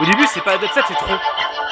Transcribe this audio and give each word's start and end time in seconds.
Au 0.00 0.04
début, 0.04 0.26
c'est 0.26 0.42
pas 0.42 0.58
dubstep, 0.58 0.84
c'est 0.88 0.94
Tron. 0.94 1.18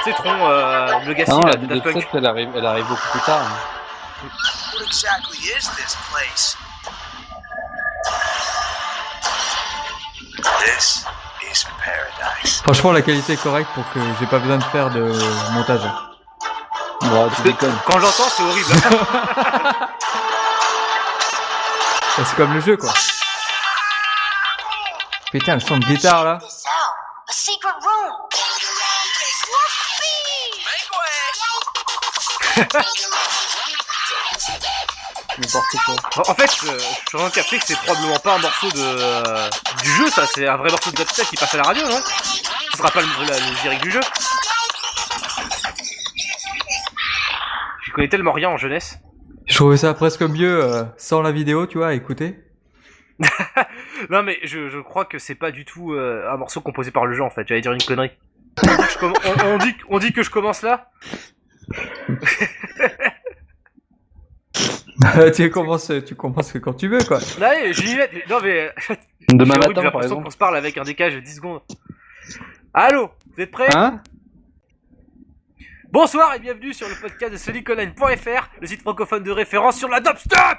C'est 0.04 0.12
Tron, 0.14 0.48
euh, 0.48 0.98
le 1.00 1.08
Legacy 1.08 1.30
Non, 1.30 1.40
là, 1.44 1.52
la 1.52 1.56
dubstep, 1.56 2.08
elle 2.14 2.26
arrive, 2.26 2.48
elle 2.56 2.66
arrive 2.66 2.86
beaucoup 2.86 3.08
plus 3.12 3.20
tard. 3.20 3.40
hein. 3.42 4.28
What 4.74 4.82
exactly 4.86 5.38
is 5.38 5.68
this 5.76 5.96
place? 6.10 6.56
This 10.64 11.04
is 11.52 11.66
paradise. 11.84 12.60
Franchement, 12.62 12.92
la 12.92 13.02
qualité 13.02 13.34
est 13.34 13.42
correcte 13.42 13.70
pour 13.74 13.84
que 13.92 14.00
j'ai 14.18 14.26
pas 14.26 14.38
besoin 14.38 14.56
de 14.58 14.64
faire 14.64 14.88
de 14.90 15.12
montage. 15.52 15.80
Bon, 17.02 17.30
tu 17.36 17.42
déconnes. 17.42 17.76
Quand 17.86 17.98
j'entends, 18.00 18.28
c'est 18.30 18.42
horrible. 18.42 18.70
C'est 22.16 22.36
comme 22.36 22.54
le 22.54 22.60
jeu, 22.60 22.76
quoi. 22.76 22.92
Putain, 25.32 25.54
le 25.54 25.60
son 25.60 25.78
de 25.78 25.84
guitare, 25.84 26.22
là. 26.24 26.38
N'importe 35.38 35.76
quoi. 35.84 36.22
En 36.28 36.34
fait, 36.34 36.44
euh, 36.68 36.78
je 36.78 37.08
suis 37.08 37.16
en 37.16 37.18
train 37.18 37.28
de 37.28 37.34
capter 37.34 37.58
que 37.58 37.64
c'est 37.66 37.76
probablement 37.78 38.18
pas 38.20 38.36
un 38.36 38.38
morceau 38.38 38.70
de 38.70 38.78
euh, 38.80 39.48
du 39.82 39.90
jeu, 39.90 40.08
ça. 40.10 40.26
C'est 40.26 40.46
un 40.46 40.56
vrai 40.56 40.70
morceau 40.70 40.90
de 40.92 40.96
dubstep 40.96 41.26
qui 41.26 41.36
passe 41.36 41.54
à 41.54 41.58
la 41.58 41.64
radio, 41.64 41.82
non? 41.88 42.00
Ce 42.70 42.78
sera 42.78 42.90
pas 42.90 43.00
le, 43.00 43.06
la- 43.26 43.38
le 43.40 43.56
générique 43.56 43.82
du 43.82 43.90
jeu. 43.90 44.00
Je 47.84 47.92
connais 47.92 48.08
tellement 48.08 48.32
rien 48.32 48.48
en 48.50 48.56
jeunesse. 48.56 48.98
Je 49.46 49.54
trouvais 49.56 49.76
ça 49.76 49.92
presque 49.94 50.22
mieux 50.22 50.62
euh, 50.64 50.84
sans 50.96 51.20
la 51.20 51.32
vidéo, 51.32 51.66
tu 51.66 51.78
vois, 51.78 51.88
à 51.88 51.92
écouter. 51.94 52.38
Non, 54.10 54.22
mais 54.22 54.38
je, 54.42 54.68
je 54.68 54.78
crois 54.80 55.04
que 55.06 55.18
c'est 55.18 55.36
pas 55.36 55.50
du 55.50 55.64
tout 55.64 55.92
euh, 55.94 56.28
un 56.30 56.36
morceau 56.36 56.60
composé 56.60 56.90
par 56.90 57.06
le 57.06 57.14
jeu 57.14 57.22
en 57.22 57.30
fait. 57.30 57.46
J'allais 57.48 57.60
dire 57.62 57.72
une 57.72 57.82
connerie. 57.82 58.10
On 59.42 59.56
dit 59.58 59.72
dit, 59.72 59.76
on 59.88 59.98
dit 59.98 60.12
que 60.12 60.22
je 60.22 60.28
commence 60.30 60.62
là? 60.62 60.90
Tu 65.34 65.50
commences, 65.50 65.90
tu 66.06 66.14
commences 66.14 66.52
quand 66.52 66.74
tu 66.74 66.88
veux, 66.88 67.02
quoi. 67.02 67.18
Allez, 67.40 67.72
j'ai 67.72 67.90
une 67.92 67.98
lettre. 67.98 68.14
Non, 68.28 68.38
mais. 68.42 68.72
Demain 69.28 69.58
matin, 69.58 69.90
par 69.90 70.02
exemple. 70.02 70.24
qu'on 70.24 70.30
se 70.30 70.36
parle 70.36 70.56
avec 70.56 70.76
un 70.78 70.82
décalage 70.82 71.14
de 71.14 71.20
10 71.20 71.34
secondes. 71.36 71.60
Allô 72.72 73.10
Vous 73.34 73.42
êtes 73.42 73.50
prêts 73.50 73.68
Hein? 73.74 74.02
Bonsoir 75.90 76.34
et 76.34 76.40
bienvenue 76.40 76.74
sur 76.74 76.88
le 76.88 76.94
podcast 77.00 77.32
de 77.32 77.36
soniconline.fr, 77.36 78.50
le 78.60 78.66
site 78.66 78.80
francophone 78.80 79.22
de 79.22 79.30
référence 79.30 79.78
sur 79.78 79.88
la 79.88 80.00
dubstep 80.00 80.58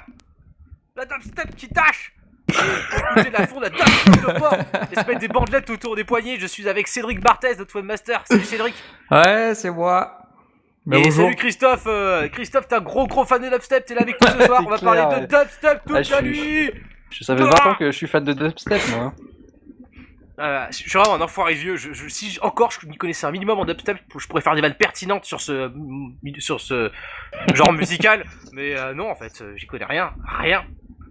La 0.96 1.04
dubstep 1.04 1.54
qui 1.54 1.68
tâche 1.68 2.14
écouter 2.48 3.30
la 3.30 3.46
fond, 3.46 3.60
la 3.60 3.68
dubstep 3.68 4.14
de 4.14 4.92
et 4.92 4.94
se 4.94 5.06
mettre 5.06 5.18
des 5.18 5.28
bandelettes 5.28 5.68
autour 5.68 5.94
des 5.94 6.04
poignets, 6.04 6.38
je 6.38 6.46
suis 6.46 6.66
avec 6.68 6.88
Cédric 6.88 7.20
Barthez, 7.20 7.56
notre 7.58 7.74
webmaster. 7.76 8.22
Salut 8.24 8.44
Cédric 8.44 8.74
Ouais, 9.10 9.52
c'est 9.54 9.70
moi. 9.70 10.15
Mais 10.86 11.00
Et 11.00 11.02
bonjour. 11.04 11.24
salut 11.24 11.36
Christophe 11.36 11.84
euh, 11.86 12.28
Christophe, 12.28 12.68
t'es 12.68 12.76
un 12.76 12.80
gros 12.80 13.06
gros 13.08 13.24
fan 13.24 13.42
de 13.42 13.48
dubstep, 13.50 13.84
t'es 13.86 13.94
là 13.94 14.02
avec 14.02 14.20
nous 14.20 14.28
ce 14.28 14.46
soir, 14.46 14.62
on 14.66 14.70
va 14.70 14.78
clair, 14.78 15.08
parler 15.08 15.20
de 15.22 15.26
dubstep 15.26 15.82
toute 15.84 15.96
Ah, 15.96 16.02
la 16.10 16.22
nuit 16.22 16.70
Je 17.10 17.24
savais 17.24 17.42
20 17.42 17.50
ans 17.66 17.74
que 17.76 17.86
je 17.90 17.96
suis 17.96 18.06
fan 18.06 18.22
de 18.24 18.32
dubstep, 18.32 18.80
moi. 18.90 19.04
hein. 19.06 19.14
Euh, 20.38 20.66
je 20.70 20.76
suis 20.76 20.90
vraiment 20.90 21.14
un 21.14 21.20
enfoiré 21.22 21.54
vieux. 21.54 21.76
Je, 21.76 21.92
je- 21.94 22.08
si 22.08 22.38
encore 22.42 22.70
je 22.70 22.86
m'y 22.86 22.96
connaissais 22.98 23.26
un 23.26 23.30
minimum 23.30 23.58
en 23.58 23.64
dubstep, 23.64 23.96
je 24.18 24.26
pourrais 24.28 24.42
faire 24.42 24.54
des 24.54 24.60
vannes 24.60 24.74
pertinentes 24.74 25.24
sur 25.24 25.40
ce 25.40 25.72
sur 26.38 26.60
ce 26.60 26.90
genre 27.54 27.72
musical. 27.72 28.24
Mais 28.52 28.76
euh, 28.78 28.92
non, 28.94 29.10
en 29.10 29.14
fait, 29.16 29.42
j'y 29.56 29.66
connais 29.66 29.86
rien, 29.86 30.12
rien. 30.38 30.64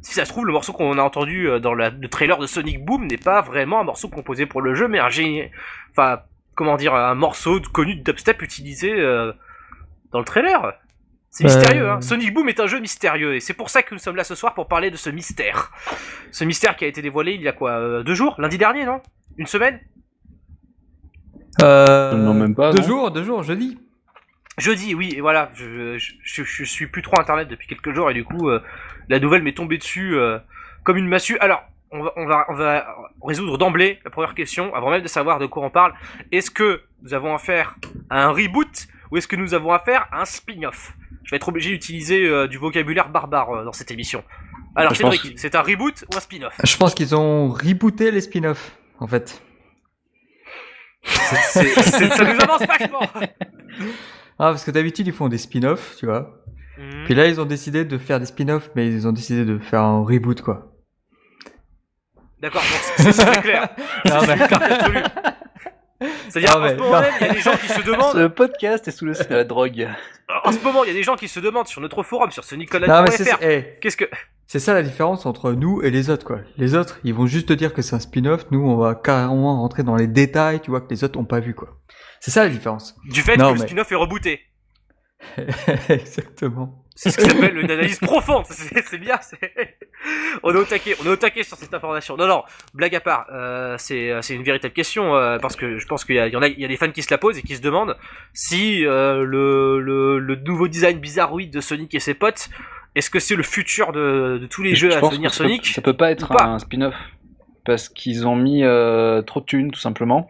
Si 0.03 0.13
ça 0.13 0.23
se 0.25 0.29
trouve, 0.29 0.45
le 0.45 0.53
morceau 0.53 0.71
qu'on 0.73 0.99
a 0.99 1.01
entendu 1.01 1.49
euh, 1.49 1.59
dans 1.59 1.73
la- 1.73 1.89
le 1.89 2.07
trailer 2.07 2.37
de 2.37 2.45
Sonic 2.45 2.85
Boom 2.85 3.07
n'est 3.07 3.17
pas 3.17 3.41
vraiment 3.41 3.81
un 3.81 3.83
morceau 3.83 4.07
composé 4.09 4.45
pour 4.45 4.61
le 4.61 4.75
jeu, 4.75 4.87
mais 4.87 4.99
un 4.99 5.09
génie. 5.09 5.41
Enfin, 5.91 6.21
comment 6.53 6.77
dire, 6.77 6.93
un 6.93 7.15
morceau 7.15 7.59
connu 7.73 7.95
de 7.95 8.03
dubstep 8.03 8.41
utilisé 8.43 8.93
euh, 8.93 9.33
dans 10.15 10.19
le 10.19 10.25
trailer. 10.25 10.73
C'est 11.29 11.43
Euh, 11.43 11.47
mystérieux, 11.49 11.89
hein. 11.89 11.99
Sonic 11.99 12.33
Boom 12.33 12.47
est 12.47 12.61
un 12.61 12.67
jeu 12.67 12.79
mystérieux, 12.79 13.35
et 13.35 13.41
c'est 13.41 13.53
pour 13.53 13.69
ça 13.69 13.83
que 13.83 13.93
nous 13.93 13.99
sommes 13.99 14.15
là 14.15 14.23
ce 14.23 14.35
soir 14.35 14.53
pour 14.53 14.69
parler 14.69 14.89
de 14.89 14.95
ce 14.95 15.09
mystère. 15.09 15.71
Ce 16.31 16.45
mystère 16.45 16.77
qui 16.77 16.85
a 16.85 16.87
été 16.87 17.01
dévoilé 17.01 17.33
il 17.33 17.41
y 17.41 17.49
a 17.49 17.51
quoi, 17.51 17.71
euh, 17.71 18.03
deux 18.03 18.15
jours, 18.15 18.35
lundi 18.37 18.57
dernier, 18.57 18.85
non? 18.85 19.01
Une 19.37 19.45
semaine? 19.47 19.81
Euh, 21.61 22.13
Non, 22.15 22.33
même 22.33 22.55
pas, 22.55 22.71
Deux 22.71 22.79
non. 22.79 22.87
jours, 22.87 23.11
deux 23.11 23.23
jours, 23.23 23.43
jeudi. 23.43 23.77
Jeudi, 24.57 24.95
oui, 24.95 25.13
et 25.17 25.19
voilà, 25.19 25.51
je, 25.53 25.97
je, 25.97 26.13
je, 26.23 26.43
je 26.45 26.63
suis 26.63 26.87
plus 26.87 27.01
trop 27.01 27.19
internet 27.19 27.49
depuis 27.49 27.67
quelques 27.67 27.93
jours 27.93 28.09
et 28.09 28.13
du 28.13 28.23
coup, 28.23 28.49
euh, 28.49 28.61
la 29.09 29.19
nouvelle 29.19 29.43
m'est 29.43 29.51
tombée 29.57 29.77
dessus 29.77 30.15
euh, 30.15 30.39
comme 30.83 30.95
une 30.95 31.09
massue. 31.09 31.37
Alors, 31.39 31.63
on 31.91 32.01
va, 32.01 32.13
on 32.15 32.25
va, 32.25 32.45
on 32.47 32.53
va 32.53 32.87
résoudre 33.21 33.57
d'emblée 33.57 33.99
la 34.05 34.11
première 34.11 34.33
question, 34.35 34.73
avant 34.73 34.89
même 34.91 35.01
de 35.01 35.09
savoir 35.09 35.39
de 35.39 35.45
quoi 35.45 35.63
on 35.65 35.69
parle. 35.69 35.93
Est-ce 36.31 36.49
que 36.51 36.81
nous 37.03 37.13
avons 37.13 37.35
affaire 37.35 37.75
à 38.09 38.23
un 38.23 38.29
reboot 38.29 38.87
ou 39.15 39.17
est-ce 39.17 39.27
que 39.29 39.37
nous 39.37 39.53
avons 39.53 39.71
affaire 39.71 40.07
à 40.11 40.21
un 40.21 40.25
spin-off? 40.25 40.91
Je 41.23 41.31
vais 41.31 41.37
être 41.37 41.47
obligé 41.47 41.69
d'utiliser 41.71 42.27
euh, 42.27 42.47
du 42.47 42.57
vocabulaire 42.57 43.07
barbare 43.09 43.49
euh, 43.49 43.63
dans 43.63 43.71
cette 43.71 43.89
émission. 43.91 44.23
Alors, 44.75 44.93
Je 44.93 45.01
pense 45.01 45.15
Cédric, 45.15 45.39
c'est 45.39 45.55
un 45.55 45.61
reboot 45.61 46.03
ou 46.11 46.17
un 46.17 46.19
spin-off? 46.19 46.53
Je 46.61 46.75
pense 46.77 46.93
qu'ils 46.93 47.15
ont 47.15 47.47
rebooté 47.47 48.11
les 48.11 48.19
spin-offs, 48.19 48.77
en 48.99 49.07
fait. 49.07 49.41
C'est- 51.03 51.63
c'est- 51.81 52.09
Ça 52.09 52.23
nous 52.33 52.41
avance 52.41 52.61
vachement 52.67 52.99
Ah, 54.37 54.49
parce 54.51 54.65
que 54.65 54.71
d'habitude, 54.71 55.07
ils 55.07 55.13
font 55.13 55.29
des 55.29 55.37
spin-offs, 55.37 55.95
tu 55.97 56.05
vois. 56.07 56.41
Mhm. 56.77 57.05
Puis 57.05 57.13
là, 57.15 57.27
ils 57.27 57.39
ont 57.39 57.45
décidé 57.45 57.85
de 57.85 57.97
faire 57.97 58.19
des 58.19 58.25
spin-offs, 58.25 58.69
mais 58.75 58.85
ils 58.87 59.07
ont 59.07 59.13
décidé 59.13 59.45
de 59.45 59.57
faire 59.57 59.79
un 59.81 60.03
reboot, 60.03 60.41
quoi. 60.41 60.73
D'accord, 62.41 62.61
donc 62.61 62.81
c'est 62.97 63.11
c'est 63.13 63.25
très 63.25 63.41
clair. 63.41 63.69
Non, 64.05 64.21
mais- 64.27 64.41
absolu. 64.41 64.99
C'est-à-dire, 66.29 66.57
en 66.57 66.67
ce 66.67 66.75
moment 66.75 66.91
non. 66.91 67.01
même, 67.01 67.13
il 67.21 67.27
y 67.27 67.29
a 67.29 67.33
des 67.33 67.39
gens 67.39 67.57
qui 67.57 67.67
se 67.67 67.81
demandent 67.85 68.13
Ce 68.13 68.27
podcast 68.27 68.87
est 68.87 68.91
sous 68.91 69.05
le 69.05 69.13
signe 69.13 69.27
de 69.27 69.35
la 69.35 69.43
drogue. 69.43 69.87
En 70.43 70.51
ce 70.51 70.59
moment, 70.59 70.83
il 70.83 70.87
y 70.87 70.91
a 70.91 70.93
des 70.93 71.03
gens 71.03 71.15
qui 71.15 71.27
se 71.27 71.39
demandent 71.39 71.67
sur 71.67 71.81
notre 71.81 72.03
forum, 72.03 72.31
sur 72.31 72.43
ce 72.43 72.55
nicolas.fr, 72.55 73.37
eh, 73.41 73.77
qu'est-ce 73.79 73.97
que... 73.97 74.05
c'est 74.47 74.59
ça 74.59 74.73
la 74.73 74.83
différence 74.83 75.25
entre 75.25 75.53
nous 75.53 75.81
et 75.81 75.91
les 75.91 76.09
autres, 76.09 76.25
quoi. 76.25 76.39
Les 76.57 76.75
autres, 76.75 76.99
ils 77.03 77.13
vont 77.13 77.27
juste 77.27 77.47
te 77.47 77.53
dire 77.53 77.73
que 77.73 77.81
c'est 77.81 77.95
un 77.95 77.99
spin-off. 77.99 78.45
Nous, 78.51 78.59
on 78.59 78.75
va 78.75 78.95
carrément 78.95 79.61
rentrer 79.61 79.83
dans 79.83 79.95
les 79.95 80.07
détails, 80.07 80.59
tu 80.61 80.71
vois, 80.71 80.81
que 80.81 80.89
les 80.89 81.03
autres 81.03 81.19
ont 81.19 81.25
pas 81.25 81.39
vu, 81.39 81.53
quoi. 81.53 81.77
C'est 82.19 82.31
ça 82.31 82.43
la 82.43 82.49
différence. 82.49 82.95
Du 83.05 83.21
fait 83.21 83.37
Non, 83.37 83.53
que 83.53 83.59
le 83.59 83.67
spin-off 83.67 83.91
est 83.91 83.95
rebooté. 83.95 84.41
Exactement. 85.89 86.84
C'est 86.97 87.11
ce 87.11 87.17
qui 87.17 87.25
s'appelle 87.29 87.57
une 87.57 87.69
analyse 87.69 87.99
profonde. 87.99 88.45
C'est 88.49 88.97
bien. 88.97 89.19
On 90.43 90.53
est 90.53 90.57
au 90.57 90.63
taquet. 90.63 90.95
On 91.01 91.05
est 91.05 91.09
au 91.09 91.15
taquet 91.17 91.43
sur 91.43 91.57
cette 91.57 91.73
information. 91.73 92.15
Non, 92.15 92.25
non. 92.27 92.43
Blague 92.73 92.95
à 92.95 93.01
part. 93.01 93.25
euh, 93.33 93.75
c'est 93.77 94.13
c'est 94.21 94.33
une 94.33 94.43
véritable 94.43 94.73
question 94.73 95.13
euh, 95.15 95.37
parce 95.39 95.55
que 95.57 95.77
je 95.77 95.85
pense 95.87 96.05
qu'il 96.05 96.15
y, 96.15 96.19
a- 96.19 96.27
il 96.27 96.33
y 96.33 96.37
en 96.37 96.41
a, 96.41 96.47
il 96.47 96.59
y 96.59 96.65
a 96.65 96.67
des 96.69 96.77
fans 96.77 96.89
qui 96.91 97.01
se 97.03 97.11
la 97.11 97.17
posent 97.17 97.37
et 97.37 97.41
qui 97.41 97.55
se 97.55 97.61
demandent 97.61 97.97
si 98.33 98.85
euh, 98.85 99.23
le, 99.25 99.79
le 99.81 100.19
le 100.19 100.35
nouveau 100.37 100.67
design 100.69 100.99
bizarroïde 100.99 101.51
de 101.51 101.59
Sonic 101.61 101.93
et 101.95 101.99
ses 101.99 102.13
potes, 102.13 102.49
est-ce 102.95 103.09
que 103.09 103.19
c'est 103.19 103.35
le 103.35 103.43
futur 103.43 103.91
de, 103.91 104.37
de 104.41 104.45
tous 104.47 104.63
les 104.63 104.73
jeux 104.75 104.89
Je 104.91 104.97
à 104.97 105.01
devenir 105.01 105.31
peut- 105.31 105.35
Sonic 105.35 105.67
Ça 105.67 105.81
peut 105.81 105.97
pas 105.97 106.11
être 106.11 106.29
pas 106.29 106.45
un 106.45 106.59
spin-off. 106.59 106.95
Parce 107.65 107.89
qu'ils 107.89 108.27
ont 108.27 108.35
mis 108.35 108.63
euh, 108.63 109.21
trop 109.23 109.39
de 109.41 109.45
thunes, 109.45 109.71
tout 109.71 109.79
simplement. 109.79 110.29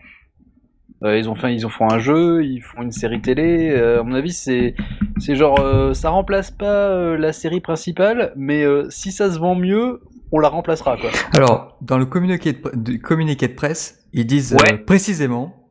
Euh, 1.04 1.18
ils 1.18 1.30
ont 1.30 1.36
fait, 1.36 1.54
ils 1.54 1.66
ont 1.66 1.70
fait 1.70 1.84
un 1.84 2.00
jeu, 2.00 2.44
ils 2.46 2.62
font 2.62 2.82
une 2.82 2.92
série 2.92 3.22
télé. 3.22 3.70
euh, 3.72 4.00
à 4.00 4.04
mon 4.04 4.14
avis, 4.14 4.32
c'est, 4.32 4.76
c'est 5.20 5.36
genre, 5.36 5.60
euh, 5.60 5.94
ça 5.94 6.10
remplace 6.10 6.52
pas 6.52 7.16
la 7.18 7.34
série 7.34 7.60
principale, 7.62 8.32
mais 8.36 8.66
si 8.90 9.12
ça 9.12 9.30
se 9.32 9.38
vend 9.40 9.56
mieux, 9.56 10.02
on 10.32 10.40
la 10.40 10.50
remplacera, 10.50 10.98
quoi. 10.98 11.10
Alors, 11.36 11.78
dans 11.82 11.98
le 11.98 12.06
communiqué 12.06 12.54
de, 12.54 12.98
communiqué 12.98 13.48
de 13.48 13.54
presse, 13.54 14.08
ils 14.14 14.26
disent 14.26 14.54
Ouais. 14.66 14.78
précisément 14.78 15.70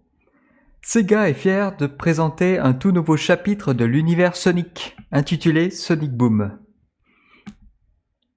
Sega 0.82 1.28
est 1.30 1.34
fier 1.34 1.74
de 1.78 1.86
présenter 1.86 2.58
un 2.58 2.74
tout 2.74 2.92
nouveau 2.92 3.16
chapitre 3.16 3.72
de 3.72 3.86
l'univers 3.86 4.36
Sonic, 4.36 4.94
intitulé 5.10 5.70
Sonic 5.70 6.12
Boom. 6.12 6.58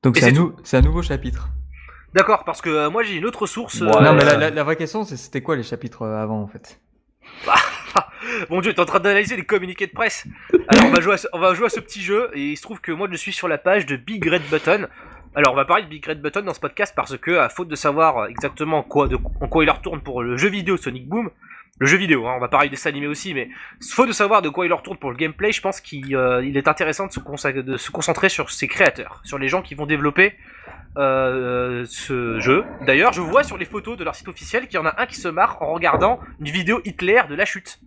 Donc 0.03 0.17
Et 0.17 0.21
c'est 0.21 0.27
un, 0.27 0.29
c'est 0.29 0.35
nou- 0.39 0.53
c'est 0.63 0.77
un 0.77 0.81
nouveau 0.81 1.01
chapitre. 1.01 1.49
D'accord, 2.17 2.43
parce 2.43 2.61
que 2.61 2.69
euh, 2.69 2.89
moi 2.89 3.03
j'ai 3.03 3.15
une 3.15 3.25
autre 3.25 3.45
source. 3.47 3.79
Ouais. 3.81 3.87
euh, 3.95 4.01
non, 4.01 4.13
mais 4.13 4.25
la, 4.25 4.35
la- 4.35 4.49
la 4.49 4.63
vraie 4.63 4.75
question, 4.75 5.03
c'est 5.03 5.15
c'était 5.17 5.41
quoi 5.41 5.55
les 5.55 5.63
chapitres 5.63 6.01
euh, 6.01 6.21
avant, 6.21 6.41
en 6.41 6.47
fait? 6.47 6.79
Mon 8.49 8.61
dieu, 8.61 8.73
t'es 8.73 8.79
en 8.81 8.85
train 8.85 8.99
d'analyser 8.99 9.35
les 9.35 9.43
communiqués 9.45 9.87
de 9.87 9.91
presse. 9.91 10.25
Alors 10.67 10.85
on 10.85 10.91
va 10.91 10.99
jouer 11.01 11.13
à 11.13 11.17
ce, 11.17 11.27
on 11.33 11.39
va 11.39 11.53
jouer 11.53 11.67
à 11.67 11.69
ce 11.69 11.79
petit 11.79 12.01
jeu 12.01 12.29
et 12.33 12.49
il 12.51 12.57
se 12.57 12.61
trouve 12.61 12.81
que 12.81 12.91
moi 12.91 13.07
je 13.11 13.15
suis 13.17 13.31
sur 13.33 13.47
la 13.47 13.57
page 13.57 13.85
de 13.85 13.95
Big 13.95 14.25
Red 14.27 14.43
Button. 14.49 14.87
Alors 15.35 15.53
on 15.53 15.55
va 15.55 15.65
parler 15.65 15.83
de 15.83 15.89
Big 15.89 16.05
Red 16.05 16.21
Button 16.21 16.41
dans 16.41 16.53
ce 16.53 16.59
podcast 16.59 16.93
parce 16.95 17.17
que 17.17 17.37
à 17.37 17.49
faute 17.49 17.67
de 17.67 17.75
savoir 17.75 18.25
exactement 18.27 18.83
quoi, 18.83 19.07
de, 19.07 19.17
en 19.41 19.47
quoi 19.47 19.63
il 19.63 19.67
leur 19.67 19.81
tourne 19.81 20.01
pour 20.01 20.23
le 20.23 20.35
jeu 20.37 20.49
vidéo 20.49 20.77
Sonic 20.77 21.07
Boom, 21.07 21.29
le 21.79 21.87
jeu 21.87 21.97
vidéo, 21.97 22.27
hein, 22.27 22.33
on 22.35 22.39
va 22.39 22.47
parler 22.47 22.69
des 22.69 22.75
dessins 22.75 22.89
animés 22.89 23.07
aussi, 23.07 23.33
mais 23.33 23.49
faute 23.87 24.07
de 24.07 24.13
savoir 24.13 24.41
de 24.41 24.49
quoi 24.49 24.65
il 24.65 24.69
leur 24.69 24.81
tourne 24.83 24.97
pour 24.97 25.11
le 25.11 25.17
gameplay, 25.17 25.51
je 25.51 25.61
pense 25.61 25.79
qu'il 25.79 26.15
euh, 26.15 26.43
il 26.43 26.57
est 26.57 26.67
intéressant 26.67 27.07
de 27.07 27.11
se, 27.11 27.19
de 27.61 27.77
se 27.77 27.91
concentrer 27.91 28.29
sur 28.29 28.49
ses 28.51 28.67
créateurs, 28.67 29.21
sur 29.23 29.37
les 29.37 29.47
gens 29.47 29.61
qui 29.61 29.75
vont 29.75 29.85
développer 29.85 30.33
euh, 30.97 31.85
ce 31.87 32.39
jeu. 32.39 32.63
D'ailleurs, 32.81 33.13
je 33.13 33.21
vois 33.21 33.43
sur 33.43 33.57
les 33.57 33.65
photos 33.65 33.97
de 33.97 34.03
leur 34.03 34.15
site 34.15 34.27
officiel 34.27 34.67
qu'il 34.67 34.75
y 34.75 34.77
en 34.81 34.85
a 34.85 34.93
un 35.01 35.05
qui 35.05 35.15
se 35.15 35.27
marre 35.27 35.61
en 35.61 35.73
regardant 35.73 36.19
une 36.39 36.49
vidéo 36.49 36.81
Hitler 36.85 37.21
de 37.29 37.35
la 37.35 37.45
chute. 37.45 37.79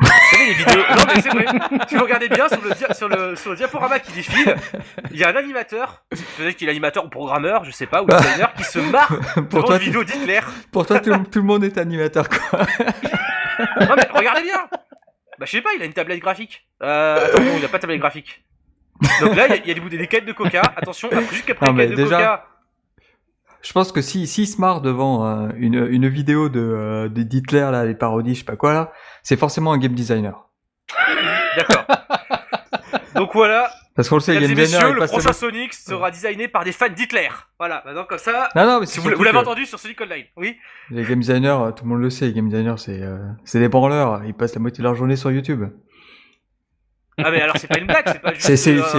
Vous 0.00 0.08
savez 0.32 0.46
les 0.46 0.54
vidéos 0.54 0.80
Non 0.96 1.04
mais 1.06 1.20
c'est 1.20 1.28
vrai. 1.28 1.46
Si 1.88 1.94
vous 1.94 2.02
regardez 2.02 2.28
bien 2.28 2.48
sur 2.48 2.60
le, 2.62 2.70
dia- 2.74 2.92
sur 2.94 3.08
le, 3.08 3.36
sur 3.36 3.50
le 3.52 3.56
diaporama 3.56 4.00
qui 4.00 4.10
défile, 4.12 4.56
il 5.12 5.16
y 5.18 5.22
a 5.24 5.28
un 5.28 5.36
animateur, 5.36 6.04
peut-être 6.36 6.56
qu'il 6.56 6.66
est 6.66 6.70
animateur 6.72 7.04
ou 7.04 7.08
programmeur, 7.08 7.64
je 7.64 7.70
sais 7.70 7.86
pas, 7.86 8.02
ou 8.02 8.06
designer, 8.06 8.52
qui 8.54 8.64
se 8.64 8.80
marre 8.80 9.08
pour, 9.50 9.64
toi, 9.64 9.76
une 9.76 9.82
vidéo 9.82 10.02
d'Hitler. 10.02 10.40
tout, 10.40 10.68
pour 10.72 10.84
toi, 10.86 10.98
tout, 10.98 11.16
tout 11.30 11.38
le 11.38 11.44
monde 11.44 11.62
est 11.64 11.78
animateur, 11.78 12.28
quoi. 12.28 12.60
Non 13.80 13.94
mais 13.96 14.08
regardez 14.12 14.42
bien 14.42 14.66
Bah 15.38 15.46
je 15.46 15.50
sais 15.52 15.62
pas, 15.62 15.70
il 15.76 15.82
a 15.82 15.84
une 15.84 15.92
tablette 15.92 16.18
graphique. 16.20 16.66
Euh, 16.82 17.26
attends, 17.28 17.40
non, 17.40 17.52
il 17.58 17.64
a 17.64 17.68
pas 17.68 17.76
de 17.78 17.82
tablette 17.82 18.00
graphique. 18.00 18.44
Donc 19.20 19.36
là, 19.36 19.46
il 19.46 19.50
y 19.50 19.52
a- 19.52 19.56
il 19.56 19.68
y, 19.68 19.70
a 19.70 19.88
des 19.88 19.96
des 19.98 20.06
canettes 20.06 20.26
de 20.26 20.32
coca. 20.32 20.62
Attention, 20.76 21.08
après, 21.08 21.24
juste 21.32 21.44
qu'après 21.46 21.66
Non, 21.66 21.72
les 21.72 21.76
mais 21.78 21.84
canettes 21.84 21.98
de 21.98 22.02
déjà- 22.04 22.16
coca... 22.18 22.44
Je 23.62 23.72
pense 23.72 23.92
que 23.92 24.02
si 24.02 24.26
s'il 24.26 24.46
se 24.46 24.60
marre 24.60 24.82
devant 24.82 25.26
euh, 25.26 25.48
une, 25.56 25.86
une 25.90 26.06
vidéo 26.08 26.50
de 26.50 26.60
euh, 26.60 27.08
de- 27.08 27.56
là, 27.56 27.84
les 27.86 27.94
parodies, 27.94 28.34
je 28.34 28.40
sais 28.40 28.44
pas 28.44 28.56
quoi 28.56 28.74
là, 28.74 28.92
c'est 29.22 29.38
forcément 29.38 29.72
un 29.72 29.78
game 29.78 29.94
designer. 29.94 30.48
D'accord. 31.56 31.86
Donc 33.14 33.30
voilà, 33.32 33.70
Parce 33.94 34.08
qu'on 34.08 34.16
le 34.16 34.20
sait, 34.20 34.32
mesdames 34.34 34.50
et 34.50 34.54
game 34.54 34.64
designer, 34.64 34.92
le 34.92 35.06
prochain 35.06 35.32
Sonic 35.32 35.72
sera 35.72 36.10
designé 36.10 36.48
par 36.48 36.64
des 36.64 36.72
fans 36.72 36.88
d'Hitler. 36.88 37.28
Voilà, 37.58 37.82
maintenant 37.86 38.04
comme 38.04 38.18
ça... 38.18 38.48
Non, 38.56 38.66
non, 38.66 38.80
mais 38.80 38.86
Si 38.86 38.98
vous, 38.98 39.08
l'avez 39.08 39.30
que 39.30 39.36
entendu 39.36 39.64
sur 39.66 39.78
Sonic 39.78 40.00
Online, 40.00 40.24
oui 40.36 40.58
Les 40.90 41.04
game 41.04 41.20
designers, 41.20 41.48
euh, 41.48 41.70
tout 41.70 41.84
le 41.84 41.90
monde 41.90 42.00
le 42.02 42.10
sait, 42.10 42.26
les 42.26 42.32
game 42.34 42.48
designers, 42.48 42.74
c'est 42.76 43.00
euh, 43.00 43.18
c'est 43.44 43.60
des 43.60 43.68
branleurs. 43.68 44.24
Ils 44.24 44.34
passent 44.34 44.54
la 44.54 44.60
moitié 44.60 44.82
de 44.82 44.88
leur 44.88 44.94
journée 44.96 45.16
sur 45.16 45.30
YouTube. 45.30 45.64
Ah 47.22 47.30
mais 47.30 47.40
alors 47.40 47.56
c'est 47.58 47.68
pas 47.68 47.78
une 47.78 47.86
blague, 47.86 48.04
c'est 48.06 48.20
pas 48.22 48.32
juste... 48.34 48.46
C'est 48.46 48.56
c'est 48.56 48.76
euh, 48.78 48.82
c'est 48.84 48.98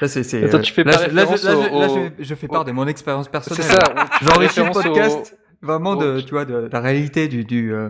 là 0.00 0.08
c'est 0.08 0.22
c'est. 0.22 0.44
Attends, 0.44 0.58
euh, 0.58 0.62
tu 0.62 0.72
fais 0.72 0.84
là, 0.84 0.92
pas 0.96 1.08
je- 1.08 1.14
là, 1.14 1.24
je- 1.24 1.30
référence 1.32 1.44
là, 1.44 1.50
je- 1.52 1.74
au- 1.74 1.80
là, 1.80 1.88
au- 1.88 2.08
je, 2.18 2.24
je 2.24 2.34
fais 2.34 2.46
part 2.48 2.64
de 2.64 2.72
mon 2.72 2.86
expérience 2.86 3.24
C'est 3.26 3.30
personnelle. 3.32 3.64
ça. 3.64 3.82
on 3.94 3.96
fait 3.96 4.24
J'enrichis 4.24 4.60
le 4.60 4.66
référence 4.66 4.76
au- 4.76 4.82
podcast 4.82 5.38
vraiment 5.62 5.96
de 5.96 6.18
au- 6.18 6.22
tu 6.22 6.30
vois 6.30 6.44
de, 6.44 6.68
la 6.70 6.80
réalité 6.80 7.26
du 7.28 7.44
du 7.44 7.72
euh, 7.74 7.88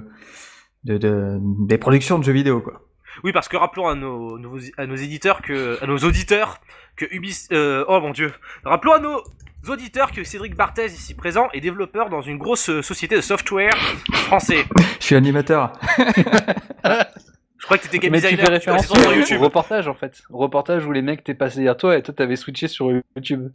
de, 0.85 0.97
de 0.99 1.39
des 1.67 1.79
productions 1.79 2.19
de 2.19 2.25
jeux 2.25 2.33
vidéo 2.33 2.61
quoi. 2.61 2.83
Oui, 3.25 3.33
parce 3.33 3.49
que 3.49 3.57
rappelons 3.57 3.89
à 3.89 3.95
nos, 3.95 4.39
nouveaux- 4.39 4.59
à 4.77 4.87
nos 4.87 4.95
éditeurs 4.97 5.41
que, 5.43 5.83
à 5.83 5.87
nos 5.87 5.97
auditeurs 5.99 6.59
que 6.97 7.07
Ubis, 7.11 7.47
euh, 7.51 7.83
oh 7.89 8.01
mon 8.01 8.11
dieu, 8.11 8.31
rappelons 8.65 8.93
à 8.93 8.99
nos 8.99 9.23
auditeurs 9.69 10.13
que 10.13 10.23
Cédric 10.23 10.55
Barthez, 10.55 10.85
ici 10.87 11.15
présent, 11.15 11.49
est 11.55 11.61
développeur 11.61 12.11
dans 12.11 12.21
une 12.21 12.37
grosse 12.39 12.69
euh, 12.69 12.83
société 12.83 13.17
de 13.17 13.21
software 13.23 13.75
français. 14.13 14.67
Je 15.01 15.05
suis 15.07 15.17
animateur. 15.17 15.73
Je 17.67 17.75
crois 17.75 17.79
que 17.79 17.83
t'étais 17.83 17.99
game 17.99 18.13
Mais 18.13 18.21
tu 18.21 18.27
designer. 18.27 18.45
fais 18.47 18.53
référence 18.53 18.87
sur 18.87 19.09
au, 19.09 19.13
YouTube. 19.13 19.41
reportage 19.41 19.89
en 19.89 19.95
fait. 19.95 20.23
Au 20.31 20.39
reportage 20.39 20.87
où 20.87 20.93
les 20.93 21.03
mecs 21.03 21.25
t'es 21.25 21.35
passé 21.35 21.63
hier 21.63 21.77
toi 21.77 21.97
et 21.99 22.03
toi 22.03 22.15
t'avais 22.15 22.37
switché 22.37 22.69
sur 22.69 22.93
YouTube. 23.17 23.49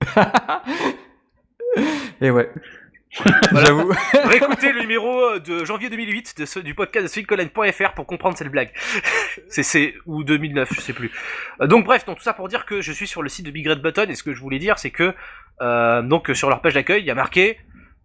Et 2.20 2.30
ouais. 2.30 2.50
Voilà. 3.50 3.66
J'avoue. 3.66 3.92
Réécoutez 4.24 4.72
le 4.72 4.80
numéro 4.80 5.38
de 5.38 5.64
janvier 5.64 5.90
2008 5.90 6.38
de 6.38 6.44
ce- 6.44 6.58
du 6.60 6.74
podcast 6.74 7.04
de 7.04 7.08
SweetColline.fr 7.08 7.92
pour 7.94 8.06
comprendre 8.06 8.36
cette 8.36 8.48
blague. 8.48 8.70
c'est, 9.48 9.62
c'est, 9.62 9.94
ou 10.06 10.24
2009, 10.24 10.68
je 10.74 10.80
sais 10.80 10.92
plus. 10.92 11.10
Euh, 11.60 11.66
donc 11.66 11.84
bref, 11.84 12.04
donc 12.06 12.16
tout 12.18 12.22
ça 12.24 12.32
pour 12.32 12.48
dire 12.48 12.64
que 12.66 12.80
je 12.80 12.90
suis 12.90 13.06
sur 13.06 13.22
le 13.22 13.28
site 13.28 13.46
de 13.46 13.50
Big 13.50 13.66
Red 13.68 13.80
Button 13.82 14.06
et 14.08 14.14
ce 14.14 14.22
que 14.22 14.32
je 14.32 14.40
voulais 14.40 14.58
dire 14.58 14.78
c'est 14.78 14.90
que, 14.90 15.14
euh, 15.60 16.02
donc 16.02 16.30
sur 16.34 16.48
leur 16.48 16.62
page 16.62 16.74
d'accueil, 16.74 17.02
il 17.02 17.06
y 17.06 17.10
a 17.10 17.14
marqué, 17.14 17.58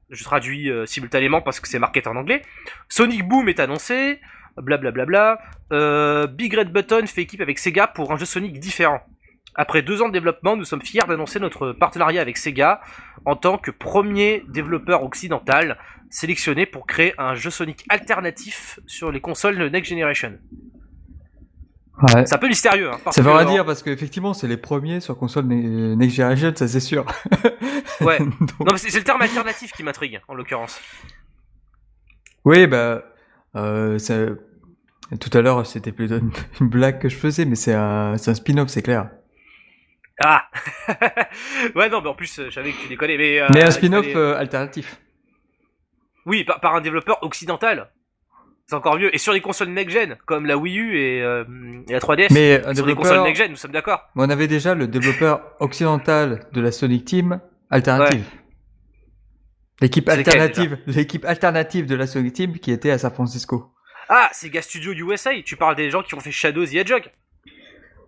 je 0.10 0.24
traduis 0.24 0.70
euh, 0.70 0.86
simultanément 0.86 1.42
parce 1.42 1.60
que 1.62 1.68
c'est 1.68 1.80
marqué 1.80 2.02
en 2.06 2.16
anglais, 2.16 2.42
Sonic 2.90 3.26
Boom 3.28 3.48
est 3.50 3.60
annoncé, 3.62 4.20
blablabla, 4.62 5.40
euh, 5.72 6.28
Big 6.28 6.54
Red 6.56 6.72
Button 6.72 7.06
fait 7.08 7.22
équipe 7.22 7.42
avec 7.42 7.60
Sega 7.60 7.88
pour 7.88 8.12
un 8.12 8.18
jeu 8.18 8.26
Sonic 8.26 8.60
différent. 8.60 9.00
Après 9.56 9.82
deux 9.82 10.02
ans 10.04 10.08
de 10.08 10.14
développement, 10.14 10.56
nous 10.56 10.66
sommes 10.66 10.82
fiers 10.84 11.04
d'annoncer 11.08 11.40
notre 11.40 11.72
partenariat 11.72 12.22
avec 12.22 12.38
Sega 12.38 12.80
en 13.26 13.36
tant 13.36 13.58
que 13.58 13.72
premier 13.72 14.44
développeur 14.50 15.04
occidental 15.04 15.78
sélectionné 16.10 16.66
pour 16.66 16.86
créer 16.86 17.14
un 17.18 17.34
jeu 17.36 17.50
Sonic 17.50 17.84
alternatif 17.90 18.80
sur 18.86 19.12
les 19.12 19.20
consoles 19.20 19.58
de 19.58 19.68
Next 19.68 19.90
Generation. 19.90 20.38
Ouais. 22.04 22.28
C'est 22.28 22.36
un 22.36 22.38
peu 22.38 22.48
mystérieux. 22.48 22.92
Hein, 22.92 23.00
parce 23.04 23.16
Ça 23.16 23.24
veut 23.24 23.32
que, 23.32 23.36
rien 23.38 23.48
euh, 23.48 23.52
dire 23.52 23.66
parce 23.66 23.82
qu'effectivement 23.82 24.36
c'est 24.36 24.48
les 24.48 24.58
premiers 24.58 25.00
sur 25.00 25.18
console 25.18 25.46
ne- 25.48 25.96
Next 25.96 26.16
Generation, 26.16 26.54
ça 26.56 26.68
c'est 26.68 26.80
sûr. 26.80 27.04
Ouais. 28.02 28.20
Donc- 28.20 28.60
Non, 28.60 28.78
c'est 28.78 28.92
c'est 28.92 29.00
le 29.00 29.04
terme 29.04 29.24
alternatif 29.24 29.72
qui 29.72 29.82
m'intrigue, 29.82 30.22
en 30.28 30.36
l'occurrence. 30.36 30.80
Oui, 32.46 32.68
bah, 32.68 33.04
euh. 33.56 33.98
Tout 35.16 35.36
à 35.38 35.42
l'heure, 35.42 35.66
c'était 35.66 35.92
plutôt 35.92 36.20
une, 36.60 36.68
blague 36.68 37.00
que 37.00 37.10
je 37.10 37.16
faisais, 37.16 37.46
mais 37.46 37.56
c'est 37.56 37.74
un, 37.74 38.18
c'est 38.18 38.32
un 38.32 38.36
spin-off, 38.36 38.70
c'est 38.70 38.82
clair. 38.82 39.10
Ah 40.20 40.46
Ouais, 41.76 41.90
non, 41.90 42.02
mais 42.02 42.10
en 42.10 42.16
plus, 42.16 42.40
euh, 42.40 42.50
je 42.50 42.56
savais 42.56 42.72
que 42.72 42.82
tu 42.82 42.88
déconnais. 42.88 43.18
Mais, 43.18 43.40
euh, 43.40 43.48
mais 43.50 43.64
un 43.64 43.72
spin-off 43.72 44.06
fallait- 44.06 44.18
euh, 44.18 44.38
alternatif. 44.38 45.00
Oui, 46.26 46.44
par, 46.44 46.60
par 46.60 46.76
un 46.76 46.82
développeur 46.82 47.24
occidental. 47.24 47.90
C'est 48.66 48.76
encore 48.76 48.98
mieux. 48.98 49.14
Et 49.16 49.18
sur 49.18 49.32
les 49.32 49.40
consoles 49.40 49.70
next-gen, 49.70 50.18
comme 50.26 50.46
la 50.46 50.58
Wii 50.58 50.78
U 50.78 50.98
et, 50.98 51.22
euh, 51.22 51.46
et 51.88 51.94
la 51.94 52.00
3DS. 52.00 52.34
Mais 52.34 52.66
un 52.66 52.76
sur 52.76 52.86
les 52.86 52.96
consoles 52.96 53.24
next-gen, 53.24 53.52
nous 53.52 53.58
sommes 53.58 53.72
d'accord. 53.72 54.10
on 54.16 54.30
avait 54.30 54.48
déjà 54.48 54.76
le 54.76 54.88
développeur 54.88 55.42
occidental 55.62 56.42
de 56.52 56.60
la 56.60 56.74
Sonic 56.74 57.06
Team 57.06 57.40
alternative. 57.70 58.26
L'équipe 59.80 60.10
alternative, 60.10 60.80
l'équipe 60.88 61.24
alternative 61.24 61.86
de 61.86 61.96
la 61.96 62.08
Sonic 62.08 62.34
Team 62.34 62.60
qui 62.60 62.72
était 62.72 62.90
à 62.92 62.98
San 62.98 63.12
Francisco. 63.12 63.72
Ah, 64.10 64.30
Sega 64.32 64.62
Studio 64.62 64.94
USA, 64.94 65.32
tu 65.44 65.56
parles 65.56 65.76
des 65.76 65.90
gens 65.90 66.02
qui 66.04 66.16
ont 66.16 66.20
fait 66.20 66.32
Shadows 66.32 66.66
the 66.66 66.76
Hedgehog. 66.76 67.04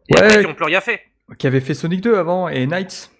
Et 0.09 0.13
Ouais. 0.13 0.21
après, 0.21 0.39
qui 0.41 0.45
ont 0.47 0.53
plus 0.55 0.65
rien 0.65 0.81
fait. 0.81 1.01
Qui 1.37 1.45
avait 1.47 1.59
fait 1.61 1.73
Sonic 1.73 2.01
2 2.01 2.15
avant 2.17 2.47
et 2.49 2.65
Knights. 2.65 3.11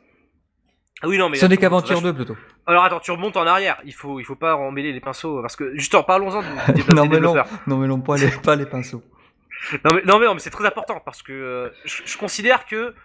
Ah 1.01 1.07
oui, 1.07 1.17
non, 1.17 1.29
mais. 1.29 1.37
Sonic 1.37 1.61
là, 1.61 1.69
2 1.69 2.13
plutôt. 2.13 2.37
Alors 2.65 2.83
attends, 2.83 2.99
tu 2.99 3.11
remontes 3.11 3.37
en 3.37 3.45
arrière. 3.47 3.79
Il 3.85 3.93
faut, 3.93 4.19
il 4.19 4.23
faut 4.25 4.35
pas 4.35 4.55
emmêler 4.55 4.91
les 4.91 4.99
pinceaux. 4.99 5.41
Parce 5.41 5.55
que, 5.55 5.75
justement, 5.75 6.03
parlons-en 6.03 6.41
du, 6.41 6.47
du 6.73 6.83
développeur- 6.83 6.95
Non 6.95 7.03
des 7.05 7.09
mais 7.09 7.19
non, 7.19 7.35
non 7.67 7.77
mais 7.77 7.87
non, 7.87 7.99
pas 8.01 8.17
les, 8.17 8.29
pas 8.31 8.55
les 8.55 8.65
pinceaux. 8.65 9.03
Non 9.83 9.93
mais, 9.93 10.01
non 10.05 10.19
mais, 10.19 10.25
non, 10.25 10.33
mais 10.35 10.39
c'est 10.39 10.49
très 10.51 10.65
important 10.65 11.01
parce 11.03 11.21
que 11.21 11.33
euh, 11.33 11.69
je, 11.83 12.01
je 12.05 12.17
considère 12.17 12.65
que 12.65 12.95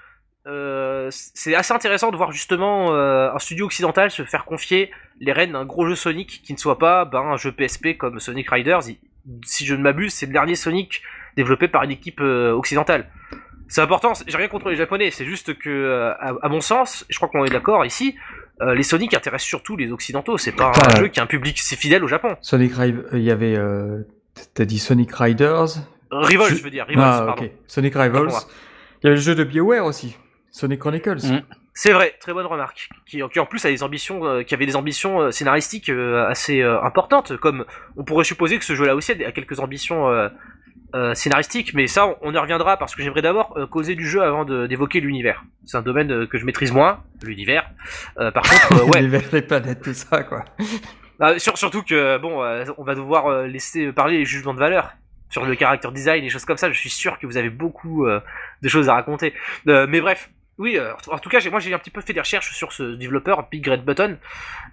euh, 0.47 1.09
c'est 1.11 1.55
assez 1.55 1.73
intéressant 1.73 2.11
de 2.11 2.17
voir 2.17 2.31
justement 2.33 2.93
euh, 2.95 3.33
un 3.33 3.39
studio 3.39 3.65
occidental 3.67 4.11
se 4.11 4.25
faire 4.25 4.45
confier 4.45 4.91
les 5.21 5.33
rênes 5.33 5.53
d'un 5.53 5.65
gros 5.65 5.87
jeu 5.87 5.95
Sonic 5.95 6.43
qui 6.45 6.53
ne 6.53 6.59
soit 6.59 6.79
pas 6.79 7.05
ben, 7.07 7.21
un 7.21 7.37
jeu 7.37 7.51
PSP 7.53 7.97
comme 7.97 8.21
Sonic 8.21 8.51
Riders. 8.51 8.83
Si 9.45 9.65
je 9.65 9.75
ne 9.75 9.81
m'abuse, 9.83 10.13
c'est 10.13 10.27
le 10.27 10.33
dernier 10.33 10.55
Sonic 10.55 11.03
développé 11.37 11.67
par 11.69 11.83
une 11.85 11.91
équipe 11.93 12.21
euh, 12.21 12.53
occidentale. 12.53 13.09
C'est 13.69 13.81
important, 13.81 14.13
j'ai 14.27 14.37
rien 14.37 14.49
contre 14.49 14.69
les 14.69 14.77
japonais, 14.77 15.11
c'est 15.11 15.25
juste 15.25 15.59
que, 15.59 15.71
euh, 15.71 16.13
à, 16.21 16.35
à 16.43 16.49
mon 16.51 16.61
sens, 16.61 17.07
je 17.09 17.17
crois 17.17 17.29
qu'on 17.31 17.45
est 17.47 17.51
d'accord 17.51 17.85
ici, 17.87 18.15
euh, 18.61 18.75
les 18.75 18.83
Sonic 18.83 19.15
intéressent 19.15 19.49
surtout 19.49 19.77
les 19.77 19.91
occidentaux, 19.91 20.37
c'est 20.37 20.53
pas 20.53 20.73
un 20.87 20.99
jeu 20.99 21.09
qui 21.09 21.19
a 21.19 21.23
un 21.23 21.27
public 21.27 21.59
si 21.59 21.75
fidèle 21.75 22.05
au 22.05 22.09
Japon. 22.09 22.37
Sonic 22.43 22.75
Rive, 22.77 23.07
il 23.15 23.23
y 23.23 23.31
avait, 23.31 23.57
euh, 23.57 24.03
t'as 24.53 24.67
dit 24.67 24.79
Sonic 24.79 25.11
Riders. 25.15 25.77
Rivals, 26.11 26.51
Je- 26.51 26.57
je 26.57 26.63
veux 26.63 26.71
dire, 26.71 26.85
Rivals, 26.87 27.05
ah, 27.05 27.23
pardon. 27.27 27.45
ok. 27.45 27.51
Sonic 27.67 27.95
Rivals. 27.95 28.29
Il 29.03 29.05
y 29.05 29.07
avait 29.09 29.17
le 29.17 29.23
jeu 29.23 29.35
de 29.35 29.43
BioWare 29.45 29.87
aussi. 29.87 30.17
Sonic 30.55 30.79
Chronicles. 30.79 31.17
Mm. 31.27 31.43
C'est 31.75 31.91
vrai, 31.93 32.15
très 32.21 32.33
bonne 32.33 32.47
remarque. 32.47 32.89
Qui, 33.07 33.21
qui 33.33 33.41
en 33.41 33.47
plus 33.47 33.65
a 33.67 33.71
des 33.71 33.83
ambitions, 33.83 34.25
euh, 34.25 34.43
qui 34.45 34.55
avait 34.55 34.67
des 34.67 34.77
ambitions 34.77 35.21
euh, 35.21 35.31
scénaristiques 35.33 35.89
euh, 35.89 36.29
assez 36.29 36.63
euh, 36.63 36.81
importantes, 36.81 37.37
comme 37.39 37.65
on 37.97 38.05
pourrait 38.05 38.23
supposer 38.23 38.57
que 38.61 38.65
ce 38.65 38.77
jeu-là 38.77 38.95
aussi 38.95 39.11
a, 39.11 39.33
quelques 39.33 39.59
ambitions 39.59 40.09
euh, 40.09 40.29
euh, 40.95 41.13
scénaristiques, 41.15 41.75
mais 41.75 41.89
ça 41.89 42.07
on, 42.07 42.17
on 42.23 42.33
y 42.33 42.39
reviendra 42.39 42.77
parce 42.77 42.95
que 42.95 43.03
j'aimerais 43.03 43.23
d'abord 43.23 43.53
euh, 43.57 43.67
causer 43.67 43.97
du 43.97 44.09
jeu 44.09 44.23
avant 44.23 44.45
d'évoquer 44.45 45.01
l'univers. 45.01 45.43
C'est 45.65 45.77
un 45.77 45.83
domaine 45.83 46.13
euh, 46.13 46.27
que 46.29 46.39
je 46.39 46.45
maîtrise 46.45 46.71
moins, 46.71 47.03
l'univers. 47.25 47.69
Euh, 48.21 48.31
par 48.31 48.45
contre, 48.45 48.73
euh, 48.81 48.87
ouais, 48.93 49.03
Les, 49.03 49.19
les 49.33 49.43
planètes, 49.43 49.83
tout 49.83 49.93
ça, 49.95 50.23
quoi. 50.23 50.45
Ah, 51.21 51.39
sur- 51.39 51.57
surtout 51.57 51.83
que 51.85 52.19
bon, 52.19 52.43
euh, 52.43 52.65
on 52.77 52.83
va 52.83 52.97
devoir 52.97 53.27
euh, 53.29 53.47
laisser 53.47 53.93
parler 53.93 54.19
les 54.19 54.25
jugements 54.25 54.53
de 54.53 54.59
valeur 54.59 54.91
sur 55.31 55.45
le 55.47 55.55
character 55.55 55.89
design 55.93 56.25
et 56.25 56.29
choses 56.29 56.45
comme 56.45 56.57
ça. 56.57 56.71
Je 56.73 56.77
suis 56.79 56.91
sûr 56.91 57.21
que 57.21 57.27
vous 57.29 57.37
avez 57.37 57.51
beaucoup 57.51 58.05
euh, 58.05 58.21
de 58.63 58.69
choses 58.69 58.89
à 58.89 58.95
raconter. 58.95 59.33
Euh, 59.69 59.87
mais 59.89 60.01
bref, 60.01 60.31
oui. 60.59 60.79
euh, 60.79 60.93
en 61.09 61.19
tout 61.19 61.29
cas, 61.29 61.39
moi 61.51 61.61
j'ai 61.61 61.73
un 61.75 61.79
petit 61.79 61.91
peu 61.91 62.01
fait 62.01 62.13
des 62.13 62.21
recherches 62.21 62.55
sur 62.55 62.73
ce 62.73 62.95
développeur 62.95 63.49
Big 63.51 63.67
Red 63.67 63.85
Button 63.85 64.19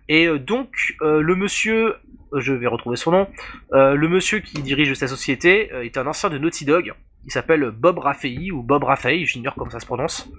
et 0.07 0.27
euh, 0.27 0.39
donc 0.39 0.95
euh, 1.01 1.21
le 1.21 1.35
monsieur, 1.35 1.95
je 2.35 2.53
vais 2.53 2.67
retrouver 2.67 2.97
son 2.97 3.11
nom, 3.11 3.27
le 3.71 4.07
monsieur 4.07 4.39
qui 4.39 4.61
dirige 4.61 4.93
sa 4.93 5.07
société 5.07 5.69
est 5.83 5.97
un 5.97 6.07
ancien 6.07 6.29
de 6.29 6.37
Naughty 6.37 6.65
Dog. 6.65 6.93
Il 7.25 7.31
s'appelle 7.31 7.71
Bob 7.71 7.99
Raffei 7.99 8.51
ou 8.51 8.63
Bob 8.63 8.83
Raffei, 8.83 9.25
j'ignore 9.25 9.55
comment 9.55 9.69
ça 9.69 9.79
se 9.79 9.85
prononce. 9.85 10.29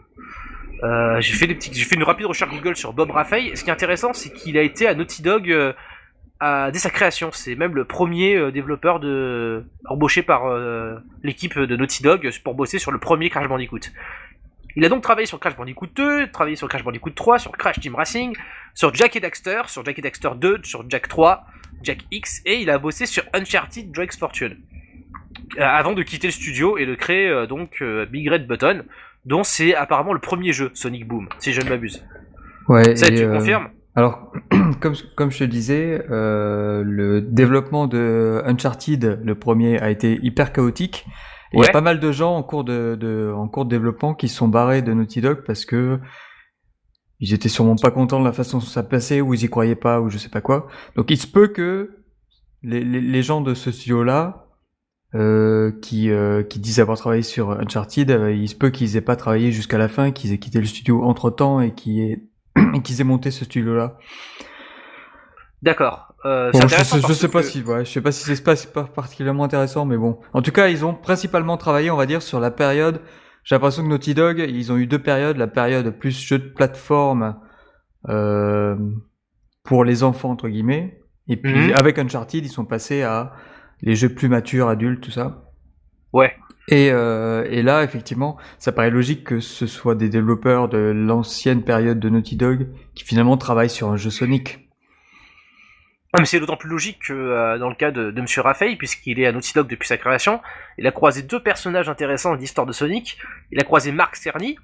J'ai 1.20 1.34
fait 1.34 1.62
fait 1.62 1.94
une 1.94 2.02
rapide 2.02 2.26
recherche 2.26 2.50
Google 2.50 2.76
sur 2.76 2.92
Bob 2.92 3.10
Raffei. 3.10 3.54
Ce 3.54 3.62
qui 3.62 3.70
est 3.70 3.72
intéressant, 3.72 4.12
c'est 4.12 4.32
qu'il 4.32 4.58
a 4.58 4.62
été 4.62 4.88
à 4.88 4.94
Naughty 4.94 5.22
Dog 5.22 5.46
dès 5.46 6.78
sa 6.78 6.90
création. 6.90 7.30
C'est 7.30 7.54
même 7.54 7.74
le 7.74 7.84
premier 7.84 8.50
développeur 8.50 9.00
embauché 9.84 10.22
par 10.22 10.44
l'équipe 11.22 11.58
de 11.58 11.76
Naughty 11.76 12.02
Dog 12.02 12.28
pour 12.42 12.54
bosser 12.54 12.78
sur 12.78 12.90
le 12.90 12.98
premier 12.98 13.30
Crash 13.30 13.48
Bandicoot. 13.48 13.90
Il 14.76 14.84
a 14.84 14.88
donc 14.88 15.02
travaillé 15.02 15.26
sur 15.26 15.38
Crash 15.38 15.56
Bandicoot 15.56 15.88
2, 15.94 16.30
travaillé 16.30 16.56
sur 16.56 16.68
Crash 16.68 16.82
Bandicoot 16.82 17.10
3, 17.10 17.38
sur 17.38 17.52
Crash 17.52 17.80
Team 17.80 17.94
Racing, 17.94 18.34
sur 18.74 18.94
Jack 18.94 19.16
et 19.16 19.20
Daxter, 19.20 19.62
sur 19.66 19.84
Jack 19.84 19.98
et 19.98 20.02
Daxter 20.02 20.30
2, 20.36 20.60
sur 20.62 20.88
Jack 20.88 21.08
3, 21.08 21.44
Jack 21.82 21.98
X, 22.10 22.40
et 22.46 22.60
il 22.60 22.70
a 22.70 22.78
bossé 22.78 23.06
sur 23.06 23.22
Uncharted 23.34 23.90
Drake's 23.92 24.16
Fortune. 24.16 24.56
Euh, 25.58 25.62
avant 25.62 25.92
de 25.92 26.02
quitter 26.02 26.28
le 26.28 26.32
studio 26.32 26.78
et 26.78 26.86
de 26.86 26.94
créer 26.94 27.28
euh, 27.28 27.46
donc 27.46 27.82
euh, 27.82 28.06
Big 28.06 28.30
Red 28.30 28.46
Button, 28.46 28.84
dont 29.26 29.42
c'est 29.42 29.74
apparemment 29.74 30.14
le 30.14 30.18
premier 30.18 30.52
jeu, 30.52 30.70
Sonic 30.72 31.06
Boom, 31.06 31.28
si 31.38 31.52
je 31.52 31.60
ne 31.60 31.68
m'abuse. 31.68 32.02
Ouais. 32.68 32.96
Ça, 32.96 33.08
tu 33.08 33.22
euh, 33.22 33.36
confirmes? 33.38 33.68
Alors, 33.94 34.32
comme, 34.80 34.94
comme 35.16 35.30
je 35.30 35.38
te 35.38 35.44
disais, 35.44 36.02
le 36.08 37.20
développement 37.20 37.86
de 37.86 38.42
Uncharted, 38.46 39.20
le 39.22 39.34
premier, 39.34 39.78
a 39.80 39.90
été 39.90 40.18
hyper 40.22 40.52
chaotique. 40.52 41.04
Il 41.52 41.58
y 41.58 41.60
Ouais. 41.60 41.68
a 41.68 41.72
pas 41.72 41.80
mal 41.80 42.00
de 42.00 42.12
gens 42.12 42.36
en 42.36 42.42
cours 42.42 42.64
de, 42.64 42.96
de, 42.98 43.32
en 43.36 43.48
cours 43.48 43.64
de 43.64 43.70
développement 43.70 44.14
qui 44.14 44.28
sont 44.28 44.48
barrés 44.48 44.82
de 44.82 44.92
Naughty 44.92 45.20
Dog 45.20 45.44
parce 45.46 45.64
que 45.64 45.98
ils 47.20 47.34
étaient 47.34 47.48
sûrement 47.48 47.76
pas 47.76 47.90
contents 47.92 48.18
de 48.18 48.24
la 48.24 48.32
façon 48.32 48.58
dont 48.58 48.64
ça 48.64 48.82
passait, 48.82 49.20
ou 49.20 49.32
ils 49.34 49.44
y 49.44 49.48
croyaient 49.48 49.76
pas, 49.76 50.00
ou 50.00 50.08
je 50.10 50.18
sais 50.18 50.28
pas 50.28 50.40
quoi. 50.40 50.66
Donc 50.96 51.10
il 51.10 51.16
se 51.16 51.26
peut 51.28 51.46
que 51.48 51.98
les, 52.62 52.82
les, 52.82 53.00
les 53.00 53.22
gens 53.22 53.40
de 53.42 53.54
ce 53.54 53.70
studio-là, 53.70 54.48
euh, 55.14 55.70
qui, 55.82 56.10
euh, 56.10 56.42
qui 56.42 56.58
disent 56.58 56.80
avoir 56.80 56.96
travaillé 56.98 57.22
sur 57.22 57.50
Uncharted, 57.52 58.10
euh, 58.10 58.32
il 58.32 58.48
se 58.48 58.56
peut 58.56 58.70
qu'ils 58.70 58.96
aient 58.96 59.02
pas 59.02 59.14
travaillé 59.14 59.52
jusqu'à 59.52 59.78
la 59.78 59.88
fin, 59.88 60.10
qu'ils 60.10 60.32
aient 60.32 60.38
quitté 60.38 60.58
le 60.58 60.64
studio 60.66 61.04
entre 61.04 61.30
temps 61.30 61.60
et 61.60 61.72
qu'ils 61.74 62.00
aient, 62.00 62.22
et 62.74 62.80
qu'ils 62.82 63.00
aient 63.00 63.04
monté 63.04 63.30
ce 63.30 63.44
studio-là. 63.44 63.98
D'accord. 65.60 66.11
Euh, 66.24 66.52
Bon, 66.52 66.60
je, 66.60 66.68
sais- 66.68 67.00
je 67.08 67.12
sais 67.12 67.28
pas 67.28 67.42
si, 67.42 67.62
ouais, 67.62 67.84
je 67.84 67.90
sais 67.90 68.00
pas 68.00 68.12
si 68.12 68.24
c'est 68.24 68.44
pas, 68.44 68.54
c'est 68.54 68.72
pas 68.72 68.84
particulièrement 68.84 69.44
intéressant, 69.44 69.84
mais 69.84 69.96
bon. 69.96 70.18
En 70.32 70.40
tout 70.42 70.52
cas, 70.52 70.68
ils 70.68 70.84
ont 70.84 70.94
principalement 70.94 71.56
travaillé, 71.56 71.90
on 71.90 71.96
va 71.96 72.06
dire, 72.06 72.22
sur 72.22 72.38
la 72.38 72.50
période. 72.52 73.00
J'ai 73.44 73.56
l'impression 73.56 73.82
que 73.82 73.88
Naughty 73.88 74.14
Dog, 74.14 74.38
ils 74.38 74.70
ont 74.70 74.76
eu 74.76 74.86
deux 74.86 75.00
périodes, 75.00 75.36
la 75.36 75.48
période 75.48 75.90
plus 75.98 76.16
jeu 76.16 76.38
de 76.38 76.48
plateforme 76.48 77.36
euh, 78.08 78.76
pour 79.64 79.84
les 79.84 80.02
enfants 80.04 80.30
entre 80.30 80.48
guillemets, 80.48 81.00
et 81.28 81.36
puis 81.36 81.68
Mhm. 81.68 81.72
avec 81.74 81.98
Uncharted, 81.98 82.44
ils 82.44 82.48
sont 82.50 82.64
passés 82.64 83.02
à 83.02 83.32
les 83.80 83.94
jeux 83.96 84.08
plus 84.14 84.28
matures, 84.28 84.68
adultes, 84.68 85.00
tout 85.02 85.10
ça. 85.10 85.44
Ouais. 86.12 86.32
Et, 86.68 86.90
euh, 86.92 87.44
et 87.50 87.62
là, 87.62 87.82
effectivement, 87.82 88.36
ça 88.58 88.70
paraît 88.70 88.90
logique 88.90 89.24
que 89.24 89.40
ce 89.40 89.66
soit 89.66 89.96
des 89.96 90.08
développeurs 90.08 90.68
de 90.68 90.78
l'ancienne 90.78 91.62
période 91.62 91.98
de 91.98 92.08
Naughty 92.08 92.36
Dog 92.36 92.68
qui 92.94 93.02
finalement 93.04 93.36
travaillent 93.36 93.70
sur 93.70 93.90
un 93.90 93.96
jeu 93.96 94.10
Sonic. 94.10 94.68
Ah, 96.14 96.20
mais 96.20 96.26
c'est 96.26 96.40
d'autant 96.40 96.56
plus 96.58 96.68
logique 96.68 96.98
que 97.08 97.12
euh, 97.14 97.58
dans 97.58 97.70
le 97.70 97.74
cas 97.74 97.90
de, 97.90 98.10
de 98.10 98.20
Monsieur 98.20 98.42
Raphaël, 98.42 98.76
puisqu'il 98.76 99.18
est 99.18 99.26
à 99.26 99.32
Naughty 99.32 99.52
Dog 99.54 99.66
depuis 99.68 99.88
sa 99.88 99.96
création, 99.96 100.40
il 100.76 100.86
a 100.86 100.92
croisé 100.92 101.22
deux 101.22 101.42
personnages 101.42 101.88
intéressants 101.88 102.34
de 102.34 102.40
l'histoire 102.40 102.66
de 102.66 102.72
Sonic. 102.72 103.16
Il 103.50 103.58
a 103.58 103.64
croisé 103.64 103.92
Mark 103.92 104.16
Cerny. 104.16 104.58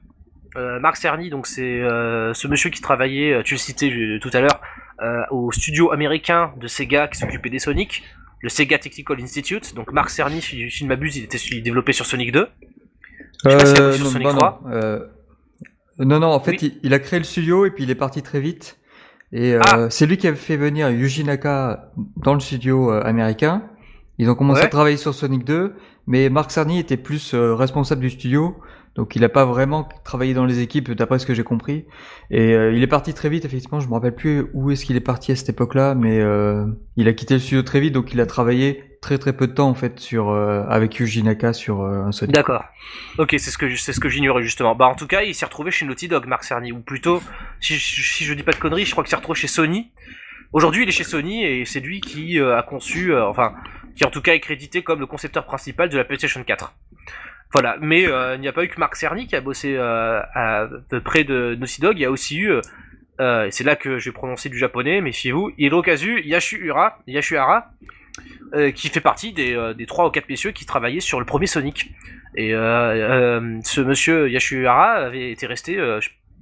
Euh, 0.56 0.78
Mark 0.80 0.96
Cerny, 0.96 1.30
donc 1.30 1.46
c'est 1.46 1.80
euh, 1.80 2.34
ce 2.34 2.48
monsieur 2.48 2.68
qui 2.70 2.80
travaillait, 2.82 3.32
euh, 3.32 3.42
tu 3.42 3.54
le 3.54 3.58
citais 3.58 3.90
euh, 3.90 4.18
tout 4.20 4.30
à 4.32 4.40
l'heure, 4.40 4.60
euh, 5.02 5.22
au 5.30 5.50
studio 5.52 5.90
américain 5.92 6.52
de 6.58 6.66
Sega 6.66 7.06
qui 7.08 7.18
s'occupait 7.18 7.50
des 7.50 7.58
Sonic, 7.58 8.02
le 8.40 8.48
Sega 8.50 8.78
Technical 8.78 9.18
Institute. 9.20 9.74
Donc 9.74 9.92
Mark 9.92 10.10
Cerny, 10.10 10.42
si, 10.42 10.68
je 10.68 10.84
ne 10.84 10.88
m'abuse, 10.88 11.16
il 11.16 11.24
était 11.24 11.38
il 11.38 11.62
développé 11.62 11.92
sur 11.92 12.04
Sonic 12.06 12.32
2. 12.32 12.46
Je 13.44 13.50
sais 13.50 13.56
pas 13.56 13.66
s'il 13.66 13.76
a 13.82 13.86
bossé 13.86 13.98
sur 13.98 14.06
Sonic 14.08 14.26
non, 14.26 14.34
3. 14.34 14.60
non, 15.98 16.06
non, 16.06 16.20
non, 16.20 16.26
en 16.28 16.40
fait, 16.40 16.50
Oui. 16.52 16.58
il, 16.62 16.80
il 16.82 16.94
a 16.94 16.98
créé 16.98 17.18
le 17.18 17.24
studio 17.24 17.64
et 17.64 17.70
puis 17.70 17.84
il 17.84 17.90
est 17.90 17.94
parti 17.94 18.22
très 18.22 18.40
vite. 18.40 18.78
Et 19.32 19.54
euh, 19.54 19.60
Ah. 19.64 19.86
c'est 19.90 20.06
lui 20.06 20.16
qui 20.16 20.26
avait 20.26 20.36
fait 20.36 20.56
venir 20.56 20.88
Yuji 20.90 21.24
Naka 21.24 21.90
dans 22.16 22.34
le 22.34 22.40
studio 22.40 22.90
euh, 22.92 23.02
américain. 23.04 23.62
Ils 24.18 24.30
ont 24.30 24.34
commencé 24.34 24.60
Ouais. 24.60 24.66
à 24.66 24.70
travailler 24.70 24.96
sur 24.96 25.14
Sonic 25.14 25.44
2, 25.44 25.74
mais 26.06 26.28
Mark 26.28 26.50
Cerny 26.50 26.78
était 26.80 26.96
plus 26.96 27.34
euh, 27.34 27.54
responsable 27.54 28.00
du 28.00 28.10
studio, 28.10 28.56
donc 28.98 29.14
il 29.14 29.22
n'a 29.22 29.28
pas 29.28 29.44
vraiment 29.44 29.88
travaillé 30.02 30.34
dans 30.34 30.44
les 30.44 30.58
équipes, 30.58 30.90
d'après 30.90 31.20
ce 31.20 31.24
que 31.24 31.32
j'ai 31.32 31.44
compris. 31.44 31.86
Et 32.32 32.52
euh, 32.52 32.72
il 32.72 32.82
est 32.82 32.88
parti 32.88 33.14
très 33.14 33.28
vite, 33.28 33.44
effectivement. 33.44 33.78
Je 33.78 33.86
me 33.86 33.92
rappelle 33.92 34.14
plus 34.14 34.46
où 34.54 34.72
est-ce 34.72 34.84
qu'il 34.84 34.96
est 34.96 35.00
parti 35.00 35.30
à 35.30 35.36
cette 35.36 35.48
époque-là, 35.50 35.94
mais 35.94 36.18
euh, 36.18 36.66
il 36.96 37.06
a 37.06 37.12
quitté 37.12 37.34
le 37.34 37.40
studio 37.40 37.62
très 37.62 37.78
vite, 37.78 37.94
donc 37.94 38.12
il 38.12 38.20
a 38.20 38.26
travaillé 38.26 38.98
très 39.00 39.16
très 39.16 39.32
peu 39.32 39.46
de 39.46 39.52
temps 39.52 39.68
en 39.68 39.74
fait 39.74 40.00
sur 40.00 40.30
euh, 40.30 40.64
avec 40.68 40.96
Yuji 40.96 41.22
Naka 41.22 41.52
sur 41.52 41.84
un 41.84 42.10
Sonic. 42.10 42.34
D'accord. 42.34 42.64
Ok, 43.18 43.36
c'est 43.38 43.52
ce 43.52 43.56
que 43.56 43.72
c'est 43.76 43.92
ce 43.92 44.00
que 44.00 44.08
j'ignorais 44.08 44.42
justement. 44.42 44.74
Bah 44.74 44.88
en 44.88 44.96
tout 44.96 45.06
cas, 45.06 45.22
il 45.22 45.32
s'est 45.32 45.46
retrouvé 45.46 45.70
chez 45.70 45.86
Naughty 45.86 46.08
Dog, 46.08 46.26
Mark 46.26 46.42
Cerny, 46.42 46.72
ou 46.72 46.80
plutôt, 46.80 47.22
si, 47.60 47.78
si 47.78 48.24
je 48.24 48.34
dis 48.34 48.42
pas 48.42 48.50
de 48.52 48.58
conneries, 48.58 48.84
je 48.84 48.90
crois 48.90 49.04
qu'il 49.04 49.10
s'est 49.10 49.16
retrouvé 49.16 49.38
chez 49.38 49.46
Sony. 49.46 49.92
Aujourd'hui, 50.52 50.82
il 50.82 50.88
est 50.88 50.92
chez 50.92 51.04
Sony 51.04 51.44
et 51.44 51.64
c'est 51.66 51.78
lui 51.78 52.00
qui 52.00 52.40
a 52.40 52.62
conçu, 52.62 53.14
enfin, 53.14 53.54
qui 53.94 54.04
en 54.04 54.10
tout 54.10 54.22
cas 54.22 54.32
est 54.32 54.40
crédité 54.40 54.82
comme 54.82 54.98
le 54.98 55.06
concepteur 55.06 55.44
principal 55.44 55.88
de 55.88 55.96
la 55.96 56.04
PlayStation 56.04 56.42
4. 56.42 56.74
Voilà, 57.52 57.76
mais 57.80 58.06
euh, 58.06 58.34
il 58.34 58.40
n'y 58.40 58.48
a 58.48 58.52
pas 58.52 58.64
eu 58.64 58.68
que 58.68 58.78
Mark 58.78 58.94
Cerny 58.94 59.26
qui 59.26 59.34
a 59.34 59.40
bossé 59.40 59.74
euh, 59.76 60.20
à, 60.34 60.68
de 60.90 60.98
près 60.98 61.24
de 61.24 61.56
Naughty 61.58 61.80
Dog. 61.80 61.98
Il 61.98 62.02
y 62.02 62.04
a 62.04 62.10
aussi 62.10 62.38
eu, 62.38 62.52
euh, 63.20 63.48
c'est 63.50 63.64
là 63.64 63.74
que 63.74 63.98
j'ai 63.98 64.12
prononcé 64.12 64.48
du 64.48 64.58
japonais, 64.58 65.00
méfiez-vous, 65.00 65.52
Hirokazu 65.56 66.22
Yashuhara, 66.24 66.98
Yashuhara 67.06 67.70
qui 68.74 68.88
fait 68.88 69.02
partie 69.02 69.34
des, 69.34 69.74
des 69.76 69.84
trois 69.84 70.06
ou 70.06 70.10
quatre 70.10 70.28
messieurs 70.28 70.52
qui 70.52 70.64
travaillaient 70.64 71.00
sur 71.00 71.20
le 71.20 71.26
premier 71.26 71.46
Sonic. 71.46 71.92
Et 72.34 72.50
ce 72.52 73.80
monsieur 73.80 74.28
Yashuhara 74.30 74.92
avait 74.94 75.30
été 75.30 75.46
resté 75.46 75.76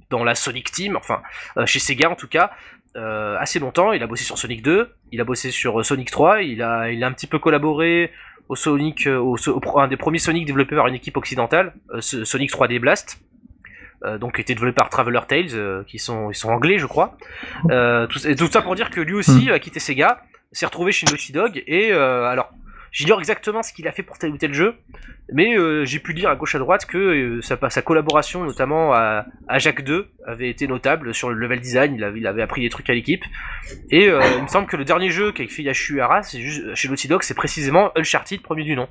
dans 0.09 0.23
la 0.23 0.33
Sonic 0.33 0.71
Team, 0.71 0.95
enfin 0.95 1.21
chez 1.65 1.79
Sega 1.79 2.09
en 2.09 2.15
tout 2.15 2.29
cas, 2.29 2.51
assez 2.95 3.59
longtemps. 3.59 3.91
Il 3.91 4.01
a 4.01 4.07
bossé 4.07 4.23
sur 4.23 4.37
Sonic 4.37 4.61
2, 4.61 4.89
il 5.11 5.19
a 5.19 5.25
bossé 5.25 5.51
sur 5.51 5.85
Sonic 5.85 6.09
3, 6.09 6.43
il 6.43 6.63
a, 6.63 6.89
il 6.89 7.03
a 7.03 7.07
un 7.07 7.11
petit 7.11 7.27
peu 7.27 7.39
collaboré 7.39 8.11
au 8.49 8.55
Sonic, 8.55 9.07
euh, 9.07 9.17
au, 9.17 9.35
un 9.79 9.87
des 9.87 9.97
premiers 9.97 10.19
Sonic 10.19 10.45
développés 10.45 10.75
par 10.75 10.87
une 10.87 10.95
équipe 10.95 11.17
occidentale, 11.17 11.73
euh, 11.93 12.01
Sonic 12.01 12.51
3D 12.51 12.79
Blast. 12.79 13.19
euh, 14.05 14.17
donc 14.19 14.35
qui 14.35 14.41
était 14.41 14.53
développé 14.53 14.75
par 14.75 14.89
Traveler 14.89 15.21
Tales, 15.27 15.47
euh, 15.53 15.83
qui 15.87 15.97
sont 15.99 16.29
ils 16.29 16.35
sont 16.35 16.49
anglais 16.49 16.77
je 16.77 16.85
crois. 16.85 17.17
Euh, 17.71 18.05
tout, 18.07 18.25
et 18.27 18.35
tout 18.35 18.47
ça 18.47 18.61
pour 18.61 18.75
dire 18.75 18.89
que 18.91 19.01
lui 19.01 19.15
aussi 19.15 19.49
a 19.49 19.57
quitté 19.59 19.79
Sega, 19.79 20.21
s'est 20.51 20.67
retrouvé 20.67 20.91
chez 20.91 21.07
Naughty 21.07 21.31
Dog 21.31 21.63
et 21.67 21.91
alors 21.91 22.51
j'ignore 22.91 23.19
exactement 23.19 23.61
ce 23.63 23.73
qu'il 23.73 23.87
a 23.87 23.91
fait 23.91 24.03
pour 24.03 24.17
tel 24.17 24.31
ou 24.31 24.37
tel 24.37 24.53
jeu, 24.53 24.75
mais 25.33 25.57
euh, 25.57 25.85
j'ai 25.85 25.99
pu 25.99 26.13
lire 26.13 26.29
à 26.29 26.35
gauche 26.35 26.55
à 26.55 26.59
droite 26.59 26.85
que 26.85 26.97
euh, 26.97 27.41
sa, 27.41 27.57
sa 27.69 27.81
collaboration 27.81 28.43
notamment 28.43 28.93
à, 28.93 29.25
à 29.47 29.59
Jacques 29.59 29.83
2 29.83 30.09
avait 30.25 30.49
été 30.49 30.67
notable 30.67 31.13
sur 31.13 31.29
le 31.29 31.35
level 31.35 31.59
design, 31.59 31.95
il 31.95 32.03
avait, 32.03 32.19
il 32.19 32.27
avait 32.27 32.41
appris 32.41 32.61
des 32.61 32.69
trucs 32.69 32.89
à 32.89 32.93
l'équipe 32.93 33.23
et 33.91 34.09
euh, 34.09 34.21
il 34.37 34.43
me 34.43 34.47
semble 34.47 34.67
que 34.67 34.77
le 34.77 34.85
dernier 34.85 35.09
jeu 35.09 35.31
qu'a 35.31 35.47
fait 35.47 35.63
Yashuhara 35.63 36.21
chez 36.23 36.87
Naughty 36.89 37.07
Dog 37.07 37.23
c'est 37.23 37.33
précisément 37.35 37.91
Uncharted 37.97 38.41
premier 38.41 38.63
du 38.63 38.75
nom. 38.75 38.87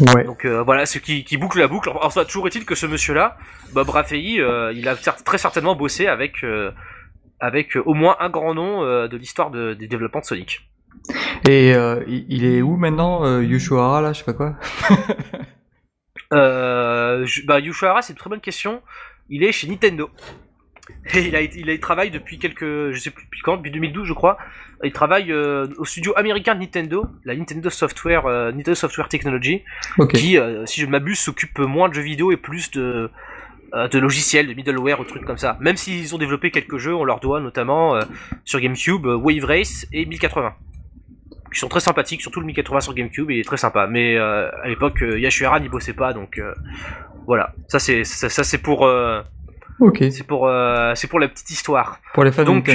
Ouais. 0.00 0.24
Donc 0.24 0.44
euh, 0.44 0.62
voilà, 0.62 0.86
ce 0.86 0.98
qui, 0.98 1.24
qui 1.24 1.36
boucle 1.38 1.58
la 1.58 1.66
boucle. 1.66 1.90
Enfin, 2.02 2.24
toujours 2.24 2.46
est-il 2.46 2.64
que 2.64 2.74
ce 2.74 2.86
monsieur-là, 2.86 3.36
Bob 3.72 3.88
Raffei, 3.88 4.38
euh, 4.38 4.72
il 4.72 4.86
a 4.88 4.94
très 4.96 5.38
certainement 5.38 5.74
bossé 5.74 6.06
avec 6.06 6.44
euh, 6.44 6.70
avec 7.40 7.74
au 7.76 7.94
moins 7.94 8.16
un 8.20 8.28
grand 8.30 8.54
nom 8.54 8.82
de 8.82 9.16
l'histoire 9.16 9.50
de- 9.50 9.74
des 9.74 9.86
développements 9.88 10.20
de 10.20 10.24
Sonic. 10.26 10.68
Et 11.48 11.74
euh, 11.74 12.02
il 12.06 12.44
est 12.44 12.60
où 12.62 12.76
maintenant, 12.76 13.24
euh, 13.24 13.42
Yushuhara, 13.44 14.00
là, 14.00 14.12
je 14.12 14.18
sais 14.18 14.24
pas 14.24 14.34
quoi? 14.34 14.56
Euh, 16.32 17.26
bah, 17.46 17.58
Yushuhara, 17.58 18.02
c'est 18.02 18.12
une 18.12 18.18
très 18.18 18.28
bonne 18.28 18.40
question. 18.40 18.82
Il 19.30 19.42
est 19.44 19.52
chez 19.52 19.66
Nintendo. 19.66 20.10
Et 21.14 21.20
il 21.28 21.36
a, 21.36 21.40
été- 21.40 21.60
il 21.60 21.70
a 21.70 21.72
il 21.74 21.80
travaille 21.80 22.10
depuis 22.10 22.38
quelques, 22.38 22.92
je 22.92 22.98
sais 22.98 23.10
plus 23.10 23.24
depuis 23.24 23.40
quand, 23.42 23.56
depuis 23.56 23.70
2012 23.70 24.06
je 24.06 24.12
crois. 24.12 24.36
Il 24.84 24.92
travaille 24.92 25.32
euh, 25.32 25.66
au 25.78 25.84
studio 25.84 26.12
américain 26.16 26.54
de 26.54 26.60
Nintendo, 26.60 27.06
la 27.24 27.34
Nintendo 27.34 27.68
Software, 27.70 28.26
euh, 28.26 28.52
Nintendo 28.52 28.74
Software 28.74 29.08
Technology, 29.08 29.62
Ok. 29.98 30.14
qui, 30.16 30.38
euh, 30.38 30.64
si 30.66 30.80
je 30.80 30.86
ne 30.86 30.90
m'abuse, 30.90 31.18
s'occupe 31.18 31.58
moins 31.58 31.88
de 31.88 31.94
jeux 31.94 32.02
vidéo 32.02 32.30
et 32.32 32.36
plus 32.36 32.70
de, 32.72 33.10
de 33.72 33.98
logiciels, 33.98 34.46
de 34.48 34.54
middleware 34.54 35.00
ou 35.00 35.04
trucs 35.04 35.24
comme 35.24 35.38
ça. 35.38 35.56
Même 35.60 35.76
s'ils 35.76 36.14
ont 36.14 36.18
développé 36.18 36.50
quelques 36.50 36.78
jeux, 36.78 36.94
on 36.94 37.04
leur 37.04 37.20
doit 37.20 37.40
notamment 37.40 37.98
sur 38.44 38.60
GameCube 38.60 39.04
Wave 39.06 39.44
Race 39.44 39.86
et 39.92 40.06
1080. 40.06 40.54
Qui 41.52 41.58
sont 41.60 41.68
très 41.68 41.80
sympathiques, 41.80 42.20
surtout 42.20 42.40
le 42.40 42.46
1080 42.46 42.80
sur 42.80 42.94
GameCube, 42.94 43.30
il 43.30 43.40
est 43.40 43.44
très 43.44 43.56
sympa. 43.56 43.86
Mais 43.86 44.16
euh, 44.16 44.50
à 44.62 44.68
l'époque, 44.68 45.02
euh, 45.02 45.18
Yashuhara 45.18 45.60
n'y 45.60 45.68
bossait 45.68 45.94
pas, 45.94 46.12
donc 46.12 46.38
euh, 46.38 46.52
voilà. 47.26 47.54
Ça 47.68 47.78
c'est 47.78 48.04
ça, 48.04 48.28
ça, 48.28 48.44
c'est 48.44 48.58
pour 48.58 48.86
euh, 48.86 49.22
Ok. 49.80 50.04
c'est 50.10 50.26
pour 50.26 50.50
c'est 50.94 51.08
pour 51.08 51.20
la 51.20 51.28
petite 51.28 51.50
histoire. 51.50 52.00
Pour 52.14 52.24
les 52.24 52.32
fans 52.32 52.44
Donc, 52.44 52.66
de 52.66 52.72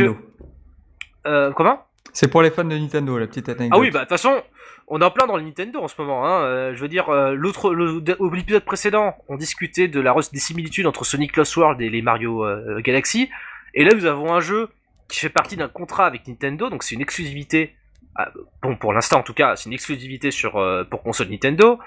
Nintendo. 1.26 1.54
Comment? 1.56 1.86
C'est 2.14 2.28
pour 2.30 2.42
les 2.42 2.52
fans 2.52 2.64
de 2.64 2.78
Nintendo, 2.78 3.18
la 3.18 3.28
petite 3.28 3.50
anecdote. 3.50 3.72
Ah 3.74 3.80
oui, 3.80 3.90
bah 3.92 4.00
de 4.00 4.04
toute 4.04 4.10
façon, 4.10 4.42
on 4.88 5.02
est 5.02 5.06
en 5.06 5.12
plein 5.12 5.26
dans 5.26 5.38
le 5.38 5.44
Nintendo 5.44 5.80
en 5.82 5.88
ce 5.88 6.00
moment. 6.00 6.28
Hein. 6.28 6.74
Je 6.74 6.80
veux 6.80 6.88
dire, 6.88 7.12
l'autre, 7.34 7.74
l'épisode 7.74 8.64
précédent, 8.64 9.16
on 9.30 9.36
discutait 9.38 9.88
de 9.88 10.00
la 10.00 10.14
des 10.32 10.40
similitudes 10.40 10.86
entre 10.86 11.06
Sonic 11.06 11.36
Lost 11.38 11.56
World 11.58 11.82
et 11.82 11.90
les 11.90 12.02
Mario 12.02 12.46
Galaxy. 12.82 13.30
Et 13.74 13.84
là, 13.84 13.94
nous 13.96 14.06
avons 14.06 14.34
un 14.34 14.40
jeu 14.42 14.70
qui 15.08 15.20
fait 15.20 15.30
partie 15.30 15.56
d'un 15.56 15.68
contrat 15.68 16.06
avec 16.06 16.28
Nintendo, 16.28 16.70
donc 16.70 16.84
c'est 16.84 16.96
une 16.96 17.02
exclusivité. 17.02 17.76
Ah, 18.16 18.32
bon, 18.62 18.76
pour 18.76 18.94
l'instant 18.94 19.20
en 19.20 19.24
tout 19.24 19.34
cas, 19.34 19.56
c'est 19.56 19.66
une 19.66 19.74
exclusivité 19.74 20.32
sur 20.32 20.58
euh, 20.58 20.84
pour 20.84 21.04
console 21.04 21.30
Nintendo. 21.30 21.80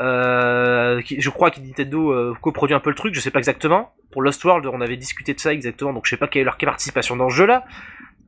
Euh, 0.00 1.02
je 1.06 1.30
crois 1.30 1.50
que 1.50 1.60
Nintendo 1.60 2.12
euh, 2.12 2.34
coproduit 2.40 2.74
un 2.74 2.80
peu 2.80 2.90
le 2.90 2.96
truc, 2.96 3.14
je 3.14 3.20
sais 3.20 3.30
pas 3.30 3.38
exactement. 3.38 3.92
Pour 4.10 4.22
Lost 4.22 4.42
World, 4.44 4.66
on 4.66 4.80
avait 4.80 4.96
discuté 4.96 5.34
de 5.34 5.40
ça 5.40 5.52
exactement, 5.52 5.92
donc 5.92 6.06
je 6.06 6.10
sais 6.10 6.16
pas 6.16 6.28
quelle 6.28 6.42
est 6.42 6.44
leur 6.44 6.56
participation 6.56 7.16
dans 7.16 7.28
ce 7.28 7.34
jeu-là. 7.34 7.64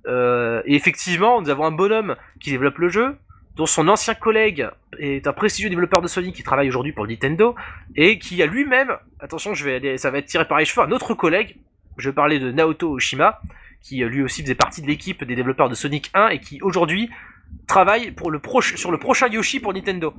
Euh, 0.07 0.63
et 0.67 0.75
effectivement, 0.75 1.41
nous 1.41 1.49
avons 1.49 1.65
un 1.65 1.71
bonhomme 1.71 2.17
qui 2.41 2.51
développe 2.51 2.79
le 2.79 2.89
jeu, 2.89 3.17
dont 3.57 3.67
son 3.67 3.89
ancien 3.89 4.15
collègue 4.15 4.69
est 4.99 5.27
un 5.27 5.33
prestigieux 5.33 5.71
développeur 5.71 6.03
de 6.03 6.09
Sonic 6.09 6.35
qui 6.35 6.43
travaille 6.43 6.69
aujourd'hui 6.69 6.93
pour 6.93 7.07
Nintendo, 7.07 7.55
et 7.97 8.19
qui 8.19 8.43
a 8.43 8.47
lui-même, 8.47 8.97
attention, 9.21 9.55
je 9.55 9.65
vais 9.65 9.77
aller, 9.77 9.99
ça 9.99 10.11
va 10.11 10.19
être 10.19 10.27
tiré 10.27 10.47
par 10.47 10.59
les 10.59 10.65
cheveux, 10.65 10.87
un 10.87 10.93
autre 10.93 11.15
collègue, 11.15 11.57
je 11.97 12.11
parler 12.11 12.39
de 12.39 12.51
Naoto 12.51 12.91
Oshima, 12.93 13.41
qui 13.81 14.03
euh, 14.03 14.09
lui 14.09 14.23
aussi 14.23 14.43
faisait 14.43 14.55
partie 14.55 14.83
de 14.83 14.87
l'équipe 14.87 15.25
des 15.25 15.35
développeurs 15.35 15.69
de 15.69 15.75
Sonic 15.75 16.11
1 16.15 16.29
et 16.29 16.41
qui 16.41 16.61
aujourd'hui 16.63 17.11
travaille 17.67 18.13
pour 18.13 18.31
le 18.31 18.39
proche, 18.39 18.77
sur 18.77 18.91
le 18.91 18.99
prochain 18.99 19.29
Yoshi 19.29 19.61
pour 19.61 19.73
Nintendo. 19.75 20.15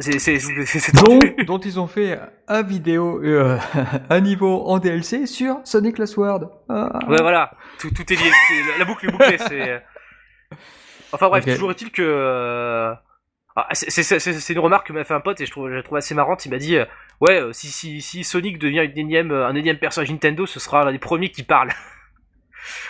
C'est, 0.00 0.38
dont, 0.92 1.20
dont 1.46 1.58
ils 1.58 1.78
ont 1.78 1.86
fait 1.86 2.18
un 2.48 2.62
vidéo, 2.62 3.22
euh, 3.22 3.56
un 4.10 4.20
niveau 4.20 4.64
en 4.66 4.78
DLC 4.80 5.26
sur 5.26 5.58
Sonic 5.64 5.98
Last 5.98 6.16
World. 6.16 6.48
Ah. 6.68 6.98
Ouais, 7.08 7.20
voilà, 7.22 7.52
tout, 7.78 7.90
tout 7.92 8.12
est 8.12 8.16
lié, 8.16 8.30
la, 8.78 8.84
boucle 8.84 9.06
est 9.06 9.12
bouclée, 9.12 9.38
c'est... 9.38 9.82
Enfin 11.12 11.28
bref, 11.28 11.44
Ok. 11.46 11.54
toujours 11.54 11.70
est-il 11.70 11.92
que... 11.92 12.02
euh, 12.02 12.92
ah, 13.54 13.68
c'est- 13.72 14.50
une 14.52 14.58
remarque 14.58 14.88
que 14.88 14.92
m'a 14.92 15.04
fait 15.04 15.14
un 15.14 15.20
pote 15.20 15.40
et 15.40 15.46
je 15.46 15.52
trouve, 15.52 15.70
je 15.70 15.74
la 15.76 15.82
trouve 15.84 15.98
assez 15.98 16.12
marrante, 16.12 16.44
il 16.44 16.50
m'a 16.50 16.58
dit, 16.58 16.76
euh, 16.76 16.86
ouais, 17.20 17.40
euh, 17.40 17.52
si, 17.52 17.68
si, 17.68 18.02
si 18.02 18.24
Sonic 18.24 18.58
devient 18.58 18.84
une 18.84 18.98
énième, 18.98 19.30
un 19.30 19.54
énième 19.54 19.78
personnage 19.78 20.10
Nintendo, 20.10 20.44
ce 20.44 20.58
sera 20.58 20.84
l'un 20.84 20.90
des 20.90 20.98
premiers 20.98 21.30
qui 21.30 21.44
parle. 21.44 21.70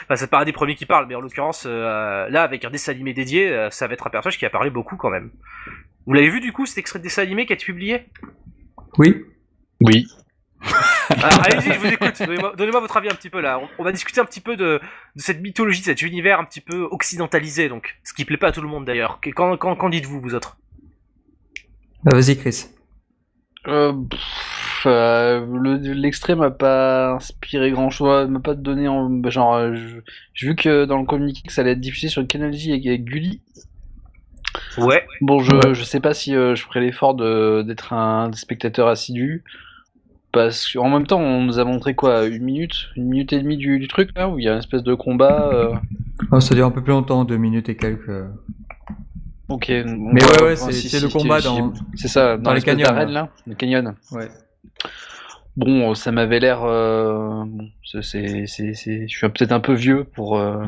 Enfin, 0.04 0.16
ça 0.16 0.26
paraît 0.26 0.44
des 0.44 0.52
premiers 0.52 0.74
qui 0.74 0.86
parlent, 0.86 1.06
mais 1.06 1.14
en 1.14 1.20
l'occurrence, 1.20 1.64
euh, 1.66 2.28
là, 2.28 2.42
avec 2.42 2.64
un 2.64 2.70
dessin 2.70 2.92
animé 2.92 3.12
dédié, 3.14 3.50
euh, 3.50 3.70
ça 3.70 3.86
va 3.86 3.94
être 3.94 4.06
un 4.06 4.10
personnage 4.10 4.38
qui 4.38 4.46
a 4.46 4.50
parlé 4.50 4.70
beaucoup 4.70 4.96
quand 4.96 5.10
même. 5.10 5.30
Vous 6.06 6.12
l'avez 6.12 6.28
vu 6.28 6.40
du 6.40 6.52
coup, 6.52 6.66
cet 6.66 6.78
extrait 6.78 6.98
de 6.98 7.04
dessin 7.04 7.22
animé 7.22 7.46
qui 7.46 7.52
a 7.52 7.56
été 7.56 7.64
publié? 7.64 8.06
Oui. 8.98 9.24
Oui. 9.80 10.06
Alors, 11.10 11.42
Allez-y, 11.44 11.72
je 11.74 11.78
vous 11.78 11.86
écoute. 11.86 12.18
Donnez-moi 12.18 12.54
donnez-moi 12.56 12.80
votre 12.80 12.96
avis 12.96 13.08
un 13.08 13.14
petit 13.14 13.28
peu 13.28 13.40
là. 13.40 13.58
On, 13.58 13.68
on 13.78 13.84
va 13.84 13.92
discuter 13.92 14.20
un 14.20 14.24
petit 14.24 14.40
peu 14.40 14.56
de, 14.56 14.80
de 15.16 15.20
cette 15.20 15.42
mythologie, 15.42 15.80
de 15.80 15.84
cet 15.84 16.00
univers 16.02 16.40
un 16.40 16.44
petit 16.44 16.62
peu 16.62 16.82
occidentalisé, 16.90 17.68
donc 17.68 17.96
ce 18.04 18.14
qui 18.14 18.24
plaît 18.24 18.38
pas 18.38 18.48
à 18.48 18.52
tout 18.52 18.62
le 18.62 18.68
monde 18.68 18.84
d'ailleurs. 18.86 19.20
Que- 19.20 19.30
Qu'en 19.30 19.56
qu'en- 19.58 19.76
qu'en 19.76 19.88
dites-vous, 19.90 20.20
vous 20.20 20.34
autres? 20.34 20.56
Bah, 22.04 22.12
vas-y, 22.14 22.38
Chris. 22.38 22.66
Euh, 23.66 23.92
pff, 24.10 24.20
euh, 24.86 25.44
le- 25.46 25.92
l'extrait 25.92 26.34
m'a 26.36 26.50
pas 26.50 27.12
inspiré 27.14 27.70
grand 27.70 27.90
chose, 27.90 28.28
m'a 28.28 28.40
pas 28.40 28.54
donné 28.54 28.88
en, 28.88 29.08
bah, 29.08 29.30
genre, 29.30 29.54
euh, 29.54 29.74
j'ai 30.34 30.46
vu 30.48 30.54
que 30.56 30.84
dans 30.84 30.98
le 30.98 31.04
communiqué 31.06 31.42
que 31.46 31.52
ça 31.52 31.60
allait 31.62 31.72
être 31.72 31.80
diffusé 31.80 32.08
sur 32.08 32.20
le 32.20 32.26
Canal 32.26 32.52
J 32.52 32.72
avec, 32.72 32.86
avec 32.86 33.04
Gulli. 33.04 33.40
Ouais. 34.78 35.04
Bon, 35.20 35.40
je, 35.40 35.52
Ouais. 35.52 35.74
je 35.74 35.82
sais 35.84 36.00
pas 36.00 36.14
si 36.14 36.34
euh, 36.34 36.54
je 36.54 36.62
ferai 36.64 36.80
l'effort 36.80 37.14
de 37.14 37.62
d'être 37.62 37.92
un 37.92 38.30
spectateur 38.32 38.88
assidu. 38.88 39.42
Parce 40.32 40.72
qu'en 40.72 40.88
même 40.90 41.06
temps, 41.06 41.20
on 41.20 41.42
nous 41.44 41.60
a 41.60 41.64
montré 41.64 41.94
quoi, 41.94 42.26
une 42.26 42.42
minute, 42.42 42.88
une 42.96 43.04
minute 43.04 43.32
et 43.32 43.38
demie 43.40 43.56
du, 43.56 43.78
du 43.78 43.86
truc 43.86 44.10
là, 44.16 44.28
où 44.28 44.38
il 44.40 44.44
y 44.44 44.48
a 44.48 44.52
une 44.52 44.58
espèce 44.58 44.82
de 44.82 44.94
combat. 44.94 45.48
euh, 45.52 45.74
Oh, 46.32 46.40
ça 46.40 46.54
dure 46.56 46.66
un 46.66 46.70
peu 46.72 46.82
plus 46.82 46.90
longtemps, 46.92 47.24
deux 47.24 47.36
minutes 47.36 47.68
et 47.68 47.76
quelques. 47.76 48.10
Ok. 49.48 49.68
Mais 49.68 50.24
ouais, 50.24 50.42
ouais, 50.42 50.56
c'est- 50.56 51.00
le 51.00 51.08
combat 51.08 51.40
dans- 51.40 51.72
C'est 51.94 52.08
ça, 52.08 52.36
dans, 52.36 52.52
les 52.52 52.62
canyons, 52.62 52.84
là, 52.92 53.28
le 53.46 53.54
canyon. 53.54 53.94
Ouais. 54.10 54.28
Bon, 55.56 55.90
euh, 55.90 55.94
ça 55.94 56.10
m'avait 56.12 56.40
l'air. 56.40 56.64
euh, 56.64 57.44
bon, 57.46 57.68
c'est, 58.02 58.46
je 58.46 59.06
suis 59.06 59.28
peut-être 59.28 59.52
un 59.52 59.60
peu 59.60 59.74
vieux 59.74 60.04
pour 60.04 60.36
euh, 60.38 60.64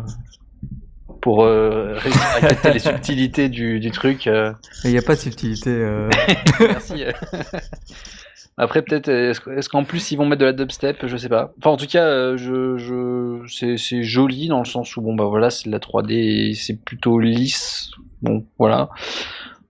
pour 1.20 1.42
euh, 1.44 1.94
réussir 1.96 2.22
à 2.36 2.40
capter 2.40 2.72
les 2.72 2.78
subtilités 2.78 3.48
du, 3.48 3.80
du 3.80 3.90
truc. 3.90 4.26
euh. 4.28 4.52
Il 4.84 4.90
n'y 4.92 4.98
a 4.98 5.02
pas 5.02 5.14
de 5.16 5.20
subtilité. 5.20 5.70
euh. 5.70 6.08
Merci. 6.60 7.04
Après, 8.58 8.80
peut-être, 8.80 9.08
est-ce, 9.08 9.50
est-ce 9.50 9.68
qu'en 9.68 9.84
plus 9.84 10.12
ils 10.12 10.16
vont 10.16 10.24
mettre 10.24 10.40
de 10.40 10.46
la 10.46 10.52
dubstep 10.54 11.04
Je 11.06 11.16
sais 11.18 11.28
pas. 11.28 11.52
Enfin, 11.58 11.70
en 11.70 11.76
tout 11.76 11.86
cas, 11.86 12.36
je, 12.36 12.78
je, 12.78 13.42
c'est, 13.48 13.76
c'est 13.76 14.02
joli 14.02 14.48
dans 14.48 14.60
le 14.60 14.64
sens 14.64 14.96
où, 14.96 15.02
bon, 15.02 15.14
bah 15.14 15.24
voilà, 15.26 15.50
c'est 15.50 15.66
de 15.66 15.72
la 15.72 15.78
3D 15.78 16.12
et 16.12 16.54
c'est 16.54 16.82
plutôt 16.82 17.18
lisse. 17.18 17.90
Bon, 18.22 18.46
voilà. 18.58 18.88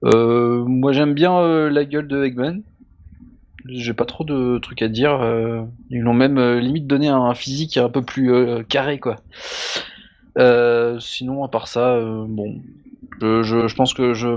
Moi, 0.02 0.92
j'aime 0.92 1.14
bien 1.14 1.68
la 1.68 1.85
gueule 1.85 2.06
de 2.06 2.23
Eggman. 2.25 2.61
J'ai 3.69 3.95
pas 3.95 4.05
trop 4.05 4.25
de 4.25 4.59
trucs 4.59 4.83
à 4.83 4.89
dire. 4.89 5.21
euh, 5.23 5.63
ils 5.91 6.01
l'ont 6.01 6.15
même 6.15 6.39
euh, 6.39 6.61
limite 6.61 6.87
donné 6.87 7.09
un 7.09 7.35
physique 7.35 7.77
un 7.77 7.89
peu 7.89 8.03
plus 8.03 8.33
euh, 8.33 8.63
carré, 8.63 8.99
quoi. 8.99 9.17
Sinon, 11.01 11.45
à 11.45 11.49
part 11.49 11.67
ça, 11.69 11.99
bon, 12.29 12.61
je, 13.23 13.67
je, 13.67 13.75
pense 13.75 13.95
que 13.95 14.13
je 14.13 14.29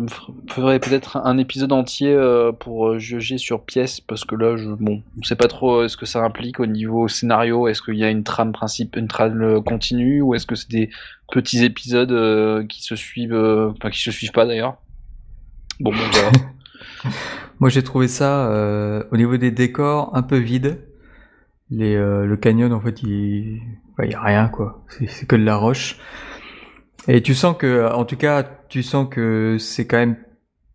ferai 0.50 0.80
peut-être 0.80 1.18
un 1.18 1.38
épisode 1.38 1.74
entier 1.74 2.18
pour 2.60 2.98
juger 2.98 3.38
sur 3.38 3.66
pièce 3.66 4.00
parce 4.00 4.24
que 4.24 4.36
là, 4.36 4.56
je, 4.56 4.70
bon, 4.70 5.04
on 5.20 5.24
sait 5.24 5.36
pas 5.36 5.50
trop 5.50 5.90
ce 5.90 5.98
que 5.98 6.06
ça 6.06 6.24
implique 6.24 6.62
au 6.62 6.66
niveau 6.66 7.10
scénario. 7.10 7.68
Est-ce 7.68 7.82
qu'il 7.82 7.96
y 7.96 8.06
a 8.06 8.10
une 8.10 8.24
trame 8.24 8.54
principe, 8.54 8.96
une 8.96 9.10
trame 9.10 9.62
continue 9.64 10.22
ou 10.22 10.36
est-ce 10.36 10.46
que 10.46 10.56
c'est 10.56 10.70
des 10.70 10.90
petits 11.30 11.66
épisodes 11.66 12.66
qui 12.68 12.82
se 12.82 12.96
suivent, 12.96 13.36
enfin 13.76 13.90
qui 13.90 14.00
se 14.00 14.12
suivent 14.12 14.32
pas 14.32 14.46
d'ailleurs. 14.46 14.78
Bon, 15.82 15.92
bon, 15.92 15.98
voilà. 16.14 16.32
Moi, 17.60 17.70
j'ai 17.70 17.84
trouvé 17.84 18.08
ça 18.08 18.50
euh, 18.50 19.04
au 19.12 19.18
niveau 19.18 19.38
des 19.38 19.52
décors 19.52 20.16
un 20.16 20.24
peu 20.24 20.38
vide. 20.38 20.86
Les, 21.70 21.96
euh, 21.96 22.26
le 22.26 22.38
canyon, 22.38 22.74
en 22.74 22.80
fait, 22.80 23.04
il 23.04 23.62
enfin, 23.92 24.10
y 24.10 24.14
a 24.14 24.22
rien 24.22 24.48
quoi. 24.48 24.86
C'est 25.08 25.28
que 25.28 25.36
de 25.36 25.44
la 25.44 25.56
roche. 25.56 25.98
Et 27.08 27.22
tu 27.22 27.34
sens 27.34 27.56
que, 27.58 27.92
en 27.92 28.06
tout 28.06 28.18
cas, 28.18 28.44
tu 28.70 28.84
sens 28.84 29.08
que 29.10 29.58
c'est 29.60 29.88
quand 29.88 29.98
même 29.98 30.18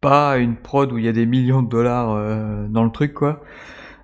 pas 0.05 0.37
une 0.37 0.57
prod 0.57 0.93
où 0.93 0.99
il 0.99 1.05
y 1.07 1.09
a 1.09 1.13
des 1.13 1.25
millions 1.25 1.63
de 1.63 1.69
dollars 1.71 2.11
euh, 2.11 2.67
dans 2.69 2.85
le 2.85 2.91
truc 2.91 3.15
quoi. 3.15 3.41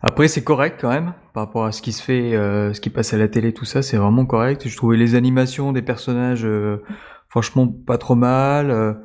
Après, 0.01 0.29
c'est 0.29 0.43
correct 0.43 0.79
quand 0.81 0.89
même 0.89 1.13
par 1.35 1.45
rapport 1.45 1.67
à 1.67 1.73
ce 1.73 1.83
qui 1.83 1.93
se 1.93 2.03
fait, 2.03 2.35
euh, 2.35 2.73
ce 2.73 2.81
qui 2.81 2.89
passe 2.89 3.13
à 3.13 3.19
la 3.19 3.29
télé, 3.29 3.53
tout 3.53 3.67
ça, 3.67 3.83
c'est 3.83 3.99
vraiment 3.99 4.25
correct. 4.25 4.67
Je 4.67 4.75
trouvais 4.75 4.97
les 4.97 5.15
animations 5.15 5.73
des 5.73 5.83
personnages, 5.83 6.47
euh, 6.47 6.83
franchement, 7.29 7.69
pas 7.69 7.99
trop 7.99 8.15
mal. 8.15 8.97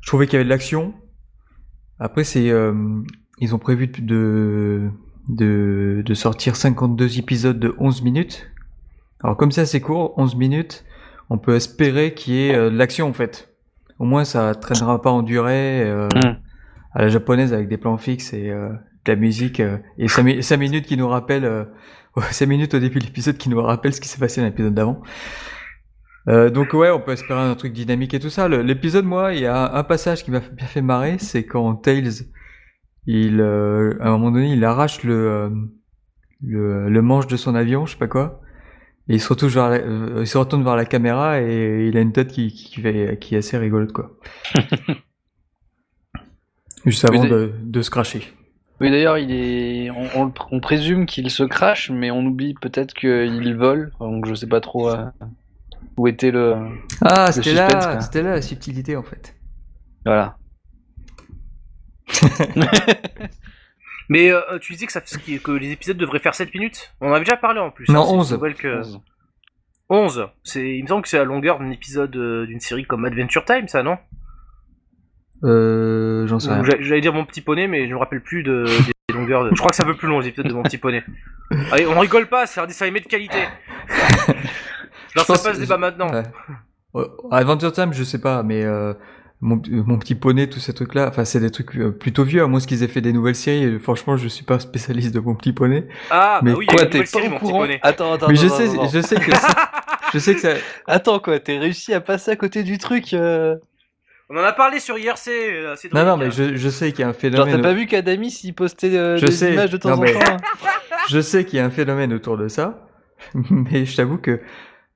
je 0.00 0.08
trouvais 0.08 0.26
qu'il 0.26 0.34
y 0.34 0.36
avait 0.36 0.44
de 0.44 0.50
l'action. 0.50 0.92
Après, 1.98 2.24
c'est, 2.24 2.50
euh, 2.50 2.74
ils 3.38 3.54
ont 3.54 3.58
prévu 3.58 3.86
de, 3.88 4.90
de, 5.28 6.02
de 6.04 6.14
sortir 6.14 6.56
52 6.56 7.18
épisodes 7.18 7.58
de 7.58 7.74
11 7.78 8.02
minutes. 8.02 8.50
Alors 9.22 9.36
comme 9.36 9.52
ça 9.52 9.64
c'est 9.64 9.80
court, 9.80 10.12
11 10.18 10.36
minutes, 10.36 10.84
on 11.30 11.38
peut 11.38 11.54
espérer 11.54 12.12
qu'il 12.14 12.34
y 12.34 12.48
ait 12.48 12.54
euh, 12.54 12.70
de 12.70 12.76
l'action 12.76 13.08
en 13.08 13.12
fait. 13.12 13.54
Au 13.98 14.04
moins 14.04 14.24
ça 14.24 14.54
traînera 14.54 15.00
pas 15.00 15.10
en 15.10 15.22
durée 15.22 15.82
euh, 15.82 16.08
Mm. 16.14 16.36
à 16.92 17.02
la 17.02 17.08
japonaise 17.08 17.52
avec 17.52 17.68
des 17.68 17.78
plans 17.78 17.96
fixes 17.96 18.34
et 18.34 18.50
euh, 18.50 18.68
de 19.04 19.12
la 19.12 19.16
musique 19.16 19.60
euh, 19.60 19.78
et 19.98 20.08
5, 20.08 20.56
minutes 20.58 20.86
qui 20.86 20.96
nous 20.96 21.08
rappellent 21.08 21.44
euh, 21.44 21.64
5 22.30 22.46
minutes 22.46 22.74
au 22.74 22.80
début 22.80 22.98
de 22.98 23.04
l'épisode 23.04 23.36
qui 23.38 23.48
nous 23.48 23.60
rappellent 23.62 23.94
ce 23.94 24.00
qui 24.00 24.08
s'est 24.08 24.18
passé 24.18 24.40
dans 24.40 24.46
l'épisode 24.46 24.74
d'avant. 24.74 25.00
Euh, 26.28 26.50
donc 26.50 26.72
ouais, 26.72 26.90
on 26.90 27.00
peut 27.00 27.12
espérer 27.12 27.40
un 27.40 27.54
truc 27.54 27.72
dynamique 27.72 28.14
et 28.14 28.20
tout 28.20 28.30
ça. 28.30 28.48
L'épisode, 28.48 29.04
moi, 29.04 29.34
il 29.34 29.40
y 29.40 29.46
a 29.46 29.74
un 29.74 29.84
passage 29.84 30.24
qui 30.24 30.30
m'a 30.30 30.40
bien 30.40 30.66
fait 30.66 30.82
marrer, 30.82 31.18
c'est 31.18 31.44
quand 31.44 31.74
Tails, 31.76 32.26
il, 33.06 33.40
euh, 33.40 33.96
à 34.00 34.08
un 34.08 34.12
moment 34.12 34.30
donné, 34.30 34.52
il 34.52 34.64
arrache 34.64 35.02
le, 35.02 35.14
euh, 35.14 35.50
le, 36.40 36.88
le 36.88 37.02
manche 37.02 37.26
de 37.26 37.36
son 37.36 37.54
avion, 37.54 37.84
je 37.84 37.92
sais 37.92 37.98
pas 37.98 38.08
quoi, 38.08 38.40
et 39.08 39.14
il 39.14 39.20
se 39.20 39.28
retourne 39.28 39.52
vers 39.52 39.68
la, 39.68 40.20
il 40.20 40.26
se 40.26 40.38
retourne 40.38 40.64
vers 40.64 40.76
la 40.76 40.86
caméra 40.86 41.42
et 41.42 41.88
il 41.88 41.96
a 41.96 42.00
une 42.00 42.12
tête 42.12 42.28
qui, 42.28 42.52
qui, 42.52 42.80
fait, 42.80 43.18
qui 43.20 43.34
est 43.34 43.38
assez 43.38 43.58
rigolote, 43.58 43.92
quoi. 43.92 44.16
Juste 46.86 47.04
avant 47.04 47.24
de, 47.24 47.52
de 47.62 47.82
se 47.82 47.90
cracher. 47.90 48.32
Oui, 48.80 48.90
d'ailleurs, 48.90 49.16
il 49.18 49.30
est. 49.30 49.90
On, 49.90 50.32
on 50.50 50.60
présume 50.60 51.06
qu'il 51.06 51.30
se 51.30 51.44
crache, 51.44 51.90
mais 51.90 52.10
on 52.10 52.26
oublie 52.26 52.54
peut-être 52.54 52.92
qu'il 52.92 53.56
vole. 53.56 53.92
Donc 54.00 54.26
je 54.26 54.34
sais 54.34 54.48
pas 54.48 54.60
trop 54.60 54.90
où 55.96 56.08
était 56.08 56.30
le. 56.30 56.56
Ah, 57.00 57.32
c'était 57.32 57.54
là, 57.54 58.00
c'était 58.00 58.22
là 58.22 58.34
la 58.34 58.42
subtilité 58.42 58.96
en 58.96 59.02
fait. 59.02 59.34
Voilà. 60.04 60.36
Mais 64.08 64.30
euh, 64.30 64.58
tu 64.60 64.72
disais 64.74 64.86
que, 64.86 64.92
ça, 64.92 65.00
que 65.00 65.52
les 65.52 65.70
épisodes 65.70 65.96
devraient 65.96 66.18
faire 66.18 66.34
7 66.34 66.52
minutes? 66.54 66.94
On 67.00 67.08
en 67.08 67.12
avait 67.12 67.24
déjà 67.24 67.36
parlé 67.36 67.60
en 67.60 67.70
plus. 67.70 67.88
Non, 67.88 68.02
hein, 68.02 68.04
c'est 68.04 68.12
une 68.12 68.20
11. 68.20 68.32
nouvelle 68.34 68.54
Que... 68.54 68.82
11. 69.88 70.28
C'est, 70.42 70.76
il 70.76 70.82
me 70.82 70.88
semble 70.88 71.02
que 71.02 71.08
c'est 71.08 71.18
la 71.18 71.24
longueur 71.24 71.58
d'un 71.58 71.70
épisode 71.70 72.14
euh, 72.16 72.46
d'une 72.46 72.60
série 72.60 72.84
comme 72.84 73.04
Adventure 73.04 73.44
Time, 73.44 73.68
ça, 73.68 73.82
non? 73.82 73.96
Euh, 75.42 76.26
j'en 76.26 76.38
sais 76.38 76.52
rien. 76.52 76.62
J'allais 76.80 77.00
dire 77.00 77.12
mon 77.12 77.24
petit 77.24 77.40
poney, 77.40 77.66
mais 77.66 77.88
je 77.88 77.94
me 77.94 77.98
rappelle 77.98 78.22
plus 78.22 78.42
de, 78.42 78.64
des 79.08 79.14
longueurs. 79.14 79.44
De... 79.44 79.50
Je 79.50 79.56
crois 79.56 79.70
que 79.70 79.76
c'est 79.76 79.82
un 79.82 79.86
peu 79.86 79.96
plus 79.96 80.08
long 80.08 80.20
les 80.20 80.28
épisodes 80.28 80.48
de 80.48 80.54
mon 80.54 80.62
petit 80.62 80.78
poney. 80.78 81.02
Allez, 81.72 81.86
on 81.86 81.98
rigole 81.98 82.28
pas, 82.28 82.46
c'est 82.46 82.60
un 82.60 82.66
dessin 82.66 82.86
animé 82.86 83.00
de 83.00 83.06
qualité. 83.06 83.38
Lancerai 85.16 85.34
pense- 85.34 85.42
pas 85.42 85.54
ce 85.54 85.60
débat 85.60 85.78
maintenant. 85.78 86.12
Ouais. 86.12 86.22
Euh, 86.96 87.06
Adventure 87.30 87.72
Time, 87.72 87.92
je 87.92 88.04
sais 88.04 88.20
pas, 88.20 88.42
mais 88.42 88.64
euh, 88.64 88.94
mon, 89.40 89.60
mon 89.68 89.98
petit 89.98 90.14
poney, 90.14 90.48
tous 90.48 90.60
ces 90.60 90.72
trucs-là, 90.72 91.08
enfin, 91.08 91.24
c'est 91.24 91.40
des 91.40 91.50
trucs 91.50 91.76
euh, 91.76 91.90
plutôt 91.90 92.22
vieux, 92.24 92.42
à 92.42 92.46
moins 92.46 92.60
qu'ils 92.60 92.82
aient 92.82 92.88
fait 92.88 93.00
des 93.00 93.12
nouvelles 93.12 93.34
séries. 93.34 93.64
et 93.64 93.78
franchement, 93.78 94.16
je 94.16 94.28
suis 94.28 94.44
pas 94.44 94.58
spécialiste 94.60 95.12
de 95.14 95.20
mon 95.20 95.34
petit 95.34 95.52
poney. 95.52 95.86
Ah, 96.10 96.40
bah 96.40 96.50
Mais 96.50 96.52
oui, 96.52 96.66
il 96.68 96.72
y 96.72 96.74
a 96.74 96.74
Quoi, 96.76 96.84
une 96.84 96.90
t'es 96.90 96.98
nouvelle 96.98 97.10
pas 97.10 97.18
série, 97.18 97.26
au 97.26 97.30
mon 97.30 97.36
petit 97.38 97.46
courant 97.46 97.58
poney. 97.60 97.78
Attends, 97.82 98.12
attends, 98.12 98.28
mais 98.28 98.36
je 98.36 98.46
attends, 98.46 98.56
sais, 98.56 98.68
je 98.92 99.00
sais 99.00 99.16
que, 99.16 99.32
je 100.12 100.18
sais 100.18 100.34
que 100.34 100.40
ça. 100.40 100.50
Attends, 100.86 101.18
quoi, 101.18 101.38
t'es 101.40 101.58
réussi 101.58 101.92
à 101.94 102.00
passer 102.00 102.30
à 102.30 102.36
côté 102.36 102.62
du 102.62 102.78
truc. 102.78 103.12
euh 103.12 103.56
On 104.30 104.36
en 104.36 104.44
a 104.44 104.52
parlé 104.52 104.78
sur 104.78 104.96
IRC, 104.96 105.28
euh, 105.28 105.74
Non, 105.92 106.04
non, 106.04 106.16
mais 106.16 106.30
je, 106.30 106.54
je 106.56 106.68
sais 106.68 106.92
qu'il 106.92 107.00
y 107.00 107.02
a 107.02 107.08
un 107.08 107.12
Genre, 107.12 107.20
phénomène. 107.20 107.56
t'as 107.56 107.62
pas 107.62 107.74
vu 107.74 107.86
qu'Adamis 107.86 108.40
il 108.44 108.54
postait 108.54 108.96
euh, 108.96 109.16
Je 109.18 109.26
des 109.26 109.32
sais. 109.32 109.52
images 109.52 109.70
de 109.70 109.76
temps 109.78 109.90
Non, 109.90 109.96
en 109.96 110.00
mais- 110.00 110.12
temps 110.12 110.20
hein 110.30 110.36
Je 111.10 111.20
sais 111.20 111.44
qu'il 111.44 111.58
y 111.58 111.60
a 111.60 111.64
un 111.66 111.70
phénomène 111.70 112.12
autour 112.14 112.38
de 112.38 112.46
ça, 112.48 112.86
mais 113.50 113.84
je 113.84 113.96
t'avoue 113.96 114.16
que 114.18 114.40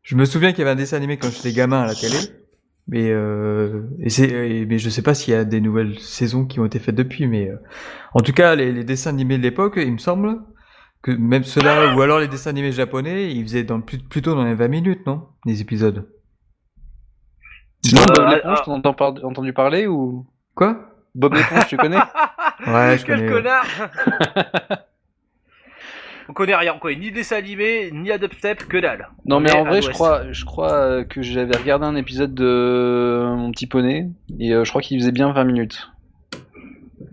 je 0.09 0.17
me 0.17 0.25
souviens 0.25 0.51
qu'il 0.53 0.61
y 0.61 0.63
avait 0.63 0.71
un 0.71 0.77
dessin 0.77 0.97
animé 0.97 1.19
quand 1.19 1.31
j'étais 1.31 1.53
gamin 1.53 1.83
à 1.83 1.87
la 1.87 1.95
télé, 1.95 2.17
mais 2.87 3.11
euh, 3.11 3.83
et 4.01 4.09
c'est, 4.09 4.29
et- 4.29 4.65
mais 4.67 4.79
je 4.79 4.89
sais 4.89 5.03
pas 5.03 5.13
s'il 5.15 5.35
y 5.35 5.37
a 5.37 5.45
des 5.45 5.61
nouvelles 5.61 5.99
saisons 5.99 6.47
qui 6.47 6.61
ont 6.61 6.65
été 6.65 6.79
faites 6.79 6.95
depuis, 6.95 7.27
mais 7.27 7.51
euh, 7.51 7.57
en 8.15 8.21
tout 8.21 8.33
cas 8.33 8.55
les, 8.55 8.73
les 8.73 8.85
dessins 8.85 9.11
animés 9.11 9.37
de 9.37 9.43
l'époque, 9.43 9.75
il 9.77 9.93
me 9.93 9.99
semble 9.99 10.39
que 11.03 11.11
même 11.11 11.45
ceux-là 11.45 11.95
ou 11.95 12.01
alors 12.01 12.21
les 12.21 12.27
dessins 12.29 12.51
animés 12.51 12.73
japonais, 12.73 13.31
ils 13.33 13.43
faisaient 13.45 13.65
dans 13.65 13.81
plus- 13.83 13.99
plutôt 13.99 14.35
dans 14.35 14.45
les 14.45 14.55
20 14.55 14.69
minutes, 14.69 15.07
non, 15.07 15.29
les 15.45 15.61
épisodes? 15.61 16.09
Sinon, 17.85 18.01
Bob 18.07 18.25
ah, 18.27 18.35
l'éponge, 18.35 18.59
ah. 18.61 18.63
t'en 18.65 18.73
as 18.73 18.77
entendu 18.79 18.97
par- 18.97 19.25
entendu 19.25 19.53
parler 19.53 19.87
ou? 19.87 20.27
Quoi? 20.55 20.91
Bob 21.15 21.35
l'éponge, 21.35 21.67
tu 21.69 21.77
connais? 21.77 21.99
Ouais, 22.67 22.99
je 22.99 23.05
Quel 23.07 23.19
connais. 23.19 23.31
connard 23.31 23.65
On 26.29 26.33
connaît 26.33 26.55
rien, 26.55 26.75
on 26.75 26.79
connaît 26.79 26.97
ni 26.97 27.11
dessin 27.11 27.37
animé, 27.37 27.91
ni 27.93 28.11
à 28.11 28.19
dubstep, 28.19 28.69
que 28.69 28.77
dalle. 28.77 29.09
Non 29.25 29.37
On 29.37 29.41
mais 29.41 29.53
en 29.53 29.65
vrai 29.65 29.81
je 29.83 29.91
crois, 29.91 30.31
je 30.31 30.45
crois 30.45 30.75
euh, 30.75 31.05
que 31.05 31.23
j'avais 31.23 31.57
regardé 31.57 31.87
un 31.87 31.97
épisode 31.97 32.35
de 32.35 33.35
Mon 33.37 33.51
Petit 33.51 33.67
Poney 33.67 34.09
et 34.39 34.53
euh, 34.53 34.65
je 34.65 34.71
crois 34.71 34.83
qu'il 34.83 34.99
faisait 35.01 35.13
bien 35.13 35.33
20 35.33 35.45
minutes. 35.45 35.91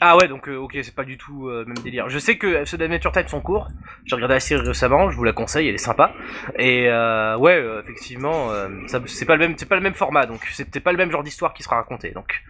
Ah 0.02 0.18
ouais, 0.18 0.28
donc 0.28 0.50
euh, 0.50 0.58
ok, 0.58 0.78
c'est 0.82 0.94
pas 0.94 1.04
du 1.04 1.18
tout 1.18 1.48
euh, 1.48 1.62
le 1.62 1.74
même 1.74 1.84
délire. 1.84 2.10
Je 2.10 2.20
sais 2.20 2.38
que 2.38 2.66
ceux 2.66 2.78
d'Adventure 2.78 3.12
Time 3.12 3.28
sont 3.28 3.42
courts. 3.42 3.70
J'ai 4.06 4.16
regardé 4.16 4.34
la 4.36 4.40
série 4.40 4.66
récemment, 4.68 5.10
je 5.10 5.16
vous 5.16 5.24
la 5.24 5.32
conseille, 5.32 5.68
elle 5.68 5.76
est 5.76 5.80
sympa. 5.80 6.14
Et 6.58 6.90
euh, 6.90 7.38
ouais, 7.38 7.56
euh, 7.56 7.82
effectivement, 7.82 8.52
euh, 8.52 8.68
c'est 8.88 9.26
pas 9.26 9.36
le 9.36 9.48
même, 9.48 9.58
c'est 9.58 9.68
pas 9.68 9.76
le 9.76 9.82
même 9.82 9.94
format, 9.94 10.26
donc 10.26 10.42
c'est 10.52 10.70
peut-être 10.70 10.84
pas 10.84 10.92
le 10.92 10.98
même 10.98 11.12
genre 11.12 11.24
d'histoire 11.24 11.54
qui 11.54 11.64
sera 11.64 11.78
raconté. 11.78 12.12
Donc 12.12 12.44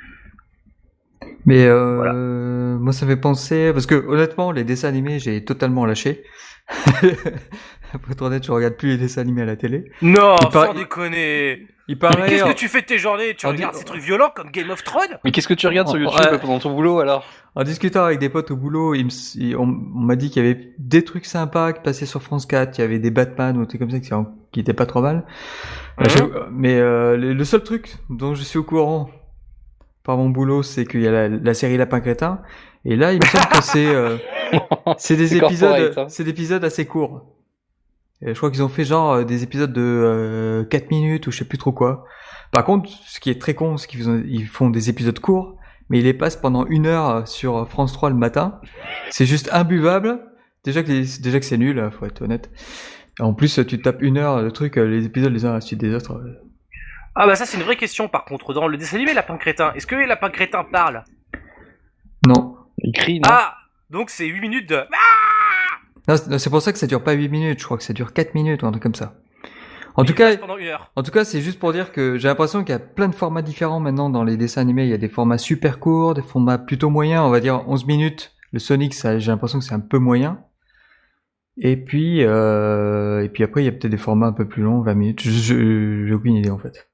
Mais 1.45 1.65
euh, 1.65 2.77
moi, 2.77 2.93
ça 2.93 3.05
fait 3.05 3.17
penser 3.17 3.71
parce 3.73 3.85
que 3.85 3.95
honnêtement, 3.95 4.51
les 4.51 4.63
dessins 4.63 4.87
animés, 4.87 5.19
j'ai 5.19 5.43
totalement 5.43 5.85
lâché. 5.85 6.23
Pour 8.01 8.11
être 8.11 8.21
honnête, 8.23 8.45
je 8.45 8.51
regarde 8.51 8.75
plus 8.75 8.89
les 8.89 8.97
dessins 8.97 9.21
animés 9.21 9.43
à 9.43 9.45
la 9.45 9.55
télé. 9.55 9.85
non, 10.01 10.35
Il 10.43 10.51
sans 10.51 10.73
déconner. 10.73 11.67
Il 11.87 11.93
Mais 11.93 11.95
paraît. 11.95 12.27
qu'est-ce 12.27 12.43
que 12.43 12.53
tu 12.53 12.67
fais 12.67 12.81
de 12.81 12.87
tes 12.87 12.97
journées? 12.97 13.35
Tu 13.35 13.45
on 13.45 13.49
regardes 13.51 13.75
ces 13.75 13.83
trucs 13.85 14.01
violents 14.01 14.31
comme 14.35 14.49
Game 14.49 14.71
of 14.71 14.83
Thrones? 14.83 15.19
Mais 15.23 15.31
qu'est-ce 15.31 15.47
que 15.47 15.53
tu 15.53 15.67
regardes 15.67 15.87
sur 15.87 15.99
YouTube 15.99 16.19
Ouais. 16.19 16.39
pendant 16.39 16.57
ton 16.57 16.73
boulot 16.73 16.99
alors? 16.99 17.23
En 17.53 17.63
discutant 17.63 18.03
avec 18.03 18.17
des 18.19 18.29
potes 18.29 18.49
au 18.49 18.55
boulot, 18.55 18.95
me 18.95 19.55
on, 19.55 19.61
on 19.61 19.65
m'a 19.65 20.15
dit 20.15 20.31
qu'il 20.31 20.43
y 20.43 20.49
avait 20.49 20.73
des 20.79 21.03
trucs 21.03 21.25
sympas 21.25 21.73
qui 21.73 21.81
passaient 21.81 22.07
sur 22.07 22.23
France 22.23 22.47
4, 22.47 22.77
il 22.77 22.81
y 22.81 22.83
avait 22.83 22.99
des 22.99 23.11
Batman 23.11 23.55
ou 23.57 23.61
des 23.61 23.67
trucs 23.67 23.81
comme 23.81 23.91
ça 23.91 23.99
qui, 24.51 24.59
étaient 24.59 24.73
pas 24.73 24.87
trop 24.87 25.01
mal. 25.01 25.25
Mais 26.51 26.79
euh, 26.79 27.15
le 27.15 27.43
seul 27.45 27.63
truc 27.63 27.95
dont 28.09 28.33
je 28.33 28.41
suis 28.41 28.57
au 28.57 28.63
courant 28.63 29.09
par 30.05 30.17
mon 30.17 30.29
boulot, 30.29 30.63
c'est 30.63 30.85
qu'il 30.85 31.01
y 31.01 31.07
a 31.07 31.11
la, 31.11 31.27
la 31.27 31.53
série 31.53 31.77
Lapin 31.77 31.99
Crétin. 31.99 32.41
Et 32.85 32.95
là, 32.95 33.11
il 33.13 33.19
me 33.19 33.25
semble 33.25 33.47
que 33.47 33.61
c'est 33.63 33.87
euh, 33.87 34.17
c'est 34.97 35.15
des 35.17 35.35
épisodes, 35.47 35.71
hein. 35.97 36.05
c'est 36.07 36.23
des 36.23 36.29
épisodes 36.29 36.63
assez 36.63 36.85
courts. 36.85 37.31
Et 38.21 38.29
je 38.33 38.37
crois 38.37 38.49
qu'ils 38.51 38.63
ont 38.63 38.69
fait 38.69 38.85
genre 38.85 39.13
euh, 39.13 39.23
des 39.23 39.43
épisodes 39.43 39.73
de 39.73 39.81
euh, 39.81 40.63
4 40.65 40.89
minutes 40.91 41.27
ou 41.27 41.31
je 41.31 41.39
sais 41.39 41.45
plus 41.45 41.57
trop 41.57 41.71
quoi. 41.73 42.05
Par 42.51 42.63
contre, 42.63 42.89
ce 42.89 43.19
qui 43.19 43.29
est 43.29 43.41
très 43.41 43.53
con, 43.55 43.77
c'est 43.77 43.87
qu'ils 43.87 44.03
font, 44.03 44.23
ils 44.25 44.45
font 44.47 44.69
des 44.69 44.89
épisodes 44.89 45.19
courts, 45.19 45.57
mais 45.89 45.97
ils 45.99 46.03
les 46.05 46.13
passent 46.13 46.37
pendant 46.37 46.65
une 46.67 46.85
heure 46.85 47.27
sur 47.27 47.67
France 47.67 47.91
3 47.93 48.09
le 48.11 48.15
matin. 48.15 48.59
C'est 49.09 49.25
juste 49.25 49.49
imbuvable. 49.51 50.19
Déjà 50.63 50.81
que, 50.83 50.91
les- 50.91 51.19
déjà 51.21 51.39
que 51.39 51.45
c'est 51.45 51.57
nul, 51.57 51.77
euh, 51.79 51.91
faut 51.91 52.05
être 52.05 52.21
honnête. 52.21 52.49
Et 53.19 53.23
en 53.23 53.33
plus, 53.33 53.59
tu 53.67 53.81
tapes 53.81 54.01
une 54.01 54.17
heure 54.17 54.43
de 54.43 54.49
trucs, 54.49 54.77
euh, 54.77 54.85
les 54.85 55.05
épisodes 55.05 55.31
les 55.33 55.45
uns 55.45 55.51
à 55.51 55.55
la 55.55 55.61
suite 55.61 55.79
des 55.79 55.93
autres. 55.93 56.19
Ah 57.15 57.25
bah 57.27 57.35
ça 57.35 57.45
c'est 57.45 57.57
une 57.57 57.63
vraie 57.63 57.77
question 57.77 58.07
par 58.09 58.25
contre. 58.25 58.53
Dans 58.53 58.67
le 58.67 58.77
dessin 58.77 58.97
animé 58.97 59.13
Lapin 59.13 59.37
Crétin, 59.37 59.71
est-ce 59.73 59.87
que 59.87 59.95
les 59.95 60.05
lapins 60.05 60.29
crétins 60.29 60.63
parlent? 60.65 61.03
Non. 62.25 62.57
Il 62.79 62.91
crie, 62.91 63.19
non? 63.19 63.29
Ah 63.31 63.55
Donc 63.89 64.09
c'est 64.09 64.25
8 64.25 64.41
minutes 64.41 64.69
de... 64.69 64.81
Non, 66.07 66.17
c'est- 66.37 66.49
pour 66.49 66.61
ça 66.61 66.71
que 66.71 66.77
ça 66.77 66.87
dure 66.87 67.03
pas 67.03 67.13
8 67.13 67.29
minutes, 67.29 67.59
je 67.59 67.65
crois 67.65 67.77
que 67.77 67.83
ça 67.83 67.93
dure 67.93 68.13
4 68.13 68.35
minutes 68.35 68.61
ou 68.63 68.67
un 68.67 68.71
truc 68.71 68.83
comme 68.83 68.95
ça. 68.95 69.15
En 69.95 70.03
tout 70.03 70.13
cas, 70.13 70.27
passent 70.31 70.37
pendant 70.41 70.57
une 70.57 70.67
heure. 70.67 70.91
En 70.97 71.03
tout 71.03 71.11
cas, 71.11 71.23
c'est 71.23 71.39
juste 71.41 71.57
pour 71.57 71.71
dire 71.71 71.91
que 71.93 72.17
j'ai 72.17 72.27
l'impression 72.27 72.63
qu'il 72.65 72.73
y 72.73 72.75
a 72.75 72.79
plein 72.79 73.07
de 73.07 73.15
formats 73.15 73.41
différents 73.41 73.79
maintenant 73.79 74.09
dans 74.09 74.23
les 74.25 74.35
dessins 74.35 74.59
animés. 74.61 74.83
Il 74.83 74.89
y 74.89 74.93
a 74.93 74.97
des 74.97 75.07
formats 75.07 75.37
super 75.37 75.79
courts, 75.79 76.13
des 76.15 76.21
formats 76.21 76.57
plutôt 76.57 76.89
moyens, 76.89 77.23
on 77.23 77.29
va 77.29 77.39
dire 77.39 77.63
11 77.69 77.85
minutes. 77.85 78.33
Le 78.51 78.59
Sonic, 78.59 78.93
ça, 78.93 79.17
j'ai 79.19 79.31
l'impression 79.31 79.57
que 79.59 79.63
c'est 79.65 79.73
un 79.73 79.79
peu 79.79 79.97
moyen. 79.97 80.41
Et 81.57 81.77
puis, 81.77 82.23
euh, 82.23 83.23
et 83.23 83.29
puis 83.29 83.43
après, 83.43 83.61
il 83.61 83.65
y 83.65 83.69
a 83.69 83.71
peut-être 83.71 83.87
des 83.87 83.97
formats 83.97 84.27
un 84.27 84.33
peu 84.33 84.45
plus 84.47 84.63
longs, 84.63 84.81
20 84.81 84.93
minutes. 84.95 85.21
Je- 85.23 85.29
je- 85.31 86.05
J'ai 86.07 86.13
aucune 86.13 86.35
idée 86.35 86.49
en 86.49 86.59
fait. 86.59 86.89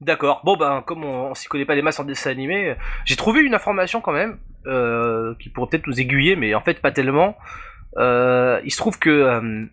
D'accord. 0.00 0.40
Bon 0.44 0.56
ben 0.56 0.82
comme 0.86 1.04
on, 1.04 1.34
s'y 1.34 1.46
connaît 1.46 1.66
pas 1.66 1.74
des 1.74 1.82
masses 1.82 2.00
en 2.00 2.04
dessin 2.04 2.30
animé, 2.30 2.74
j'ai 3.04 3.16
trouvé 3.16 3.42
une 3.42 3.54
information 3.54 4.00
quand 4.00 4.12
même 4.12 4.38
euh, 4.66 5.34
qui 5.38 5.50
pourrait 5.50 5.68
peut-être 5.68 5.86
nous 5.86 6.00
aiguiller, 6.00 6.36
mais 6.36 6.54
en 6.54 6.62
fait 6.62 6.80
pas 6.80 6.90
tellement. 6.90 7.36
Euh, 7.98 8.60
il 8.64 8.70
se 8.70 8.78
trouve 8.78 8.98
que 8.98 9.10
euh, 9.10 9.66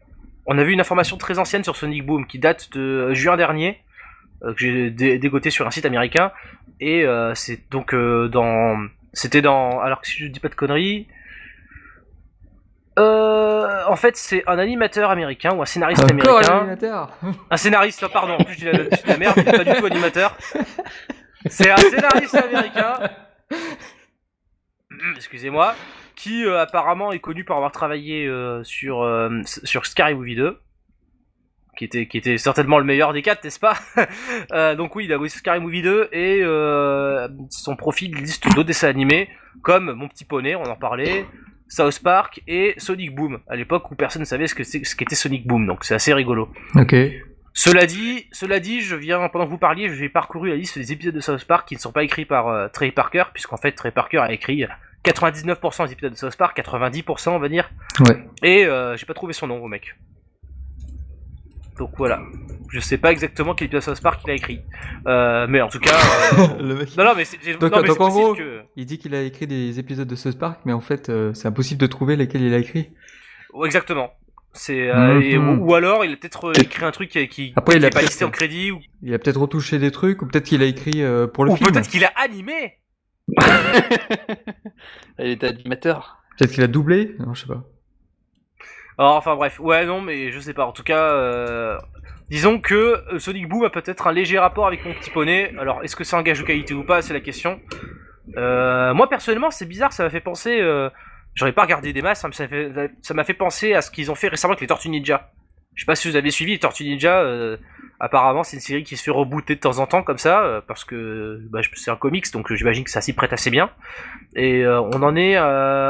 on 0.45 0.57
a 0.57 0.63
vu 0.63 0.73
une 0.73 0.81
information 0.81 1.17
très 1.17 1.39
ancienne 1.39 1.63
sur 1.63 1.77
Sonic 1.77 2.05
Boom 2.05 2.27
qui 2.27 2.39
date 2.39 2.69
de 2.73 3.13
juin 3.13 3.37
dernier, 3.37 3.81
que 4.41 4.53
j'ai 4.57 4.89
dé- 4.91 5.17
dégoté 5.17 5.49
sur 5.49 5.65
un 5.65 5.71
site 5.71 5.85
américain, 5.85 6.31
et 6.81 7.05
c'est 7.33 7.69
donc 7.71 7.95
dans, 7.95 8.77
c'était 9.13 9.41
dans, 9.41 9.79
alors 9.79 10.01
que 10.01 10.07
si 10.07 10.17
je 10.19 10.27
dis 10.27 10.39
pas 10.39 10.49
de 10.49 10.55
conneries. 10.55 11.07
Euh, 12.97 13.83
en 13.87 13.95
fait, 13.95 14.15
c'est 14.17 14.43
un 14.47 14.57
animateur 14.57 15.11
américain 15.11 15.53
ou 15.53 15.61
un 15.61 15.65
scénariste 15.65 16.01
Encore 16.01 16.11
américain. 16.11 16.53
l'animateur 16.55 17.17
Un 17.51 17.57
scénariste, 17.57 18.03
oh, 18.05 18.09
pardon, 18.11 18.33
en 18.33 18.43
plus 18.43 18.55
je 18.55 18.59
dis 18.59 18.65
la, 18.65 18.83
je 18.83 18.89
dis 18.89 19.07
la 19.07 19.17
merde, 19.17 19.35
il 19.37 19.47
est 19.47 19.51
pas 19.51 19.63
du 19.63 19.79
tout 19.79 19.85
animateur. 19.85 20.35
C'est 21.45 21.69
un 21.69 21.77
scénariste 21.77 22.35
américain. 22.35 22.99
Hum, 24.91 25.13
Excusez-moi. 25.15 25.75
Qui 26.15 26.45
euh, 26.45 26.59
apparemment 26.59 27.11
est 27.11 27.19
connu 27.19 27.43
pour 27.43 27.55
avoir 27.55 27.71
travaillé 27.71 28.25
euh, 28.25 28.63
sur, 28.63 29.03
euh, 29.03 29.29
sur 29.45 29.85
Scary 29.85 30.15
Movie 30.15 30.35
2. 30.35 30.59
Qui 31.77 31.85
était, 31.85 32.07
qui 32.07 32.17
était 32.17 32.39
certainement 32.39 32.79
le 32.79 32.85
meilleur 32.85 33.13
des 33.13 33.21
quatre, 33.21 33.43
n'est-ce 33.43 33.59
pas? 33.59 33.77
Donc 34.75 34.95
oui, 34.95 35.05
il 35.05 35.13
a 35.13 35.17
sur 35.17 35.29
Scary 35.29 35.59
Movie 35.59 35.83
2 35.83 36.09
et 36.11 36.41
son 37.51 37.75
profil 37.75 38.15
liste 38.15 38.45
d'autres 38.45 38.63
dessins 38.63 38.87
animés 38.87 39.29
comme 39.61 39.93
Mon 39.93 40.07
Petit 40.07 40.25
Poney, 40.25 40.55
on 40.55 40.63
en 40.63 40.75
parlait, 40.75 41.27
South 41.69 41.99
Park 42.01 42.41
et 42.47 42.73
Sonic 42.77 43.13
Boom, 43.15 43.39
à 43.47 43.55
l'époque 43.55 43.89
où 43.91 43.95
personne 43.95 44.21
ne 44.21 44.25
savait 44.25 44.47
ce 44.47 44.63
c'est- 44.63 44.83
ce 44.85 44.95
qu'était 44.95 45.15
Sonic 45.15 45.45
Boom, 45.47 45.65
donc 45.67 45.83
c'est 45.83 45.95
assez 45.95 46.13
rigolo. 46.13 46.49
Ok. 46.75 46.95
Cela 47.53 47.85
dit, 47.87 48.27
cela 48.31 48.59
dit, 48.59 48.81
je 48.81 48.95
viens 48.95 49.27
pendant 49.29 49.45
que 49.45 49.49
vous 49.49 49.57
parliez, 49.57 49.89
j'ai 49.89 50.09
parcouru 50.09 50.49
la 50.49 50.55
liste 50.55 50.77
des 50.77 50.91
épisodes 50.91 51.15
de 51.15 51.19
South 51.19 51.43
Park 51.45 51.67
qui 51.67 51.75
ne 51.75 51.79
sont 51.79 51.91
pas 51.91 52.03
écrits 52.03 52.25
par 52.25 52.47
euh, 52.49 52.67
Trey 52.67 52.91
Parker, 52.91 53.23
puisqu'en 53.33 53.57
fait 53.57 53.71
Trey 53.71 53.89
Parker 53.91 54.19
a 54.19 54.31
écrit 54.31 54.63
99% 55.03 55.85
des 55.87 55.93
épisodes 55.93 56.11
de 56.13 56.17
South 56.17 56.35
Park, 56.35 56.55
90% 56.57 57.29
on 57.35 57.39
va 57.39 57.49
dire, 57.49 57.69
Ouais. 58.01 58.17
et 58.43 58.65
euh, 58.65 58.95
j'ai 58.97 59.05
pas 59.05 59.13
trouvé 59.13 59.33
son 59.33 59.47
nom 59.47 59.63
au 59.63 59.67
mec. 59.67 59.95
Donc 61.77 61.91
voilà, 61.97 62.19
je 62.71 62.79
sais 62.79 62.97
pas 62.97 63.11
exactement 63.11 63.53
quel 63.53 63.65
épisode 63.67 63.81
de 63.81 63.85
South 63.95 64.01
Park 64.01 64.21
il 64.25 64.31
a 64.31 64.33
écrit, 64.33 64.61
Euh, 65.05 65.45
mais 65.47 65.61
en 65.61 65.67
tout 65.69 65.79
cas, 65.79 65.91
euh, 66.39 66.61
Le 66.61 66.75
mec. 66.75 66.97
non 66.97 67.03
non 67.05 67.13
mais 67.15 67.23
c'est 67.25 67.37
j'ai- 67.43 67.53
Donc- 67.55 67.71
non, 67.71 67.81
mais 67.81 67.87
donc, 67.87 67.97
c'est 67.97 68.01
en 68.03 68.05
possible 68.07 68.23
gros- 68.23 68.35
que, 68.35 68.61
Il 68.75 68.85
dit 68.85 68.97
qu'il 68.97 69.13
a 69.13 69.21
écrit 69.21 69.45
des 69.47 69.77
épisodes 69.79 70.07
de 70.07 70.15
South 70.15 70.39
Park, 70.39 70.59
mais 70.65 70.73
en 70.73 70.81
fait, 70.81 71.09
euh, 71.09 71.33
c'est 71.35 71.47
impossible 71.47 71.79
de 71.79 71.87
trouver 71.87 72.15
lesquels 72.15 72.41
il 72.41 72.53
a 72.53 72.57
écrit. 72.57 72.89
Ouais, 73.53 73.67
exactement. 73.67 74.11
C'est 74.53 74.89
euh, 74.89 75.19
Mhm. 75.39 75.59
ou, 75.59 75.65
ou 75.69 75.75
alors 75.75 76.03
il 76.03 76.13
a 76.13 76.15
peut-être 76.17 76.59
écrit 76.59 76.83
un 76.83 76.89
truc 76.91 77.09
qui, 77.11 77.27
qui, 77.27 77.53
Après, 77.55 77.73
qui 77.73 77.79
il 77.79 77.85
a 77.85 77.89
est 77.89 77.91
pas 77.91 78.01
listé 78.01 78.25
en 78.25 78.31
crédit 78.31 78.71
ou, 78.71 78.79
Il 79.03 79.13
a 79.13 79.19
peut-être 79.19 79.39
retouché 79.39 79.77
des 79.77 79.91
trucs, 79.91 80.21
ou 80.23 80.25
peut-être 80.25 80.45
qu'il 80.45 80.63
a 80.63 80.65
écrit 80.65 81.03
euh, 81.03 81.27
pour 81.27 81.45
le 81.45 81.51
ou 81.51 81.55
film. 81.57 81.71
peut-être 81.71 81.89
qu'il 81.89 82.03
a 82.03 82.11
animé. 82.15 82.77
Il 85.19 85.27
était 85.27 85.47
animateur. 85.47 86.17
Peut-être 86.37 86.51
qu'il 86.53 86.63
a 86.63 86.67
doublé 86.67 87.15
Non, 87.19 87.33
je 87.33 87.41
sais 87.41 87.47
pas. 87.47 87.63
Alors, 88.97 89.15
enfin 89.15 89.35
bref, 89.35 89.59
ouais 89.59 89.85
non 89.85 90.01
mais 90.01 90.31
je 90.31 90.39
sais 90.39 90.53
pas. 90.53 90.65
En 90.65 90.71
tout 90.71 90.83
cas, 90.83 91.11
euh, 91.13 91.77
disons 92.29 92.59
que 92.59 92.73
euh, 93.13 93.19
Sonic 93.19 93.47
Boom 93.47 93.63
a 93.65 93.69
peut-être 93.69 94.07
un 94.07 94.11
léger 94.11 94.39
rapport 94.39 94.65
avec 94.67 94.83
mon 94.85 94.93
petit 94.93 95.09
poney. 95.11 95.53
Alors 95.59 95.83
est-ce 95.83 95.95
que 95.95 96.03
c'est 96.03 96.15
un 96.15 96.23
gage 96.23 96.39
de 96.39 96.43
qualité 96.45 96.73
ou 96.73 96.83
pas, 96.83 97.01
c'est 97.01 97.13
la 97.13 97.19
question. 97.21 97.59
Euh, 98.37 98.93
moi 98.93 99.07
personnellement, 99.09 99.51
c'est 99.51 99.65
bizarre, 99.67 99.93
ça 99.93 100.03
m'a 100.03 100.09
fait 100.09 100.21
penser. 100.21 100.59
Euh, 100.59 100.89
J'aurais 101.35 101.51
pas 101.51 101.61
regardé 101.61 101.93
des 101.93 102.01
masses, 102.01 102.25
hein, 102.25 102.29
mais 102.29 102.35
ça 103.03 103.13
m'a 103.13 103.23
fait- 103.23 103.35
penser 103.35 103.75
à 103.75 103.81
ce 103.83 103.91
qu'ils 103.91 104.09
ont 104.09 104.15
fait 104.15 104.27
récemment 104.27 104.53
avec 104.53 104.61
les 104.61 104.65
Tortues 104.65 104.89
Ninja. 104.89 105.29
Je 105.75 105.83
sais 105.83 105.85
pas 105.85 105.93
si 105.93 106.09
vous 106.09 106.15
avez 106.15 106.31
suivi 106.31 106.53
les 106.53 106.57
Tortues 106.59 106.83
Ninja. 106.83 107.19
euh, 107.21 107.57
apparemment, 107.99 108.41
c'est 108.41 108.57
une 108.57 108.61
série 108.61 108.83
qui 108.83 108.97
se 108.97 109.03
fait 109.03 109.11
rebooter 109.11 109.53
de 109.53 109.59
temps 109.59 109.77
en 109.77 109.85
temps 109.85 110.01
comme 110.01 110.17
ça, 110.17 110.63
parce 110.67 110.83
que 110.83 111.39
bah, 111.51 111.59
c'est 111.73 111.91
un 111.91 111.95
comics, 111.95 112.31
donc 112.33 112.51
j'imagine 112.51 112.83
que 112.83 112.89
ça 112.89 113.01
s'y 113.01 113.13
prête 113.13 113.33
assez 113.33 113.51
bien. 113.51 113.69
Et 114.35 114.65
on 114.67 115.03
en 115.03 115.15
est 115.15 115.37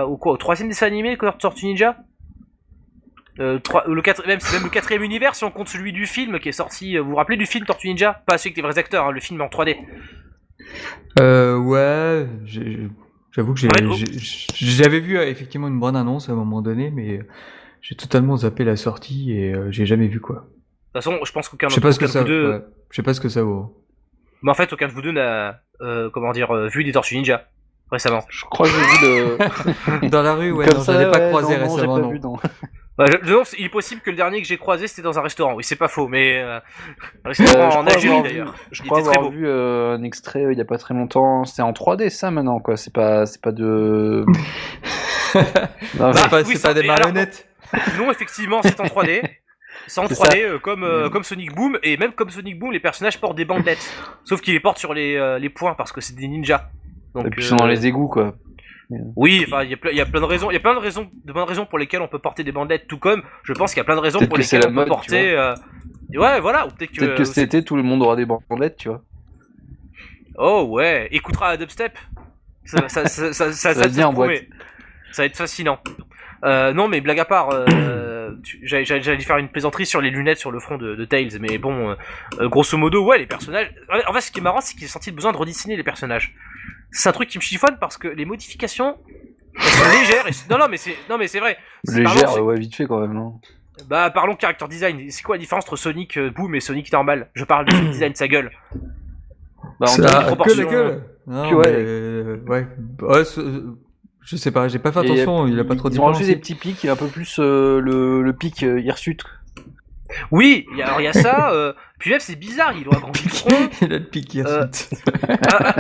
au 0.04 0.18
quoi 0.18 0.34
Au 0.34 0.38
troisième 0.38 0.68
dessin 0.68 0.86
animé, 0.88 1.12
les 1.12 1.32
Tortues 1.40 1.66
Ninja? 1.66 1.96
Euh, 3.40 3.60
trois- 3.60 3.86
le 3.88 4.02
quatre- 4.02 4.26
même, 4.28 4.40
c'est 4.40 4.56
même 4.56 4.64
le 4.64 4.70
quatrième 4.70 5.04
univers 5.04 5.36
si 5.36 5.44
on 5.44 5.52
compte 5.52 5.68
celui 5.68 5.94
du 5.94 6.06
film 6.06 6.40
qui 6.40 6.50
est 6.50 6.54
sorti. 6.54 6.98
euh, 6.98 7.02
Vous 7.02 7.12
vous 7.12 7.16
rappelez 7.16 7.38
du 7.38 7.46
film 7.46 7.66
Tortue 7.66 7.88
Ninja? 7.90 8.22
Pas 8.26 8.38
celui 8.38 8.50
avec 8.50 8.58
les 8.58 8.64
vrais 8.64 8.78
acteurs, 8.78 9.06
hein, 9.06 9.12
le 9.12 9.20
film 9.20 9.42
en 9.42 9.48
3D. 9.48 9.78
Euh, 11.20 11.58
ouais, 11.58 12.28
j'avoue 13.32 13.54
que 13.54 13.68
oh. 13.68 13.96
j'avais 14.56 15.00
vu 15.00 15.18
euh, 15.18 15.28
effectivement 15.28 15.68
une 15.68 15.80
bonne 15.80 15.96
annonce 15.96 16.30
à 16.30 16.34
un 16.34 16.36
moment 16.36 16.62
donné, 16.62 16.92
mais 16.92 17.22
j'ai 17.82 17.96
totalement 17.96 18.38
zappé 18.38 18.64
la 18.64 18.76
sortie 18.76 19.32
et 19.32 19.54
euh, 19.54 19.72
j'ai 19.72 19.86
jamais 19.86 20.08
vu 20.08 20.20
quoi. 20.20 20.36
De 20.36 20.42
toute 20.42 21.04
façon, 21.04 21.20
je 21.24 21.32
pense 21.32 21.50
qu'aucun 21.50 21.70
ce 21.70 21.80
que 22.00 22.08
ça, 22.08 22.22
vous 22.22 22.28
deux, 22.28 22.52
ouais, 22.52 22.62
je 22.90 22.96
sais 22.96 23.04
pas 23.04 23.14
ce 23.14 23.22
que 23.22 23.30
ça 23.30 23.44
vaut. 23.44 23.84
mais 24.42 24.52
en 24.52 24.56
fait, 24.56 24.72
aucun 24.74 24.88
de 24.88 24.94
vous 24.94 25.02
deux 25.02 25.12
n'a, 25.12 25.62
euh, 25.82 26.10
comment 26.10 26.32
dire, 26.32 26.54
vu 26.70 26.84
des 26.84 26.92
Tortues 26.92 27.16
Ninja 27.16 27.48
récemment. 27.92 28.24
Je 28.30 28.44
crois 28.46 28.68
que 28.68 28.74
j'ai 28.74 29.08
vu 29.08 30.02
le. 30.02 30.10
Dans 30.10 30.22
la 30.24 30.34
rue, 30.34 30.52
ouais, 30.52 30.66
Comme 30.66 30.78
non, 30.78 30.84
ça, 30.84 30.94
je 30.94 31.00
l'ai 31.06 31.12
pas 31.12 31.20
ouais, 31.20 31.30
croisé 31.30 31.58
non, 31.58 31.62
non, 31.62 31.66
j'ai 31.68 31.74
récemment, 31.76 31.96
pas 31.96 32.02
non. 32.02 32.10
vu, 32.10 32.20
non. 33.00 33.06
Bah, 33.06 33.44
il 33.58 33.66
est 33.66 33.70
possible 33.70 34.02
que 34.02 34.10
le 34.10 34.16
dernier 34.16 34.42
que 34.42 34.48
j'ai 34.48 34.58
croisé 34.58 34.88
c'était 34.88 35.02
dans 35.04 35.18
un 35.20 35.22
restaurant. 35.22 35.54
Oui, 35.56 35.64
c'est 35.64 35.76
pas 35.76 35.88
faux, 35.88 36.08
mais 36.08 36.38
euh, 36.40 36.58
un 36.58 36.60
Euh, 36.60 36.62
restaurant 37.26 37.70
je 37.72 37.78
en 37.78 37.82
crois 37.84 37.94
Algérie 37.94 38.08
avoir 38.16 38.24
d'ailleurs. 38.24 38.52
vu- 38.54 38.58
Je 38.72 38.84
crois 38.84 39.00
avoir 39.00 39.22
beau. 39.22 39.30
vu 39.30 39.48
euh, 39.48 39.96
un 39.98 40.04
extrait 40.04 40.44
euh, 40.46 40.52
il 40.54 40.58
y 40.58 40.62
a 40.62 40.66
pas 40.66 40.78
très 40.78 40.94
longtemps. 40.94 41.46
C'est 41.46 41.62
en 41.62 41.74
3D 41.74 42.10
ça 42.10 42.32
maintenant 42.32 42.60
quoi. 42.60 42.76
C'est 42.78 42.94
pas, 42.94 43.26
c'est 43.26 43.42
pas 43.42 43.52
de. 43.52 44.26
Non, 45.36 45.42
Bah, 46.00 46.14
c'est 46.14 46.30
pas, 46.30 46.42
oui, 46.42 46.46
c'est 46.54 46.58
ça- 46.58 46.70
pas 46.70 46.74
des 46.74 46.82
alors- 46.82 46.98
marionnettes. 47.00 47.48
Non, 47.98 48.10
effectivement, 48.12 48.62
c'est 48.64 48.80
en 48.80 48.86
3D. 48.86 49.22
C'est 49.88 50.00
en 50.02 50.08
C'est 50.08 50.16
3D 50.16 50.42
euh, 50.42 50.58
comme, 50.60 50.84
euh, 50.84 51.08
Mm. 51.08 51.10
comme 51.12 51.24
Sonic 51.24 51.54
Boom, 51.54 51.78
et 51.84 51.98
même 51.98 52.14
comme 52.14 52.30
Sonic 52.30 52.58
Boom, 52.58 52.72
les 52.72 52.80
personnages 52.80 53.20
portent 53.20 53.36
des 53.38 53.46
bandelettes. 53.46 53.86
Sauf 54.24 54.42
qu'ils 54.42 54.54
les 54.54 54.60
portent 54.60 54.80
sur 54.80 54.94
les, 54.94 55.16
euh, 55.16 55.38
les 55.38 55.50
poings 55.50 55.76
parce 55.76 55.92
que 55.92 56.02
c'est 56.02 56.16
des 56.16 56.28
ninjas. 56.28 56.70
Donc, 57.14 57.28
Et 57.28 57.30
puis 57.30 57.42
ils 57.44 57.46
sont 57.46 57.56
dans 57.58 57.68
les 57.68 57.86
égouts 57.86 58.08
quoi. 58.08 58.36
Oui, 59.16 59.44
enfin, 59.46 59.64
il 59.64 59.70
y, 59.70 59.74
a 59.74 59.78
plein- 59.78 60.22
de 60.22 60.26
raisons, 60.26 60.50
il 60.50 60.54
y 60.54 60.58
a 60.58 60.62
plein 60.62 60.74
de 60.74 60.80
raisons, 60.80 61.10
de 61.26 61.34
bonnes 61.34 61.44
raisons 61.48 61.66
pour 61.66 61.78
lesquelles 61.78 62.02
on 62.02 62.08
peut 62.08 62.20
porter 62.20 62.46
des 62.46 62.54
bandelettes, 62.54 62.88
tout 62.88 62.98
comme 62.98 63.22
je 63.44 63.52
pense 63.52 63.72
qu'il 63.74 63.80
y 63.80 63.82
a 63.82 63.84
plein 63.84 63.96
de 63.96 64.02
raisons 64.02 64.26
pour 64.26 64.38
lesquelles 64.38 64.62
on 64.64 64.68
peut 64.68 64.74
mode, 64.74 64.88
porter. 64.88 65.32
euh, 65.32 65.54
Ouais, 66.14 66.40
voilà, 66.40 66.68
ou 66.68 66.70
peut-être 66.70 66.92
que. 66.92 67.24
Cet 67.26 67.38
été 67.54 67.64
tout 67.64 67.76
le 67.76 67.84
monde 67.84 68.02
aura 68.02 68.16
des 68.16 68.26
bandelettes, 68.26 68.78
tu 68.78 68.88
vois. 68.88 69.04
Oh 70.38 70.68
ouais, 70.70 71.10
écoutera 71.12 71.50
la 71.50 71.58
dubstep. 71.58 71.98
Ça, 72.64 72.88
ça, 72.88 73.08
ça, 73.08 73.34
ça, 73.34 73.52
ça, 73.52 73.74
va 73.74 73.88
bien 73.88 74.08
en 74.08 74.14
boîte. 74.14 74.44
Ça 75.12 75.24
va 75.24 75.26
être 75.26 75.38
fascinant. 75.38 75.80
Euh, 76.46 76.74
non, 76.74 76.88
mais 76.88 77.02
blague 77.02 77.20
à 77.20 77.26
part, 77.26 77.50
euh, 77.52 78.32
j'allais 78.62 78.86
faire 79.20 79.38
une 79.38 79.50
plaisanterie 79.50 79.86
sur 79.86 80.02
les 80.02 80.12
lunettes 80.12 80.38
sur 80.38 80.52
le 80.52 80.60
front 80.60 80.78
de, 80.78 80.96
de 80.96 81.06
Tails, 81.06 81.40
mais 81.40 81.58
bon, 81.58 81.90
euh, 81.90 81.96
euh, 82.40 82.50
grosso 82.50 82.78
modo, 82.78 83.04
ouais, 83.04 83.18
les 83.18 83.26
personnages. 83.26 83.74
En 84.08 84.14
fait, 84.14 84.22
ce 84.22 84.32
qui 84.32 84.40
est 84.40 84.44
marrant, 84.44 84.62
c'est 84.62 84.76
qu'ils 84.76 84.86
ont 84.86 84.92
senti 84.92 85.10
le 85.10 85.16
besoin 85.16 85.32
de 85.32 85.38
redessiner 85.38 85.76
les 85.76 85.84
personnages. 85.84 86.36
C'est 86.92 87.10
un 87.10 87.12
truc 87.12 87.30
qui 87.30 87.38
me 87.38 87.44
chiffonne 87.44 87.78
parce 87.80 87.98
que 87.98 88.08
les 88.08 88.26
modifications 88.26 88.96
elles 89.56 89.64
sont 89.64 90.00
légères. 90.00 90.28
Et... 90.28 90.32
Non, 90.52 90.58
non, 90.60 90.66
mais 90.70 90.78
c'est 90.78 90.96
non, 91.10 91.18
mais 91.18 91.28
c'est 91.28 91.40
vrai. 91.40 91.58
C'est- 91.84 92.04
pardon, 92.04 92.16
Légère, 92.20 92.32
c'est- 92.34 92.40
ouais, 92.40 92.56
vite 92.60 92.76
fait 92.76 92.86
quand 92.86 93.00
même. 93.02 93.14
non 93.14 93.40
Bah, 93.90 94.10
parlons 94.12 94.36
character 94.40 94.66
design. 94.68 95.10
C'est 95.10 95.24
quoi 95.24 95.36
la 95.36 95.40
différence 95.40 95.66
entre 95.66 95.76
Sonic 95.76 96.18
euh, 96.18 96.30
Boom 96.32 96.56
et 96.56 96.60
Sonic 96.60 96.92
normal? 96.92 97.30
Je 97.34 97.44
parle 97.44 97.66
de 97.68 97.72
Sonic 97.72 97.92
design, 97.92 98.16
sa 98.16 98.28
gueule. 98.28 98.52
Bah, 99.80 99.88
on 99.92 99.96
que 99.98 100.02
la 100.02 100.22
proportion, 100.22 100.70
gueule. 100.70 101.04
Non, 101.28 101.50
que 101.50 101.56
ouais. 101.56 101.72
euh, 101.74 102.38
ouais. 102.48 102.68
Ouais, 103.02 103.24
je 104.22 104.36
sais 104.36 104.52
pas, 104.52 104.68
j'ai 104.68 104.80
pas 104.80 104.92
fait 104.92 105.00
attention, 105.00 105.48
il 105.48 105.58
a 105.60 105.64
pas 105.64 105.76
trop 105.76 105.90
Ils 105.90 106.02
ont 106.02 106.06
rajouté 106.06 106.26
des 106.26 106.36
petits 106.36 106.56
pics 106.56 106.84
et 106.84 106.90
un 106.90 106.96
peu 106.96 107.08
plus 107.08 107.38
euh, 107.40 107.80
le, 107.80 108.22
le 108.22 108.34
pic 108.34 108.64
euh, 108.64 108.80
hirsute. 108.82 109.24
Oui, 110.32 110.66
il 110.72 110.78
y 110.78 110.82
a- 110.82 110.88
alors 110.88 111.02
il 111.02 111.06
y 111.06 111.08
a 111.08 111.14
ça. 111.14 111.52
euh, 111.52 111.74
Puis 112.00 112.12
même, 112.12 112.20
c'est 112.20 112.36
bizarre. 112.36 112.74
Ils 112.78 112.88
ont 112.88 112.92
agrandi 112.92 113.24
le 113.24 113.30
front. 113.34 113.70
il 113.82 113.94
a 113.94 113.98
le 114.00 114.04
piqué 114.06 114.44
Euh. 114.46 114.66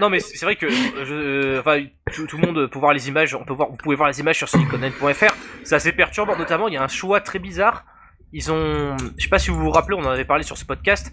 Non 0.00 0.08
mais 0.08 0.20
c'est 0.20 0.46
vrai 0.46 0.56
que 0.56 0.70
je, 0.70 1.12
euh, 1.12 1.60
enfin, 1.60 1.84
tout, 2.14 2.26
tout 2.26 2.38
le 2.38 2.46
monde 2.46 2.66
peut 2.70 2.78
voir 2.78 2.94
les 2.94 3.08
images, 3.08 3.34
on 3.34 3.44
peut 3.44 3.52
voir, 3.52 3.68
vous 3.68 3.76
pouvez 3.76 3.96
voir 3.96 4.08
les 4.08 4.18
images 4.20 4.36
sur 4.38 4.48
soniconline.fr. 4.48 5.34
C'est 5.62 5.74
assez 5.74 5.92
perturbant, 5.92 6.36
notamment 6.38 6.68
il 6.68 6.74
y 6.74 6.78
a 6.78 6.82
un 6.82 6.88
choix 6.88 7.20
très 7.20 7.38
bizarre. 7.38 7.84
Ils 8.32 8.50
ont, 8.50 8.96
je 9.18 9.22
sais 9.24 9.28
pas 9.28 9.38
si 9.38 9.50
vous 9.50 9.58
vous 9.58 9.70
rappelez, 9.70 9.96
on 9.98 10.04
en 10.06 10.10
avait 10.10 10.24
parlé 10.24 10.42
sur 10.42 10.56
ce 10.56 10.64
podcast. 10.64 11.12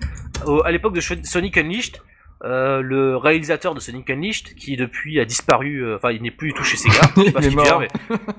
À 0.63 0.71
l'époque 0.71 0.93
de 0.93 1.01
Sonic 1.01 1.57
Unleashed, 1.57 1.97
euh, 2.43 2.81
le 2.81 3.17
réalisateur 3.17 3.73
de 3.73 3.79
Sonic 3.79 4.09
Unleashed, 4.09 4.55
qui 4.55 4.75
depuis 4.77 5.19
a 5.19 5.25
disparu, 5.25 5.83
euh, 5.83 5.95
enfin 5.95 6.11
il 6.11 6.21
n'est 6.21 6.31
plus 6.31 6.49
du 6.49 6.53
tout 6.53 6.63
chez 6.63 6.77
Sega. 6.77 7.01
Il 7.17 7.45
est 7.45 7.55
mort. 7.55 7.79
mais 7.79 7.87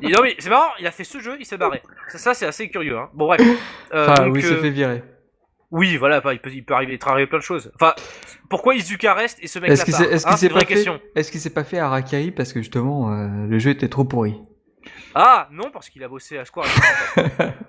Il- 0.03 0.11
non 0.13 0.21
mais 0.23 0.35
c'est 0.39 0.51
marrant, 0.51 0.71
il 0.79 0.87
a 0.87 0.91
fait 0.91 1.05
ce 1.05 1.19
jeu, 1.21 1.37
il 1.41 1.45
s'est 1.47 1.57
barré. 1.59 1.83
Ça, 2.09 2.19
ça 2.19 2.35
c'est 2.35 2.47
assez 2.47 2.69
curieux. 2.71 2.97
Hein. 2.97 3.09
Bon 3.15 3.27
bref. 3.27 3.41
Euh, 3.93 4.07
Enfin, 4.09 4.25
donc, 4.27 4.35
oui, 4.35 4.41
il 4.41 4.47
s'est 4.47 4.53
euh, 4.55 4.61
fait 4.61 4.71
virer. 4.71 5.03
oui, 5.71 5.97
voilà, 5.97 6.23
il 6.33 6.39
peut, 6.39 6.51
il 6.53 6.65
peut 6.65 6.75
arriver, 6.75 6.93
il 6.95 6.99
peut 6.99 7.11
arriver 7.11 7.27
plein 7.27 7.39
de 7.39 7.43
choses. 7.45 7.73
Enfin, 7.75 7.95
pourquoi 8.49 8.75
Izuka 8.75 9.15
reste 9.15 9.39
et 9.43 9.47
ce 9.49 9.59
mec-là 9.59 9.75
Est-ce 9.75 9.85
qu'il 9.85 9.95
s'est 9.95 10.05
est-ce 10.11 10.27
Hein, 10.29 10.37
s'est 10.37 10.49
pas 10.49 10.61
fait 10.61 10.67
question. 10.67 11.01
Est-ce 11.15 11.31
qu'il 11.33 11.41
s'est 11.41 11.53
pas 11.55 11.65
fait 11.65 11.79
Harakiri 11.79 12.31
parce 12.31 12.53
que 12.53 12.61
justement 12.61 13.11
le 13.11 13.59
jeu 13.59 13.71
était 13.71 13.89
trop 13.89 14.05
pourri? 14.05 14.35
Ah 15.15 15.49
non, 15.53 15.71
parce 15.73 15.91
qu'il 15.91 16.03
a 16.05 16.09
bossé 16.09 16.39
à 16.39 16.45
Square. 16.45 16.67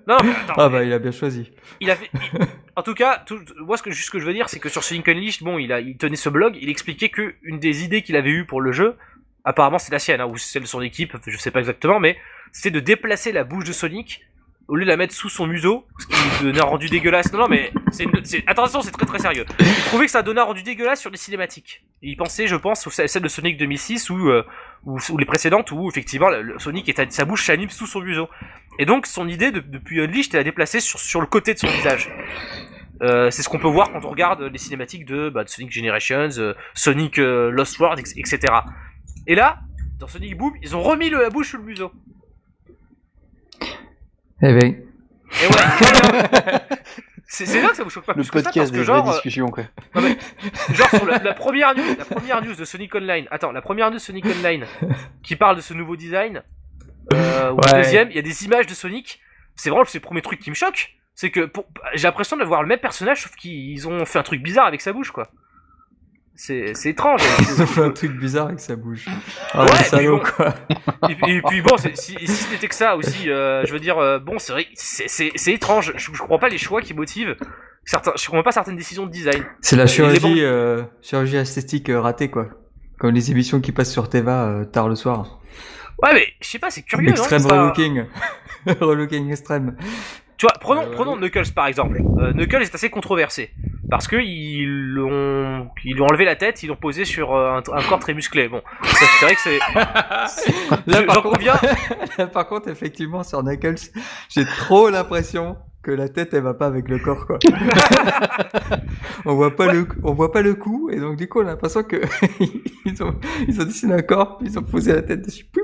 non, 0.08 0.18
mais 0.24 0.30
attends. 0.32 0.54
Ah 0.58 0.70
bah 0.70 0.84
il 0.84 0.94
a 0.94 1.00
bien 1.00 1.12
choisi. 1.12 1.52
Il 1.82 1.90
a 1.90 1.96
fait. 1.96 2.10
il- 2.14 2.40
En 2.80 2.82
tout 2.82 2.94
cas, 2.94 3.26
moi, 3.58 3.76
ce 3.76 3.84
que, 3.84 3.92
juste 3.92 4.06
ce 4.06 4.12
que 4.12 4.20
je 4.20 4.26
veux 4.26 4.32
dire, 4.32 4.48
c'est 4.48 4.62
que 4.62 4.70
sur 4.70 4.86
Sonic 4.86 5.06
Unleashed, 5.10 5.44
bon, 5.44 5.58
il 5.58 5.74
a, 5.74 5.82
tenait 5.96 6.16
ce 6.16 6.30
blog, 6.30 6.58
il 6.62 6.70
expliquait 6.70 7.10
que 7.10 7.36
une 7.44 7.60
des 7.60 7.84
idées 7.84 8.04
qu'il 8.04 8.16
avait 8.16 8.30
eues 8.30 8.46
pour 8.46 8.62
le 8.62 8.72
jeu, 8.72 8.96
apparemment 9.44 9.80
c'est 9.80 9.92
la 9.92 10.00
sienne, 10.00 10.22
hein, 10.22 10.28
ou 10.28 10.38
celle 10.38 10.62
de 10.62 10.68
son 10.68 10.82
équipe, 10.82 11.18
je 11.28 11.36
sais 11.36 11.52
pas 11.52 11.60
exactement, 11.60 12.00
mais 12.00 12.18
c'est 12.54 12.72
de 12.72 12.80
déplacer 12.80 13.34
la 13.34 13.44
bouche 13.44 13.66
de 13.66 13.74
Sonic 13.74 14.26
au 14.70 14.76
lieu 14.76 14.86
de 14.86 14.90
la 14.90 14.96
mettre 14.98 15.14
sous 15.14 15.30
son 15.30 15.48
museau, 15.48 15.86
ce 15.98 16.06
qui 16.08 16.44
donnait 16.46 16.62
un 16.62 16.66
rendu 16.66 16.88
dégueulasse. 16.88 17.34
Non, 17.34 17.40
non, 17.40 17.48
mais 17.50 17.72
c'est, 17.92 18.06
attention, 18.48 18.82
c'est 18.82 18.92
très 18.92 19.06
très 19.06 19.20
sérieux. 19.20 19.46
Il 19.60 19.74
trouvait 19.88 20.06
que 20.06 20.12
ça 20.12 20.22
donnait 20.22 20.40
un 20.42 20.46
rendu 20.46 20.64
dégueulasse 20.64 21.02
sur 21.02 21.10
les 21.10 21.18
cinématiques. 21.18 21.84
Il 22.04 22.16
pensait, 22.16 22.48
je 22.48 22.56
pense, 22.56 22.86
au 22.88 22.92
celle 22.92 23.22
de 23.22 23.28
Sonic 23.28 23.58
2006 23.58 24.10
ou, 24.12 24.30
euh, 24.30 24.46
ou, 24.86 25.00
les 25.18 25.26
précédentes 25.26 25.72
où 25.72 25.90
effectivement 25.90 26.30
Sonic 26.60 26.88
est 26.88 27.00
à- 27.00 27.10
sa 27.10 27.26
bouche 27.26 27.46
s'anime 27.46 27.70
sous 27.70 27.88
son 27.88 28.00
museau. 28.02 28.30
Et 28.78 28.86
donc 28.86 29.08
son 29.08 29.28
idée 29.28 29.52
de- 29.52 29.60
depuis 29.60 30.00
Unleashed 30.02 30.28
était 30.28 30.38
à 30.38 30.44
déplacer 30.44 30.80
sur, 30.80 31.00
sur 31.00 31.20
le 31.20 31.28
côté 31.28 31.54
de 31.56 31.60
son 31.60 31.68
visage. 31.68 32.10
Euh, 33.02 33.32
c'est 33.32 33.42
ce 33.44 33.50
qu'on 33.50 33.60
peut 33.60 33.68
voir 33.68 33.92
quand 33.92 34.06
on 34.06 34.10
regarde 34.10 34.42
les 34.44 34.58
cinématiques 34.60 35.06
de, 35.06 35.30
bah, 35.30 35.44
Sonic 35.48 35.72
Generations, 35.72 36.30
euh, 36.38 36.54
Sonic 36.74 37.18
Lost 37.18 37.80
World, 37.80 38.00
etc. 38.00 38.40
Et 39.26 39.36
là, 39.36 39.60
dans 40.00 40.08
Sonic 40.08 40.38
Boom, 40.38 40.54
ils 40.62 40.76
ont 40.76 40.82
remis 40.82 41.10
la 41.10 41.30
bouche 41.30 41.52
sous 41.52 41.58
le 41.58 41.64
museau. 41.64 41.92
Eh 44.42 44.54
ben, 44.54 44.76
Et 45.42 45.48
ouais. 45.48 46.60
c'est 47.28 47.46
c'est 47.46 47.62
là 47.62 47.70
que 47.70 47.76
ça 47.76 47.84
vous 47.84 47.90
choque 47.90 48.06
pas 48.06 48.14
Le 48.14 48.22
plus 48.24 48.32
que 48.32 48.40
ça, 48.40 48.44
parce 48.46 48.56
podcast 48.56 48.74
que 48.74 48.84
genre, 48.84 48.98
euh, 49.10 49.20
quoi. 49.94 50.02
genre 50.74 50.90
sur 50.90 51.06
la, 51.06 51.18
la 51.20 51.34
première 51.34 51.76
news, 51.76 51.84
la 51.98 52.06
première 52.06 52.42
news 52.44 52.56
de 52.56 52.66
Sonic 52.66 52.96
Online. 52.96 53.28
Attends, 53.32 53.52
la 53.52 53.62
première 53.62 53.90
news 53.90 53.96
de 53.96 54.00
Sonic 54.00 54.26
Online 54.26 54.66
qui 55.24 55.36
parle 55.36 55.58
de 55.58 55.62
ce 55.62 55.74
nouveau 55.74 55.96
design. 55.96 56.42
Euh, 57.14 57.52
ou 57.52 57.56
Ouais. 57.56 57.62
la 57.72 57.82
deuxième, 57.84 58.10
il 58.12 58.16
y 58.16 58.20
a 58.20 58.24
des 58.24 58.46
images 58.46 58.66
de 58.68 58.74
Sonic. 58.74 59.20
C'est 59.56 59.70
vraiment 59.70 59.84
le 59.94 60.00
premier 60.00 60.22
truc 60.22 60.40
qui 60.40 60.50
me 60.50 60.56
choque. 60.56 60.96
C'est 61.16 61.32
que 61.32 61.42
pour- 61.46 61.66
j'ai 61.96 62.04
l'impression 62.08 62.38
de 62.38 62.44
voir 62.46 62.62
le 62.62 62.68
même 62.70 62.80
personnage, 62.80 63.24
sauf 63.24 63.36
qu'ils 63.36 63.88
ont 63.88 64.06
fait 64.06 64.20
un 64.20 64.24
truc 64.24 64.42
bizarre 64.42 64.68
avec 64.68 64.80
sa 64.82 64.94
bouche, 64.94 65.12
quoi. 65.12 65.28
C'est 66.42 66.72
c'est 66.74 66.92
étrange. 66.92 67.22
il 67.58 67.62
a 67.62 67.66
fait 67.66 67.82
un 67.84 67.90
truc 67.92 68.14
bizarre 68.18 68.46
avec 68.48 68.62
sa 68.62 68.78
bouche. 68.78 69.06
Ah 69.52 69.66
Ouais, 69.66 69.72
salaud 69.84 70.20
bon. 70.20 70.24
quoi. 70.24 70.56
et, 71.10 71.16
puis- 71.16 71.34
et 71.36 71.42
puis 71.42 71.62
bon, 71.62 71.76
si, 71.78 72.16
si 72.18 72.28
c'était 72.28 72.70
que 72.70 72.76
ça 72.76 72.96
aussi, 72.96 73.30
euh, 73.30 73.66
je 73.66 73.74
veux 73.74 73.80
dire, 73.82 73.98
euh, 73.98 74.20
bon, 74.20 74.40
c'est 74.40 74.54
vrai, 74.54 74.66
c'est- 74.74 75.10
c'est 75.10 75.32
c'est 75.36 75.52
étrange. 75.52 75.92
Je, 75.98 76.12
je 76.14 76.20
comprends 76.22 76.40
pas 76.40 76.48
les 76.48 76.58
choix 76.58 76.82
qui 76.82 76.94
motivent 76.94 77.36
certains. 77.84 78.14
Je 78.18 78.26
comprends 78.28 78.44
pas 78.44 78.54
certaines 78.54 78.78
décisions 78.78 79.06
de 79.06 79.12
design. 79.12 79.44
C'est 79.60 79.76
la 79.76 79.86
chirurgie, 79.86 80.42
euh, 80.42 80.84
chirurgie 81.02 81.36
esthétique 81.36 81.90
euh, 81.90 82.00
ratée 82.00 82.30
quoi. 82.30 82.48
Comme 83.00 83.14
les 83.14 83.32
émissions 83.32 83.60
qui 83.60 83.74
passent 83.74 83.92
sur 83.92 84.08
Teva 84.08 84.62
tard 84.72 84.88
le 84.88 84.96
soir. 84.96 85.40
Ouais, 86.02 86.14
mais 86.14 86.26
je 86.40 86.48
sais 86.48 86.60
pas, 86.60 86.70
c'est 86.70 86.84
curieux. 86.84 87.10
Extrême 87.10 87.46
pas- 87.46 87.64
relooking. 87.64 88.06
relooking 88.80 89.30
extrême. 89.30 89.76
Tu 90.40 90.46
vois, 90.46 90.54
prenons, 90.60 90.84
Euh, 90.88 90.92
prenons. 90.94 91.16
Knuckles 91.18 91.52
par 91.54 91.68
exemple. 91.68 92.02
Euh, 92.20 92.32
Knuckles 92.34 92.64
est 92.64 92.74
assez 92.74 92.90
controversé 92.90 93.52
parce 93.92 94.08
que 94.08 94.16
ils 94.16 94.66
l'ont, 94.66 95.70
ils 95.84 95.94
lui 95.96 96.02
ont 96.02 96.06
enlevé 96.06 96.24
la 96.26 96.36
tête, 96.36 96.64
ils 96.64 96.68
l'ont 96.68 96.76
posé 96.78 97.04
sur 97.06 97.36
euh, 97.36 97.58
un, 97.60 97.78
un 97.78 97.82
corps 97.84 98.00
très 98.00 98.14
musclé. 98.14 98.48
Bon, 98.48 98.62
ça, 98.84 99.06
c'est 99.20 99.26
vrai 99.26 99.36
que 99.36 99.42
c'est. 99.42 99.60
Là, 100.92 101.04
par 101.04 101.22
contre-. 101.24 101.44
Là, 102.18 102.28
par 102.28 102.48
contre, 102.48 102.70
effectivement, 102.70 103.24
sur 103.24 103.44
Knuckles, 103.44 103.92
j'ai 104.30 104.46
trop 104.46 104.90
l'impression 104.90 105.58
que 105.82 105.92
la 105.92 106.08
tête, 106.10 106.34
elle 106.34 106.44
va 106.44 106.54
pas 106.54 106.68
avec 106.68 106.88
le 106.90 107.00
corps, 107.00 107.26
quoi. 107.26 107.40
on 109.26 109.34
voit 109.36 109.56
pas 109.56 109.72
le, 109.72 109.88
on 110.04 110.14
voit 110.14 110.32
pas 110.32 110.42
le 110.42 110.54
cou, 110.56 110.90
et 110.92 111.00
donc 111.00 111.16
du 111.18 111.28
coup, 111.28 111.40
on 111.42 111.46
a 111.48 111.52
l'impression 111.52 111.84
que 111.84 111.98
ils 112.86 113.02
ont, 113.04 113.16
ils 113.48 113.60
ont 113.62 113.66
dessiné 113.66 113.94
un 113.96 114.02
corps, 114.02 114.38
puis 114.38 114.48
ils 114.50 114.60
ont 114.60 114.64
posé 114.64 114.94
la 114.94 115.02
tête 115.02 115.26
dessus. 115.26 115.46
Poup. 115.46 115.62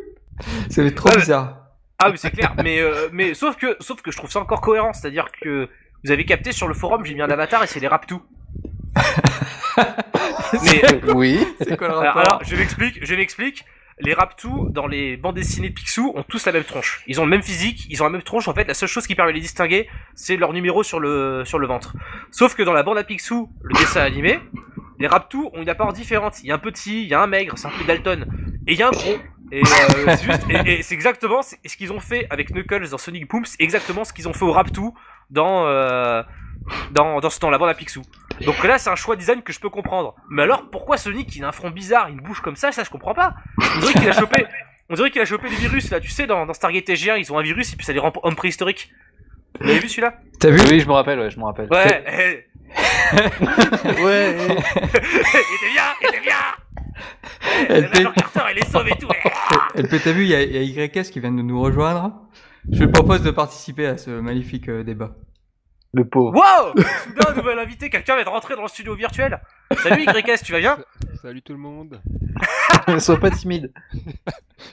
Ça 0.70 0.82
va 0.82 0.88
être 0.88 0.96
trop 0.96 1.10
Ouais, 1.10 1.16
mais- 1.16 1.22
bizarre. 1.22 1.62
Ah, 2.00 2.10
mais 2.10 2.18
c'est 2.18 2.32
clair. 2.32 2.54
Mais 2.64 2.80
euh, 2.80 3.10
mais 3.12 3.34
sauf 3.34 3.56
que 3.56 3.78
sauf 3.80 4.02
que 4.02 4.12
je 4.12 4.18
trouve 4.18 4.30
ça 4.30 4.40
encore 4.40 4.62
cohérent, 4.62 4.94
c'est-à-dire 4.94 5.28
que 5.42 5.70
vous 6.04 6.12
avez 6.12 6.26
capté 6.26 6.52
sur 6.52 6.68
le 6.68 6.74
forum, 6.74 7.06
j'ai 7.06 7.16
mis 7.16 7.22
un 7.22 7.30
avatar 7.30 7.64
et 7.64 7.68
c'est 7.68 7.80
les 7.80 7.88
Raptous. 7.88 8.22
mais 10.64 11.14
Oui. 11.14 11.46
C'est 11.62 11.78
quoi 11.78 11.88
le 11.88 11.96
alors, 11.96 12.42
je 12.44 12.56
m'explique, 12.56 13.04
je 13.04 13.16
m'explique. 13.16 13.66
Les 14.00 14.14
Raptous 14.14 14.68
dans 14.72 14.88
les 14.88 15.16
bandes 15.16 15.36
dessinées 15.36 15.70
de 15.70 15.74
Picsou 15.74 16.12
ont 16.16 16.24
tous 16.24 16.46
la 16.46 16.52
même 16.52 16.66
tronche. 16.66 17.02
Ils 17.08 17.22
ont 17.22 17.24
le 17.24 17.30
même 17.30 17.42
physique, 17.42 17.88
ils 17.90 18.02
ont 18.02 18.06
la 18.06 18.12
même 18.12 18.24
tronche. 18.24 18.50
En 18.50 18.54
fait, 18.54 18.68
la 18.68 18.74
seule 18.74 18.90
chose 18.90 19.08
qui 19.08 19.16
permet 19.16 19.32
de 19.32 19.36
les 19.36 19.42
distinguer, 19.42 19.88
c'est 20.16 20.36
leur 20.36 20.52
numéro 20.52 20.84
sur 20.84 21.00
le 21.00 21.44
sur 21.46 21.60
le 21.60 21.68
ventre. 21.68 21.96
Sauf 22.30 22.56
que 22.56 22.64
dans 22.64 22.74
la 22.74 22.84
bande 22.84 22.98
à 22.98 23.06
Picsou, 23.06 23.50
le 23.64 23.74
dessin 23.80 24.02
animé, 24.02 24.40
les 25.00 25.08
Raptous 25.08 25.50
ont 25.54 25.62
une 25.62 25.70
apparence 25.70 25.94
différente. 25.94 26.42
Il 26.44 26.48
y 26.48 26.52
a 26.52 26.56
un 26.56 26.60
petit, 26.60 27.04
il 27.04 27.08
y 27.08 27.14
a 27.14 27.22
un 27.22 27.28
maigre, 27.28 27.54
c'est 27.58 27.68
un 27.68 27.72
peu 27.72 27.86
Dalton, 27.86 28.26
et 28.68 28.74
il 28.74 28.78
y 28.78 28.84
a 28.84 28.90
un 28.90 28.92
gros. 28.92 29.16
Et, 29.54 29.62
euh, 29.62 30.16
c'est 30.18 30.68
et- 30.68 30.94
exactement 30.94 31.42
ce 31.42 31.78
qu'ils 31.78 31.94
ont 31.94 32.00
fait 32.02 32.28
avec 32.32 32.50
Knuckles 32.52 32.90
dans 32.90 32.98
Sonic 32.98 33.30
Boom, 33.30 33.46
c'est 33.46 33.62
exactement 33.62 34.04
ce 34.04 34.12
qu'ils 34.12 34.28
ont 34.28 34.34
fait 34.34 34.44
au 34.44 34.52
Raptou 34.52 34.94
dans 35.30 35.68
euh, 35.68 36.22
dans 36.92 37.22
dans, 37.22 37.30
dans 37.40 37.50
la 37.50 37.58
bande 37.58 37.70
à 37.70 37.74
Picsou. 37.76 38.02
Donc 38.44 38.64
là, 38.64 38.78
c'est 38.78 38.90
un 38.90 38.96
choix 38.96 39.16
design 39.16 39.42
que 39.42 39.54
je 39.54 39.60
peux 39.60 39.70
comprendre. 39.70 40.16
Mais 40.30 40.44
alors, 40.44 40.70
pourquoi 40.70 40.98
Sonic 40.98 41.36
il 41.36 41.44
a 41.44 41.48
un 41.48 41.52
front 41.52 41.70
bizarre, 41.70 42.08
une 42.08 42.20
bouche 42.22 42.42
comme 42.42 42.56
ça, 42.56 42.72
ça 42.72 42.84
je 42.84 42.90
comprends 42.90 43.14
pas. 43.14 43.36
On 43.58 43.80
dirait 43.80 43.94
qu'il 43.94 44.10
a 44.10 44.12
chopé, 44.12 44.46
on 44.90 44.96
dirait 44.96 45.12
qu'il 45.12 45.22
a 45.22 45.26
chopé 45.26 45.50
des 45.50 45.56
virus 45.56 45.90
là. 45.92 46.00
Tu 46.00 46.10
sais, 46.10 46.28
dans, 46.28 46.46
dans 46.46 46.54
Stargate 46.54 46.88
SG1, 46.88 47.20
ils 47.20 47.32
ont 47.32 47.38
un 47.38 47.44
virus 47.44 47.74
et 47.74 47.76
puis 47.76 47.86
ça 47.86 47.94
les 47.94 48.00
rend 48.00 48.12
hommes 48.24 48.36
préhistoriques. 48.36 48.92
Vous 49.60 49.68
l'avez 49.68 49.80
vu 49.80 49.88
celui-là? 49.88 50.16
T'as 50.40 50.50
vu? 50.50 50.60
Oui, 50.70 50.80
je 50.82 50.88
me 50.88 50.94
rappelle, 50.94 51.20
ouais, 51.20 51.30
je 51.30 51.40
me 51.40 51.46
rappelle. 51.46 51.68
Ouais. 51.72 52.48
Ouais. 54.04 54.36
il 54.38 54.52
était 54.52 55.72
bien, 55.74 55.84
il 56.02 56.08
était 56.08 56.20
bien. 56.22 56.36
Elle 57.70 57.84
le 57.84 57.90
Major 57.90 58.14
Carter, 58.14 58.42
il 58.52 58.58
est 58.58 58.70
sauvé 58.70 58.92
et 58.92 58.98
tout. 58.98 59.08
LP, 59.76 60.02
t'as 60.04 60.12
vu, 60.12 60.24
il 60.24 60.30
y 60.30 60.36
a, 60.36 60.42
il 60.42 60.72
y 60.72 60.82
a 60.82 60.86
YS 60.86 61.10
qui 61.12 61.20
vient 61.20 61.32
de 61.32 61.42
nous 61.42 61.62
rejoindre. 61.62 62.12
Je 62.72 62.84
lui 62.84 62.92
propose 62.92 63.22
de 63.22 63.32
participer 63.32 63.86
à 63.86 63.98
ce 63.98 64.10
magnifique 64.10 64.70
euh, 64.70 64.84
débat. 64.84 65.16
Le 65.96 66.04
pauvre. 66.04 66.34
Wow 66.36 66.74
Soudain, 67.04 67.34
nouvel 67.36 67.58
invité, 67.58 67.90
quelqu'un 67.90 68.16
vient 68.16 68.26
de 68.26 68.30
rentrer 68.30 68.56
dans 68.58 68.64
le 68.64 68.68
studio 68.68 68.96
virtuel. 68.96 69.40
Salut 69.82 70.04
YS, 70.28 70.42
tu 70.44 70.52
vas 70.52 70.60
bien 70.60 70.78
Salut 71.22 71.42
tout 71.42 71.54
le 71.54 71.60
monde. 71.60 72.02
Sois 73.00 73.18
pas 73.18 73.32
timide. 73.32 73.72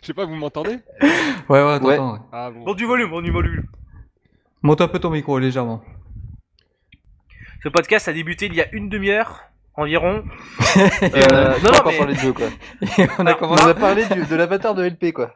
Je 0.00 0.06
sais 0.08 0.14
pas, 0.14 0.24
vous 0.24 0.34
m'entendez 0.34 0.78
Ouais, 1.48 1.62
ouais, 1.64 1.78
t'entends. 1.78 2.14
ouais. 2.14 2.18
Ah 2.32 2.50
bon. 2.50 2.64
Bon 2.64 2.74
du 2.74 2.84
volume, 2.86 3.10
bon 3.10 3.22
du 3.22 3.30
volume. 3.30 3.64
Monte 4.62 4.80
un 4.80 4.88
peu 4.88 4.98
ton 4.98 5.10
micro, 5.10 5.38
légèrement. 5.38 5.84
Ce 7.62 7.68
podcast 7.68 8.08
a 8.08 8.12
débuté 8.12 8.46
il 8.46 8.54
y 8.54 8.60
a 8.60 8.66
une 8.74 8.88
demi-heure 8.88 9.42
environ. 9.74 10.24
On 10.76 10.80
a 10.80 10.84
Euh, 11.14 11.54
non, 11.58 11.60
pas 11.60 11.70
non, 11.70 11.78
encore 11.78 11.92
mais- 11.92 11.98
parlé 11.98 12.14
de 12.14 12.18
jeu, 12.18 12.32
quoi. 12.32 12.48
On 13.18 13.26
a 13.26 13.32
On 13.32 13.38
commencé. 13.38 13.62
a 13.68 13.74
parlé 13.74 14.06
du- 14.06 14.26
de 14.26 14.34
l'avatar 14.34 14.74
de 14.74 14.82
LP, 14.84 15.12
quoi. 15.12 15.34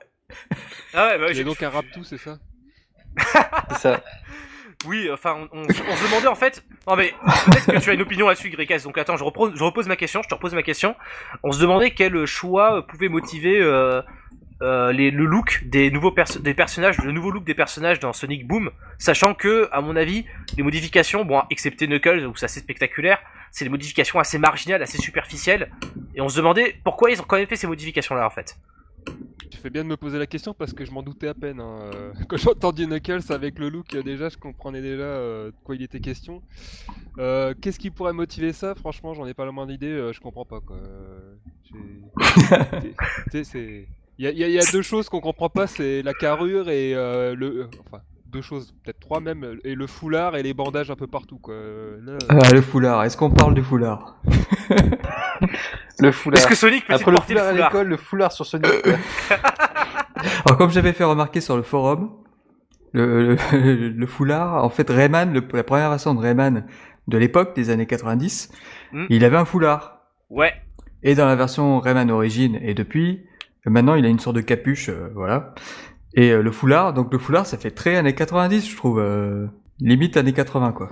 Ah 0.93 1.07
ouais, 1.11 1.19
bah, 1.19 1.33
j'ai- 1.33 1.43
a 1.43 1.45
donc 1.45 1.63
un 1.63 1.71
Raptou, 1.71 2.03
c'est 2.03 2.19
ça 2.19 2.39
C'est 3.71 3.79
ça. 3.79 4.03
Oui, 4.87 5.09
enfin, 5.13 5.49
on, 5.53 5.69
se 5.69 6.05
demandait 6.05 6.29
en 6.29 6.35
fait. 6.35 6.65
Non 6.87 6.97
mais 6.97 7.13
peut-être 7.47 7.67
que 7.67 7.79
tu 7.79 7.91
as 7.91 7.95
une 7.95 8.03
opinion 8.03 8.29
là-dessus, 8.29 8.51
Grécas. 8.51 8.81
Donc 8.85 8.99
attends, 8.99 9.17
je, 9.17 9.25
repose, 9.25 9.89
ma 9.89 9.97
question. 9.97 10.23
Je 10.23 10.29
te 10.29 10.35
repose 10.35 10.55
ma 10.55 10.63
question. 10.63 10.95
On 11.43 11.53
se 11.53 11.61
demandait 11.61 11.91
quel 11.91 12.27
choix 12.27 12.87
pouvait 12.87 13.09
motiver 13.09 13.61
euh, 13.61 14.03
euh, 14.63 14.93
le 14.93 16.41
des 16.41 16.55
personnages, 16.55 16.99
le 16.99 17.13
nouveau 17.13 17.31
look 17.31 17.45
des 17.45 17.55
personnages 17.55 18.01
dans 18.01 18.13
Sonic 18.13 18.47
Boom, 18.47 18.71
sachant 18.99 19.35
que, 19.35 19.69
à 19.71 19.81
mon 19.81 19.97
avis, 19.97 20.25
les 20.57 20.63
modifications, 20.63 21.25
bon, 21.25 21.43
excepté 21.51 21.87
Knuckles 21.87 22.25
où 22.27 22.35
c'est 22.37 22.47
assez 22.47 22.61
spectaculaire, 22.61 23.19
c'est 23.51 23.65
des 23.65 23.71
modifications 23.71 24.19
assez 24.19 24.39
marginales, 24.39 24.83
assez 24.83 24.99
superficielles. 24.99 25.71
Et 26.15 26.21
on 26.21 26.29
se 26.29 26.37
demandait 26.37 26.77
pourquoi 26.85 27.11
ils 27.11 27.21
ont 27.21 27.25
quand 27.25 27.37
même 27.37 27.47
fait 27.47 27.57
ces 27.57 27.67
modifications-là 27.67 28.27
en 28.27 28.31
fait. 28.31 28.57
Tu 29.51 29.59
fais 29.59 29.71
bien 29.71 29.85
de 29.85 29.89
me 29.89 29.97
poser 29.97 30.19
la 30.19 30.27
question 30.27 30.55
parce 30.55 30.73
que 30.73 30.85
je 30.85 30.91
m'en 30.91 31.03
doutais 31.03 31.29
à 31.29 31.35
peine. 31.35 31.61
hein. 31.61 31.79
Euh, 31.95 32.13
Quand 32.29 32.37
j'ai 32.37 32.51
entendu 32.51 32.87
Knuckles 32.87 33.31
avec 33.33 33.59
le 33.59 33.69
look, 33.69 33.95
euh, 33.95 34.03
déjà, 34.03 34.29
je 34.29 34.37
comprenais 34.37 34.83
déjà 34.83 35.03
euh, 35.05 35.47
de 35.49 35.55
quoi 35.65 35.77
il 35.77 35.83
était 35.83 36.01
question. 36.01 36.43
Euh, 37.19 37.55
Qu'est-ce 37.61 37.79
qui 37.79 37.91
pourrait 37.91 38.13
motiver 38.13 38.53
ça? 38.53 38.75
Franchement, 38.75 39.15
j'en 39.15 39.27
ai 39.27 39.35
pas 39.35 39.45
la 39.45 39.53
moindre 39.53 39.73
idée. 39.73 40.11
je 40.13 40.21
comprends 40.21 40.45
pas 40.45 40.61
quoi. 40.61 40.77
C'est. 43.33 43.89
Il 44.19 44.25
y 44.25 44.29
a, 44.29 44.31
y 44.49 44.53
y 44.55 44.73
deux 44.73 44.81
choses 44.83 45.09
qu'on 45.11 45.21
comprend 45.21 45.51
pas, 45.51 45.67
c'est 45.67 46.03
la 46.03 46.15
carrure 46.15 46.71
et 46.71 46.95
euh, 46.95 47.35
le. 47.35 47.69
Enfin, 47.87 48.03
deux 48.33 48.41
choses, 48.41 48.75
peut-être 48.83 48.99
trois 48.99 49.21
même, 49.21 49.59
et 49.63 49.75
le 49.75 49.87
foulard 49.87 50.37
et 50.37 50.43
les 50.43 50.55
bandages 50.55 50.91
un 50.91 50.97
peu 50.97 51.07
partout 51.07 51.39
quoi. 51.39 51.55
Là, 52.03 52.17
Ah, 52.31 52.51
le 52.53 52.63
foulard. 52.63 53.05
Est-ce 53.05 53.17
qu'on 53.17 53.31
parle 53.31 53.55
du 53.55 53.63
foulard? 53.63 54.17
Le 56.01 56.13
foulard. 56.13 56.39
Est-ce 56.39 56.47
que 56.49 56.55
Sonic 56.55 56.87
peut 56.87 56.95
Après 56.95 57.11
le 57.11 57.17
porter 57.17 57.35
le 57.35 57.41
foulard 57.41 57.49
à 57.49 57.53
foulard 57.55 57.71
l'école, 57.73 57.89
le 57.89 57.97
foulard 57.97 58.33
sur 58.33 58.45
Sonic. 58.47 58.67
Alors, 60.47 60.59
comme 60.59 60.71
j'avais 60.71 60.93
fait 60.93 61.05
remarquer 61.05 61.41
sur 61.41 61.57
le 61.57 61.63
forum, 61.63 62.11
le, 62.93 63.37
le, 63.53 63.89
le 63.91 64.07
foulard, 64.07 64.65
en 64.65 64.69
fait, 64.71 64.89
Rayman, 64.89 65.33
le- 65.33 65.43
la 65.53 65.63
première 65.65 65.91
version 65.91 66.15
de 66.15 66.21
Rayman 66.21 66.67
de 67.09 67.19
l'époque, 67.19 67.55
des 67.55 67.71
années 67.71 67.87
90, 67.87 68.51
Hmm. 68.93 69.07
il 69.11 69.25
avait 69.25 69.37
un 69.37 69.45
foulard. 69.45 70.01
Ouais. 70.31 70.53
Et 71.03 71.15
dans 71.15 71.27
la 71.27 71.35
version 71.37 71.81
Rayman 71.81 72.11
Origin, 72.11 72.57
et 72.63 72.73
depuis, 72.75 73.27
maintenant, 73.65 73.95
il 73.95 74.05
a 74.05 74.09
une 74.09 74.19
sorte 74.21 74.37
de 74.37 74.41
capuche, 74.43 74.89
euh, 74.91 75.11
voilà. 75.15 75.55
Et 76.15 76.31
euh, 76.31 76.41
le 76.43 76.51
foulard, 76.53 76.93
donc 76.95 77.13
le 77.13 77.19
foulard, 77.19 77.47
ça 77.47 77.59
fait 77.59 77.73
très 77.73 77.97
années 77.97 78.15
90, 78.15 78.71
je 78.71 78.77
trouve. 78.77 78.99
euh, 79.01 79.47
limite 79.81 80.17
années 80.17 80.33
80, 80.33 80.73
quoi. 80.73 80.91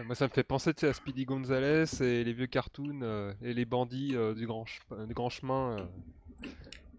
Ouais, 0.00 0.06
moi 0.06 0.14
ça 0.14 0.24
me 0.26 0.30
fait 0.30 0.42
penser 0.42 0.72
tu 0.74 0.80
sais, 0.80 0.88
à 0.88 0.92
Speedy 0.92 1.24
Gonzales 1.26 1.86
et 2.00 2.24
les 2.24 2.32
vieux 2.32 2.46
cartoons 2.46 3.00
euh, 3.02 3.32
et 3.42 3.52
les 3.52 3.64
bandits 3.64 4.12
euh, 4.14 4.34
du, 4.34 4.46
grand 4.46 4.64
ch- 4.66 4.80
euh, 4.92 5.06
du 5.06 5.14
grand 5.14 5.28
chemin. 5.30 5.76
euh. 5.78 6.46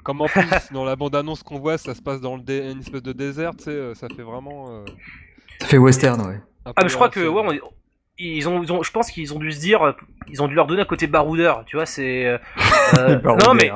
Comme 0.04 0.22
en 0.22 0.26
plus, 0.28 0.48
dans 0.72 0.84
la 0.86 0.96
bande-annonce 0.96 1.44
qu'on 1.44 1.60
voit, 1.60 1.78
ça 1.78 1.96
se 1.96 2.02
passe 2.02 2.22
dans 2.22 2.36
le 2.36 2.42
dé- 2.44 2.72
une 2.72 2.80
espèce 2.80 3.04
de 3.04 3.14
désert, 3.14 3.56
tu 3.56 3.66
sais, 3.66 3.72
euh, 3.72 3.94
ça 3.96 4.08
fait 4.16 4.24
vraiment. 4.24 4.72
euh, 4.72 4.86
Ça 5.60 5.68
fait 5.68 5.78
western, 5.78 6.22
ouais. 6.22 6.42
Ah 6.66 6.74
mais 6.84 6.90
je 6.90 6.96
crois 6.96 7.10
que 7.10 7.20
l'ancienne. 7.20 7.48
ouais, 7.48 7.60
on 7.64 7.68
est- 7.68 7.72
ils 8.20 8.48
ont, 8.48 8.62
ils 8.62 8.72
ont, 8.72 8.84
je 8.84 8.92
pense 8.92 9.10
qu'ils 9.10 9.34
ont 9.34 9.40
dû 9.40 9.52
se 9.52 9.60
dire, 9.60 9.96
ils 10.28 10.44
ont 10.44 10.48
dû 10.48 10.54
leur 10.54 10.68
donner 10.68 10.82
un 10.82 10.86
côté 10.86 11.08
baroudeur, 11.08 11.66
tu 11.66 11.76
vois, 11.78 11.86
c'est. 11.88 12.40
non 13.24 13.54
mais 13.56 13.72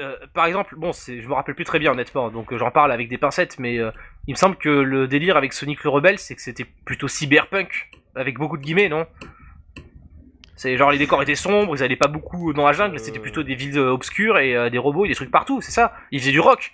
euh, 0.00 0.16
par 0.34 0.46
exemple, 0.46 0.74
bon, 0.76 0.92
je 0.92 1.26
me 1.28 1.34
rappelle 1.34 1.54
plus 1.54 1.64
très 1.64 1.78
bien 1.78 1.92
honnêtement, 1.92 2.30
donc 2.30 2.52
euh, 2.52 2.58
j'en 2.58 2.70
parle 2.70 2.90
avec 2.92 3.08
des 3.08 3.18
pincettes, 3.18 3.58
mais 3.58 3.78
euh, 3.78 3.90
il 4.30 4.34
me 4.34 4.38
semble 4.38 4.54
que 4.54 4.68
le 4.68 5.08
délire 5.08 5.36
avec 5.36 5.52
Sonic 5.52 5.82
le 5.82 5.90
Rebelle, 5.90 6.16
c'est 6.20 6.36
que 6.36 6.40
c'était 6.40 6.64
plutôt 6.84 7.08
cyberpunk, 7.08 7.90
avec 8.14 8.38
beaucoup 8.38 8.56
de 8.56 8.62
guillemets, 8.62 8.88
non? 8.88 9.04
C'est 10.54 10.76
genre 10.76 10.92
les 10.92 10.98
décors 10.98 11.20
étaient 11.20 11.34
sombres, 11.34 11.74
ils 11.76 11.82
allaient 11.82 11.96
pas 11.96 12.06
beaucoup 12.06 12.52
dans 12.52 12.64
la 12.64 12.72
jungle, 12.72 12.94
Euh. 12.94 12.98
c'était 13.00 13.18
plutôt 13.18 13.42
des 13.42 13.56
villes 13.56 13.76
euh, 13.76 13.90
obscures 13.90 14.38
et 14.38 14.54
euh, 14.56 14.70
des 14.70 14.78
robots 14.78 15.04
et 15.04 15.08
des 15.08 15.16
trucs 15.16 15.32
partout, 15.32 15.60
c'est 15.60 15.72
ça? 15.72 15.94
Ils 16.12 16.20
faisaient 16.20 16.30
du 16.30 16.38
rock. 16.38 16.72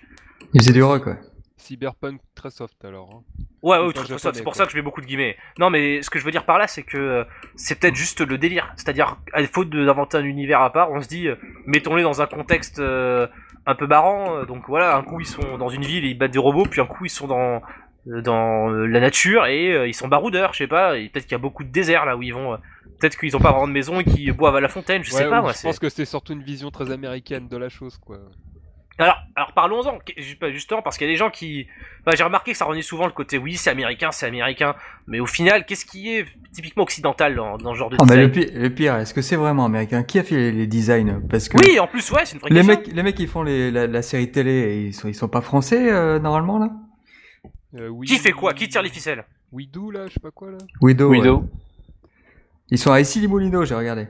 Il 0.53 0.61
faisait 0.61 0.71
du 0.71 0.83
rock, 0.83 1.07
ouais. 1.07 1.17
Cyberpunk 1.57 2.21
très 2.35 2.51
soft 2.51 2.85
alors. 2.85 3.09
hein. 3.11 3.43
Ouais, 3.63 3.77
ouais, 3.79 3.91
c'est 4.33 4.43
pour 4.43 4.55
ça 4.55 4.65
que 4.65 4.71
je 4.71 4.77
mets 4.77 4.83
beaucoup 4.83 5.01
de 5.01 5.05
guillemets. 5.07 5.35
Non, 5.59 5.69
mais 5.69 6.01
ce 6.01 6.09
que 6.09 6.19
je 6.19 6.25
veux 6.25 6.31
dire 6.31 6.45
par 6.45 6.57
là, 6.59 6.67
c'est 6.67 6.83
que 6.83 6.97
euh, 6.97 7.23
c'est 7.55 7.79
peut-être 7.79 7.95
juste 7.95 8.21
le 8.21 8.37
délire. 8.37 8.71
C'est-à-dire, 8.75 9.17
à 9.33 9.43
faute 9.45 9.69
d'inventer 9.69 10.17
un 10.17 10.23
univers 10.23 10.61
à 10.61 10.71
part, 10.71 10.91
on 10.91 11.01
se 11.01 11.07
dit, 11.07 11.27
euh, 11.27 11.35
mettons-les 11.65 12.03
dans 12.03 12.21
un 12.21 12.27
contexte 12.27 12.79
euh, 12.79 13.27
un 13.65 13.75
peu 13.75 13.87
marrant. 13.87 14.43
donc 14.45 14.63
voilà, 14.67 14.95
un 14.95 15.03
coup 15.03 15.19
ils 15.19 15.25
sont 15.25 15.57
dans 15.57 15.69
une 15.69 15.83
ville 15.83 16.05
et 16.05 16.09
ils 16.09 16.17
battent 16.17 16.31
des 16.31 16.39
robots, 16.39 16.65
puis 16.69 16.81
un 16.81 16.85
coup 16.85 17.05
ils 17.05 17.09
sont 17.09 17.27
dans 17.27 17.61
dans 18.05 18.69
la 18.69 18.99
nature 19.01 19.47
et 19.47 19.73
euh, 19.73 19.87
ils 19.87 19.93
sont 19.93 20.07
baroudeurs, 20.07 20.53
je 20.53 20.59
sais 20.59 20.67
pas. 20.67 20.91
Peut-être 20.93 21.23
qu'il 21.23 21.33
y 21.33 21.35
a 21.35 21.39
beaucoup 21.39 21.63
de 21.65 21.69
désert 21.69 22.05
là 22.05 22.15
où 22.15 22.21
ils 22.23 22.33
vont. 22.33 22.53
euh, 22.53 22.57
peut-être 22.99 23.17
qu'ils 23.19 23.35
ont 23.35 23.39
pas 23.39 23.51
vraiment 23.51 23.67
de 23.67 23.73
maison 23.73 23.99
et 23.99 24.05
qu'ils 24.05 24.31
boivent 24.31 24.55
à 24.55 24.61
la 24.61 24.69
fontaine, 24.69 25.03
je 25.03 25.11
sais 25.11 25.27
pas. 25.29 25.41
Moi, 25.41 25.51
je 25.51 25.61
pense 25.61 25.79
que 25.79 25.89
c'est 25.89 26.05
surtout 26.05 26.31
une 26.33 26.43
vision 26.43 26.71
très 26.71 26.89
américaine 26.91 27.47
de 27.49 27.57
la 27.57 27.67
chose 27.69 27.97
quoi. 27.97 28.17
Alors, 28.99 29.17
alors 29.35 29.51
parlons-en, 29.53 29.99
justement, 30.49 30.81
parce 30.81 30.97
qu'il 30.97 31.05
y 31.05 31.09
a 31.09 31.13
des 31.13 31.17
gens 31.17 31.29
qui... 31.29 31.67
Bah, 32.03 32.15
j'ai 32.15 32.23
remarqué 32.23 32.51
que 32.53 32.57
ça 32.57 32.65
revenait 32.65 32.81
souvent 32.81 33.05
le 33.05 33.11
côté, 33.11 33.37
oui, 33.37 33.55
c'est 33.55 33.69
américain, 33.69 34.11
c'est 34.11 34.25
américain, 34.25 34.75
mais 35.05 35.19
au 35.19 35.27
final, 35.27 35.65
qu'est-ce 35.67 35.85
qui 35.85 36.15
est 36.15 36.25
typiquement 36.51 36.81
occidental 36.83 37.35
dans, 37.35 37.57
dans 37.59 37.73
ce 37.73 37.77
genre 37.77 37.89
de 37.91 37.97
Oh, 37.99 38.05
mais 38.05 38.15
design 38.15 38.25
le 38.27 38.31
pire, 38.31 38.61
le 38.61 38.69
pire, 38.73 38.95
est-ce 38.95 39.13
que 39.13 39.21
c'est 39.21 39.35
vraiment 39.35 39.65
américain? 39.65 40.01
Qui 40.03 40.17
a 40.17 40.23
fait 40.23 40.35
les, 40.35 40.51
les 40.51 40.65
designs? 40.67 41.21
Parce 41.29 41.47
que 41.47 41.57
Oui, 41.59 41.79
en 41.79 41.85
plus, 41.85 42.09
ouais, 42.11 42.25
c'est 42.25 42.33
une 42.35 42.39
vraie 42.41 42.49
les 42.49 42.55
question. 42.55 42.73
mecs, 42.75 42.87
les 42.87 43.03
mecs 43.03 43.15
qui 43.15 43.27
font 43.27 43.43
les, 43.43 43.69
la, 43.69 43.85
la 43.85 44.01
série 44.01 44.31
télé, 44.31 44.85
ils 44.87 44.93
sont, 44.95 45.07
ils 45.07 45.13
sont 45.15 45.27
pas 45.29 45.41
français 45.41 45.91
euh, 45.91 46.17
normalement 46.17 46.57
là? 46.57 46.69
Euh, 47.75 47.89
oui- 47.89 48.07
Qui 48.07 48.17
fait 48.17 48.31
quoi? 48.31 48.53
Qui 48.55 48.67
tire 48.67 48.81
les 48.81 48.89
ficelles? 48.89 49.25
Widow 49.51 49.91
là, 49.91 50.07
je 50.07 50.13
sais 50.13 50.19
pas 50.19 50.31
quoi 50.31 50.49
là. 50.51 50.57
Widow. 50.81 51.09
ouais. 51.11 51.17
Widow. 51.19 51.47
Ils 52.69 52.79
sont 52.79 52.91
à 52.91 52.99
issy 52.99 53.19
les 53.21 53.27
Moulineaux, 53.27 53.63
j'ai 53.63 53.75
regardé. 53.75 54.07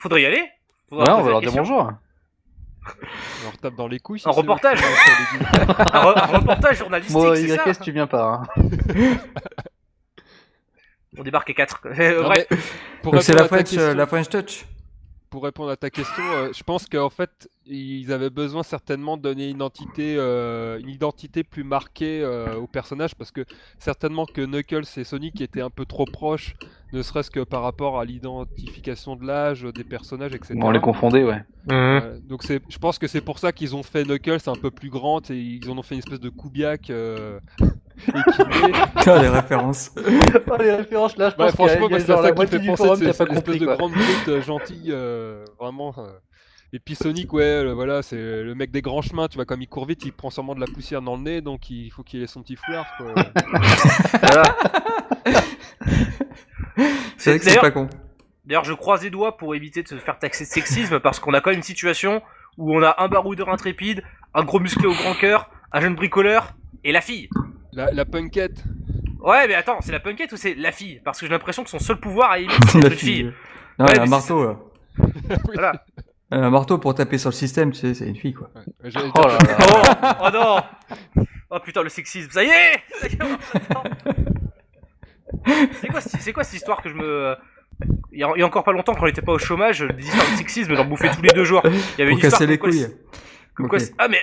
Faudrait 0.00 0.22
y 0.22 0.26
aller 0.26 0.38
Ouais, 0.38 0.48
Faudrait 0.90 1.10
on 1.12 1.16
poser 1.18 1.24
va 1.24 1.30
leur 1.30 1.40
dire 1.40 1.52
bonjour. 1.52 1.92
On 2.86 3.44
leur 3.44 3.58
tape 3.58 3.74
dans 3.76 3.88
les 3.88 3.98
couilles. 3.98 4.20
si 4.20 4.28
Un 4.28 4.32
reportage. 4.32 4.80
un, 4.82 6.02
re- 6.02 6.18
un 6.18 6.26
reportage 6.38 6.78
journalistique, 6.78 7.16
Moi, 7.16 7.36
c'est 7.36 7.48
ça 7.56 7.74
tu 7.82 7.92
viens 7.92 8.06
pas. 8.06 8.42
Hein. 8.56 8.62
On 11.16 11.22
débarque 11.22 11.50
à 11.50 11.54
4. 11.54 11.80
Non, 11.88 12.28
Bref, 13.04 13.22
c'est 13.22 13.34
la 13.34 13.44
French, 13.44 13.72
euh, 13.76 13.94
la 13.94 14.06
French 14.06 14.28
Touch. 14.28 14.64
Pour 15.34 15.42
répondre 15.42 15.70
à 15.70 15.76
ta 15.76 15.90
question, 15.90 16.22
euh, 16.22 16.52
je 16.56 16.62
pense 16.62 16.86
qu'en 16.86 17.10
fait, 17.10 17.50
ils 17.66 18.12
avaient 18.12 18.30
besoin 18.30 18.62
certainement 18.62 19.16
de 19.16 19.22
donner 19.22 19.48
une 19.48 19.56
identité, 19.56 20.14
euh, 20.16 20.78
une 20.78 20.88
identité 20.88 21.42
plus 21.42 21.64
marquée 21.64 22.22
euh, 22.22 22.54
au 22.54 22.68
personnage, 22.68 23.16
parce 23.16 23.32
que 23.32 23.44
certainement 23.80 24.26
que 24.26 24.42
Knuckles 24.42 24.84
et 24.96 25.02
Sonic 25.02 25.40
étaient 25.40 25.60
un 25.60 25.70
peu 25.70 25.86
trop 25.86 26.04
proches, 26.04 26.54
ne 26.92 27.02
serait-ce 27.02 27.32
que 27.32 27.40
par 27.40 27.62
rapport 27.62 27.98
à 27.98 28.04
l'identification 28.04 29.16
de 29.16 29.26
l'âge 29.26 29.64
des 29.74 29.82
personnages, 29.82 30.34
etc. 30.34 30.54
On 30.62 30.70
les 30.70 30.80
confondait, 30.80 31.24
ouais. 31.24 31.42
Euh, 31.72 32.20
donc 32.28 32.44
c'est, 32.44 32.62
je 32.68 32.78
pense 32.78 33.00
que 33.00 33.08
c'est 33.08 33.20
pour 33.20 33.40
ça 33.40 33.50
qu'ils 33.50 33.74
ont 33.74 33.82
fait 33.82 34.04
Knuckles 34.04 34.38
un 34.48 34.54
peu 34.54 34.70
plus 34.70 34.90
grand 34.90 35.28
et 35.32 35.36
ils 35.36 35.68
en 35.68 35.76
ont 35.76 35.82
fait 35.82 35.96
une 35.96 36.00
espèce 36.00 36.20
de 36.20 36.28
Kubiak 36.28 36.90
euh. 36.90 37.40
Ah, 38.12 39.18
les 39.22 39.28
références. 39.28 39.90
Oh, 40.50 40.56
les 40.58 40.72
références 40.74 41.16
là, 41.16 41.30
je 41.30 41.42
Ouais, 41.42 41.50
pense 41.50 41.56
qu'il 41.56 41.64
y 41.64 41.68
a- 41.68 41.76
franchement, 41.76 41.86
il 41.88 41.92
y 41.92 41.94
a 41.94 41.98
moi, 41.98 42.00
c'est 42.00 42.06
genre 42.06 42.16
ça 42.18 42.22
la 42.22 42.30
qui 42.30 42.36
moitié 42.36 42.58
du 42.58 42.76
forum 42.76 42.98
de 42.98 43.04
qui 43.04 43.10
a 43.10 43.12
cette 43.12 43.28
pas 43.28 43.34
espèce 43.34 43.44
compris. 43.44 43.58
de 43.60 43.64
quoi. 43.66 43.76
grande 43.76 43.92
brute 43.92 44.28
euh, 44.28 44.42
gentille, 44.42 44.90
euh, 44.90 45.44
vraiment. 45.60 45.94
euh. 45.98 46.06
Et 46.72 46.80
puis 46.80 46.94
Sonic, 46.96 47.32
ouais, 47.32 47.62
le- 47.62 47.72
voilà, 47.72 48.02
c'est 48.02 48.16
le 48.42 48.54
mec 48.54 48.70
des 48.72 48.82
grands 48.82 49.02
chemins, 49.02 49.28
tu 49.28 49.36
vois, 49.36 49.44
comme 49.44 49.62
il 49.62 49.68
court 49.68 49.86
vite, 49.86 50.04
il 50.04 50.12
prend 50.12 50.30
sûrement 50.30 50.54
de 50.56 50.60
la 50.60 50.66
poussière 50.66 51.02
dans 51.02 51.14
le 51.16 51.22
nez, 51.22 51.40
donc 51.40 51.70
il 51.70 51.90
faut 51.90 52.02
qu'il 52.02 52.22
ait 52.22 52.26
son 52.26 52.42
petit 52.42 52.56
foulard, 52.56 52.86
quoi. 52.96 53.14
voilà. 54.20 54.42
C'est 57.18 57.30
vrai 57.30 57.38
que 57.38 57.44
c'est 57.44 57.60
pas 57.60 57.70
con. 57.70 57.88
D'ailleurs, 58.44 58.64
je 58.64 58.72
croise 58.74 59.02
les 59.02 59.10
doigts 59.10 59.36
pour 59.36 59.54
éviter 59.54 59.82
de 59.82 59.88
se 59.88 59.94
faire 59.96 60.18
taxer 60.18 60.44
de 60.44 60.50
sexisme 60.50 61.00
parce 61.00 61.18
qu'on 61.18 61.32
a 61.32 61.40
quand 61.40 61.50
même 61.50 61.58
une 61.58 61.62
situation 61.64 62.20
où 62.58 62.76
on 62.76 62.82
a 62.82 62.94
un 62.98 63.08
baroudeur 63.08 63.48
intrépide, 63.48 64.02
un 64.34 64.44
gros 64.44 64.60
musclé 64.60 64.86
au 64.86 64.92
grand 64.92 65.14
cœur, 65.14 65.48
un 65.72 65.80
jeune 65.80 65.94
bricoleur 65.94 66.54
et 66.82 66.92
la 66.92 67.00
fille. 67.00 67.28
La, 67.74 67.90
la 67.92 68.04
punkette. 68.04 68.62
Ouais, 69.20 69.46
mais 69.48 69.54
attends, 69.54 69.80
c'est 69.80 69.92
la 69.92 70.00
punkette 70.00 70.32
ou 70.32 70.36
c'est 70.36 70.54
la 70.54 70.70
fille? 70.72 71.00
Parce 71.04 71.18
que 71.20 71.26
j'ai 71.26 71.32
l'impression 71.32 71.64
que 71.64 71.70
son 71.70 71.78
seul 71.78 71.98
pouvoir 71.98 72.32
à 72.32 72.38
limite, 72.38 72.56
c'est 72.68 72.80
La 72.80 72.90
fille. 72.90 73.32
Non, 73.78 73.86
Ouais, 73.86 73.98
un 73.98 74.02
mais 74.04 74.08
marteau. 74.08 74.44
là. 74.44 74.56
Voilà. 75.44 75.72
Un 76.30 76.50
marteau 76.50 76.78
pour 76.78 76.94
taper 76.94 77.18
sur 77.18 77.30
le 77.30 77.34
système, 77.34 77.70
tu 77.72 77.78
sais, 77.80 77.94
c'est 77.94 78.06
une 78.08 78.16
fille 78.16 78.32
quoi. 78.32 78.50
Ouais, 78.54 78.62
Oh 78.84 78.88
dire- 78.88 79.02
là 79.28 79.38
là. 79.38 80.18
Oh, 80.20 80.24
oh 80.26 80.30
non 80.32 80.60
Oh 81.50 81.58
putain, 81.60 81.82
le 81.82 81.88
sexisme, 81.88 82.30
ça 82.30 82.42
y 82.42 82.48
est, 82.48 82.82
Ça 83.00 83.06
y 83.08 83.12
est. 83.12 83.18
C'est 85.80 85.88
quoi, 85.88 86.00
c'est 86.00 86.32
quoi 86.32 86.44
cette 86.44 86.54
histoire 86.54 86.82
que 86.82 86.88
je 86.88 86.94
me... 86.94 87.36
Il 88.12 88.20
y, 88.20 88.24
a, 88.24 88.30
il 88.36 88.40
y 88.40 88.42
a 88.42 88.46
encore 88.46 88.62
pas 88.64 88.72
longtemps, 88.72 88.94
quand 88.94 89.02
on 89.04 89.06
était 89.08 89.20
pas 89.22 89.32
au 89.32 89.38
chômage, 89.38 89.80
des 89.80 90.04
histoires 90.04 90.30
de 90.30 90.36
sexisme, 90.36 90.74
j'en 90.74 90.84
bouffais 90.84 91.10
tous 91.14 91.22
les 91.22 91.32
deux 91.32 91.44
jours. 91.44 91.60
Il 91.64 91.70
y 91.72 92.02
avait 92.02 92.10
Pour 92.10 92.10
une 92.10 92.16
histoire 92.18 92.30
casser 92.32 92.46
les 92.46 92.58
couilles. 92.58 92.86
quoi 93.56 93.78
Ah 93.98 94.08
mais... 94.08 94.20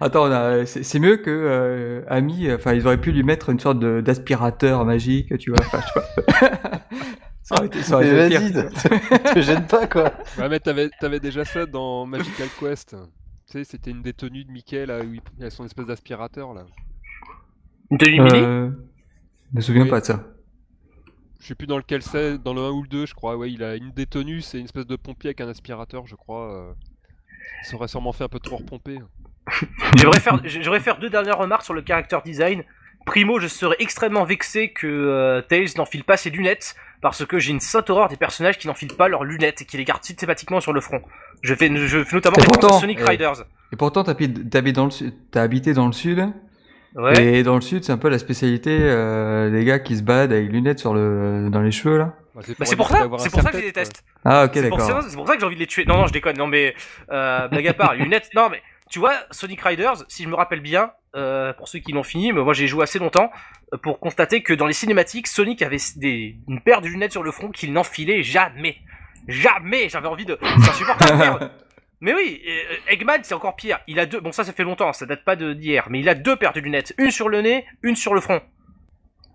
Attends, 0.00 0.24
on 0.28 0.30
a- 0.32 0.66
c'est 0.66 0.98
mieux 0.98 1.16
que 1.16 1.30
euh, 1.30 2.02
Ami. 2.08 2.50
Enfin, 2.52 2.74
ils 2.74 2.86
auraient 2.86 3.00
pu 3.00 3.12
lui 3.12 3.22
mettre 3.22 3.50
une 3.50 3.60
sorte 3.60 3.78
de- 3.78 4.00
d'aspirateur 4.00 4.84
magique, 4.84 5.36
tu 5.38 5.50
vois. 5.50 5.60
Enfin, 5.60 5.80
je 5.80 6.46
ça 7.42 7.56
aurait 7.56 7.66
été, 7.66 7.82
ça 7.82 7.96
aurait 7.96 8.12
Mais 8.12 8.26
été 8.26 8.38
vas-y, 8.38 8.52
pire. 8.52 8.72
te 9.22 9.34
te 9.34 9.40
gêne 9.40 9.66
pas 9.66 9.86
quoi. 9.86 10.12
Ouais, 10.38 10.48
mais 10.48 10.60
t'avais, 10.60 10.90
t'avais 11.00 11.20
déjà 11.20 11.44
ça 11.44 11.66
dans 11.66 12.06
Magical 12.06 12.48
Quest. 12.58 12.96
Tu 13.46 13.52
sais, 13.58 13.64
c'était 13.64 13.90
une 13.90 14.02
des 14.02 14.12
tenues 14.12 14.44
de 14.44 14.50
Mickey, 14.50 14.86
là, 14.86 15.00
où 15.00 15.12
il 15.14 15.20
il 15.38 15.44
a 15.44 15.50
son 15.50 15.64
espèce 15.64 15.86
d'aspirateur, 15.86 16.54
là. 16.54 16.64
Une 17.90 17.98
tenue 17.98 18.20
mini 18.20 18.30
Euh, 18.38 18.70
je 19.52 19.56
me 19.56 19.60
souviens 19.60 19.82
Oui. 19.82 19.90
pas 19.90 20.00
de 20.00 20.06
ça. 20.06 20.24
Je 21.40 21.48
sais 21.48 21.54
plus 21.56 21.66
dans 21.66 21.76
lequel 21.76 22.02
c'est, 22.02 22.38
dans 22.38 22.54
le 22.54 22.60
1 22.62 22.70
ou 22.70 22.82
le 22.82 22.88
2, 22.88 23.04
je 23.04 23.14
crois. 23.14 23.36
Ouais, 23.36 23.50
il 23.50 23.64
a 23.64 23.74
une 23.74 23.90
des 23.90 24.06
tenues, 24.06 24.40
c'est 24.42 24.58
une 24.58 24.64
espèce 24.64 24.86
de 24.86 24.94
pompier 24.96 25.28
avec 25.28 25.40
un 25.40 25.48
aspirateur, 25.48 26.06
je 26.06 26.14
crois. 26.14 26.54
euh. 26.56 26.72
Il 27.64 27.66
s'aurait 27.68 27.88
sûrement 27.88 28.12
fait 28.12 28.24
un 28.24 28.28
peu 28.28 28.38
trop 28.38 28.56
repomper. 28.58 28.98
J'aimerais 29.96 30.20
faire, 30.20 30.40
j'aimerais 30.44 30.80
faire 30.80 30.98
deux 30.98 31.10
dernières 31.10 31.38
remarques 31.38 31.64
sur 31.64 31.74
le 31.74 31.82
character 31.86 32.18
design. 32.24 32.64
Primo, 33.04 33.40
je 33.40 33.48
serais 33.48 33.76
extrêmement 33.80 34.24
vexé 34.24 34.70
que 34.70 34.86
euh, 34.86 35.42
Tails 35.42 35.70
n'enfile 35.76 36.04
pas 36.04 36.16
ses 36.16 36.30
lunettes 36.30 36.76
parce 37.00 37.26
que 37.26 37.40
j'ai 37.40 37.50
une 37.50 37.60
sainte 37.60 37.90
horreur 37.90 38.08
des 38.08 38.16
personnages 38.16 38.58
qui 38.58 38.68
n'enfilent 38.68 38.96
pas 38.96 39.08
leurs 39.08 39.24
lunettes 39.24 39.62
et 39.62 39.64
qui 39.64 39.76
les 39.76 39.84
gardent 39.84 40.04
systématiquement 40.04 40.60
sur 40.60 40.72
le 40.72 40.80
front. 40.80 41.02
Je 41.42 41.54
fais, 41.54 41.68
je 41.74 42.04
fais 42.04 42.14
notamment 42.14 42.36
référence 42.36 42.56
à 42.56 42.60
pourtant, 42.60 42.78
Sonic 42.78 43.00
Riders. 43.00 43.44
Et 43.72 43.76
pourtant, 43.76 44.04
t'habites 44.04 44.48
t'habites 44.50 44.76
dans 44.76 44.84
le 44.84 44.92
sud, 44.92 45.12
t'as 45.32 45.42
habité 45.42 45.74
dans 45.74 45.86
le 45.86 45.92
sud. 45.92 46.28
Ouais. 46.94 47.38
Et 47.38 47.42
dans 47.42 47.54
le 47.56 47.60
sud, 47.62 47.82
c'est 47.82 47.92
un 47.92 47.98
peu 47.98 48.08
la 48.08 48.18
spécialité 48.18 48.78
euh, 48.80 49.50
des 49.50 49.64
gars 49.64 49.78
qui 49.78 49.96
se 49.96 50.02
baladent 50.02 50.32
avec 50.32 50.52
lunettes 50.52 50.78
sur 50.78 50.94
le 50.94 51.48
dans 51.50 51.62
les 51.62 51.72
cheveux 51.72 51.98
là. 51.98 52.14
Bah, 52.34 52.42
c'est 52.44 52.56
Bah, 52.58 52.76
pour 52.76 52.88
ça, 52.88 53.08
c'est 53.18 53.30
pour 53.30 53.42
ça 53.42 53.50
que 53.50 53.56
je 53.56 53.62
les 53.62 53.68
déteste. 53.68 54.04
Ah 54.24 54.44
ok 54.44 54.58
d'accord. 54.58 55.02
c'est 55.08 55.16
pour 55.16 55.26
ça 55.26 55.34
que 55.34 55.40
j'ai 55.40 55.46
envie 55.46 55.56
de 55.56 55.60
les 55.60 55.66
tuer. 55.66 55.84
Non, 55.86 55.96
non, 55.96 56.06
je 56.06 56.12
déconne. 56.12 56.36
Non, 56.36 56.46
mais 56.46 56.74
euh, 57.10 57.48
blague 57.48 57.66
à 57.66 57.74
part, 57.74 57.94
lunettes. 57.96 58.30
Non, 58.34 58.48
mais 58.50 58.62
tu 58.92 58.98
vois, 58.98 59.14
Sonic 59.30 59.62
Riders, 59.62 60.04
si 60.08 60.22
je 60.22 60.28
me 60.28 60.34
rappelle 60.34 60.60
bien, 60.60 60.92
euh, 61.16 61.54
pour 61.54 61.66
ceux 61.66 61.78
qui 61.78 61.92
l'ont 61.92 62.02
fini, 62.02 62.30
mais 62.30 62.42
moi 62.42 62.52
j'ai 62.52 62.66
joué 62.66 62.82
assez 62.82 62.98
longtemps 62.98 63.30
euh, 63.72 63.78
pour 63.78 63.98
constater 63.98 64.42
que 64.42 64.52
dans 64.52 64.66
les 64.66 64.74
cinématiques, 64.74 65.28
Sonic 65.28 65.62
avait 65.62 65.78
des, 65.96 66.36
une 66.46 66.60
paire 66.60 66.82
de 66.82 66.88
lunettes 66.88 67.12
sur 67.12 67.22
le 67.22 67.32
front 67.32 67.50
qu'il 67.50 67.72
n'enfilait 67.72 68.22
jamais. 68.22 68.76
Jamais. 69.28 69.88
J'avais 69.88 70.08
envie 70.08 70.26
de. 70.26 70.38
C'est 70.42 70.70
insupportable. 70.70 71.18
merde. 71.18 71.50
Mais 72.02 72.12
oui, 72.12 72.42
euh, 72.46 72.92
Eggman 72.92 73.20
c'est 73.22 73.34
encore 73.34 73.56
pire. 73.56 73.78
Il 73.86 73.98
a 73.98 74.04
deux. 74.04 74.20
Bon, 74.20 74.30
ça, 74.30 74.44
ça 74.44 74.52
fait 74.52 74.64
longtemps. 74.64 74.92
Ça 74.92 75.06
date 75.06 75.24
pas 75.24 75.36
de 75.36 75.54
d'hier. 75.54 75.86
Mais 75.88 76.00
il 76.00 76.08
a 76.08 76.14
deux 76.14 76.36
paires 76.36 76.52
de 76.52 76.60
lunettes. 76.60 76.92
Une 76.98 77.10
sur 77.10 77.30
le 77.30 77.40
nez, 77.40 77.64
une 77.82 77.96
sur 77.96 78.12
le 78.14 78.20
front. 78.20 78.42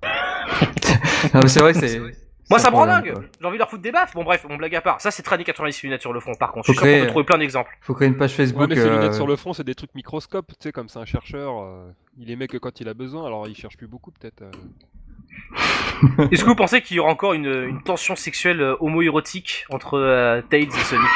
Non, 1.34 1.42
mais 1.42 1.48
c'est 1.48 1.62
vrai 1.62 1.74
c'est. 1.74 2.00
Moi, 2.50 2.60
ça 2.60 2.72
me 2.72 2.76
rend 2.76 2.86
dingue. 2.86 3.14
J'ai 3.40 3.46
envie 3.46 3.58
de 3.58 3.60
leur 3.60 3.70
foutre 3.70 3.82
des 3.82 3.92
baffes. 3.92 4.14
Bon, 4.14 4.24
bref, 4.24 4.46
mon 4.50 4.56
blague 4.56 4.76
à 4.76 4.82
part. 4.82 5.02
Ça, 5.02 5.12
c'est 5.12 5.22
très 5.24 5.36
années 5.36 5.44
90 5.44 5.84
lunettes 5.84 6.02
sur 6.02 6.14
le 6.14 6.20
front. 6.20 6.34
Par 6.36 6.52
contre, 6.52 6.68
je 6.68 6.72
suis 6.72 6.80
Faut 6.80 6.86
sûr 6.86 6.96
qu'on 6.96 7.02
peut 7.04 7.08
trouver 7.10 7.26
plein 7.26 7.38
d'exemples. 7.38 7.78
Faut 7.82 7.94
créer 7.94 8.08
une 8.08 8.16
page 8.18 8.32
Ouais, 8.32 8.38
Facebook. 8.38 8.70
mais 8.70 8.76
ces 8.76 8.90
lunettes 8.90 9.12
euh, 9.12 9.14
sur 9.14 9.28
le 9.28 9.36
front, 9.36 9.54
c'est 9.54 9.64
des 9.66 9.76
trucs 9.76 9.94
microscopes, 9.96 10.48
tu 10.48 10.56
sais, 10.64 10.72
comme 10.72 10.88
c'est 10.90 11.00
un 11.00 11.06
chercheur, 11.06 11.62
euh, 11.62 11.90
il 12.18 12.28
les 12.28 12.36
met 12.36 12.48
que 12.48 12.58
quand 12.58 12.80
il 12.80 12.88
a 12.88 12.94
besoin, 12.94 13.26
alors 13.26 13.48
il 13.48 13.56
cherche 13.56 13.76
plus 13.78 13.88
beaucoup 13.88 14.12
peut-être. 14.12 14.44
euh. 14.44 16.28
Est-ce 16.32 16.44
que 16.44 16.50
vous 16.50 16.56
pensez 16.56 16.82
qu'il 16.82 16.98
y 16.98 17.00
aura 17.00 17.12
encore 17.12 17.34
une, 17.34 17.46
une 17.68 17.82
tension 17.84 18.16
sexuelle 18.16 18.62
euh, 18.62 18.76
homo-érotique 18.80 19.66
entre 19.70 19.96
euh, 19.98 20.42
Tails 20.50 20.64
et 20.68 20.72
Sonic? 20.72 21.08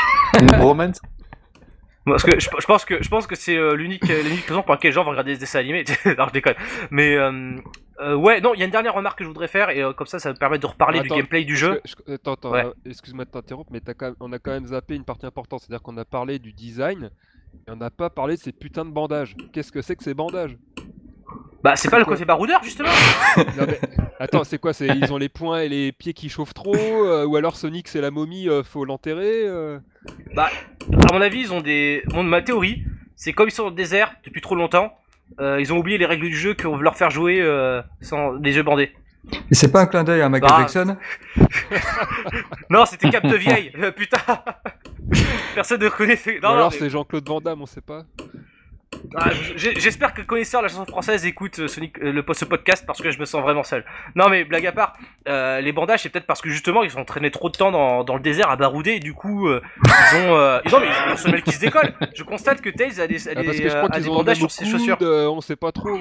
Une 0.41 0.47
bromance 0.47 1.01
Parce 2.05 2.23
que 2.23 2.39
je, 2.39 2.49
je 2.59 2.65
pense 2.65 2.85
que 2.85 3.01
je 3.01 3.09
pense 3.09 3.27
que 3.27 3.35
c'est 3.35 3.55
euh, 3.57 3.75
l'unique 3.75 4.07
l'unique 4.07 4.45
raison 4.47 4.63
pour 4.63 4.71
laquelle 4.73 4.89
les 4.89 4.93
gens 4.95 5.03
vont 5.03 5.11
regarder 5.11 5.33
des 5.33 5.39
dessins 5.39 5.59
animés. 5.59 5.83
non, 6.17 6.27
je 6.27 6.33
déconne. 6.33 6.55
Mais 6.89 7.15
euh, 7.15 7.55
euh, 8.01 8.15
ouais, 8.15 8.41
non, 8.41 8.53
il 8.53 8.59
y 8.59 8.63
a 8.63 8.65
une 8.65 8.71
dernière 8.71 8.93
remarque 8.93 9.17
que 9.19 9.23
je 9.23 9.29
voudrais 9.29 9.47
faire 9.47 9.69
et 9.69 9.81
euh, 9.81 9.93
comme 9.93 10.07
ça, 10.07 10.19
ça 10.19 10.29
va 10.29 10.33
me 10.33 10.39
permettre 10.39 10.61
de 10.61 10.67
reparler 10.67 10.99
Attends, 10.99 11.15
du 11.15 11.21
gameplay 11.21 11.43
du 11.43 11.55
jeu. 11.55 11.79
je- 11.85 12.13
Attends, 12.13 12.33
attends, 12.33 12.51
Ouais. 12.51 12.65
euh, 12.65 12.73
excuse-moi 12.85 13.25
de 13.25 13.29
t'interrompre, 13.29 13.69
mais 13.71 13.79
t'as 13.79 13.93
quand 13.93 14.07
même- 14.07 14.15
on 14.19 14.31
a 14.33 14.39
quand 14.39 14.51
même 14.51 14.65
zappé 14.67 14.95
une 14.95 15.05
partie 15.05 15.25
importante, 15.25 15.61
c'est-à-dire 15.61 15.81
qu'on 15.81 15.97
a 15.97 16.05
parlé 16.05 16.39
du 16.39 16.51
design, 16.53 17.11
et 17.67 17.71
on 17.71 17.75
n'a 17.75 17.89
pas 17.91 18.09
parlé 18.09 18.35
de 18.35 18.41
ces 18.41 18.51
putains 18.51 18.85
de 18.85 18.91
bandages. 18.91 19.35
Qu'est-ce 19.53 19.71
que 19.71 19.81
c'est 19.81 19.95
que 19.95 20.03
ces 20.03 20.13
bandages? 20.13 20.57
Bah, 21.63 21.75
c'est 21.75 21.91
pas 21.91 21.99
le 21.99 22.05
côté 22.05 22.25
baroudeur 22.25 22.63
justement. 22.63 22.89
Non, 23.57 23.65
mais- 23.67 23.79
Attends, 24.19 24.43
c'est 24.43 24.57
quoi 24.57 24.71
Ils 24.81 25.13
ont 25.13 25.17
les 25.17 25.29
poings 25.29 25.61
et 25.61 25.69
les 25.69 25.91
pieds 25.91 26.13
qui 26.13 26.27
chauffent 26.29 26.53
trop 26.55 26.75
euh, 26.75 27.25
Ou 27.25 27.35
alors 27.35 27.55
Sonic 27.55 27.87
c'est 27.87 28.01
la 28.01 28.09
momie, 28.11 28.49
euh, 28.49 28.63
faut 28.63 28.83
l'enterrer 28.85 29.43
euh? 29.45 29.79
À 30.37 31.13
mon 31.13 31.21
avis, 31.21 31.41
ils 31.41 31.53
ont 31.53 31.61
des. 31.61 32.03
Ma 32.15 32.41
théorie, 32.41 32.83
c'est 33.15 33.33
comme 33.33 33.47
ils 33.47 33.51
sont 33.51 33.63
dans 33.63 33.69
le 33.69 33.75
désert 33.75 34.13
depuis 34.25 34.41
trop 34.41 34.55
longtemps. 34.55 34.91
Euh, 35.39 35.57
ils 35.59 35.71
ont 35.73 35.77
oublié 35.77 35.97
les 35.97 36.05
règles 36.05 36.27
du 36.27 36.35
jeu 36.35 36.53
qu'on 36.53 36.75
veut 36.77 36.83
leur 36.83 36.95
faire 36.97 37.09
jouer 37.09 37.39
euh, 37.41 37.81
sans 38.01 38.33
les 38.33 38.55
yeux 38.55 38.63
bandés. 38.63 38.91
Et 39.51 39.53
c'est 39.55 39.71
pas 39.71 39.81
un 39.81 39.85
clin 39.85 40.03
d'œil 40.03 40.21
à 40.21 40.29
Michael 40.29 40.49
Bah, 40.49 40.57
Jackson? 40.59 40.97
Non, 42.69 42.85
c'était 42.85 43.09
Cap 43.09 43.25
de 43.25 43.35
vieille, 43.35 43.71
putain. 43.95 44.17
Personne 45.55 45.81
ne 45.81 45.89
connaît. 45.89 46.15
Ou 46.27 46.31
Non, 46.41 46.49
non, 46.49 46.49
alors 46.55 46.71
mais- 46.71 46.77
c'est 46.79 46.89
Jean-Claude 46.89 47.27
Van 47.27 47.41
Damme, 47.41 47.61
on 47.61 47.65
sait 47.65 47.81
pas. 47.81 48.03
Ah, 49.15 49.29
J'espère 49.55 50.13
que 50.13 50.21
le 50.21 50.25
connaisseur 50.27 50.61
de 50.61 50.67
la 50.67 50.69
chanson 50.71 50.85
française 50.85 51.25
écoute 51.25 51.59
euh, 51.59 51.67
Sonic, 51.67 51.99
euh, 51.99 52.13
le, 52.13 52.23
ce 52.33 52.45
podcast 52.45 52.85
parce 52.87 53.01
que 53.01 53.11
je 53.11 53.19
me 53.19 53.25
sens 53.25 53.41
vraiment 53.41 53.63
seul. 53.63 53.83
Non 54.15 54.29
mais 54.29 54.45
blague 54.45 54.65
à 54.67 54.71
part, 54.71 54.93
euh, 55.27 55.59
les 55.59 55.73
bandages 55.73 56.01
c'est 56.03 56.09
peut-être 56.09 56.25
parce 56.25 56.41
que 56.41 56.49
justement 56.49 56.83
ils 56.83 56.97
ont 56.97 57.03
traîné 57.03 57.29
trop 57.29 57.49
de 57.49 57.57
temps 57.57 57.71
dans, 57.71 58.03
dans 58.05 58.15
le 58.15 58.21
désert 58.21 58.49
à 58.49 58.55
barouder 58.55 58.91
et 58.93 58.99
du 58.99 59.13
coup 59.13 59.47
euh, 59.49 59.61
ils 59.83 60.17
ont 60.17 60.35
euh, 60.37 60.59
ils 60.65 60.73
ont 60.75 60.79
mais 60.79 60.87
ils 60.87 61.07
ont 61.09 61.11
une 61.11 61.17
semelle 61.17 61.43
qui 61.43 61.51
se 61.51 61.59
décolle. 61.59 61.93
Je 62.15 62.23
constate 62.23 62.61
que 62.61 62.69
Tails 62.69 63.01
a 63.01 63.07
des, 63.07 63.27
a 63.27 63.31
Ah, 63.35 63.39
des, 63.41 63.45
parce 63.45 63.57
que 63.57 63.63
je 63.69 63.75
euh, 63.75 63.77
crois 63.77 63.89
a 63.91 63.95
qu'ils 63.95 64.03
des 64.03 64.09
bandages 64.09 64.37
sur 64.37 64.51
ses 64.51 64.65
chaussures. 64.65 64.97
euh, 65.01 65.27
on 65.27 65.41
sait 65.41 65.57
pas 65.57 65.71
trop. 65.73 65.97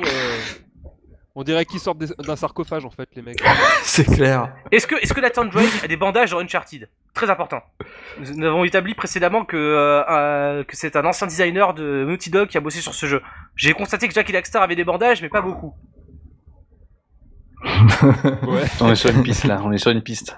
On 1.36 1.44
dirait 1.44 1.64
qu'ils 1.64 1.78
sortent 1.80 1.98
des- 1.98 2.12
d'un 2.26 2.34
sarcophage 2.36 2.84
en 2.84 2.90
fait, 2.90 3.08
les 3.14 3.22
mecs. 3.22 3.40
C'est 3.82 4.04
clair. 4.04 4.52
Est-ce 4.72 4.86
que 4.86 4.96
est-ce 4.96 5.14
que 5.14 5.20
Nathan 5.20 5.44
Drake 5.44 5.84
a 5.84 5.86
des 5.88 5.96
bandages 5.96 6.30
dans 6.32 6.40
Uncharted? 6.40 6.88
Très 7.14 7.30
important. 7.30 7.62
Nous 8.18 8.44
avons 8.44 8.64
établi 8.64 8.94
précédemment 8.94 9.44
que 9.44 9.56
euh, 9.56 10.02
euh, 10.10 10.64
que 10.64 10.76
c'est 10.76 10.96
un 10.96 11.04
ancien 11.04 11.26
designer 11.28 11.72
de 11.74 12.04
Naughty 12.06 12.30
Dog 12.30 12.48
qui 12.48 12.56
a 12.58 12.60
bossé 12.60 12.80
sur 12.80 12.94
ce 12.94 13.06
jeu. 13.06 13.22
J'ai 13.56 13.72
constaté 13.74 14.08
que 14.08 14.14
Jackie 14.14 14.32
Daxter 14.32 14.58
avait 14.58 14.76
des 14.76 14.84
bandages 14.84 15.22
mais 15.22 15.28
pas 15.28 15.40
beaucoup. 15.42 15.74
Ouais. 17.62 18.62
On 18.80 18.90
est 18.90 18.94
sur 18.94 19.10
une 19.10 19.22
piste 19.22 19.44
là, 19.44 19.60
on 19.64 19.70
est 19.72 19.78
sur 19.78 19.90
une 19.90 20.02
piste. 20.02 20.36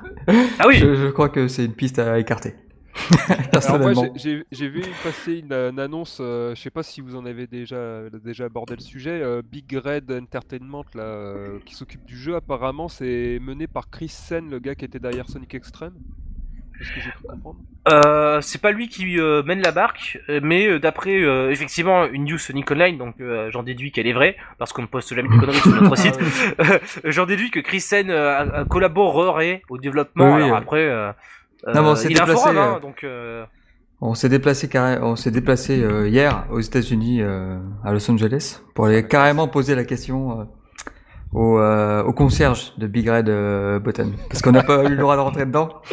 Ah 0.59 0.67
oui. 0.67 0.77
Je, 0.79 0.95
je 0.95 1.07
crois 1.09 1.29
que 1.29 1.47
c'est 1.49 1.65
une 1.65 1.75
piste 1.75 1.99
à 1.99 2.19
écarter. 2.19 2.55
Alors 3.53 3.79
moi 3.79 3.93
j'ai- 4.15 4.69
vu 4.69 4.83
passer 5.03 5.39
une, 5.39 5.53
une 5.53 5.79
annonce, 5.81 6.19
euh, 6.21 6.55
je 6.55 6.61
sais 6.61 6.71
pas 6.71 6.83
si 6.83 7.01
vous 7.01 7.17
en 7.17 7.25
avez 7.25 7.47
déjà, 7.47 8.03
déjà 8.23 8.45
abordé 8.45 8.75
le 8.75 8.83
sujet, 8.83 9.21
euh, 9.23 9.43
Big 9.43 9.73
Red 9.75 10.11
Entertainment 10.13 10.85
là, 10.95 11.03
euh, 11.03 11.59
qui 11.65 11.75
s'occupe 11.75 12.05
du 12.05 12.17
jeu 12.17 12.35
apparemment 12.37 12.89
c'est 12.89 13.39
mené 13.41 13.67
par 13.67 13.91
Chris 13.91 14.09
Sen, 14.09 14.51
le 14.51 14.59
gars 14.59 14.75
qui 14.75 14.85
était 14.85 14.99
derrière 14.99 15.29
Sonic 15.29 15.55
Extreme. 15.55 15.95
C'est 16.79 17.01
ce. 17.01 17.09
Euh, 17.89 18.41
pas 18.61 18.71
lui 18.73 18.89
qui 18.89 19.19
euh, 19.19 19.43
mène 19.43 19.61
la 19.61 19.73
barque, 19.73 20.19
euh, 20.29 20.41
mais 20.43 20.67
euh, 20.67 20.79
d'après 20.79 21.21
euh, 21.23 21.51
effectivement 21.51 22.07
une 22.07 22.25
news 22.25 22.39
Sonic 22.39 22.71
Online, 22.71 22.97
donc 22.99 23.21
euh, 23.21 23.51
j'en 23.51 23.63
déduis 23.63 23.93
qu'elle 23.93 24.07
est 24.07 24.13
vraie, 24.13 24.37
parce 24.59 24.73
qu'on 24.73 24.83
ne 24.83 24.87
poste 24.87 25.15
jamais 25.15 25.29
de 25.29 25.39
conneries 25.41 25.59
sur 25.59 25.81
notre 25.83 25.97
site. 25.99 26.19
j'en 27.05 27.27
déduis 27.27 27.51
que 27.51 27.61
Chris 27.61 27.81
Sen 27.81 28.09
euh, 28.11 28.65
collaboré 28.65 29.63
au 29.69 29.79
développement. 29.79 30.27
Oui, 30.35 30.37
oui, 30.39 30.43
Alors 30.45 30.57
euh. 30.57 30.61
après, 30.61 30.85
euh, 30.85 31.13
Non, 31.67 31.83
mais 31.83 31.89
on 31.89 31.95
s'est 31.97 32.09
déplacé, 32.09 32.33
forum, 32.33 32.59
hein, 32.59 32.75
euh, 32.77 32.81
donc 32.81 33.05
euh, 33.05 33.45
On 34.01 34.15
s'est 34.15 34.29
déplacé 34.29 34.69
carré... 34.69 34.99
on 35.01 35.15
s'est 35.17 35.31
déplacé 35.31 35.83
euh, 35.83 36.09
hier 36.09 36.45
aux 36.51 36.61
États-Unis, 36.61 37.23
euh, 37.23 37.59
à 37.85 37.93
Los 37.93 38.11
Angeles, 38.11 38.61
pour 38.75 38.87
aller 38.87 39.07
carrément 39.07 39.47
poser 39.49 39.75
la 39.75 39.85
question 39.85 40.41
euh, 40.41 40.45
au, 41.33 41.59
euh, 41.59 42.03
au 42.03 42.13
concierge 42.13 42.73
de 42.79 42.87
Big 42.87 43.09
Red 43.09 43.29
euh, 43.29 43.79
Button, 43.79 44.13
parce 44.29 44.43
qu'on 44.43 44.53
n'a 44.53 44.65
pas 44.65 44.85
eu 44.85 44.89
le 44.89 44.97
droit 44.97 45.17
de 45.17 45.21
rentrer 45.21 45.47
dedans. 45.47 45.69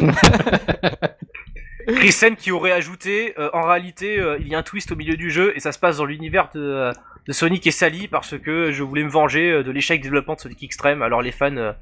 Chris 1.94 2.12
Sen 2.12 2.36
qui 2.36 2.50
aurait 2.52 2.72
ajouté, 2.72 3.34
euh, 3.38 3.50
en 3.52 3.62
réalité, 3.62 4.18
euh, 4.20 4.38
il 4.40 4.48
y 4.48 4.54
a 4.54 4.58
un 4.58 4.62
twist 4.62 4.92
au 4.92 4.96
milieu 4.96 5.16
du 5.16 5.30
jeu 5.30 5.52
et 5.56 5.60
ça 5.60 5.72
se 5.72 5.78
passe 5.78 5.98
dans 5.98 6.04
l'univers 6.04 6.48
de, 6.54 6.60
euh, 6.60 6.92
de 7.26 7.32
Sonic 7.32 7.66
et 7.66 7.70
Sally 7.70 8.08
parce 8.08 8.38
que 8.38 8.70
je 8.72 8.82
voulais 8.82 9.04
me 9.04 9.10
venger 9.10 9.62
de 9.62 9.70
l'échec 9.70 10.00
de 10.00 10.04
développement 10.04 10.34
de 10.34 10.40
Sonic 10.40 10.62
Extreme. 10.62 11.02
Alors 11.02 11.22
les 11.22 11.32
fans, 11.32 11.74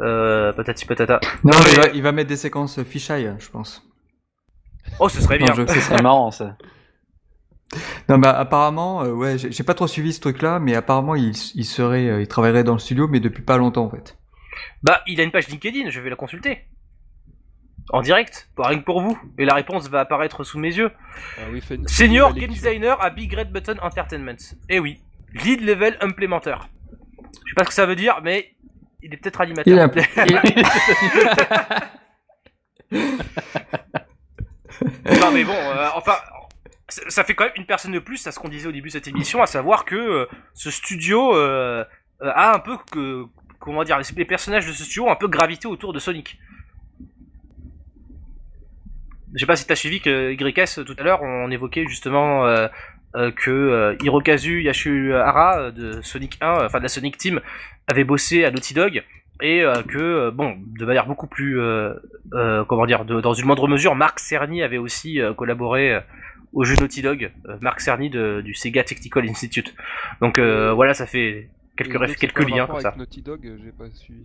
euh, 0.00 0.52
patati 0.52 0.84
patata. 0.86 1.20
Non, 1.44 1.52
mais- 1.64 1.70
il, 1.72 1.76
va, 1.80 1.86
il 1.94 2.02
va 2.02 2.12
mettre 2.12 2.28
des 2.28 2.36
séquences 2.36 2.82
fisheye, 2.82 3.32
je 3.38 3.48
pense. 3.50 3.84
Oh, 5.00 5.08
ce 5.08 5.20
serait 5.20 5.38
bien. 5.38 5.52
jeu. 5.54 5.66
Ce 5.66 5.80
serait 5.80 6.02
marrant 6.02 6.30
ça. 6.30 6.56
Non, 8.08 8.16
bah 8.18 8.30
apparemment, 8.30 9.02
euh, 9.04 9.12
ouais, 9.12 9.36
j'ai 9.36 9.52
j'ai 9.52 9.62
pas 9.62 9.74
trop 9.74 9.86
suivi 9.86 10.14
ce 10.14 10.20
truc-là, 10.20 10.58
mais 10.58 10.74
apparemment 10.74 11.14
il, 11.14 11.32
il 11.54 11.64
serait, 11.66 12.08
euh, 12.08 12.22
il 12.22 12.26
travaillerait 12.26 12.64
dans 12.64 12.72
le 12.72 12.78
studio, 12.78 13.06
mais 13.08 13.20
depuis 13.20 13.42
pas 13.42 13.58
longtemps 13.58 13.84
en 13.84 13.90
fait. 13.90 14.16
Bah, 14.82 15.02
il 15.06 15.20
a 15.20 15.24
une 15.24 15.30
page 15.30 15.48
LinkedIn, 15.48 15.90
je 15.90 16.00
vais 16.00 16.08
la 16.08 16.16
consulter. 16.16 16.64
En 17.90 18.02
direct, 18.02 18.50
pour- 18.54 18.66
rien 18.66 18.78
que 18.80 18.84
pour 18.84 19.00
vous. 19.00 19.18
Et 19.38 19.44
la 19.44 19.54
réponse 19.54 19.88
va 19.88 20.00
apparaître 20.00 20.44
sous 20.44 20.58
mes 20.58 20.74
yeux. 20.76 20.90
Ah 21.38 21.42
oui, 21.50 21.60
fait 21.60 21.76
une- 21.76 21.88
Senior 21.88 22.34
Game. 22.34 22.50
Designer 22.50 23.02
à 23.02 23.10
Big 23.10 23.32
Red 23.34 23.50
Button 23.50 23.76
Entertainment. 23.82 24.36
Eh 24.68 24.78
oui. 24.78 25.00
Lead 25.32 25.62
Level 25.62 25.96
Implementer. 26.00 26.56
Je 27.44 27.50
sais 27.50 27.54
pas 27.56 27.64
ce 27.64 27.68
que 27.68 27.74
ça 27.74 27.86
veut 27.86 27.96
dire, 27.96 28.20
mais 28.22 28.54
il 29.02 29.12
est 29.14 29.16
peut-être 29.16 29.40
animateur. 29.40 29.72
Il 30.26 30.36
est 30.36 30.64
non 35.20 35.30
mais 35.32 35.44
bon, 35.44 35.52
euh, 35.52 35.88
enfin, 35.94 36.14
ça 36.88 37.24
fait 37.24 37.34
quand 37.34 37.44
même 37.44 37.52
une 37.56 37.66
personne 37.66 37.92
de 37.92 37.98
plus 37.98 38.26
à 38.26 38.32
ce 38.32 38.38
qu'on 38.38 38.48
disait 38.48 38.68
au 38.68 38.72
début 38.72 38.88
de 38.88 38.92
cette 38.92 39.08
émission, 39.08 39.42
à 39.42 39.46
savoir 39.46 39.84
que 39.84 39.94
euh, 39.96 40.26
ce 40.54 40.70
studio 40.70 41.36
euh, 41.36 41.84
a 42.22 42.54
un 42.54 42.58
peu 42.60 42.76
que, 42.90 43.24
comment 43.58 43.84
dire, 43.84 43.98
les, 43.98 44.04
les 44.16 44.24
personnages 44.24 44.66
de 44.66 44.72
ce 44.72 44.84
studio 44.84 45.06
ont 45.06 45.12
un 45.12 45.16
peu 45.16 45.28
gravité 45.28 45.68
autour 45.68 45.92
de 45.92 45.98
Sonic. 45.98 46.38
Je 49.34 49.40
sais 49.40 49.46
pas 49.46 49.56
si 49.56 49.66
t'as 49.66 49.74
suivi 49.76 50.00
que 50.00 50.32
YS 50.32 50.84
tout 50.84 50.94
à 50.98 51.02
l'heure, 51.02 51.22
on 51.22 51.50
évoquait 51.50 51.84
justement 51.86 52.46
euh, 52.46 52.68
euh, 53.16 53.30
que 53.30 53.50
euh, 53.50 53.96
Hirokazu 54.02 54.62
Yashuhara 54.62 55.70
de 55.70 56.00
Sonic 56.02 56.38
1, 56.40 56.46
euh, 56.46 56.66
enfin 56.66 56.78
de 56.78 56.84
la 56.84 56.88
Sonic 56.88 57.16
Team, 57.18 57.40
avait 57.86 58.04
bossé 58.04 58.44
à 58.44 58.50
Naughty 58.50 58.74
Dog 58.74 59.02
et 59.40 59.62
que 59.88 60.30
bon, 60.30 60.56
de 60.78 60.84
manière 60.84 61.06
beaucoup 61.06 61.28
plus, 61.28 61.60
comment 62.68 62.86
dire, 62.86 63.04
de- 63.04 63.20
dans 63.20 63.34
une 63.34 63.46
moindre 63.46 63.68
mesure, 63.68 63.94
Marc 63.94 64.18
Cerny 64.18 64.62
avait 64.64 64.78
aussi 64.78 65.20
collaboré 65.36 66.00
au 66.52 66.64
jeu 66.64 66.74
Naughty 66.80 67.02
Dog, 67.02 67.30
Marc 67.60 67.80
Cerny 67.80 68.10
de- 68.10 68.40
du 68.40 68.52
Sega 68.54 68.82
Technical 68.82 69.28
Institute. 69.28 69.74
Donc 70.20 70.40
voilà, 70.40 70.92
ça 70.92 71.06
fait 71.06 71.48
quelques 71.76 71.92
liens 72.50 72.66
comme 72.66 72.80
ça. 72.80 72.94
Naughty 72.98 73.22
Dog, 73.22 73.40
j'ai 73.64 73.70
pas 73.72 73.88
suivi. 73.94 74.24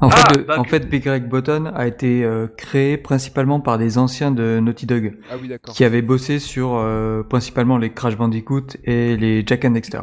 En, 0.00 0.08
Ah, 0.08 0.16
fait, 0.16 0.36
le- 0.36 0.42
bah, 0.44 0.58
en 0.58 0.64
fait, 0.64 0.88
Greg 0.90 1.28
Button 1.28 1.72
a 1.74 1.86
été 1.86 2.22
euh, 2.24 2.46
créé 2.56 2.96
principalement 2.98 3.58
par 3.60 3.78
des 3.78 3.96
anciens 3.98 4.30
de 4.30 4.60
Naughty 4.60 4.86
Dog. 4.86 5.14
Ah 5.30 5.34
oui, 5.40 5.50
qui 5.66 5.84
avaient 5.84 6.02
bossé 6.02 6.38
sur 6.38 6.74
euh, 6.76 7.22
principalement 7.22 7.78
les 7.78 7.90
Crash 7.90 8.16
Bandicoot 8.16 8.66
et 8.84 9.16
les 9.16 9.44
Jack 9.46 9.64
and 9.64 9.70
Dexter. 9.70 10.00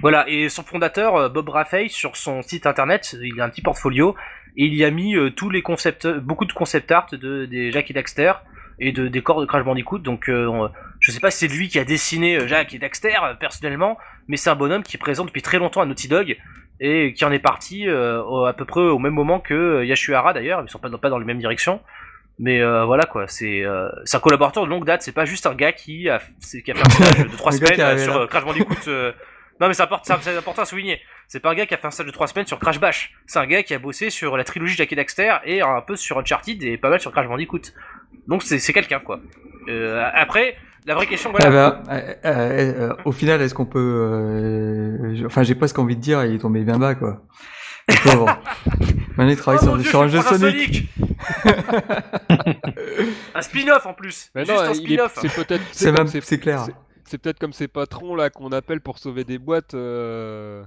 Voilà, 0.00 0.28
et 0.28 0.48
son 0.48 0.62
fondateur, 0.62 1.16
euh, 1.16 1.28
Bob 1.28 1.48
Raffey, 1.48 1.88
sur 1.88 2.16
son 2.16 2.42
site 2.42 2.66
internet, 2.66 3.16
il 3.20 3.40
a 3.40 3.44
un 3.44 3.48
petit 3.48 3.62
portfolio, 3.62 4.14
et 4.56 4.64
il 4.66 4.74
y 4.74 4.84
a 4.84 4.90
mis 4.90 5.16
euh, 5.16 5.30
tous 5.30 5.50
les 5.50 5.62
concepts, 5.62 6.06
beaucoup 6.06 6.44
de 6.44 6.52
concept 6.52 6.92
art 6.92 7.08
de, 7.10 7.46
des 7.46 7.72
Jack 7.72 7.90
et 7.90 7.94
Daxter, 7.94 8.32
et 8.78 8.92
de 8.92 9.08
décors 9.08 9.40
de 9.40 9.46
Crash 9.46 9.64
Bandicoot, 9.64 9.98
donc 9.98 10.28
euh, 10.28 10.46
on- 10.46 10.70
je 11.00 11.10
sais 11.10 11.18
pas 11.20 11.30
si 11.32 11.48
c'est 11.48 11.52
lui 11.52 11.68
qui 11.68 11.80
a 11.80 11.84
dessiné 11.84 12.36
euh, 12.36 12.46
Jack 12.46 12.74
et 12.74 12.78
Daxter, 12.78 13.14
euh, 13.24 13.34
personnellement, 13.34 13.98
mais 14.28 14.36
c'est 14.36 14.50
un 14.50 14.54
bonhomme 14.56 14.82
qui 14.84 14.96
est 14.96 15.00
présent 15.00 15.24
depuis 15.24 15.42
très 15.42 15.58
longtemps 15.58 15.80
à 15.80 15.86
Naughty 15.86 16.06
Dog, 16.06 16.36
et 16.80 17.12
qui 17.12 17.24
en 17.24 17.32
est 17.32 17.38
parti 17.38 17.88
euh, 17.88 18.44
à 18.44 18.52
peu 18.52 18.64
près 18.64 18.80
au 18.80 18.98
même 18.98 19.14
moment 19.14 19.40
que 19.40 19.54
euh, 19.54 19.84
Yashuhara 19.84 20.32
d'ailleurs, 20.32 20.62
ils 20.64 20.70
sont 20.70 20.78
pas, 20.78 20.88
pas 20.90 21.10
dans 21.10 21.18
la 21.18 21.24
même 21.24 21.38
direction, 21.38 21.80
mais 22.38 22.60
euh, 22.60 22.84
voilà 22.84 23.06
quoi, 23.06 23.26
c'est 23.26 23.62
euh, 23.64 23.88
un 24.12 24.20
collaborateur 24.20 24.64
de 24.64 24.70
longue 24.70 24.84
date, 24.84 25.02
c'est 25.02 25.12
pas 25.12 25.24
juste 25.24 25.46
un 25.46 25.54
gars 25.54 25.72
qui 25.72 26.08
a, 26.08 26.20
c'est- 26.38 26.62
qui 26.62 26.70
a 26.70 26.74
fait 26.74 26.84
un 26.86 26.88
stage 26.90 27.18
de 27.30 27.36
trois 27.36 27.52
Le 27.52 27.58
gars 27.58 27.66
semaines 27.66 27.74
qui 27.76 27.80
est 27.80 27.84
euh, 27.84 28.04
sur 28.04 28.16
euh, 28.16 28.26
Crash 28.26 28.44
Bandicoot. 28.44 28.74
non 29.60 29.66
mais 29.68 29.74
c'est 29.74 29.82
important, 29.82 30.14
à 30.62 30.64
souligner. 30.64 31.00
C'est 31.26 31.40
pas 31.40 31.50
un 31.50 31.54
gars 31.54 31.66
qui 31.66 31.74
a 31.74 31.76
fait 31.76 31.86
un 31.86 31.90
stage 31.90 32.06
de 32.06 32.10
3 32.12 32.26
semaines 32.28 32.46
sur 32.46 32.58
Crash 32.58 32.80
Bash. 32.80 33.12
C'est 33.26 33.38
un 33.38 33.46
gars 33.46 33.62
qui 33.62 33.74
a 33.74 33.78
bossé 33.78 34.08
sur 34.08 34.36
la 34.38 34.44
trilogie 34.44 34.74
Jack 34.76 34.90
et 34.92 34.96
Daxter 34.96 35.34
et 35.44 35.60
un 35.60 35.82
peu 35.82 35.94
sur 35.94 36.16
Uncharted 36.18 36.62
et 36.62 36.78
pas 36.78 36.88
mal 36.88 37.00
sur 37.00 37.12
Crash 37.12 37.26
Bandicoot. 37.26 37.60
Donc 38.28 38.42
c'est 38.44 38.72
quelqu'un 38.72 39.00
quoi. 39.00 39.20
Euh, 39.68 40.08
après, 40.14 40.56
la 40.88 40.94
vraie 40.94 41.06
question 41.06 41.30
voilà. 41.30 41.46
Ah 41.46 41.50
bah, 41.50 41.82
euh, 41.92 42.14
euh, 42.24 42.90
euh, 42.90 42.94
au 43.04 43.12
final, 43.12 43.40
est-ce 43.42 43.54
qu'on 43.54 43.66
peut... 43.66 43.78
euh, 43.78 45.26
Enfin, 45.26 45.42
j'ai 45.42 45.54
presque 45.54 45.78
envie 45.78 45.96
de 45.96 46.00
dire, 46.00 46.24
il 46.24 46.34
est 46.34 46.38
tombé 46.38 46.62
bien 46.64 46.78
bas, 46.78 46.94
quoi. 46.94 47.22
Pauvre. 48.02 48.26
Maintenant, 49.16 49.28
il 49.32 49.36
travaille 49.36 49.60
Oh 49.62 49.66
sur, 49.66 49.76
Dieu, 49.78 49.88
sur 49.90 50.02
un 50.02 50.08
jeu 50.08 50.20
Sonic. 50.20 50.88
un 53.34 53.42
spin-off 53.42 53.86
en 53.86 53.94
plus. 53.94 54.30
Mais 54.34 54.44
Juste 54.44 54.56
non, 54.58 54.64
un 54.64 54.74
spin-off. 54.74 55.18
c'est 55.20 55.34
peut-être. 55.34 55.62
C'est 55.72 55.92
même, 55.92 56.06
clair. 56.08 56.66
c'est- 57.04 57.18
peut-être 57.18 57.38
comme 57.38 57.52
ces 57.52 57.68
patrons 57.68 58.14
là 58.14 58.30
qu'on 58.30 58.52
appelle 58.52 58.80
pour 58.80 58.98
sauver 58.98 59.24
des 59.24 59.38
boîtes, 59.38 59.74
euh, 59.74 60.62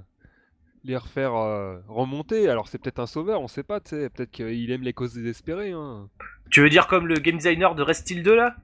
les 0.84 0.98
refaire 0.98 1.36
euh, 1.36 1.78
remonter. 1.88 2.50
Alors 2.50 2.68
c'est 2.68 2.80
peut-être 2.80 3.00
un 3.00 3.06
sauveur, 3.08 3.42
on 3.42 3.48
sait 3.48 3.64
pas, 3.64 3.80
tu 3.80 3.92
sais. 3.92 4.10
Peut-être 4.10 4.32
qu'il 4.32 4.72
aime 4.72 4.82
les 4.82 4.94
causes 4.94 5.14
désespérées. 5.14 5.72
Hein. 5.72 6.08
Tu 6.50 6.62
veux 6.62 6.70
dire 6.70 6.88
comme 6.88 7.08
le 7.08 7.16
game 7.20 7.38
designer 7.38 7.76
de 7.76 7.84
Rest 7.84 8.02
Steel 8.02 8.24
2 8.24 8.36
là? 8.36 8.56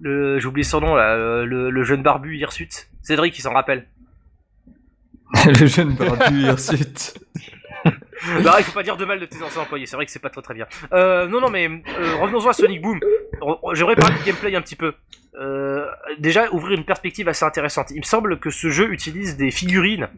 Le, 0.00 0.38
J'ai 0.38 0.46
oublié 0.46 0.64
son 0.64 0.80
nom 0.80 0.94
là, 0.94 1.14
euh, 1.14 1.44
le, 1.44 1.70
le 1.70 1.82
jeune 1.84 2.02
barbu 2.02 2.36
Hirsute. 2.36 2.88
Cédric, 3.02 3.36
il 3.38 3.42
s'en 3.42 3.52
rappelle. 3.52 3.86
le 5.46 5.66
jeune 5.66 5.94
barbu 5.94 6.42
Hirsute. 6.42 7.18
bah, 7.84 8.56
il 8.58 8.64
faut 8.64 8.72
pas 8.72 8.82
dire 8.82 8.96
de 8.96 9.04
mal 9.04 9.20
de 9.20 9.26
tes 9.26 9.42
anciens 9.42 9.62
employés, 9.62 9.86
c'est 9.86 9.96
vrai 9.96 10.06
que 10.06 10.12
c'est 10.12 10.18
pas 10.18 10.30
très 10.30 10.42
très 10.42 10.54
bien. 10.54 10.66
Euh, 10.92 11.26
non, 11.28 11.40
non, 11.40 11.50
mais 11.50 11.68
euh, 11.68 12.16
revenons-en 12.20 12.48
à 12.48 12.52
Sonic 12.52 12.80
Boom. 12.80 13.00
J'aimerais 13.74 13.96
parler 13.96 14.16
du 14.16 14.24
gameplay 14.24 14.54
un 14.56 14.62
petit 14.62 14.76
peu. 14.76 14.94
Euh, 15.38 15.86
déjà, 16.18 16.50
ouvrir 16.52 16.78
une 16.78 16.84
perspective 16.84 17.28
assez 17.28 17.44
intéressante. 17.44 17.90
Il 17.90 17.98
me 17.98 18.04
semble 18.04 18.38
que 18.38 18.50
ce 18.50 18.70
jeu 18.70 18.92
utilise 18.92 19.36
des 19.36 19.50
figurines 19.50 20.08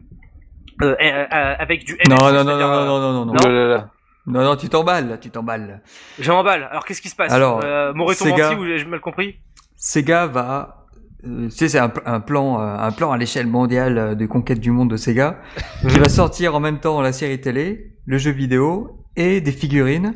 euh, 0.81 0.95
euh, 1.01 1.25
euh, 1.31 1.55
avec 1.59 1.85
du 1.85 1.95
NFC, 1.99 2.09
Non, 2.09 2.31
non, 2.31 2.43
non, 2.43 2.57
non, 2.57 2.57
non, 2.57 2.85
non, 2.85 2.99
non, 2.99 3.13
non, 3.13 3.25
non. 3.25 3.33
Non. 3.33 3.49
Là. 3.49 3.89
Non, 4.27 4.43
non, 4.43 4.55
tu 4.57 4.69
t'emballes, 4.69 5.17
tu 5.21 5.29
t'emballes. 5.29 5.81
J'ai 6.19 6.31
en 6.31 6.43
balle. 6.43 6.67
Alors, 6.69 6.85
qu'est-ce 6.85 7.01
qui 7.01 7.09
se 7.09 7.15
passe? 7.15 7.31
Alors, 7.31 7.61
euh, 7.63 7.93
M'aurait-on 7.93 8.27
menti 8.27 8.55
ou 8.55 8.65
j'ai 8.77 8.85
mal 8.85 8.99
compris? 8.99 9.39
Sega 9.77 10.27
va, 10.27 10.87
euh, 11.25 11.45
tu 11.45 11.51
sais, 11.51 11.69
c'est 11.69 11.79
un, 11.79 11.93
un 12.05 12.19
plan, 12.19 12.59
euh, 12.59 12.75
un 12.77 12.91
plan 12.91 13.11
à 13.11 13.17
l'échelle 13.17 13.47
mondiale 13.47 13.97
euh, 13.97 14.15
de 14.15 14.25
conquête 14.25 14.59
du 14.59 14.71
monde 14.71 14.89
de 14.89 14.97
Sega, 14.97 15.39
qui 15.87 15.97
va 15.99 16.09
sortir 16.09 16.55
en 16.55 16.59
même 16.59 16.79
temps 16.79 16.99
la 16.99 17.13
série 17.13 17.39
télé, 17.39 17.95
le 18.05 18.17
jeu 18.17 18.31
vidéo 18.31 19.05
et 19.15 19.39
des 19.39 19.51
figurines. 19.51 20.15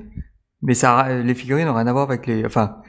Mais 0.62 0.74
ça, 0.74 1.22
les 1.24 1.34
figurines 1.34 1.68
n'ont 1.68 1.74
rien 1.74 1.88
à 1.88 1.93
voir 1.93 2.03
avec 2.03 2.28
les, 2.28 2.45
enfin, 2.45 2.82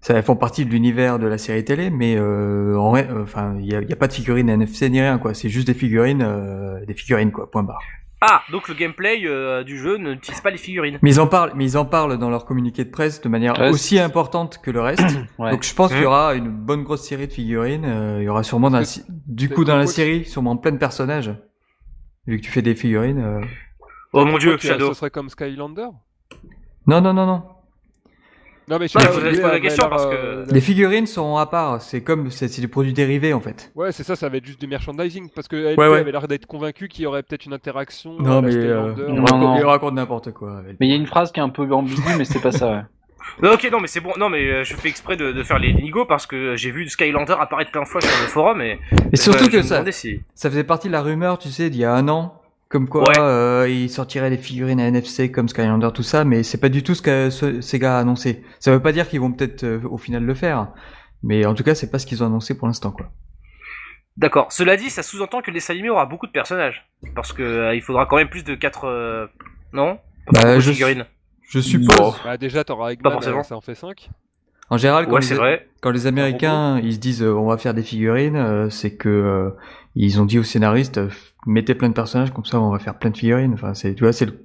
ça 0.00 0.14
elles 0.14 0.22
font 0.22 0.36
partie 0.36 0.64
de 0.64 0.70
l'univers 0.70 1.18
de 1.18 1.26
la 1.26 1.38
série 1.38 1.64
télé, 1.64 1.90
mais 1.90 2.16
euh, 2.16 2.78
en 2.78 2.96
enfin, 3.22 3.56
il 3.58 3.66
y 3.66 3.74
a, 3.74 3.82
y 3.82 3.92
a 3.92 3.96
pas 3.96 4.06
de 4.06 4.12
figurines 4.12 4.48
NFC 4.48 4.88
ni 4.90 5.00
rien 5.00 5.18
quoi. 5.18 5.34
C'est 5.34 5.48
juste 5.48 5.66
des 5.66 5.74
figurines, 5.74 6.22
euh, 6.22 6.84
des 6.86 6.94
figurines 6.94 7.32
quoi. 7.32 7.50
Point 7.50 7.64
barre. 7.64 7.82
Ah, 8.22 8.42
donc 8.50 8.68
le 8.68 8.74
gameplay 8.74 9.20
euh, 9.26 9.62
du 9.62 9.76
jeu 9.78 9.98
n'utilise 9.98 10.40
pas 10.40 10.50
les 10.50 10.56
figurines. 10.56 10.98
Mais 11.02 11.10
ils 11.10 11.20
en 11.20 11.26
parlent, 11.26 11.52
mais 11.54 11.64
ils 11.64 11.76
en 11.76 11.84
parlent 11.84 12.16
dans 12.16 12.30
leur 12.30 12.46
communiqué 12.46 12.82
de 12.84 12.90
presse 12.90 13.20
de 13.20 13.28
manière 13.28 13.58
Ouais, 13.58 13.68
aussi 13.68 13.98
importante 13.98 14.58
que 14.62 14.70
le 14.70 14.80
reste. 14.80 15.04
Ouais. 15.38 15.50
Donc 15.50 15.62
je 15.64 15.74
pense 15.74 15.90
qu'il 15.92 16.00
y 16.00 16.04
Mmh. 16.04 16.06
aura 16.06 16.34
une 16.34 16.48
bonne 16.50 16.82
grosse 16.82 17.06
série 17.06 17.26
de 17.26 17.32
figurines. 17.32 17.84
euh, 17.84 18.22
il 18.22 18.24
y 18.24 18.28
aura 18.28 18.42
sûrement 18.42 18.70
dans 18.70 18.78
la 18.80 18.86
du 19.26 19.50
coup 19.50 19.64
dans 19.64 19.76
la 19.76 19.86
série 19.86 20.24
sûrement 20.24 20.56
plein 20.56 20.72
de 20.72 20.78
personnages. 20.78 21.30
Vu 22.26 22.38
que 22.38 22.42
tu 22.44 22.50
fais 22.50 22.62
des 22.62 22.74
figurines. 22.74 23.20
euh. 23.20 23.40
Oh 24.14 24.24
mon 24.24 24.38
dieu, 24.38 24.56
Shadow. 24.56 24.88
Ce 24.88 24.94
serait 24.94 25.10
comme 25.10 25.28
Skylander? 25.28 25.88
Non 26.86 27.00
non 27.02 27.12
non 27.12 27.26
non. 27.26 27.42
Non 28.68 28.78
mais 28.80 28.88
je 28.88 28.98
Ouais, 28.98 29.04
sais 29.34 29.40
pas, 29.40 29.52
la 29.52 29.60
question 29.60 29.88
parce 29.88 30.06
que- 30.06 30.14
euh, 30.14 30.44
Les 30.50 30.60
figurines 30.60 31.06
sont 31.06 31.36
à 31.36 31.46
part. 31.46 31.80
C'est 31.80 32.02
comme 32.02 32.30
c'est 32.32 32.48
c'est 32.48 32.60
des 32.60 32.66
produits 32.68 32.92
dérivés 32.92 33.32
en 33.32 33.40
fait. 33.40 33.70
Ouais, 33.76 33.92
c'est 33.92 34.02
ça, 34.02 34.16
ça 34.16 34.28
va 34.28 34.38
être 34.38 34.44
juste 34.46 34.60
du 34.60 34.66
merchandising. 34.66 35.30
Parce 35.34 35.46
que 35.46 35.54
LP 35.56 35.78
Ouais, 35.78 35.88
ouais. 35.88 35.98
avait 36.00 36.10
l'air 36.10 36.26
d'être 36.26 36.46
convaincu 36.46 36.88
qu'il 36.88 37.04
y 37.04 37.06
aurait 37.06 37.22
peut-être 37.22 37.46
une 37.46 37.52
interaction. 37.52 38.16
Non 38.18 38.40
la 38.40 38.48
mais 38.48 38.54
euh, 38.56 38.92
Non, 39.08 39.22
raconte, 39.24 39.40
non. 39.40 39.56
il 39.58 39.64
raconte 39.64 39.94
n'importe 39.94 40.32
quoi. 40.32 40.58
avec- 40.58 40.76
Mais 40.80 40.86
il 40.88 40.90
y 40.90 40.94
a 40.94 40.96
une 40.96 41.06
phrase 41.06 41.30
qui 41.30 41.38
est 41.38 41.42
un 41.44 41.48
peu 41.48 41.62
ambiguë, 41.72 42.02
mais 42.18 42.24
c'est 42.24 42.40
pas 42.42 42.50
ça. 42.52 42.70
Ouais. 42.72 42.80
Non, 43.42 43.52
ok, 43.52 43.68
non, 43.72 43.80
mais 43.80 43.88
c'est 43.88 44.00
bon. 44.00 44.12
Non, 44.18 44.28
mais 44.30 44.46
euh, 44.48 44.64
je 44.64 44.74
fais 44.74 44.88
exprès 44.88 45.16
de, 45.16 45.32
de 45.32 45.42
faire 45.42 45.58
les 45.58 45.74
nigos 45.74 46.04
parce 46.06 46.26
que 46.26 46.54
j'ai 46.56 46.70
vu 46.70 46.88
Skylander 46.88 47.34
apparaître 47.38 47.70
plein 47.72 47.82
de 47.82 47.86
fois 47.88 48.00
sur 48.00 48.10
le 48.22 48.28
forum 48.28 48.62
et. 48.62 48.78
Et 49.12 49.16
surtout 49.16 49.42
euh, 49.42 49.46
je 49.46 49.50
que 49.50 49.56
me 49.58 49.62
ça, 49.62 49.74
demandais 49.76 49.92
si- 49.92 50.20
ça 50.34 50.48
faisait 50.48 50.62
partie 50.64 50.86
de 50.86 50.92
la 50.92 51.02
rumeur, 51.02 51.36
tu 51.38 51.48
sais, 51.50 51.68
d'il 51.68 51.80
y 51.80 51.84
a 51.84 51.92
un 51.92 52.08
an. 52.08 52.40
Comme 52.76 52.88
quoi, 52.90 53.08
Ouais. 53.08 53.18
euh, 53.18 53.66
ils 53.70 53.88
sortiraient 53.88 54.28
des 54.28 54.36
figurines 54.36 54.80
à 54.80 54.84
NFC 54.88 55.30
comme 55.32 55.48
Skylander, 55.48 55.88
tout 55.94 56.02
ça, 56.02 56.24
mais 56.26 56.42
c'est 56.42 56.58
pas 56.60 56.68
du 56.68 56.82
tout 56.82 56.94
ce 56.94 57.00
que 57.00 57.30
ce- 57.30 57.62
Sega 57.62 57.96
a 57.96 58.00
annoncé. 58.00 58.44
Ça 58.60 58.70
veut 58.70 58.82
pas 58.82 58.92
dire 58.92 59.08
qu'ils 59.08 59.20
vont 59.20 59.32
peut-être 59.32 59.64
euh, 59.64 59.80
au 59.88 59.96
final 59.96 60.22
le 60.24 60.34
faire, 60.34 60.68
mais 61.22 61.46
en 61.46 61.54
tout 61.54 61.62
cas, 61.64 61.74
c'est 61.74 61.90
pas 61.90 61.98
ce 61.98 62.04
qu'ils 62.04 62.22
ont 62.22 62.26
annoncé 62.26 62.54
pour 62.54 62.66
l'instant, 62.66 62.90
quoi. 62.90 63.06
D'accord. 64.18 64.52
Cela 64.52 64.76
dit, 64.76 64.90
ça 64.90 65.02
sous-entend 65.02 65.40
que 65.40 65.46
le 65.50 65.54
dessin 65.54 65.72
animé 65.72 65.88
aura 65.88 66.04
beaucoup 66.04 66.26
de 66.26 66.32
personnages. 66.32 66.86
Parce 67.14 67.32
que 67.32 67.42
euh, 67.42 67.74
il 67.74 67.80
faudra 67.80 68.04
quand 68.04 68.16
même 68.16 68.28
plus 68.28 68.44
de 68.44 68.54
4 68.54 69.28
Non? 69.72 69.98
Pas 70.26 70.42
Bah, 70.42 70.58
je- 70.60 70.72
figurines. 70.72 71.06
Je 71.48 71.60
suppose. 71.60 72.20
Bah, 72.22 72.36
déjà, 72.36 72.62
t'auras 72.62 72.90
Eggman, 72.92 73.10
forcément. 73.12 73.38
euh, 73.40 73.42
ça 73.42 73.56
en 73.56 73.62
fait 73.62 73.74
5. 73.74 74.10
En 74.68 74.76
général, 74.76 75.06
quand, 75.06 75.12
Ouais, 75.14 75.20
les, 75.20 75.26
c'est 75.26 75.34
vrai. 75.34 75.66
quand 75.80 75.92
les 75.92 76.06
Américains 76.06 76.78
ils 76.82 76.92
se 76.94 76.98
disent 76.98 77.22
euh, 77.22 77.32
on 77.32 77.46
va 77.46 77.56
faire 77.56 77.72
des 77.72 77.84
figurines, 77.84 78.36
euh, 78.36 78.68
c'est 78.68 78.96
que 78.96 79.08
euh, 79.08 79.50
ils 79.96 80.20
ont 80.20 80.24
dit 80.26 80.38
aux 80.38 80.42
scénaristes 80.44 80.98
euh, 80.98 81.08
mettez 81.46 81.74
plein 81.74 81.88
de 81.88 81.94
personnages 81.94 82.32
comme 82.32 82.44
ça 82.44 82.60
on 82.60 82.70
va 82.70 82.78
faire 82.78 82.98
plein 82.98 83.10
de 83.10 83.16
figurines. 83.16 83.54
Enfin, 83.54 83.74
c'est 83.74 83.94
tu 83.94 84.04
vois, 84.04 84.12
c'est 84.12 84.26
le- 84.26 84.38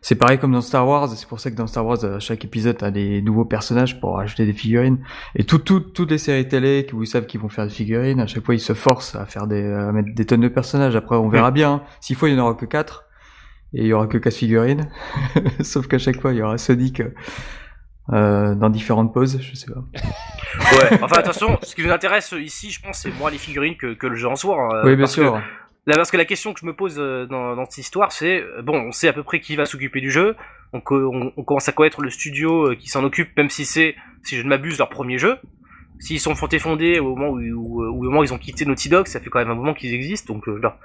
c'est 0.00 0.14
pareil 0.14 0.38
comme 0.38 0.52
dans 0.52 0.60
Star 0.60 0.86
Wars. 0.86 1.08
C'est 1.10 1.26
pour 1.28 1.40
ça 1.40 1.50
que 1.50 1.56
dans 1.56 1.66
Star 1.66 1.84
Wars, 1.84 2.04
à 2.04 2.20
chaque 2.20 2.44
épisode, 2.44 2.76
t'as 2.78 2.92
des 2.92 3.20
nouveaux 3.20 3.44
personnages 3.44 3.98
pour 4.00 4.20
ajouter 4.20 4.46
des 4.46 4.52
figurines. 4.52 4.98
Et 5.34 5.42
tout, 5.42 5.58
tout, 5.58 5.80
toutes 5.80 6.12
les 6.12 6.18
séries 6.18 6.46
télé 6.46 6.86
qui 6.88 6.92
vous 6.94 7.04
savent 7.04 7.26
qu'ils 7.26 7.40
vont 7.40 7.48
faire 7.48 7.64
des 7.66 7.72
figurines, 7.72 8.20
à 8.20 8.28
chaque 8.28 8.44
fois 8.44 8.54
ils 8.54 8.60
se 8.60 8.74
forcent 8.74 9.16
à 9.16 9.26
faire 9.26 9.48
des, 9.48 9.64
à 9.72 9.90
mettre 9.90 10.14
des 10.14 10.24
tonnes 10.24 10.42
de 10.42 10.48
personnages. 10.48 10.94
Après, 10.94 11.16
on 11.16 11.28
verra 11.28 11.50
bien. 11.50 11.72
hein. 11.72 11.82
S'il 12.00 12.14
faut, 12.14 12.28
il 12.28 12.34
y 12.34 12.36
en 12.40 12.44
aura 12.44 12.54
que 12.54 12.64
quatre. 12.64 13.06
Et 13.74 13.82
il 13.82 13.86
y 13.88 13.92
aura 13.92 14.06
que 14.06 14.16
quatre 14.18 14.36
figurines. 14.36 14.88
Sauf 15.60 15.88
qu'à 15.88 15.98
chaque 15.98 16.20
fois, 16.20 16.32
il 16.32 16.38
y 16.38 16.42
aura 16.42 16.56
Sonic 16.58 17.02
euh, 18.12 18.54
dans 18.54 18.70
différentes 18.70 19.12
poses. 19.12 19.40
Je 19.40 19.54
sais 19.54 19.66
pas. 19.72 19.80
Ouais. 20.72 20.98
Enfin, 21.02 21.18
attention, 21.18 21.58
ce 21.62 21.74
qui 21.74 21.82
nous 21.84 21.90
intéresse 21.92 22.34
ici, 22.36 22.70
je 22.70 22.80
pense, 22.82 22.98
c'est 23.00 23.12
moins 23.16 23.30
les 23.30 23.38
figurines 23.38 23.76
que, 23.76 23.92
que 23.94 24.06
le 24.06 24.16
jeu 24.16 24.26
en 24.28 24.34
soi. 24.34 24.56
hein, 24.74 24.82
oui, 24.84 24.96
bien 24.96 25.04
que- 25.04 25.10
sûr. 25.10 25.34
Là, 25.86 25.96
parce 25.96 26.10
que 26.10 26.16
la 26.16 26.24
question 26.24 26.52
que 26.52 26.60
je 26.60 26.66
me 26.66 26.74
pose 26.74 26.96
euh, 26.98 27.26
dans, 27.26 27.54
dans 27.54 27.64
cette 27.66 27.78
histoire, 27.78 28.10
c'est 28.12 28.40
euh, 28.42 28.60
bon, 28.62 28.78
on 28.88 28.92
sait 28.92 29.08
à 29.08 29.12
peu 29.12 29.22
près 29.22 29.40
qui 29.40 29.54
va 29.56 29.66
s'occuper 29.66 30.00
du 30.00 30.10
jeu. 30.10 30.36
On, 30.72 30.80
on, 30.90 31.32
on 31.36 31.44
commence 31.44 31.68
à 31.68 31.72
connaître 31.72 32.02
le 32.02 32.10
studio 32.10 32.74
qui 32.78 32.88
s'en 32.88 33.04
occupe, 33.04 33.36
même 33.36 33.50
si 33.50 33.64
c'est, 33.64 33.94
si 34.24 34.36
je 34.36 34.42
ne 34.42 34.48
m'abuse, 34.48 34.78
leur 34.78 34.88
premier 34.88 35.18
jeu. 35.18 35.36
S'ils 36.00 36.20
sont 36.20 36.34
fondés 36.34 36.58
fondés 36.58 36.98
au 36.98 37.14
moment 37.14 37.28
où, 37.30 37.38
où, 37.40 37.82
où- 37.82 37.84
au 37.84 38.02
moment 38.02 38.20
où 38.20 38.24
ils 38.24 38.32
ont 38.34 38.38
quitté 38.38 38.64
Naughty 38.66 38.88
Dog, 38.88 39.06
ça 39.06 39.20
fait 39.20 39.30
quand 39.30 39.38
même 39.38 39.50
un 39.50 39.54
moment 39.54 39.74
qu'ils 39.74 39.94
existent, 39.94 40.34
donc 40.34 40.48
euh, 40.48 40.58
leur- 40.60 40.76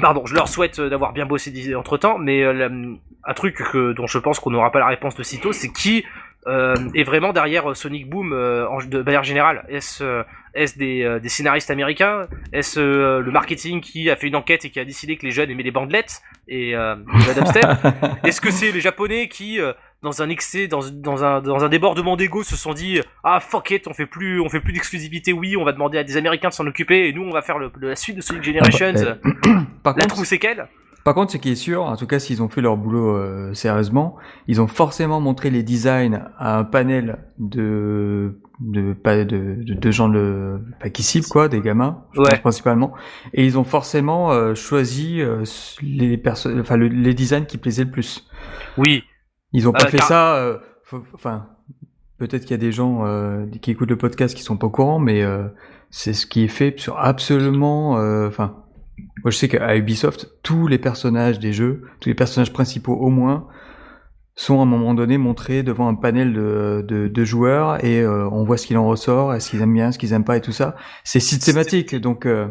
pardon, 0.00 0.26
je 0.26 0.34
leur 0.34 0.48
souhaite 0.48 0.78
euh, 0.78 0.88
d'avoir 0.88 1.12
bien 1.12 1.26
bossé 1.26 1.74
entre 1.74 1.96
temps. 1.96 2.18
Mais 2.18 2.42
euh, 2.42 2.96
un 3.24 3.34
truc 3.34 3.56
que, 3.56 3.92
dont 3.92 4.06
je 4.06 4.18
pense 4.18 4.40
qu'on 4.40 4.50
n'aura 4.50 4.70
pas 4.70 4.78
la 4.78 4.86
réponse 4.86 5.14
de 5.14 5.22
sitôt, 5.22 5.52
c'est 5.52 5.72
qui 5.72 6.04
euh, 6.46 6.74
est 6.94 7.02
vraiment 7.02 7.32
derrière 7.32 7.76
Sonic 7.76 8.08
Boom 8.08 8.32
euh, 8.32 8.66
en, 8.68 8.78
de 8.78 9.02
manière 9.02 9.24
générale. 9.24 9.64
Est-ce 9.68 10.02
euh, 10.02 10.22
des, 10.76 11.02
euh, 11.02 11.18
des 11.20 11.28
scénaristes 11.28 11.70
américains? 11.70 12.28
Est-ce 12.52 12.80
euh, 12.80 13.20
le 13.20 13.30
marketing 13.30 13.80
qui 13.80 14.08
a 14.08 14.16
fait 14.16 14.28
une 14.28 14.36
enquête 14.36 14.64
et 14.64 14.70
qui 14.70 14.80
a 14.80 14.84
décidé 14.84 15.16
que 15.16 15.26
les 15.26 15.32
jeunes 15.32 15.50
aimaient 15.50 15.62
les 15.62 15.70
bandelettes 15.70 16.22
et 16.48 16.74
euh, 16.74 16.96
Est-ce 18.24 18.40
que 18.40 18.50
c'est 18.50 18.72
les 18.72 18.80
japonais 18.80 19.28
qui, 19.28 19.60
euh, 19.60 19.72
dans 20.02 20.22
un 20.22 20.28
excès, 20.28 20.66
dans, 20.66 20.80
dans, 20.92 21.24
un, 21.24 21.40
dans 21.42 21.62
un 21.64 21.68
débordement 21.68 22.16
d'ego, 22.16 22.42
se 22.42 22.56
sont 22.56 22.72
dit 22.72 23.00
ah 23.24 23.40
fuck 23.40 23.70
it, 23.70 23.86
on 23.86 23.92
fait 23.94 24.06
plus, 24.06 24.40
on 24.40 24.48
fait 24.48 24.60
plus 24.60 24.72
d'exclusivité, 24.72 25.32
oui, 25.32 25.56
on 25.56 25.64
va 25.64 25.72
demander 25.72 25.98
à 25.98 26.04
des 26.04 26.16
Américains 26.16 26.48
de 26.48 26.54
s'en 26.54 26.66
occuper 26.66 27.08
et 27.08 27.12
nous 27.12 27.22
on 27.22 27.30
va 27.32 27.42
faire 27.42 27.58
le, 27.58 27.70
la 27.82 27.96
suite 27.96 28.16
de 28.16 28.22
Sonic 28.22 28.42
Generations. 28.42 28.94
Ah, 28.96 29.14
bah, 29.22 29.30
Par 29.82 29.96
la 29.96 30.06
contre, 30.06 30.22
Par 31.04 31.14
contre, 31.14 31.32
ce 31.32 31.36
qui 31.38 31.50
est 31.52 31.54
sûr, 31.54 31.82
en 31.84 31.96
tout 31.96 32.06
cas, 32.06 32.18
s'ils 32.18 32.42
ont 32.42 32.48
fait 32.48 32.60
leur 32.60 32.76
boulot 32.76 33.16
euh, 33.16 33.52
sérieusement, 33.54 34.16
ils 34.46 34.60
ont 34.60 34.66
forcément 34.66 35.20
montré 35.20 35.50
les 35.50 35.62
designs 35.62 36.24
à 36.38 36.58
un 36.58 36.64
panel 36.64 37.18
de 37.38 38.38
de 38.60 38.92
pas 38.92 39.24
de, 39.24 39.56
de, 39.64 39.72
de 39.72 39.90
gens 39.90 40.06
le 40.06 40.60
pas 40.80 40.90
qui 40.90 41.02
ciblent 41.02 41.24
quoi, 41.26 41.48
des 41.48 41.62
gamins, 41.62 42.04
je 42.12 42.20
Ouais. 42.20 42.28
pense 42.32 42.40
principalement. 42.40 42.92
Et 43.32 43.46
ils 43.46 43.58
ont 43.58 43.64
forcément 43.64 44.32
euh, 44.32 44.54
choisi 44.54 45.22
euh, 45.22 45.44
les 45.82 46.18
personnes, 46.18 46.60
enfin 46.60 46.76
le- 46.76 46.88
les 46.88 47.14
designs 47.14 47.46
qui 47.46 47.56
plaisaient 47.56 47.84
le 47.84 47.90
plus. 47.90 48.28
Oui, 48.76 49.04
Ils 49.52 49.68
ont 49.68 49.72
pas 49.72 49.84
Euh, 49.84 49.88
fait 49.88 49.98
car- 49.98 50.06
ça. 50.08 50.34
euh, 50.36 50.58
enfin, 51.14 51.46
peut-être 52.18 52.42
qu'il 52.42 52.52
y 52.52 52.54
a 52.54 52.58
des 52.58 52.72
gens 52.72 53.04
euh, 53.06 53.46
qui 53.62 53.70
écoutent 53.70 53.90
le 53.90 53.96
podcast 53.98 54.36
qui 54.36 54.42
sont 54.42 54.56
pas 54.56 54.66
au 54.66 54.70
courant, 54.70 54.98
mais 54.98 55.22
euh, 55.22 55.44
c'est 55.90 56.12
ce 56.12 56.26
qui 56.26 56.44
est 56.44 56.48
fait 56.48 56.74
sur 56.78 56.98
absolument. 56.98 57.98
euh, 57.98 58.28
Enfin, 58.28 58.56
moi 59.24 59.30
je 59.30 59.36
sais 59.36 59.48
qu'à 59.48 59.76
Ubisoft, 59.76 60.30
tous 60.42 60.66
les 60.66 60.78
personnages 60.78 61.38
des 61.38 61.52
jeux, 61.52 61.82
tous 62.00 62.08
les 62.08 62.14
personnages 62.14 62.52
principaux 62.52 62.94
au 62.94 63.08
moins, 63.08 63.46
sont 64.36 64.60
à 64.60 64.62
un 64.62 64.66
moment 64.66 64.94
donné 64.94 65.18
montrés 65.18 65.62
devant 65.62 65.88
un 65.88 65.94
panel 65.94 66.32
de, 66.32 66.84
de, 66.86 67.08
de 67.08 67.24
joueurs 67.24 67.84
et 67.84 68.00
euh, 68.00 68.28
on 68.30 68.44
voit 68.44 68.56
ce 68.56 68.66
qu'il 68.66 68.78
en 68.78 68.86
ressort, 68.86 69.34
est-ce 69.34 69.50
qu'ils 69.50 69.60
aiment 69.60 69.74
bien, 69.74 69.90
ce 69.92 69.98
qu'ils 69.98 70.12
aiment 70.12 70.24
pas 70.24 70.36
et 70.36 70.40
tout 70.40 70.52
ça. 70.52 70.76
C'est 71.04 71.20
systématique, 71.20 71.94
donc. 71.96 72.26
euh, 72.26 72.48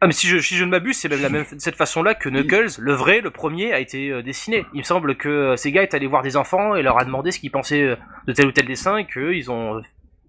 Ah 0.00 0.06
mais 0.06 0.12
si 0.12 0.26
je, 0.26 0.38
si 0.38 0.56
je 0.56 0.64
ne 0.64 0.70
m'abuse, 0.70 0.96
c'est 0.96 1.08
même 1.08 1.22
la 1.22 1.28
même 1.28 1.44
de 1.50 1.58
cette 1.58 1.76
façon-là 1.76 2.14
que 2.14 2.28
Knuckles, 2.28 2.78
le 2.80 2.92
vrai, 2.92 3.20
le 3.20 3.30
premier, 3.30 3.72
a 3.72 3.80
été 3.80 4.10
euh, 4.10 4.22
dessiné. 4.22 4.64
Il 4.74 4.78
me 4.78 4.84
semble 4.84 5.16
que 5.16 5.28
euh, 5.28 5.56
ces 5.56 5.72
gars 5.72 5.82
est 5.82 5.94
allé 5.94 6.06
voir 6.06 6.22
des 6.22 6.36
enfants 6.36 6.74
et 6.74 6.82
leur 6.82 6.98
a 6.98 7.04
demandé 7.04 7.30
ce 7.30 7.38
qu'ils 7.38 7.50
pensaient 7.50 7.82
euh, 7.82 7.96
de 8.26 8.32
tel 8.32 8.46
ou 8.46 8.52
tel 8.52 8.66
dessin 8.66 8.96
et 8.98 9.06
qu'eux, 9.06 9.34
ils 9.34 9.50
ont 9.50 9.76
euh, 9.78 9.80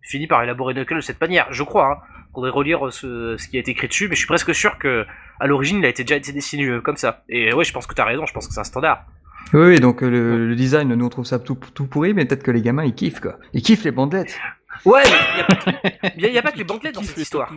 fini 0.04 0.28
par 0.28 0.42
élaborer 0.44 0.74
Knuckles 0.74 0.96
de 0.96 1.02
cette 1.02 1.22
manière. 1.22 1.48
Je 1.52 1.64
crois. 1.64 1.92
Hein. 1.92 1.98
Faudrait 2.34 2.52
relire 2.52 2.86
euh, 2.86 2.92
ce, 2.92 3.36
ce 3.38 3.48
qui 3.48 3.58
a 3.58 3.60
été 3.60 3.72
écrit 3.72 3.88
dessus, 3.88 4.08
mais 4.08 4.16
je 4.16 4.20
suis 4.20 4.28
presque 4.28 4.54
sûr 4.54 4.78
que 4.78 5.06
à 5.40 5.48
l'origine, 5.48 5.80
il 5.80 5.86
a 5.86 5.90
été 5.90 6.04
déjà 6.04 6.16
été 6.16 6.32
dessiné 6.32 6.66
euh, 6.66 6.82
comme 6.82 6.98
ça. 6.98 7.24
Et 7.30 7.52
ouais, 7.54 7.64
je 7.64 7.74
pense 7.74 7.88
que 7.88 7.96
t'as 7.96 8.06
raison. 8.06 8.26
Je 8.26 8.34
pense 8.34 8.48
que 8.48 8.54
c'est 8.54 8.60
un 8.60 8.64
standard. 8.64 9.06
Oui, 9.54 9.62
oui, 9.62 9.80
donc 9.80 10.04
euh, 10.04 10.10
le, 10.10 10.48
le 10.48 10.56
design, 10.56 10.94
nous 10.94 11.06
on 11.06 11.10
trouve 11.10 11.26
ça 11.26 11.40
tout, 11.40 11.58
tout 11.74 11.88
pourri, 11.88 12.14
mais 12.14 12.26
peut-être 12.26 12.44
que 12.44 12.52
les 12.52 12.62
gamins 12.62 12.84
ils 12.84 12.94
kiffent 12.94 13.22
quoi. 13.22 13.38
Ils 13.54 13.62
kiffent 13.62 13.86
les 13.86 13.92
bandelettes. 13.92 14.38
Ouais, 14.86 15.04
mais 15.06 16.12
il 16.18 16.24
y 16.34 16.38
a 16.38 16.42
pas 16.42 16.52
que- 16.52 16.52
a, 16.52 16.52
pas 16.52 16.52
les 16.58 16.64
bandelettes 16.64 16.96
dans 16.96 17.02
cette 17.04 17.16
les 17.18 17.22
histoire. 17.24 17.52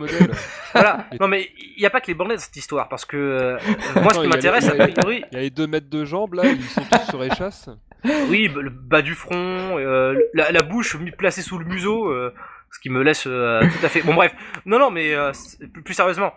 Voilà. 0.73 1.07
Non 1.19 1.27
mais 1.27 1.49
il 1.77 1.81
y 1.81 1.85
a 1.85 1.89
pas 1.89 2.01
que 2.01 2.07
les 2.07 2.13
bandelettes 2.13 2.37
dans 2.39 2.43
cette 2.45 2.55
histoire 2.57 2.89
parce 2.89 3.05
que 3.05 3.17
euh, 3.17 3.57
moi, 4.01 4.13
ce 4.13 4.19
qui 4.21 4.27
m'intéresse, 4.27 4.71
les- 4.73 4.81
a 4.81 4.87
priori, 4.87 5.23
Il 5.31 5.35
y 5.35 5.37
a 5.39 5.41
les 5.41 5.49
deux 5.49 5.67
mètres 5.67 5.89
de 5.89 6.05
jambes 6.05 6.33
là, 6.35 6.43
ils 6.45 6.63
sont 6.63 6.81
tous 6.83 7.09
sur 7.09 7.23
échasse. 7.23 7.69
Oui, 8.03 8.47
b- 8.49 8.59
le 8.59 8.69
bas 8.71 9.01
du 9.01 9.13
front, 9.13 9.35
euh, 9.77 10.15
la, 10.33 10.51
la 10.51 10.61
bouche 10.63 10.97
placée 11.17 11.41
sous 11.43 11.59
le 11.59 11.65
museau, 11.65 12.09
euh, 12.09 12.33
ce 12.71 12.79
qui 12.79 12.89
me 12.89 13.03
laisse 13.03 13.25
euh, 13.27 13.61
tout 13.61 13.85
à 13.85 13.89
fait. 13.89 14.01
Bon 14.01 14.13
bref, 14.15 14.33
non 14.65 14.79
non, 14.79 14.89
mais 14.91 15.13
euh, 15.13 15.31
c'est- 15.33 15.67
plus, 15.71 15.83
plus 15.83 15.93
sérieusement, 15.93 16.33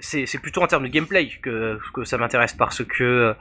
c'est 0.00 0.26
c'est 0.26 0.38
plutôt 0.38 0.62
en 0.62 0.66
termes 0.68 0.84
de 0.84 0.88
gameplay 0.88 1.28
que 1.42 1.78
que 1.92 2.04
ça 2.04 2.18
m'intéresse 2.18 2.52
parce 2.52 2.84
que 2.84 3.02
euh, 3.04 3.34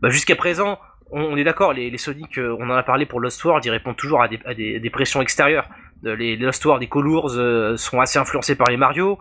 bah, 0.00 0.10
jusqu'à 0.10 0.36
présent, 0.36 0.78
on, 1.10 1.22
on 1.22 1.36
est 1.36 1.44
d'accord, 1.44 1.72
les, 1.72 1.90
les 1.90 1.98
Sonic, 1.98 2.38
euh, 2.38 2.56
on 2.60 2.70
en 2.70 2.74
a 2.74 2.82
parlé 2.84 3.04
pour 3.06 3.18
Lost 3.20 3.42
World, 3.44 3.64
ils 3.64 3.70
répondent 3.70 3.96
toujours 3.96 4.22
à 4.22 4.28
des, 4.28 4.38
à 4.44 4.54
des, 4.54 4.78
des 4.78 4.90
pressions 4.90 5.20
extérieures. 5.20 5.68
Euh, 6.06 6.16
Les, 6.16 6.36
World, 6.64 6.80
les 6.80 6.88
Colors 6.88 7.34
euh, 7.36 7.76
sont 7.76 8.00
assez 8.00 8.18
influencés 8.18 8.54
par 8.54 8.68
les 8.68 8.76
Mario. 8.76 9.18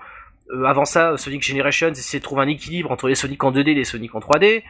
Euh, 0.52 0.64
avant 0.66 0.86
ça, 0.86 1.18
Sonic 1.18 1.44
Generations 1.44 1.90
essaie 1.90 2.20
de 2.20 2.24
trouver 2.24 2.44
un 2.44 2.48
équilibre 2.48 2.92
entre 2.92 3.08
les 3.08 3.16
Sonic 3.16 3.44
en 3.44 3.52
2D 3.52 3.70
et 3.70 3.74
les 3.74 3.84
Sonic 3.84 4.14
en 4.16 4.20
3D. 4.20 4.64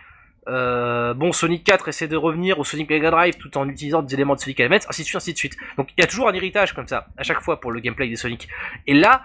Euh, 0.49 1.13
bon, 1.13 1.31
Sonic 1.31 1.63
4 1.63 1.87
essaie 1.87 2.07
de 2.07 2.17
revenir 2.17 2.59
au 2.59 2.63
Sonic 2.63 2.89
Mega 2.89 3.11
Drive 3.11 3.37
tout 3.37 3.57
en 3.57 3.67
utilisant 3.69 4.01
des 4.01 4.13
éléments 4.13 4.35
de 4.35 4.39
Sonic 4.39 4.59
Elements, 4.59 4.83
ainsi 4.87 5.01
de 5.01 5.07
suite, 5.07 5.15
ainsi 5.15 5.33
de 5.33 5.37
suite. 5.37 5.57
Donc 5.77 5.89
il 5.97 6.01
y 6.01 6.03
a 6.03 6.07
toujours 6.07 6.27
un 6.27 6.33
héritage 6.33 6.73
comme 6.73 6.87
ça, 6.87 7.07
à 7.17 7.23
chaque 7.23 7.41
fois 7.41 7.59
pour 7.59 7.71
le 7.71 7.79
gameplay 7.79 8.09
des 8.09 8.17
Sonic. 8.17 8.47
Et 8.85 8.93
là, 8.93 9.23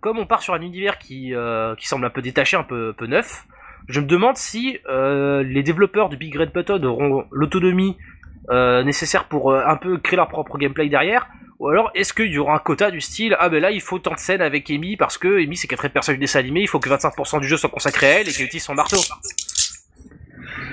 comme 0.00 0.18
on 0.18 0.26
part 0.26 0.42
sur 0.42 0.54
un 0.54 0.60
univers 0.60 0.98
qui, 0.98 1.32
qui 1.78 1.88
semble 1.88 2.04
un 2.04 2.10
peu 2.10 2.22
détaché, 2.22 2.56
un 2.56 2.62
peu, 2.62 2.92
peu 2.92 3.06
neuf, 3.06 3.44
je 3.88 4.00
me 4.00 4.06
demande 4.06 4.36
si 4.36 4.78
les 4.86 5.62
développeurs 5.62 6.08
de 6.08 6.16
Big 6.16 6.36
Red 6.36 6.52
Button 6.52 6.82
auront 6.84 7.26
l'autonomie 7.32 7.96
nécessaire 8.50 9.24
pour 9.24 9.54
un 9.54 9.76
peu 9.76 9.98
créer 9.98 10.16
leur 10.16 10.28
propre 10.28 10.58
gameplay 10.58 10.88
derrière, 10.88 11.26
ou 11.58 11.68
alors 11.68 11.90
est-ce 11.94 12.12
qu'il 12.12 12.32
y 12.32 12.38
aura 12.38 12.56
un 12.56 12.58
quota 12.58 12.90
du 12.90 13.00
style 13.00 13.36
ah 13.38 13.48
ben 13.48 13.60
là 13.60 13.70
il 13.70 13.80
faut 13.80 13.98
tant 13.98 14.12
de 14.14 14.18
scènes 14.18 14.42
avec 14.42 14.70
Amy 14.70 14.96
parce 14.96 15.18
que 15.18 15.42
Amy 15.42 15.56
c'est 15.56 15.68
quatrième 15.68 15.92
personne 15.92 16.14
du 16.14 16.20
dessin 16.20 16.40
animé, 16.40 16.60
il 16.62 16.68
faut 16.68 16.80
que 16.80 16.88
25% 16.88 17.40
du 17.40 17.48
jeu 17.48 17.56
soit 17.56 17.70
consacré 17.70 18.06
à 18.06 18.20
elle 18.20 18.28
et 18.28 18.32
qu'elle 18.32 18.46
utilise 18.46 18.64
son 18.64 18.74
marteau. 18.74 18.98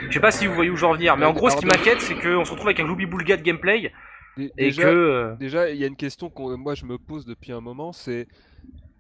Je 0.08 0.14
sais 0.14 0.20
pas 0.20 0.32
si 0.32 0.48
vous 0.48 0.54
voyez 0.54 0.70
où 0.70 0.76
je 0.76 0.82
veux 0.82 0.88
en 0.88 0.94
venir, 0.94 1.16
mais 1.18 1.26
en 1.26 1.34
gros 1.34 1.50
ce 1.50 1.58
qui 1.58 1.66
m'inquiète 1.66 2.02
c'est 2.02 2.16
qu'on 2.16 2.46
se 2.46 2.52
retrouve 2.52 2.68
avec 2.68 2.80
un 2.80 2.86
gloubi 2.86 3.06
boulga 3.06 3.38
de 3.38 3.44
gameplay 3.44 3.92
et 4.38 4.50
déjà, 4.56 4.84
que 4.84 4.88
euh, 4.88 5.36
déjà, 5.36 5.70
il 5.70 5.78
y 5.78 5.84
a 5.84 5.88
une 5.88 5.96
question 5.96 6.30
que 6.30 6.56
moi 6.56 6.74
je 6.74 6.86
me 6.86 6.98
pose 6.98 7.26
depuis 7.26 7.52
un 7.52 7.60
moment, 7.60 7.92
c'est 7.92 8.28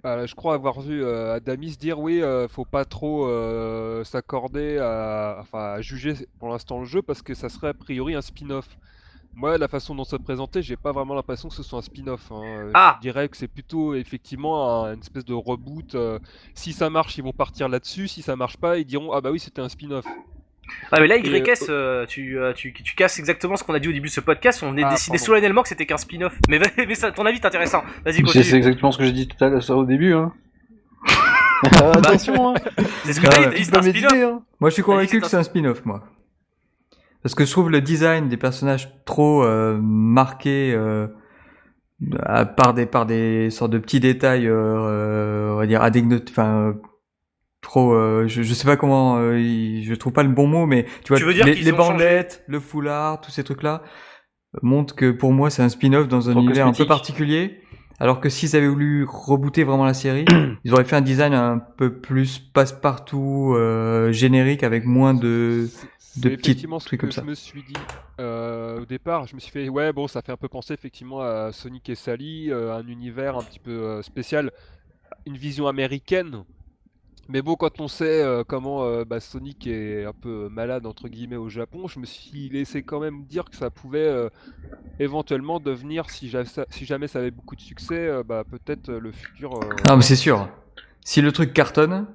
euh, 0.06 0.26
je 0.26 0.36
crois 0.36 0.56
avoir 0.56 0.82
vu 0.82 1.04
euh, 1.04 1.36
Adamis 1.36 1.78
dire 1.78 2.00
oui, 2.00 2.22
euh, 2.22 2.48
faut 2.48 2.66
pas 2.66 2.86
trop 2.86 3.28
euh, 3.28 4.04
s'accorder 4.04 4.78
à, 4.80 5.38
enfin, 5.40 5.74
à 5.74 5.82
juger 5.82 6.14
pour 6.40 6.50
l'instant 6.50 6.80
le 6.80 6.86
jeu 6.86 7.02
parce 7.02 7.22
que 7.22 7.34
ça 7.34 7.50
serait 7.50 7.70
a 7.70 7.74
priori 7.74 8.16
un 8.16 8.22
spin-off. 8.22 8.68
Moi, 9.34 9.58
la 9.58 9.68
façon 9.68 9.96
dont 9.96 10.04
c'est 10.04 10.22
présenté, 10.22 10.62
j'ai 10.62 10.76
pas 10.76 10.92
vraiment 10.92 11.16
l'impression 11.16 11.48
que 11.50 11.56
ce 11.56 11.64
soit 11.64 11.80
un 11.80 11.82
spin-off. 11.82 12.32
hein. 12.32 12.42
Euh, 12.44 12.72
Ah 12.74 12.96
Je 12.98 13.02
dirais 13.08 13.28
que 13.30 13.38
c'est 13.38 13.48
plutôt 13.48 13.94
effectivement 13.96 14.84
un- 14.86 14.94
une 14.94 15.00
espèce 15.00 15.26
de 15.26 15.34
reboot. 15.34 15.96
euh, 15.96 16.20
si 16.54 16.74
ça 16.74 16.90
marche, 16.90 17.18
ils 17.18 17.24
vont 17.24 17.32
partir 17.34 17.70
là-dessus. 17.70 18.08
Si 18.08 18.22
ça 18.22 18.36
marche 18.36 18.58
pas, 18.58 18.78
ils 18.78 18.86
diront 18.86 19.14
ah 19.14 19.22
bah 19.22 19.32
oui, 19.32 19.40
c'était 19.40 19.62
un 19.62 19.70
spin-off. 19.70 20.06
Ah 20.92 21.00
mais 21.02 21.08
là 21.08 21.18
YS 21.18 21.66
euh, 21.70 22.06
tu, 22.06 22.38
tu, 22.56 22.72
tu 22.74 22.96
casses 22.96 23.20
exactement 23.20 23.56
ce 23.58 23.64
qu'on 23.64 23.74
a 23.74 23.80
dit 23.80 23.88
au 23.90 23.92
début 23.92 24.08
de 24.10 24.14
ce 24.14 24.22
podcast, 24.22 24.64
on 24.64 24.78
est 24.78 24.84
Ah, 24.84 24.92
décidé 24.92 25.18
pardon. 25.18 25.26
solennellement 25.26 25.62
que 25.64 25.70
c'était 25.70 25.86
qu'un 25.86 25.98
spin-off. 25.98 26.38
Mais, 26.48 26.60
mais 26.78 26.96
ça, 26.96 27.12
ton 27.12 27.26
avis 27.26 27.40
est 27.40 27.46
intéressant. 27.46 27.82
Vas-y 28.06 28.14
C'est 28.14 28.18
c'est 28.20 28.24
continue. 28.24 28.56
exactement 28.58 28.92
ce 28.92 28.98
que 28.98 29.06
j'ai 29.06 29.12
dit 29.12 29.28
tout 29.28 29.44
à 29.44 29.50
l'heure 29.50 29.70
au 29.72 29.86
début. 29.86 30.14
Hein. 30.14 30.32
Attention, 31.64 32.50
hein. 32.56 32.60
C'est 33.06 33.14
ce 33.14 33.22
que 33.22 33.28
t'as 33.28 33.50
dit, 33.50 33.66
c'est 33.66 33.76
un 33.78 33.82
spin-off. 33.82 34.14
hein. 34.14 34.42
Moi, 34.60 34.70
je 34.70 34.74
suis 34.76 34.84
convaincu 34.84 35.20
que 35.20 35.26
un- 35.26 35.30
c'est 35.30 35.38
un 35.38 35.44
spin-off, 35.44 35.84
moi. 35.86 36.04
Parce 37.24 37.36
que 37.36 37.46
je 37.46 37.52
trouve 37.52 37.70
le 37.70 37.82
design 37.82 38.30
des 38.30 38.38
personnages 38.38 38.90
trop 39.06 39.44
euh, 39.44 39.78
marqué 39.82 40.74
euh, 40.76 41.08
à- 42.24 42.46
par 42.46 42.74
des 42.74 42.86
par 42.86 43.06
des 43.06 43.50
sortes 43.50 43.72
de 43.72 43.78
petits 43.78 44.00
détails, 44.00 44.48
euh, 44.48 44.54
euh, 44.56 45.52
on 45.54 45.58
va 45.58 45.68
dire 45.68 45.82
enfin 46.30 46.76
trop. 47.62 47.94
euh, 47.94 48.28
je, 48.28 48.42
je 48.42 48.54
sais 48.54 48.66
pas 48.66 48.76
comment, 48.78 49.18
euh, 49.18 49.38
je 49.84 49.94
trouve 49.94 50.14
pas 50.14 50.24
le 50.24 50.30
bon 50.30 50.48
mot, 50.48 50.66
mais 50.66 50.86
tu 51.04 51.10
vois 51.10 51.18
Tu 51.18 51.26
veux 51.26 51.34
dire 51.34 51.46
les, 51.46 51.54
les 51.56 51.72
bandelettes, 51.72 52.44
le 52.48 52.60
foulard, 52.60 53.22
tous 53.22 53.30
ces 53.32 53.44
trucs-là 53.44 53.84
euh, 54.56 54.60
montrent 54.64 54.96
que 54.96 55.12
pour 55.12 55.32
moi 55.32 55.50
c'est 55.52 55.62
un 55.62 55.70
spin-off 55.70 56.08
dans 56.08 56.28
un 56.30 56.34
Trop 56.34 56.42
univers 56.42 56.66
un 56.68 56.74
peu 56.74 56.86
particulier. 56.88 57.60
Alors 58.00 58.20
que 58.20 58.30
s'ils 58.30 58.56
avaient 58.56 58.68
voulu 58.68 59.06
rebooter 59.08 59.64
vraiment 59.64 59.86
la 59.86 59.94
série, 59.94 60.26
ils 60.64 60.74
auraient 60.74 60.86
fait 60.86 60.96
un 60.96 61.02
design 61.02 61.36
un 61.36 61.60
peu 61.60 61.94
plus 62.00 62.40
passe-partout, 62.40 63.54
euh, 63.56 64.12
générique, 64.12 64.64
avec 64.64 64.86
moins 64.88 65.14
de 65.14 65.70
de 66.18 66.30
petits 66.36 66.68
trucs 66.86 67.00
comme 67.02 67.12
ça. 67.12 67.22
je 67.22 67.28
me 67.28 67.36
suis 67.36 67.64
dit 67.64 67.74
euh, 68.20 68.82
au 68.82 68.86
départ. 68.86 69.28
Je 69.28 69.36
me 69.36 69.40
suis 69.40 69.52
fait, 69.52 69.70
ouais, 69.70 69.94
bon, 69.94 70.08
ça 70.08 70.22
fait 70.22 70.32
un 70.32 70.38
peu 70.38 70.50
penser 70.50 70.74
effectivement 70.74 71.22
à 71.22 71.52
Sonic 71.52 71.90
et 71.90 71.96
Sally, 71.96 72.52
euh, 72.52 72.76
un 72.76 72.86
univers 72.88 73.38
un 73.38 73.44
petit 73.44 73.60
peu 73.60 73.72
euh, 73.72 74.02
spécial, 74.02 74.52
une 75.26 75.38
vision 75.38 75.68
américaine. 75.68 76.44
Mais 77.30 77.42
bon, 77.42 77.56
quand 77.56 77.80
on 77.80 77.88
sait 77.88 78.22
euh, 78.24 78.44
comment 78.46 79.04
bah, 79.06 79.20
Sonic 79.22 79.68
est 79.68 80.04
un 80.06 80.12
peu 80.14 80.50
malade 80.50 80.86
entre 80.86 81.08
guillemets 81.08 81.38
au 81.38 81.48
Japon, 81.50 81.88
je 81.88 82.00
me 82.00 82.06
suis 82.06 82.50
laissé 82.50 82.84
quand 82.84 83.00
même 83.00 83.24
dire 83.24 83.46
que 83.46 83.56
ça 83.56 83.70
pouvait 83.70 84.30
éventuellement 85.00 85.60
devenir, 85.60 86.10
si, 86.10 86.30
ja- 86.30 86.44
ça- 86.46 86.66
si 86.70 86.86
jamais 86.86 87.08
ça 87.08 87.20
avait 87.20 87.32
beaucoup 87.32 87.56
de 87.56 87.62
succès, 87.62 88.10
bah, 88.26 88.44
peut-être 88.44 88.92
le 88.92 89.12
futur. 89.14 89.60
Ah, 89.86 89.96
mais 89.96 90.02
c'est 90.02 90.18
sûr. 90.18 90.50
Si 91.06 91.22
le 91.22 91.32
truc 91.32 91.54
cartonne, 91.54 92.08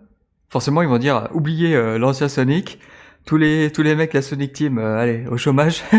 forcément 0.49 0.82
ils 0.82 0.88
vont 0.88 0.99
dire 0.99 1.28
oubliez 1.32 1.74
l'ancien 1.99 2.28
Sonic, 2.28 2.78
tous 3.27 3.37
les 3.37 3.70
tous 3.72 3.83
les 3.83 3.95
mecs 3.95 4.14
la 4.14 4.22
Sonic 4.22 4.53
Team, 4.55 4.79
euh, 4.79 4.97
allez 4.99 5.27
au 5.29 5.37
chômage. 5.37 5.83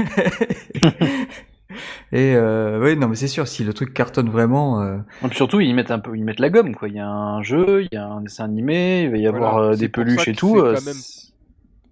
Et 2.14 2.34
euh, 2.36 2.82
oui, 2.82 2.96
non 2.96 3.10
mais 3.10 3.16
c'est 3.16 3.28
sûr, 3.28 3.48
si 3.48 3.64
le 3.66 3.74
truc 3.74 3.94
cartonne 3.94 4.30
vraiment, 4.30 4.82
euh, 4.82 4.98
Et 5.24 5.28
puis 5.28 5.36
surtout, 5.36 5.60
ils 5.60 5.76
mettent 5.76 5.92
un 5.92 6.00
peu, 6.00 6.16
ils 6.18 6.24
mettent 6.24 6.40
la 6.40 6.50
gomme, 6.50 6.74
quoi. 6.74 6.88
Il 6.88 6.96
y 6.96 7.00
a 7.00 7.08
un 7.08 7.44
jeu, 7.44 7.84
il 7.84 7.90
y 7.92 7.98
a 7.98 8.06
un 8.08 8.22
dessin 8.22 8.46
animé, 8.46 9.04
il 9.04 9.12
va 9.12 9.18
y 9.18 9.28
avoir 9.28 9.54
Voilà, 9.56 9.72
euh, 9.74 9.76
des 9.76 9.90
peluches 9.90 10.28
et 10.30 10.34
tout. 10.34 10.56
c'est 10.56 10.62
euh, 10.62 10.74
quand 10.76 10.86
même- 10.86 10.94
c'est- 10.94 11.28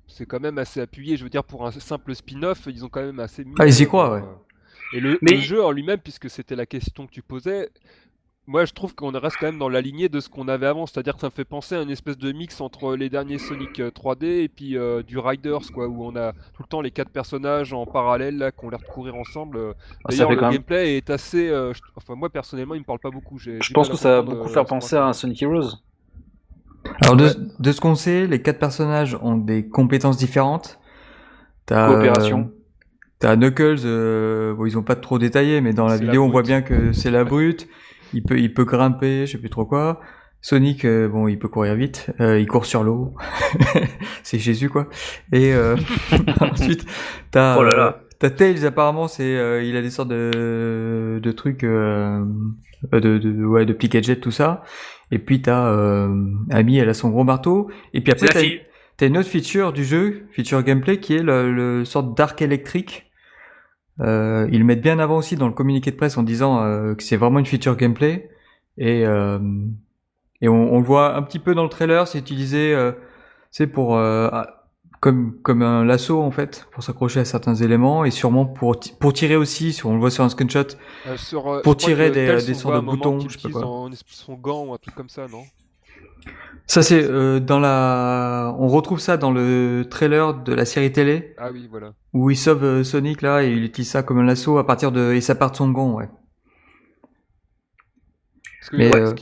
c'est 0.08 0.26
quand 0.26 0.40
même 0.40 0.58
assez 0.58 0.80
appuyé. 0.80 1.18
Je 1.18 1.24
veux 1.26 1.30
dire, 1.30 1.44
pour 1.44 1.68
un 1.68 1.72
simple 1.72 2.16
spin-off, 2.16 2.62
ils 2.68 2.86
ont 2.86 2.90
quand 2.90 3.02
même 3.04 3.20
assez 3.20 3.44
mis. 3.44 3.54
Ah, 3.60 3.68
ils 3.68 3.78
y 3.78 3.84
euh, 3.84 3.86
croient, 3.88 4.14
ouais. 4.14 4.22
euh, 4.22 4.98
Et 4.98 5.02
le, 5.02 5.20
Mais- 5.22 5.32
le 5.34 5.42
jeu 5.42 5.62
en 5.64 5.72
lui-même, 5.72 6.00
puisque 6.00 6.30
c'était 6.30 6.56
la 6.56 6.66
question 6.66 7.06
que 7.06 7.12
tu 7.12 7.22
posais, 7.22 7.70
moi 8.48 8.66
je 8.66 8.74
trouve 8.74 8.94
qu'on 8.96 9.12
reste 9.12 9.38
quand 9.40 9.48
même 9.48 9.58
dans 9.58 9.70
la 9.70 9.82
lignée 9.82 10.08
de 10.10 10.20
ce 10.20 10.30
qu'on 10.30 10.48
avait 10.48 10.68
avant. 10.68 10.86
C'est-à-dire 10.86 11.16
que 11.16 11.22
ça 11.22 11.28
me 11.28 11.32
fait 11.32 11.46
penser 11.46 11.76
à 11.76 11.82
une 11.82 11.90
espèce 11.90 12.18
de 12.18 12.32
mix 12.32 12.62
entre 12.62 12.96
les 12.96 13.10
derniers 13.10 13.38
Sonic 13.40 13.80
euh, 13.80 13.90
3D 13.90 14.24
et 14.44 14.48
puis 14.50 14.78
euh, 14.78 15.02
du 15.04 15.18
Riders, 15.18 15.72
quoi, 15.74 15.88
où 15.88 16.04
on 16.06 16.16
a 16.16 16.32
tout 16.34 16.62
le 16.62 16.68
temps 16.68 16.82
les 16.82 16.92
quatre 16.92 17.10
personnages 17.10 17.74
en 17.74 17.86
parallèle 17.86 18.38
là, 18.38 18.52
qui 18.52 18.64
ont 18.66 18.70
l'air 18.70 18.80
de 18.80 18.86
courir 18.86 19.16
ensemble. 19.16 19.58
Euh, 19.58 19.74
Ah, 19.76 20.12
ça 20.12 20.18
D'ailleurs, 20.18 20.30
fait 20.30 20.36
le 20.36 20.40
quand 20.40 20.46
même- 20.48 20.54
gameplay 20.58 20.98
est 20.98 21.10
assez. 21.10 21.50
euh, 21.50 21.74
je- 21.74 21.82
Enfin, 21.96 22.16
moi 22.16 22.30
personnellement, 22.30 22.76
il 22.76 22.82
me 22.82 22.86
parle 22.86 23.00
pas 23.00 23.10
beaucoup. 23.12 23.40
J'ai 23.40 23.58
Je 23.62 23.74
pense 23.74 23.90
que 23.90 23.98
ça 23.98 24.10
va 24.10 24.22
beaucoup 24.22 24.48
euh, 24.48 24.54
faire 24.54 24.66
penser 24.66 24.96
qu'on 24.96 25.02
à 25.02 25.06
un. 25.08 25.14
Sonic 25.14 25.42
Heroes. 25.42 25.70
alors 27.02 27.16
de, 27.16 27.30
de 27.60 27.72
ce 27.72 27.82
qu'on 27.82 27.96
sait, 27.96 28.28
les 28.28 28.42
quatre 28.42 28.60
personnages 28.60 29.18
ont 29.22 29.38
des 29.38 29.68
compétences 29.68 30.18
différentes. 30.18 30.80
T'as, 31.66 31.88
Coopération. 31.88 32.52
euh, 32.52 32.62
T'as 33.18 33.36
Knuckles, 33.38 33.78
euh, 33.86 34.54
bon, 34.54 34.66
ils 34.68 34.78
ont 34.78 34.84
pas 34.84 34.96
trop 34.96 35.18
détaillé, 35.18 35.62
mais 35.62 35.74
dans 35.74 35.88
la 35.88 35.98
vidéo 35.98 36.24
on 36.24 36.30
voit 36.30 36.44
bien 36.44 36.62
que 36.62 36.92
c'est 36.92 37.10
la 37.10 37.24
brute. 37.24 37.68
Il 38.14 38.24
peut, 38.24 38.40
il 38.40 38.54
peut 38.54 38.66
grimper, 38.66 39.26
je 39.26 39.34
sais 39.34 39.38
plus 39.38 39.50
trop 39.50 39.66
quoi. 39.66 40.00
Sonic, 40.42 40.86
euh, 40.86 41.08
bon, 41.08 41.28
il 41.28 41.40
peut 41.40 41.48
courir 41.48 41.76
vite. 41.76 42.12
Euh, 42.20 42.40
il 42.40 42.48
court 42.48 42.66
sur 42.66 42.84
l'eau. 42.84 43.16
c'est 44.24 44.40
Jésus 44.40 44.70
quoi. 44.70 44.88
Et 45.32 45.54
euh, 45.54 45.76
ensuite, 46.42 46.86
t'as, 47.32 47.58
Oh 47.58 47.64
là 47.64 47.76
là. 47.76 47.88
euh, 47.88 47.92
t'as 48.20 48.30
Tails 48.30 48.66
apparemment, 48.66 49.08
c'est 49.08 49.36
euh, 49.36 49.64
il 49.64 49.76
a 49.76 49.82
des 49.82 49.90
sortes 49.90 50.10
de 50.10 51.20
de 51.22 51.32
trucs 51.32 51.64
euh, 51.64 52.24
de, 52.92 53.18
de 53.18 53.46
ouais 53.46 53.66
de 53.66 53.74
petits 53.74 53.90
gadgets 53.90 54.22
tout 54.22 54.32
ça. 54.32 54.64
Et 55.12 55.20
puis 55.20 55.42
t'as 55.42 55.68
euh, 55.72 56.10
Amy, 56.52 56.78
elle 56.78 56.90
a 56.90 56.94
son 56.94 57.10
gros 57.10 57.24
marteau. 57.24 57.70
Et 57.94 58.02
puis 58.02 58.12
après 58.12 58.30
t'as 58.98 59.08
une 59.08 59.18
autre 59.18 59.30
feature 59.30 59.74
du 59.74 59.84
jeu, 59.84 60.28
feature 60.32 60.64
gameplay, 60.64 61.00
qui 61.00 61.16
est 61.16 61.24
le, 61.24 61.52
le 61.54 61.86
sorte 61.86 62.16
d'arc 62.18 62.42
électrique. 62.42 63.05
Euh, 64.02 64.48
ils 64.52 64.64
mettent 64.66 64.82
bien 64.82 65.00
avant 65.00 65.18
aussi 65.18 65.36
dans 65.38 65.48
le 65.48 65.54
communiqué 65.54 65.92
de 65.92 65.96
presse 65.96 66.18
en 66.18 66.24
disant 66.24 66.64
euh, 66.64 66.96
que 66.96 67.04
c'est 67.04 67.18
vraiment 67.18 67.40
une 67.40 67.46
feature 67.46 67.76
gameplay. 67.78 68.30
Et, 68.78 69.06
euh, 69.06 69.40
et 70.42 70.50
on, 70.50 70.74
on 70.74 70.80
le 70.80 70.86
voit 70.86 71.16
un 71.16 71.22
petit 71.22 71.40
peu 71.40 71.56
dans 71.56 71.64
le 71.64 71.70
trailer, 71.70 72.08
c'est 72.08 72.20
utilisé 72.20 72.74
euh, 72.74 72.92
c'est 73.52 73.68
pour 73.68 73.96
euh, 73.96 74.28
ah, 74.34 74.66
comme 75.00 75.40
comme 75.44 75.62
un 75.62 75.86
lasso 75.86 76.22
en 76.22 76.32
fait 76.32 76.68
pour 76.74 76.84
s'accrocher 76.84 77.22
à 77.22 77.26
certains 77.26 77.56
éléments 77.56 78.04
et 78.06 78.12
sûrement 78.12 78.46
pour 78.46 78.76
pour 79.00 79.14
tirer 79.14 79.36
aussi, 79.38 79.72
si 79.72 79.86
on 79.86 79.94
le 79.94 80.00
voit 80.00 80.12
sur 80.12 80.24
un 80.24 80.30
screenshot. 80.30 80.60
Euh, 81.08 81.16
sur, 81.18 81.62
Pour 81.62 81.78
tirer 81.78 82.10
des- 82.12 82.28
des 82.46 82.54
sortes 82.54 82.76
de 82.76 82.80
boutons, 82.82 83.20
je 83.30 83.40
sais 83.40 83.50
pas 83.50 83.60
en 83.66 83.90
son 84.08 84.34
gant 84.34 84.66
ou 84.66 84.74
un 84.74 84.78
truc 84.78 84.96
comme 84.96 85.10
ça, 85.10 85.28
non? 85.32 85.44
Ça 86.68 86.82
c'est 86.82 87.04
euh, 87.04 87.40
dans 87.40 87.60
la 87.60 88.56
on 88.58 88.68
retrouve 88.68 89.00
ça 89.00 89.18
dans 89.18 89.32
le 89.32 89.86
trailer 89.90 90.34
de 90.34 90.54
la 90.54 90.66
série 90.66 90.92
télé 90.92 91.36
Ah 91.38 91.50
oui, 91.54 91.68
voilà. 91.70 91.94
où 92.14 92.32
il 92.32 92.36
sauve 92.36 92.64
euh, 92.64 92.84
Sonic 92.84 93.22
là 93.22 93.44
et 93.44 93.52
il 93.52 93.64
utilise 93.64 93.90
ça 93.92 94.02
comme 94.02 94.18
un 94.18 94.24
lasso 94.24 94.58
à 94.58 94.66
partir 94.66 94.92
de 94.92 95.14
et 95.14 95.22
ça 95.22 95.36
part 95.36 95.52
de 95.52 95.56
son 95.58 95.70
gant 95.70 95.94
ouais. 95.94 96.10
Mais, 98.74 98.90
ouais, 98.92 99.00
euh, 99.00 99.14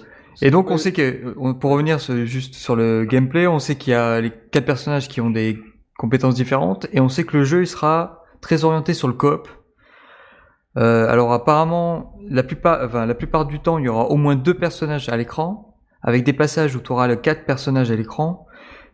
Et 0.42 0.52
donc 0.52 0.72
on 0.72 0.78
sait 0.78 0.94
que 0.94 1.34
pour 1.60 1.72
revenir 1.72 2.00
juste 2.00 2.56
sur 2.56 2.78
le 2.78 3.04
gameplay, 3.04 3.46
on 3.46 3.60
sait 3.60 3.76
qu'il 3.76 3.92
y 3.92 3.96
a 3.96 4.22
les 4.22 4.32
quatre 4.52 4.66
personnages 4.66 5.10
qui 5.10 5.20
ont 5.20 5.30
des 5.30 5.60
compétences 5.98 6.36
différentes 6.36 6.88
et 6.94 7.02
on 7.02 7.10
sait 7.10 7.26
que 7.26 7.36
le 7.38 7.44
jeu 7.44 7.62
il 7.64 7.68
sera 7.68 8.24
très 8.40 8.64
orienté 8.64 8.94
sur 8.94 9.10
le 9.10 9.14
coop. 9.16 9.50
Alors 10.78 11.34
apparemment 11.34 12.16
la 12.30 12.42
plupart 12.42 12.80
enfin 12.86 13.06
la 13.06 13.16
plupart 13.16 13.46
du 13.46 13.60
temps 13.60 13.80
il 13.80 13.86
y 13.86 13.90
aura 13.90 14.06
au 14.06 14.16
moins 14.16 14.38
deux 14.38 14.54
personnages 14.54 15.10
à 15.10 15.18
l'écran 15.18 15.73
avec 16.04 16.24
des 16.24 16.34
passages 16.34 16.76
où 16.76 16.80
tu 16.82 16.92
auras 16.92 17.16
quatre 17.16 17.46
personnages 17.46 17.90
à 17.92 17.96
l'écran 17.96 18.46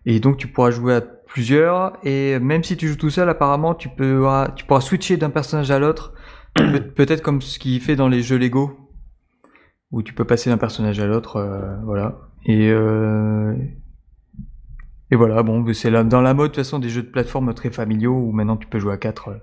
et 0.05 0.19
donc 0.19 0.37
tu 0.37 0.47
pourras 0.47 0.71
jouer 0.71 0.95
à 0.95 1.01
plusieurs 1.01 1.97
et 2.03 2.39
même 2.39 2.63
si 2.63 2.77
tu 2.77 2.87
joues 2.87 2.95
tout 2.95 3.09
seul 3.09 3.27
apparemment 3.29 3.75
tu 3.75 3.89
pourras 3.89 4.49
tu 4.55 4.65
pourras 4.65 4.81
switcher 4.81 5.17
d'un 5.17 5.29
personnage 5.29 5.69
à 5.71 5.79
l'autre 5.79 6.13
Peut- 6.55 6.91
peut-être 6.95 7.21
comme 7.21 7.41
ce 7.41 7.59
qu'il 7.59 7.79
fait 7.81 7.95
dans 7.95 8.07
les 8.07 8.21
jeux 8.21 8.37
Lego 8.37 8.77
où 9.91 10.01
tu 10.03 10.13
peux 10.13 10.23
passer 10.25 10.51
d'un 10.51 10.57
personnage 10.59 10.99
à 10.99 11.07
l'autre, 11.07 11.37
euh, 11.37 11.75
voilà. 11.83 12.19
Et 12.45 12.69
euh, 12.69 13.55
et 15.09 15.15
voilà, 15.15 15.41
bon, 15.41 15.65
c'est 15.73 15.89
dans 15.89 16.21
la 16.21 16.33
mode 16.35 16.51
de 16.51 16.55
toute 16.55 16.63
façon 16.63 16.77
des 16.77 16.89
jeux 16.89 17.01
de 17.01 17.07
plateforme 17.09 17.51
très 17.55 17.71
familiaux 17.71 18.13
où 18.13 18.31
maintenant 18.31 18.55
tu 18.55 18.67
peux 18.67 18.77
jouer 18.79 18.93
à 18.93 18.97
4 18.97 19.41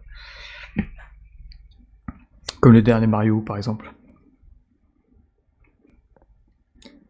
comme 2.61 2.73
le 2.73 2.83
dernier 2.83 3.07
Mario 3.09 3.41
par 3.41 3.57
exemple. 3.57 3.93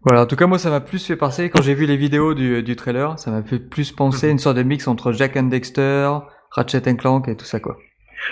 Voilà, 0.07 0.23
en 0.23 0.27
tout 0.27 0.37
cas 0.37 0.47
moi 0.47 0.61
ça 0.61 0.71
m'a 0.71 0.81
plus 0.81 1.05
fait 1.05 1.17
penser 1.17 1.51
quand 1.51 1.63
j'ai 1.63 1.75
vu 1.75 1.85
les 1.85 1.97
vidéos 1.97 2.33
du, 2.33 2.63
du 2.63 2.77
trailer, 2.77 3.19
ça 3.19 3.33
m'a 3.33 3.43
fait 3.43 3.59
plus 3.59 3.91
penser 3.91 4.29
à 4.29 4.31
une 4.31 4.39
sorte 4.39 4.57
de 4.57 4.63
mix 4.63 4.87
entre 4.87 5.11
Jack 5.11 5.37
and 5.37 5.49
Dexter, 5.49 6.11
Ratchet 6.53 6.89
and 6.89 6.95
Clank 6.95 7.27
et 7.27 7.37
tout 7.37 7.45
ça 7.45 7.59
quoi. 7.59 7.77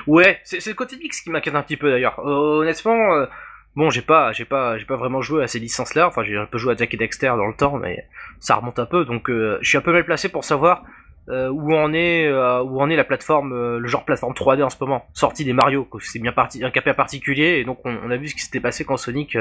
Ouais, 0.07 0.39
c'est 0.45 0.61
c'est 0.61 0.71
le 0.71 0.77
côté 0.77 0.97
mix 0.97 1.21
qui 1.21 1.31
m'inquiète 1.31 1.57
un 1.57 1.63
petit 1.63 1.77
peu 1.77 1.91
d'ailleurs. 1.91 2.21
Euh, 2.21 2.61
honnêtement, 2.61 3.15
euh, 3.15 3.27
bon, 3.75 3.91
j'ai 3.91 4.03
pas, 4.03 4.31
j'ai 4.31 4.45
pas, 4.45 4.79
j'ai 4.79 4.85
pas 4.85 4.95
vraiment 4.95 5.21
joué 5.21 5.43
à 5.43 5.49
ces 5.49 5.59
licences-là. 5.59 6.07
Enfin, 6.07 6.23
j'ai 6.23 6.37
un 6.37 6.47
peu 6.47 6.59
joué 6.59 6.75
à 6.75 6.77
Jack 6.77 6.95
et 6.95 6.97
Dexter 6.97 7.27
dans 7.37 7.47
le 7.47 7.55
temps, 7.55 7.77
mais 7.77 8.07
ça 8.39 8.55
remonte 8.55 8.79
un 8.79 8.87
peu, 8.87 9.05
donc 9.05 9.29
euh, 9.29 9.59
je 9.61 9.69
suis 9.69 9.77
un 9.77 9.83
peu 9.83 9.93
mal 9.93 10.05
placé 10.05 10.29
pour 10.29 10.45
savoir 10.45 10.85
euh, 11.31 11.49
où 11.49 11.75
en 11.75 11.95
est, 11.95 12.27
euh, 12.27 12.63
où 12.63 12.83
en 12.83 12.91
est 12.91 12.97
la 12.97 13.05
plateforme, 13.05 13.53
euh, 13.55 13.79
le 13.79 13.89
genre 13.89 14.05
plateforme 14.05 14.35
3D 14.35 14.63
en 14.63 14.69
ce 14.69 14.77
moment, 14.79 15.07
sortie 15.15 15.45
des 15.45 15.55
Mario. 15.55 15.89
C'est 16.01 16.19
bien 16.19 16.33
parti, 16.33 16.63
un 16.63 16.71
cas 16.71 16.83
particulier, 16.93 17.61
et 17.61 17.65
donc 17.65 17.79
on, 17.85 18.11
a 18.11 18.17
vu 18.17 18.29
ce 18.29 18.35
qui 18.35 18.43
s'était 18.43 18.61
passé 18.61 18.85
quand 18.85 18.99
Sonic 18.99 19.39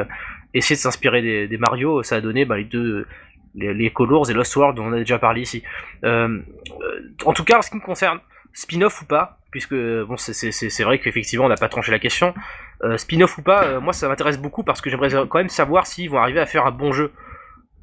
essayait 0.53 0.77
de 0.77 0.81
s'inspirer 0.81 1.47
des, 1.47 1.57
Mario. 1.57 2.01
Ça 2.03 2.15
a 2.15 2.21
donné 2.21 2.45
bah, 2.45 2.57
les 2.57 2.63
deux. 2.63 3.05
Les, 3.55 3.71
les 3.71 3.91
Colors 3.91 4.31
et 4.31 4.33
Lost 4.33 4.55
World 4.55 4.75
dont 4.75 4.85
on 4.85 4.93
a 4.93 4.97
déjà 4.97 5.19
parlé 5.19 5.41
ici. 5.41 5.61
En 6.03 7.33
tout 7.35 7.43
cas, 7.43 7.59
en 7.59 7.61
ce 7.61 7.69
qui 7.69 7.75
me 7.75 7.81
concerne, 7.81 8.19
spin-off 8.51 9.03
ou 9.03 9.05
pas, 9.05 9.37
puisque 9.51 9.75
bon, 9.75 10.17
c'est- 10.17 10.83
vrai 10.83 10.97
qu'effectivement 10.97 11.45
on 11.45 11.49
n'a 11.49 11.55
pas 11.55 11.69
tranché 11.69 11.91
la 11.91 11.99
question. 11.99 12.33
Spin-off 12.97 13.37
ou 13.37 13.43
pas, 13.43 13.79
moi 13.79 13.93
ça 13.93 14.07
m'intéresse 14.07 14.39
beaucoup 14.39 14.63
parce 14.63 14.81
que 14.81 14.89
j'aimerais 14.89 15.11
quand 15.29 15.37
même 15.37 15.49
savoir 15.49 15.85
s'ils 15.85 16.09
vont 16.09 16.17
arriver 16.17 16.39
à 16.39 16.47
faire 16.47 16.65
un 16.65 16.71
bon 16.71 16.91
jeu. 16.93 17.11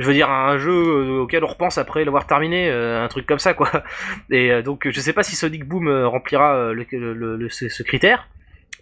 Je 0.00 0.06
veux 0.06 0.14
dire 0.14 0.30
un 0.30 0.58
jeu 0.58 0.72
euh, 0.72 1.20
auquel 1.20 1.44
on 1.44 1.46
repense 1.46 1.78
après 1.78 2.04
l'avoir 2.04 2.26
terminé, 2.26 2.68
euh, 2.70 3.04
un 3.04 3.08
truc 3.08 3.26
comme 3.26 3.38
ça 3.38 3.54
quoi. 3.54 3.70
Et 4.30 4.50
euh, 4.50 4.62
donc 4.62 4.88
je 4.90 5.00
sais 5.00 5.12
pas 5.12 5.22
si 5.22 5.36
Sonic 5.36 5.64
Boom 5.64 5.88
remplira 6.06 6.72
le, 6.72 6.84
le- 6.90 7.36
le- 7.36 7.48
ce, 7.50 7.68
ce 7.68 7.82
critère. 7.82 8.28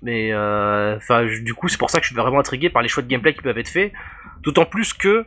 Mais 0.01 0.33
enfin, 0.35 1.27
du 1.43 1.55
coup, 1.55 1.69
c'est 1.69 1.77
pour 1.79 1.91
ça 1.91 1.99
que 1.99 2.05
je 2.05 2.11
suis 2.13 2.17
vraiment 2.17 2.39
intrigué 2.39 2.71
par 2.71 2.83
les 2.83 2.89
choix 2.89 3.03
de 3.03 3.09
gameplay 3.09 3.35
qui 3.35 3.43
peuvent 3.43 3.59
être 3.59 3.69
faits. 3.69 3.93
D'autant 4.43 4.65
plus 4.65 4.95
que 4.95 5.27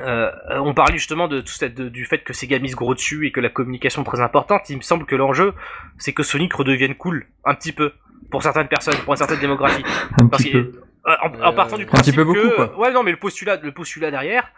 euh, 0.00 0.30
on 0.50 0.74
parlait 0.74 0.96
justement 0.98 1.26
de 1.28 1.40
tout 1.40 1.52
cette, 1.52 1.74
de- 1.74 1.88
du 1.88 2.04
fait 2.04 2.18
que 2.18 2.32
Sega 2.32 2.58
mise 2.58 2.74
gros 2.76 2.94
dessus 2.94 3.26
et 3.26 3.32
que 3.32 3.40
la 3.40 3.48
communication 3.48 4.02
est 4.02 4.04
très 4.04 4.20
importante. 4.20 4.68
Il 4.70 4.76
me 4.76 4.82
semble 4.82 5.06
que 5.06 5.16
l'enjeu, 5.16 5.54
c'est 5.98 6.12
que 6.12 6.22
Sonic 6.22 6.52
redevienne 6.54 6.94
cool, 6.94 7.26
un 7.44 7.54
petit 7.54 7.72
peu, 7.72 7.92
pour 8.30 8.42
certaines 8.42 8.68
personnes, 8.68 8.94
pour 9.04 9.12
une 9.14 9.18
certaine 9.18 9.40
démographie. 9.40 9.84
Un 10.16 10.26
Parce 10.26 10.42
petit 10.42 10.52
peu. 10.52 10.72
Euh, 11.06 11.14
en, 11.22 11.42
en 11.42 11.52
partant 11.52 11.76
du 11.76 11.84
Un 11.84 11.86
principe 11.86 12.14
petit 12.14 12.16
peu 12.16 12.24
beaucoup, 12.24 12.40
que, 12.40 12.54
quoi. 12.56 12.78
ouais, 12.78 12.92
non, 12.92 13.02
mais 13.02 13.10
le 13.12 13.18
postulat, 13.18 13.56
le 13.56 13.72
postulat 13.72 14.10
derrière, 14.10 14.50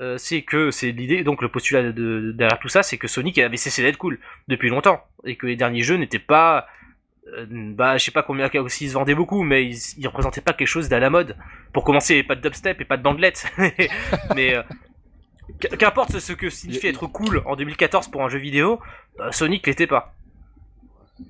euh, 0.00 0.16
c'est 0.18 0.42
que 0.42 0.70
c'est 0.70 0.90
l'idée. 0.90 1.22
Donc 1.22 1.42
le 1.42 1.48
postulat 1.48 1.82
de, 1.82 1.92
de- 1.92 2.32
derrière 2.32 2.58
tout 2.58 2.68
ça, 2.68 2.82
c'est 2.82 2.98
que 2.98 3.06
Sonic 3.08 3.38
avait 3.38 3.56
cessé 3.56 3.82
d'être 3.82 3.98
cool 3.98 4.18
depuis 4.48 4.68
longtemps 4.70 5.04
et 5.24 5.36
que 5.36 5.46
les 5.46 5.54
derniers 5.56 5.82
jeux 5.82 5.96
n'étaient 5.96 6.18
pas, 6.18 6.66
euh, 7.36 7.46
bah, 7.48 7.98
je 7.98 8.04
sais 8.04 8.10
pas 8.10 8.22
combien 8.22 8.50
s'ils 8.68 8.88
se 8.88 8.94
vendaient 8.94 9.14
beaucoup, 9.14 9.42
mais 9.42 9.66
ils, 9.66 9.76
ils 9.98 10.06
représentaient 10.08 10.40
pas 10.40 10.54
quelque 10.54 10.66
chose 10.66 10.88
d'à 10.88 10.98
la 10.98 11.10
mode. 11.10 11.36
Pour 11.72 11.84
commencer, 11.84 12.22
pas 12.22 12.34
de 12.34 12.40
dubstep 12.40 12.80
et 12.80 12.84
pas 12.84 12.96
de 12.96 13.02
bandelette, 13.02 13.46
mais 14.34 14.54
euh, 14.56 14.62
qu- 15.60 15.76
qu'importe 15.76 16.18
ce 16.18 16.32
que 16.32 16.48
signifie 16.50 16.86
être 16.88 17.06
cool 17.06 17.42
en 17.44 17.54
2014 17.54 18.08
pour 18.08 18.24
un 18.24 18.28
jeu 18.28 18.38
vidéo, 18.38 18.80
euh, 19.20 19.30
Sonic 19.30 19.66
l'était 19.66 19.86
pas. 19.86 20.14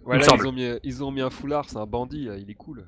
Voilà, 0.05 0.25
ils, 0.25 0.47
ont 0.47 0.53
mis, 0.53 0.79
ils 0.85 1.05
ont 1.05 1.11
mis 1.11 1.21
un 1.21 1.31
foulard, 1.31 1.69
c'est 1.69 1.77
un 1.77 1.85
bandit, 1.87 2.25
là, 2.27 2.37
il 2.37 2.49
est 2.51 2.55
cool. 2.55 2.87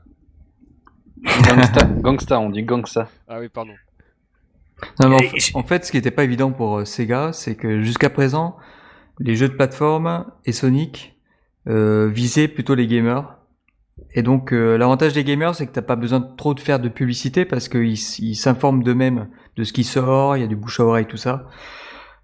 Gangsta, 1.22 1.84
gangsta, 1.84 2.40
on 2.40 2.50
dit 2.50 2.62
gangsta. 2.62 3.08
Ah 3.28 3.38
oui, 3.40 3.48
pardon. 3.48 3.72
Non, 5.00 5.08
mais 5.08 5.16
en, 5.16 5.18
Et- 5.18 5.40
fa- 5.40 5.58
en 5.58 5.62
fait, 5.62 5.84
ce 5.84 5.90
qui 5.90 5.96
n'était 5.96 6.10
pas 6.10 6.24
évident 6.24 6.50
pour 6.52 6.78
euh, 6.78 6.84
Sega, 6.84 7.32
c'est 7.32 7.54
que 7.56 7.80
jusqu'à 7.80 8.10
présent, 8.10 8.56
les 9.20 9.36
jeux 9.36 9.48
de 9.48 9.54
plateforme 9.54 10.26
et 10.44 10.52
Sonic 10.52 11.16
euh, 11.68 12.08
visaient 12.08 12.48
plutôt 12.48 12.74
les 12.74 12.86
gamers. 12.86 13.36
Et 14.12 14.22
donc, 14.22 14.52
euh, 14.52 14.76
l'avantage 14.76 15.12
des 15.12 15.22
gamers, 15.24 15.54
c'est 15.54 15.66
que 15.66 15.72
t'as 15.72 15.82
pas 15.82 15.96
besoin 15.96 16.18
de 16.20 16.26
trop 16.36 16.52
de 16.52 16.60
faire 16.60 16.80
de 16.80 16.88
publicité 16.88 17.44
parce 17.44 17.68
qu'ils 17.68 17.92
ils 18.18 18.34
s'informent 18.34 18.82
d'eux-mêmes 18.82 19.28
de 19.56 19.62
ce 19.64 19.72
qui 19.72 19.84
sort, 19.84 20.36
il 20.36 20.40
y 20.40 20.44
a 20.44 20.48
du 20.48 20.56
bouche 20.56 20.80
à 20.80 20.84
oreille, 20.84 21.06
tout 21.06 21.16
ça. 21.16 21.46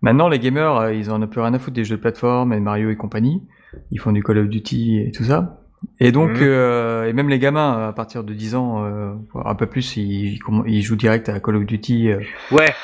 Maintenant, 0.03 0.28
les 0.28 0.41
gamers, 0.41 0.76
euh, 0.76 0.93
ils 0.93 1.11
en 1.11 1.22
ont 1.22 1.28
plus 1.28 1.41
rien 1.41 1.55
à 1.55 1.59
foutre 1.59 1.74
des 1.76 1.84
jeux 1.84 1.97
de 1.97 2.01
plateforme 2.01 2.53
et 2.53 2.61
Mario 2.61 2.91
et 2.91 2.97
compagnie. 2.97 3.47
Ils 3.93 4.01
font 4.01 4.11
du 4.12 4.22
Call 4.22 4.38
of 4.38 4.49
Duty 4.49 4.99
et 5.01 5.12
tout 5.12 5.22
ça. 5.24 5.60
Et 5.99 6.12
donc, 6.12 6.31
Mhm. 6.31 6.39
euh, 6.43 7.09
et 7.09 7.12
même 7.12 7.28
les 7.28 7.39
gamins, 7.39 7.89
à 7.89 7.93
partir 7.93 8.22
de 8.24 8.35
10 8.35 8.55
ans, 8.55 8.85
euh, 8.85 9.14
un 9.45 9.55
peu 9.55 9.66
plus, 9.66 9.97
ils, 9.97 10.39
ils- 10.66 10.83
jouent 10.83 10.97
direct 10.97 11.28
à 11.28 11.41
Call 11.41 11.57
of 11.57 11.64
Duty. 11.64 12.11
euh, 12.11 12.20
Ouais, 12.51 12.74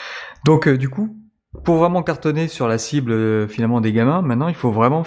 donc 0.44 0.66
euh, 0.68 0.76
du 0.78 0.88
coup, 0.88 1.14
pour 1.64 1.76
vraiment 1.76 2.02
cartonner 2.02 2.48
sur 2.48 2.68
la 2.68 2.78
cible 2.78 3.12
euh, 3.12 3.46
finalement 3.48 3.80
des 3.80 3.92
gamins, 3.92 4.22
maintenant 4.22 4.48
il 4.48 4.54
faut 4.54 4.70
vraiment 4.70 5.04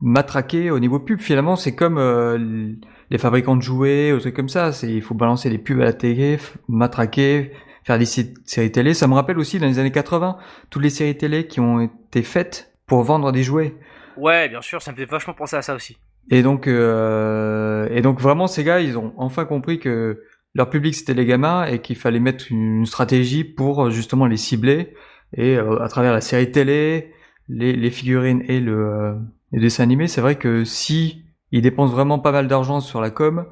matraquer 0.00 0.70
au 0.70 0.78
niveau 0.78 0.98
pub. 0.98 1.20
Finalement, 1.20 1.56
c'est 1.56 1.74
comme 1.74 1.98
euh, 1.98 2.72
les 3.10 3.18
fabricants 3.18 3.56
de 3.56 3.62
jouets, 3.62 4.12
ou 4.12 4.18
trucs 4.18 4.34
comme 4.36 4.48
ça. 4.48 4.72
C'est 4.72 4.90
il 4.92 5.02
faut 5.02 5.14
balancer 5.14 5.50
des 5.50 5.58
pubs 5.58 5.80
à 5.80 5.84
la 5.84 5.92
télé, 5.92 6.38
matraquer, 6.68 7.52
faire 7.84 7.98
des 7.98 8.06
sé- 8.06 8.34
séries 8.44 8.72
télé. 8.72 8.94
Ça 8.94 9.06
me 9.06 9.14
rappelle 9.14 9.38
aussi 9.38 9.58
dans 9.58 9.66
les 9.66 9.78
années 9.78 9.90
80 9.92 10.36
toutes 10.70 10.82
les 10.82 10.90
séries 10.90 11.16
télé 11.16 11.46
qui 11.46 11.60
ont 11.60 11.80
été 11.80 12.22
faites 12.22 12.72
pour 12.86 13.02
vendre 13.02 13.30
des 13.32 13.42
jouets. 13.42 13.74
ouais, 14.16 14.48
bien 14.48 14.60
sûr, 14.62 14.82
ça 14.82 14.90
me 14.92 14.96
fait 14.96 15.04
vachement 15.04 15.34
penser 15.34 15.56
à 15.56 15.62
ça 15.62 15.74
aussi. 15.74 15.96
Et 16.30 16.42
donc, 16.42 16.66
euh, 16.68 17.88
et 17.90 18.02
donc 18.02 18.20
vraiment, 18.20 18.46
ces 18.46 18.64
gars, 18.64 18.80
ils 18.80 18.96
ont 18.96 19.12
enfin 19.16 19.44
compris 19.44 19.78
que 19.78 20.22
leur 20.54 20.70
public 20.70 20.94
c'était 20.94 21.14
les 21.14 21.26
gamins 21.26 21.64
et 21.64 21.80
qu'il 21.80 21.96
fallait 21.96 22.20
mettre 22.20 22.46
une 22.50 22.86
stratégie 22.86 23.44
pour 23.44 23.86
euh, 23.86 23.90
justement 23.90 24.26
les 24.26 24.36
cibler 24.36 24.94
et 25.34 25.56
euh, 25.56 25.80
à 25.80 25.88
travers 25.88 26.12
la 26.12 26.20
série 26.20 26.50
télé, 26.50 27.12
les, 27.48 27.74
les 27.74 27.90
figurines 27.90 28.42
et 28.48 28.60
le 28.60 28.86
euh, 28.86 29.14
les 29.52 29.60
dessins 29.60 29.82
animés, 29.82 30.06
c'est 30.06 30.20
vrai 30.20 30.36
que 30.36 30.64
si 30.64 31.24
ils 31.50 31.62
dépensent 31.62 31.92
vraiment 31.92 32.20
pas 32.20 32.30
mal 32.30 32.46
d'argent 32.46 32.80
sur 32.80 33.00
la 33.00 33.10
com, 33.10 33.46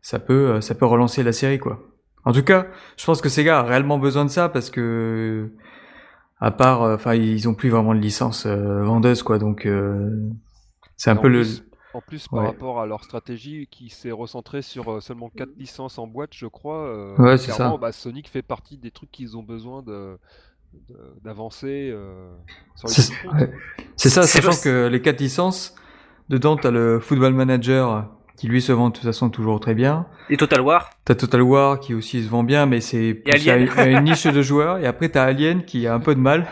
ça 0.00 0.18
peut 0.18 0.50
euh, 0.50 0.60
ça 0.60 0.74
peut 0.74 0.86
relancer 0.86 1.22
la 1.22 1.32
série 1.32 1.58
quoi. 1.58 1.80
En 2.24 2.32
tout 2.32 2.42
cas, 2.42 2.66
je 2.96 3.04
pense 3.04 3.20
que 3.20 3.28
Sega 3.28 3.58
a 3.58 3.62
réellement 3.62 3.98
besoin 3.98 4.24
de 4.24 4.30
ça 4.30 4.48
parce 4.48 4.70
que 4.70 5.50
à 6.40 6.50
part, 6.50 6.82
enfin, 6.82 7.14
ils 7.14 7.48
ont 7.48 7.54
plus 7.54 7.68
vraiment 7.68 7.94
de 7.94 8.00
licence 8.00 8.46
vendeuse 8.46 9.22
quoi, 9.22 9.38
donc 9.38 9.66
euh, 9.66 10.10
c'est 10.96 11.10
un 11.10 11.16
peu 11.16 11.28
le 11.28 11.42
En 11.94 12.00
plus, 12.00 12.26
par 12.28 12.40
Ouais. 12.40 12.46
rapport 12.46 12.80
à 12.80 12.86
leur 12.86 13.04
stratégie 13.04 13.68
qui 13.70 13.90
s'est 13.90 14.10
recentrée 14.12 14.62
sur 14.62 14.90
euh, 14.90 15.00
seulement 15.00 15.30
4 15.36 15.50
licences 15.58 15.98
en 15.98 16.06
boîte, 16.06 16.30
je 16.32 16.46
crois, 16.46 16.86
euh, 16.86 17.14
Ouais, 17.18 17.36
c'est 17.36 17.50
ça. 17.52 17.76
bah, 17.80 17.92
Sonic 17.92 18.28
fait 18.30 18.42
partie 18.42 18.78
des 18.78 18.90
trucs 18.90 19.10
qu'ils 19.10 19.36
ont 19.36 19.42
besoin 19.42 19.82
de 19.82 20.18
de- 20.88 21.20
d'avancer 21.22 21.90
euh, 21.92 22.34
sur 22.76 22.88
les 22.88 22.94
C'est 22.94 23.12
ouais. 23.28 23.52
Ça, 23.96 24.22
C'est 24.22 24.40
sachant 24.40 24.50
pas- 24.52 24.64
que 24.64 24.86
les 24.86 25.02
quatre 25.02 25.20
licences, 25.20 25.74
dedans 26.30 26.56
t'as 26.56 26.70
le 26.70 26.98
Football 26.98 27.34
Manager 27.34 28.08
qui 28.38 28.48
lui 28.48 28.62
se 28.62 28.72
vend 28.72 28.88
de 28.88 28.94
toute 28.94 29.04
façon 29.04 29.28
toujours 29.28 29.60
très 29.60 29.74
bien. 29.74 30.06
Et 30.30 30.38
Total 30.38 30.62
War. 30.62 30.88
T'as 31.04 31.14
Total 31.14 31.42
War 31.42 31.78
qui 31.78 31.92
aussi 31.92 32.24
se 32.24 32.28
vend 32.30 32.42
bien, 32.42 32.64
mais 32.64 32.80
c'est 32.80 33.12
plus 33.12 33.32
Alien. 33.50 33.68
à- 33.68 33.80
à 33.82 33.86
une 33.86 34.04
niche 34.04 34.26
de 34.26 34.40
joueurs. 34.40 34.78
Et 34.78 34.86
après 34.86 35.10
t'as 35.10 35.24
Alien 35.24 35.62
qui 35.66 35.86
a 35.86 35.94
un 35.94 36.00
peu 36.00 36.14
de 36.14 36.20
mal. 36.20 36.48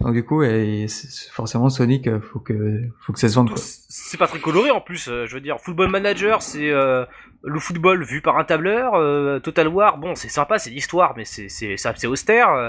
Donc 0.00 0.12
du 0.12 0.24
coup, 0.24 0.42
et 0.42 0.86
forcément 1.32 1.68
Sonic, 1.70 2.06
euh, 2.06 2.20
faut 2.20 2.40
que 2.40 2.80
faut 3.00 3.12
que 3.12 3.18
ça 3.18 3.28
se 3.28 3.34
vende. 3.34 3.50
C'est 3.56 4.18
pas 4.18 4.26
très 4.26 4.38
coloré 4.40 4.70
en 4.70 4.80
plus. 4.80 5.08
euh, 5.08 5.26
je 5.26 5.34
veux 5.34 5.40
dire, 5.40 5.58
Football 5.60 5.88
Manager, 5.90 6.42
c'est 6.42 6.70
euh, 6.70 7.04
le 7.42 7.58
football 7.58 8.02
vu 8.04 8.20
par 8.20 8.36
un 8.38 8.44
tableur. 8.44 8.94
euh, 8.94 9.38
Total 9.40 9.68
War, 9.68 9.98
bon, 9.98 10.14
c'est 10.14 10.28
sympa, 10.28 10.58
c'est 10.58 10.70
l'histoire, 10.70 11.14
mais 11.16 11.24
c'est 11.24 11.48
c'est 11.48 12.06
austère. 12.06 12.50
euh, 12.52 12.68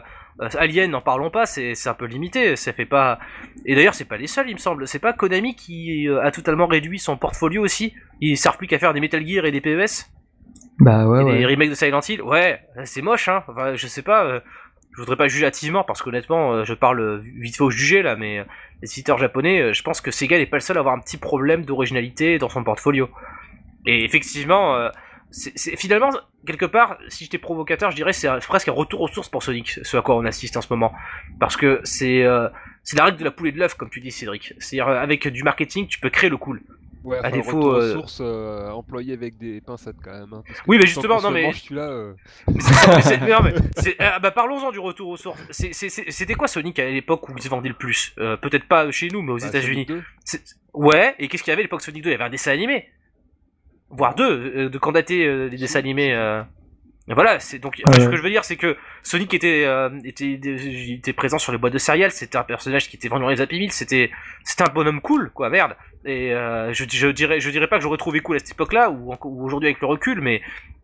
Alien, 0.57 0.91
n'en 0.91 1.01
parlons 1.01 1.29
pas, 1.29 1.45
c'est 1.45 1.73
un 1.87 1.93
peu 1.93 2.05
limité. 2.05 2.55
Ça 2.55 2.71
fait 2.71 2.85
pas. 2.85 3.19
Et 3.65 3.75
d'ailleurs, 3.75 3.93
c'est 3.95 4.05
pas 4.05 4.17
les 4.17 4.27
seuls, 4.27 4.49
il 4.49 4.53
me 4.53 4.59
semble. 4.59 4.87
C'est 4.87 4.99
pas 4.99 5.11
Konami 5.11 5.55
qui 5.55 6.07
a 6.07 6.31
totalement 6.31 6.67
réduit 6.67 6.99
son 6.99 7.17
portfolio 7.17 7.61
aussi. 7.61 7.93
Ils 8.21 8.37
servent 8.37 8.57
plus 8.57 8.67
qu'à 8.67 8.79
faire 8.79 8.93
des 8.93 9.01
Metal 9.01 9.25
Gear 9.27 9.43
et 9.45 9.51
des 9.51 9.59
PES. 9.61 10.05
Bah 10.79 11.05
ouais, 11.07 11.21
et 11.21 11.23
ouais. 11.25 11.37
des 11.39 11.45
remakes 11.45 11.71
de 11.71 11.75
Silent 11.75 11.99
Hill. 12.07 12.21
Ouais, 12.21 12.61
c'est 12.85 13.01
moche, 13.01 13.27
hein. 13.27 13.43
Enfin, 13.49 13.75
je 13.75 13.85
sais 13.87 14.01
pas. 14.01 14.41
Je 14.99 15.03
voudrais 15.05 15.15
pas 15.15 15.29
juger 15.29 15.45
hâtivement 15.45 15.85
parce 15.85 16.01
qu'honnêtement, 16.01 16.51
euh, 16.51 16.65
je 16.65 16.73
parle 16.73 17.21
vite 17.21 17.55
fait 17.55 17.63
au 17.63 17.69
juger 17.69 18.01
là, 18.01 18.17
mais 18.17 18.39
euh, 18.39 18.43
les 18.81 18.91
éditeurs 18.91 19.17
japonais, 19.17 19.61
euh, 19.61 19.73
je 19.73 19.81
pense 19.81 20.01
que 20.01 20.11
Sega 20.11 20.37
n'est 20.37 20.45
pas 20.45 20.57
le 20.57 20.61
seul 20.61 20.75
à 20.75 20.81
avoir 20.81 20.93
un 20.93 20.99
petit 20.99 21.15
problème 21.15 21.63
d'originalité 21.63 22.37
dans 22.37 22.49
son 22.49 22.65
portfolio. 22.65 23.09
Et 23.85 24.03
effectivement, 24.03 24.89
finalement 25.31 26.09
quelque 26.45 26.65
part, 26.65 26.97
si 27.07 27.23
j'étais 27.23 27.37
provocateur, 27.37 27.91
je 27.91 27.95
dirais 27.95 28.11
c'est 28.11 28.27
presque 28.45 28.67
un 28.67 28.73
retour 28.73 28.99
aux 28.99 29.07
sources 29.07 29.29
pour 29.29 29.41
Sonic, 29.41 29.69
ce 29.69 29.95
à 29.95 30.01
quoi 30.01 30.17
on 30.17 30.25
assiste 30.25 30.57
en 30.57 30.61
ce 30.61 30.67
moment, 30.69 30.93
parce 31.39 31.55
que 31.55 31.79
c'est 31.85 32.25
c'est 32.83 32.97
la 32.97 33.05
règle 33.05 33.17
de 33.19 33.23
la 33.23 33.31
poule 33.31 33.47
et 33.47 33.51
de 33.53 33.57
l'œuf, 33.57 33.75
comme 33.75 33.89
tu 33.89 34.01
dis, 34.01 34.11
Cédric. 34.11 34.53
C'est-à-dire 34.59 34.89
avec 34.89 35.29
du 35.29 35.43
marketing, 35.43 35.87
tu 35.87 36.01
peux 36.01 36.09
créer 36.09 36.29
le 36.29 36.35
cool. 36.35 36.61
Ouais, 37.03 37.17
À 37.23 37.31
défaut, 37.31 37.73
euh, 37.75 37.93
sources 37.93 38.19
euh, 38.21 38.69
avec 39.13 39.37
des 39.37 39.61
pincettes 39.61 39.95
quand 40.03 40.11
même. 40.11 40.33
hein, 40.33 40.43
parce 40.45 40.59
que 40.59 40.65
Oui, 40.67 40.77
mais 40.79 40.85
justement, 40.85 41.21
non, 41.21 41.31
mais- 41.31 41.49
euh, 41.71 42.13
c'est- 43.01 43.17
non, 43.19 43.39
ah, 43.99 44.19
bah, 44.19 44.31
parlons-en 44.31 44.71
du 44.71 44.79
retour 44.79 45.07
aux 45.09 45.17
sources. 45.17 45.39
C'était 45.51 46.33
quoi 46.33 46.47
Sonic 46.49 46.77
à 46.79 46.89
l'époque 46.89 47.29
où 47.29 47.33
il 47.37 47.41
se 47.41 47.47
vendait 47.49 47.69
le 47.69 47.75
plus? 47.75 48.13
Euh, 48.19 48.35
Peut-être 48.37 48.65
pas 48.67 48.91
chez 48.91 49.07
nous, 49.07 49.21
mais 49.21 49.31
aux 49.31 49.37
bah, 49.37 49.47
États-Unis. 49.47 49.85
Sonic 49.85 49.87
2. 49.87 50.03
C'est- 50.25 50.55
Ouais, 50.73 51.15
et 51.19 51.27
qu'est-ce 51.29 51.43
qu'il 51.43 51.51
y 51.51 51.53
avait 51.53 51.61
à 51.61 51.63
l'époque 51.63 51.81
Sonic 51.81 52.03
2 52.03 52.09
Il 52.09 52.11
y 52.11 52.15
avait 52.15 52.25
un 52.25 52.29
dessin 52.29 52.51
animé. 52.51 52.89
Voire 53.89 54.13
deux, 54.13 54.53
euh, 54.65 54.69
de 54.69 54.77
quand 54.77 54.91
dater 54.91 55.25
euh, 55.25 55.47
les 55.47 55.57
dessins 55.57 55.79
animés. 55.79 56.13
Euh. 57.09 57.13
Voilà, 57.15 57.39
c'est 57.39 57.59
donc 57.59 57.81
Ouais. 57.85 57.99
ce 57.99 58.07
que 58.09 58.15
je 58.15 58.21
veux 58.21 58.29
dire, 58.29 58.43
c'est 58.45 58.55
que 58.55 58.77
Sonic 59.03 59.33
était 59.33 59.63
euh, 59.65 59.89
était 60.03 60.39
était 60.93 61.13
présent 61.13 61.39
sur 61.39 61.51
les 61.51 61.57
boîtes 61.57 61.73
de 61.73 61.77
céréales. 61.77 62.11
C'était 62.11 62.37
un 62.37 62.43
personnage 62.43 62.87
qui 62.89 62.95
était 62.97 63.07
vendu 63.07 63.23
dans 63.23 63.29
les 63.29 63.41
Happy 63.41 63.59
Meal. 63.59 63.71
C'était 63.71 64.11
c'était 64.43 64.63
un 64.63 64.69
bonhomme 64.73 65.01
cool, 65.01 65.31
quoi, 65.31 65.49
merde. 65.49 65.75
Et 66.05 66.33
euh, 66.33 66.71
je, 66.73 66.85
je 66.89 67.07
dirais 67.07 67.39
je 67.39 67.49
dirais 67.49 67.67
pas 67.67 67.77
que 67.77 67.83
j'aurais 67.83 67.97
trouvé 67.97 68.19
cool 68.21 68.35
à 68.35 68.39
cette 68.39 68.51
époque-là 68.51 68.89
ou, 68.89 69.13
ou 69.23 69.45
aujourd'hui 69.45 69.67
avec 69.69 69.81
le 69.81 69.87
recul, 69.87 70.21
mais 70.21 70.41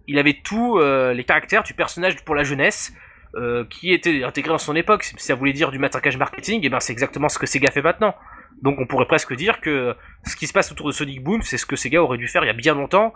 il 0.07 0.19
avait 0.19 0.39
tout 0.43 0.77
euh, 0.77 1.13
les 1.13 1.23
caractères 1.23 1.63
du 1.63 1.73
personnage 1.73 2.15
pour 2.25 2.35
la 2.35 2.43
jeunesse. 2.43 2.93
euh, 3.37 3.65
qui 3.69 3.91
était 3.91 4.23
intégré 4.23 4.49
dans 4.49 4.57
son 4.57 4.75
époque, 4.77 5.03
si 5.03 5.13
ça 5.17 5.35
voulait 5.35 5.51
dire 5.51 5.69
du 5.69 5.77
matraquage 5.77 6.15
marketing, 6.17 6.63
et 6.65 6.69
ben 6.69 6.79
c'est 6.79 6.93
exactement 6.93 7.27
ce 7.27 7.37
que 7.37 7.45
Sega 7.45 7.69
fait 7.69 7.81
maintenant. 7.81 8.15
Donc 8.61 8.79
on 8.79 8.85
pourrait 8.87 9.07
presque 9.07 9.35
dire 9.35 9.59
que 9.59 9.93
ce 10.25 10.37
qui 10.37 10.47
se 10.47 10.53
passe 10.53 10.71
autour 10.71 10.87
de 10.87 10.93
Sonic 10.93 11.21
Boom, 11.21 11.41
c'est 11.41 11.57
ce 11.57 11.65
que 11.65 11.75
Sega 11.75 12.01
aurait 12.01 12.17
dû 12.17 12.29
faire 12.29 12.45
il 12.45 12.47
y 12.47 12.49
a 12.49 12.53
bien 12.53 12.75
longtemps, 12.75 13.13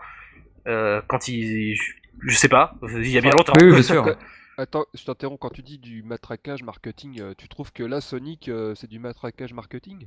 euh, 0.69 1.01
quand 1.07 1.27
il, 1.27 1.75
je 2.21 2.35
sais 2.35 2.47
pas, 2.49 2.75
il 2.83 3.07
y 3.09 3.17
a 3.17 3.21
bien 3.21 3.31
longtemps. 3.33 3.53
Oui, 3.59 3.65
oui, 3.67 3.73
bien 3.73 3.81
sûr. 3.83 4.15
Attends, 4.57 4.85
je 4.93 5.03
t'interromps 5.05 5.39
quand 5.39 5.49
tu 5.51 5.61
dis 5.63 5.77
du 5.79 6.03
matraquage 6.03 6.63
marketing. 6.63 7.19
euh, 7.21 7.33
tu 7.37 7.47
trouves 7.47 7.71
que 7.71 7.83
là, 7.83 8.01
Sonic, 8.01 8.49
euh, 8.49 8.75
c'est 8.75 8.89
du 8.89 8.99
matraquage 8.99 9.53
marketing? 9.53 10.05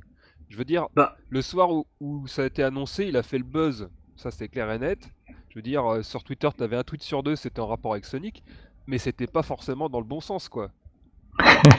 Je 0.49 0.57
veux 0.57 0.65
dire, 0.65 0.87
Bah. 0.95 1.17
le 1.29 1.41
soir 1.41 1.71
où, 1.71 1.87
où 1.99 2.27
ça 2.27 2.43
a 2.43 2.45
été 2.45 2.61
annoncé, 2.63 3.05
il 3.05 3.17
a 3.17 3.23
fait 3.23 3.39
le 3.39 3.43
buzz. 3.43 3.89
Ça, 4.15 4.29
c'est 4.29 4.47
clair 4.49 4.71
et 4.71 4.77
net. 4.79 5.09
Je 5.49 5.55
veux 5.55 5.63
dire, 5.63 6.03
sur 6.03 6.23
Twitter, 6.23 6.49
t'avais 6.55 6.75
un 6.77 6.83
tweet 6.83 7.01
sur 7.01 7.23
deux, 7.23 7.35
c'était 7.35 7.59
en 7.59 7.67
rapport 7.67 7.93
avec 7.93 8.05
Sonic, 8.05 8.43
mais 8.87 8.97
c'était 8.99 9.27
pas 9.27 9.41
forcément 9.43 9.89
dans 9.89 9.99
le 9.99 10.05
bon 10.05 10.19
sens, 10.21 10.49
quoi. 10.49 10.69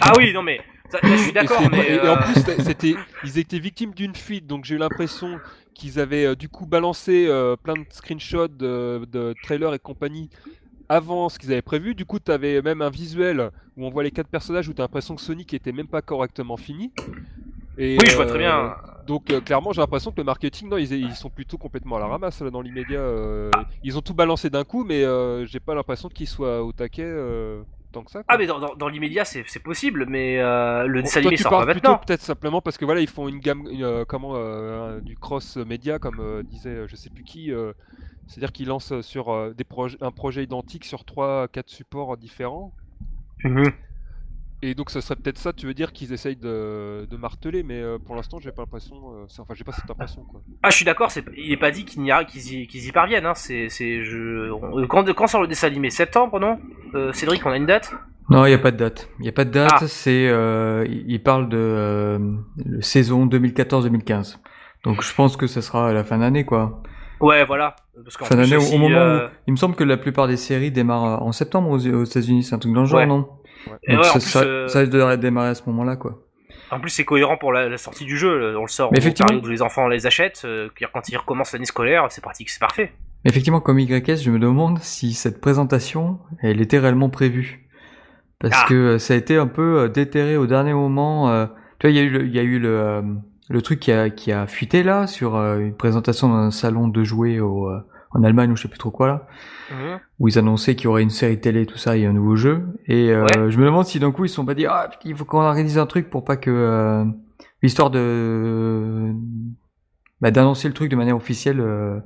Ah 0.01 0.13
oui, 0.17 0.33
non 0.33 0.43
mais 0.43 0.61
ça, 0.91 0.99
là, 1.03 1.17
je 1.17 1.23
suis 1.23 1.33
d'accord, 1.33 1.63
mais 1.71 1.79
et, 1.89 1.95
et 1.95 2.09
en 2.09 2.17
euh, 2.17 2.25
plus, 2.25 2.35
c'était- 2.63 2.97
ils 3.23 3.39
étaient 3.39 3.59
victimes 3.59 3.93
d'une 3.95 4.15
fuite, 4.15 4.47
donc 4.47 4.65
j'ai 4.65 4.75
eu 4.75 4.79
l'impression 4.79 5.41
qu'ils 5.75 5.99
avaient 5.99 6.27
euh, 6.27 6.35
du 6.35 6.49
coup 6.49 6.67
balancé 6.67 7.27
euh, 7.29 7.57
plein 7.57 7.75
de 7.75 7.85
screenshots 7.91 8.49
de, 8.49 9.05
de 9.11 9.35
trailers 9.43 9.75
et 9.75 9.79
compagnie 9.79 10.29
avant 10.89 11.29
ce 11.29 11.39
qu'ils 11.39 11.53
avaient 11.53 11.63
prévu. 11.63 11.95
Du 11.95 12.05
coup, 12.05 12.19
tu 12.21 12.31
avais 12.31 12.61
même 12.63 12.83
un 12.83 12.91
visuel 12.91 13.51
où 13.77 13.87
on 13.87 13.91
voit 13.91 14.03
les 14.03 14.11
quatre 14.11 14.29
personnages 14.29 14.69
où 14.69 14.73
tu 14.75 14.81
as 14.81 14.85
l'impression 14.85 15.17
que 15.17 15.23
Sonic 15.23 15.53
était 15.55 15.73
même 15.73 15.89
pas 15.89 16.03
correctement 16.03 16.57
fini. 16.57 16.93
Et, 17.77 17.97
oui, 17.99 18.07
je 18.07 18.15
vois 18.15 18.27
très 18.27 18.39
bien. 18.39 18.77
Donc 19.07 19.31
euh, 19.31 19.41
clairement, 19.41 19.73
j'ai 19.73 19.81
l'impression 19.81 20.11
que 20.13 20.19
le 20.19 20.25
marketing, 20.25 20.69
non, 20.69 20.77
ils, 20.77 20.93
ils 20.93 21.15
sont 21.15 21.29
plutôt 21.31 21.59
complètement 21.59 21.97
à 21.97 22.01
la 22.01 22.07
ramasse 22.07 22.41
là, 22.41 22.51
dans 22.51 22.63
l'immédiat. 22.63 23.01
euh, 23.01 23.51
ils 23.83 23.99
ont 23.99 24.01
tout 24.01 24.15
balancé 24.15 24.49
d'un 24.49 24.65
coup, 24.65 24.85
mais 24.85 25.03
euh, 25.05 25.45
j'ai 25.47 25.61
pas 25.61 25.75
l'impression 25.75 26.09
qu'ils 26.09 26.29
soient 26.29 26.63
au 26.63 26.73
taquet 26.73 27.03
tant 27.95 28.05
que 28.05 28.11
ça. 28.11 28.23
quoi. 28.25 28.35
Ah 28.35 28.39
mais 28.39 28.47
dans, 28.47 28.59
dans, 28.59 28.75
dans 28.75 28.89
l'immédiat 28.89 29.25
c'est 29.25 29.45
c'est 29.47 29.63
possible, 29.63 30.07
mais 30.09 30.39
euh, 30.41 30.87
le 30.87 31.01
Bon, 31.01 31.05
dessin 31.05 31.21
toi, 31.23 31.31
animé 31.31 31.37
sort 31.37 31.57
pas 31.57 31.67
plutôt 31.67 31.93
maintenant. 31.93 31.99
peut-être 31.99 32.23
simplement 32.23 32.61
parce 32.61 32.77
que 32.79 32.85
voilà, 32.85 33.01
ils 33.01 33.09
font 33.09 33.29
une 33.29 33.39
gamme, 33.41 33.67
une, 33.71 33.85
euh, 33.85 34.05
comment, 34.07 34.33
euh, 34.37 35.01
du 35.01 35.17
cross 35.17 35.57
média, 35.57 35.99
comme 35.99 36.21
euh, 36.21 36.43
disait 36.43 36.87
je 36.89 36.97
sais 36.97 37.11
plus 37.11 37.25
qui. 37.25 37.53
euh, 37.53 37.73
C'est-à-dire 38.27 38.53
qu'ils 38.53 38.69
lancent 38.69 39.01
sur 39.03 39.31
euh, 39.31 39.53
des 39.55 39.65
projets, 39.65 39.99
un 40.01 40.13
projet 40.13 40.43
identique 40.45 40.85
sur 40.85 41.05
3-4 41.05 41.65
supports 41.69 42.17
différents. 42.17 42.73
Mhm. 43.45 43.73
Et 44.67 44.75
donc, 44.75 44.89
ce 44.91 45.01
serait 45.03 45.17
peut-être 45.17 45.37
ça, 45.37 45.53
tu 45.53 45.67
veux 45.67 45.75
dire 45.75 45.93
qu'ils 45.93 46.13
essayent 46.15 46.37
de, 46.37 47.07
de 47.11 47.17
marteler, 47.19 47.63
mais 47.63 47.81
euh, 47.83 47.99
pour 47.99 48.15
l'instant, 48.17 48.39
j'ai 48.41 48.51
pas 48.51 48.63
l'impression. 48.63 48.97
euh, 49.13 49.27
enfin, 49.39 49.53
j'ai 49.55 49.63
pas 49.65 49.73
cette 49.73 49.91
impression, 49.91 50.23
quoi. 50.23 50.41
Ah, 50.63 50.71
je 50.71 50.77
suis 50.77 50.87
d'accord, 50.87 51.11
c'est- 51.11 51.25
il 51.37 51.53
est 51.53 51.59
pas 51.59 51.71
dit 51.71 51.85
qu'il 51.85 52.01
n'y 52.01 52.11
a- 52.11 52.25
qu'ils 52.25 52.55
y, 52.55 52.67
qu'ils 52.67 52.87
y 52.87 52.93
parviennent. 52.93 53.27
Hein. 53.27 53.35
C'est, 53.35 53.69
c'est, 53.69 54.03
je... 54.05 54.51
on- 54.53 54.87
quand, 54.87 55.05
quand 55.13 55.27
sort 55.27 55.43
le 55.43 55.49
dessin 55.49 55.67
animé? 55.67 55.91
Septembre, 55.91 56.41
non? 56.41 56.57
Euh, 56.95 57.13
Cédric, 57.13 57.45
on 57.45 57.51
a 57.51 57.57
une 57.59 57.67
date? 57.67 57.93
Non, 58.31 58.47
il 58.47 58.49
n'y 58.49 58.55
a 58.55 58.59
pas 58.59 58.71
de 58.71 58.79
date. 58.79 59.11
Il 59.19 59.23
n'y 59.25 59.29
a 59.29 59.33
pas 59.33 59.45
de 59.45 59.51
date. 59.51 59.71
Ah. 59.75 59.87
C'est, 59.87 60.29
euh, 60.29 60.87
il 60.89 61.23
parle 61.23 61.51
de 61.51 61.59
euh, 61.59 62.19
saison 62.81 63.27
2014-2015. 63.27 64.39
Donc 64.85 65.03
je 65.03 65.15
pense 65.15 65.37
que 65.37 65.47
ce 65.47 65.61
sera 65.61 65.91
à 65.91 65.93
la 65.93 66.05
fin 66.05 66.17
d'année, 66.19 66.45
quoi. 66.47 66.83
Ouais, 67.21 67.45
voilà. 67.45 67.77
Parce 68.03 68.17
qu'en 68.17 68.25
Fin 68.25 68.37
d'année, 68.37 68.57
au- 68.57 68.61
aussi, 68.61 68.75
au 68.75 68.79
moment 68.79 68.97
euh, 68.97 69.27
où 69.27 69.31
il 69.47 69.53
me 69.53 69.57
semble 69.57 69.75
que 69.77 69.85
la 69.85 69.97
plupart 69.97 70.27
des 70.27 70.37
séries 70.37 70.71
démarrent 70.71 71.23
en 71.23 71.33
septembre 71.33 71.69
aux, 71.71 71.87
aux 71.87 72.05
États-Unis. 72.05 72.43
C'est 72.43 72.55
un 72.55 72.59
truc 72.59 72.73
dans 72.73 72.81
le 72.81 72.87
genre, 72.87 72.99
Ouais. 73.01 73.07
non? 73.07 73.29
Donc 73.67 73.99
ouais, 73.99 74.05
ça, 74.05 74.13
plus, 74.13 74.21
ça, 74.21 74.41
euh, 74.43 74.69
ça 74.69 74.79
risque 74.81 74.93
de 74.93 75.17
démarrer 75.17 75.49
à 75.49 75.55
ce 75.55 75.63
moment-là, 75.67 75.97
quoi. 75.97 76.21
En 76.71 76.81
plus, 76.81 76.91
c'est 76.91 77.05
cohérent 77.05 77.37
pour 77.37 77.53
la, 77.53 77.69
la 77.69 77.77
sortie 77.79 78.05
du 78.05 78.17
jeu. 78.17 78.57
On 78.59 78.63
le 78.63 78.69
sort 78.69 78.91
Mais 78.93 78.99
effectivement- 78.99 79.29
période 79.29 79.47
où 79.47 79.51
les 79.51 79.63
enfants 79.63 79.87
les 79.89 80.07
achètent. 80.07 80.43
euh, 80.45 80.69
quand 80.93 81.09
ils 81.09 81.17
recommencent 81.17 81.53
l'année 81.53 81.65
scolaire, 81.67 82.07
c'est 82.11 82.23
pratique, 82.23 82.51
c'est 82.51 82.61
parfait. 82.61 82.93
Mais 83.25 83.31
Effectivement, 83.31 83.61
comme 83.61 83.79
YS, 83.79 84.17
je 84.23 84.31
me 84.31 84.39
demande 84.39 84.79
si 84.81 85.13
cette 85.15 85.41
présentation, 85.41 86.19
elle 86.43 86.61
était 86.61 86.79
réellement 86.79 87.11
prévue. 87.11 87.69
Parce 88.41 88.57
Ah. 88.65 88.67
que 88.69 88.75
euh, 88.75 88.99
ça 88.99 89.15
a 89.15 89.17
été 89.17 89.37
un 89.37 89.47
peu 89.47 89.89
déterré 89.89 90.37
au 90.37 90.47
dernier 90.47 90.73
moment. 90.75 91.31
euh, 91.31 91.47
Tu 91.79 91.87
vois, 91.87 91.91
il 91.91 91.97
y 91.97 92.01
a 92.01 92.03
eu 92.03 92.11
le, 92.11 92.25
il 92.27 92.35
y 92.35 92.39
a 92.39 92.43
eu 92.43 92.59
le, 92.59 92.69
euh, 92.81 93.03
le 93.51 93.63
truc 93.63 93.79
qui 93.81 93.93
a, 93.93 94.11
qui 94.11 94.33
a 94.33 94.47
fuité 94.47 94.83
là, 94.83 95.07
sur 95.07 95.37
euh, 95.37 95.59
une 95.59 95.77
présentation 95.77 96.29
dans 96.29 96.35
un 96.37 96.51
salon 96.51 96.89
de 96.89 97.05
jouets 97.05 97.41
au, 97.41 97.69
euh, 97.71 97.79
en 98.15 98.23
Allemagne 98.25 98.51
ou 98.53 98.57
je 98.57 98.63
sais 98.63 98.69
plus 98.69 98.79
trop 98.79 98.91
quoi 98.91 99.07
là, 99.07 99.27
Mhm. 99.71 100.01
où 100.21 100.29
ils 100.29 100.39
annonçaient 100.39 100.75
qu'il 100.77 100.85
y 100.85 100.87
aurait 100.89 101.03
une 101.03 101.11
série 101.11 101.41
télé, 101.41 101.67
tout 101.67 101.77
ça, 101.79 101.97
et 101.97 102.07
un 102.07 102.13
nouveau 102.13 102.37
jeu. 102.37 102.63
Et 102.87 103.11
euh, 103.11 103.23
Ouais. 103.25 103.51
je 103.51 103.59
me 103.59 103.65
demande 103.67 103.85
si 103.85 103.99
d'un 103.99 104.13
coup 104.13 104.25
ils 104.25 104.29
se 104.29 104.37
sont 104.37 104.45
pas 104.47 104.55
dit, 104.55 104.67
ah, 104.67 104.89
il 105.05 105.15
faut 105.17 105.25
qu'on 105.25 105.41
organise 105.41 105.79
un 105.79 105.87
truc 105.87 106.09
pour 106.11 106.25
pas 106.25 106.37
que... 106.37 106.51
euh, 106.51 107.05
Histoire 107.63 107.91
de... 107.91 109.13
Bah, 110.21 110.31
d'annoncer 110.31 110.69
le 110.69 110.75
truc 110.75 110.91
de 110.91 110.97
manière 110.97 111.17
officielle. 111.17 111.61
euh, 111.61 111.99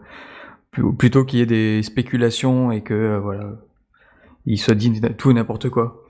Plu- 0.71 0.95
plutôt 0.97 1.25
qu'il 1.25 1.39
y 1.39 1.43
ait 1.43 1.47
des 1.47 1.83
spéculations 1.83 2.71
et 2.71 2.83
que 2.83 2.93
euh, 2.95 3.19
voilà 3.19 3.53
il 4.45 4.59
soit 4.59 4.75
dit 4.75 5.01
tout 5.17 5.31
et 5.31 5.35
n'importe 5.35 5.69
quoi. 5.71 6.05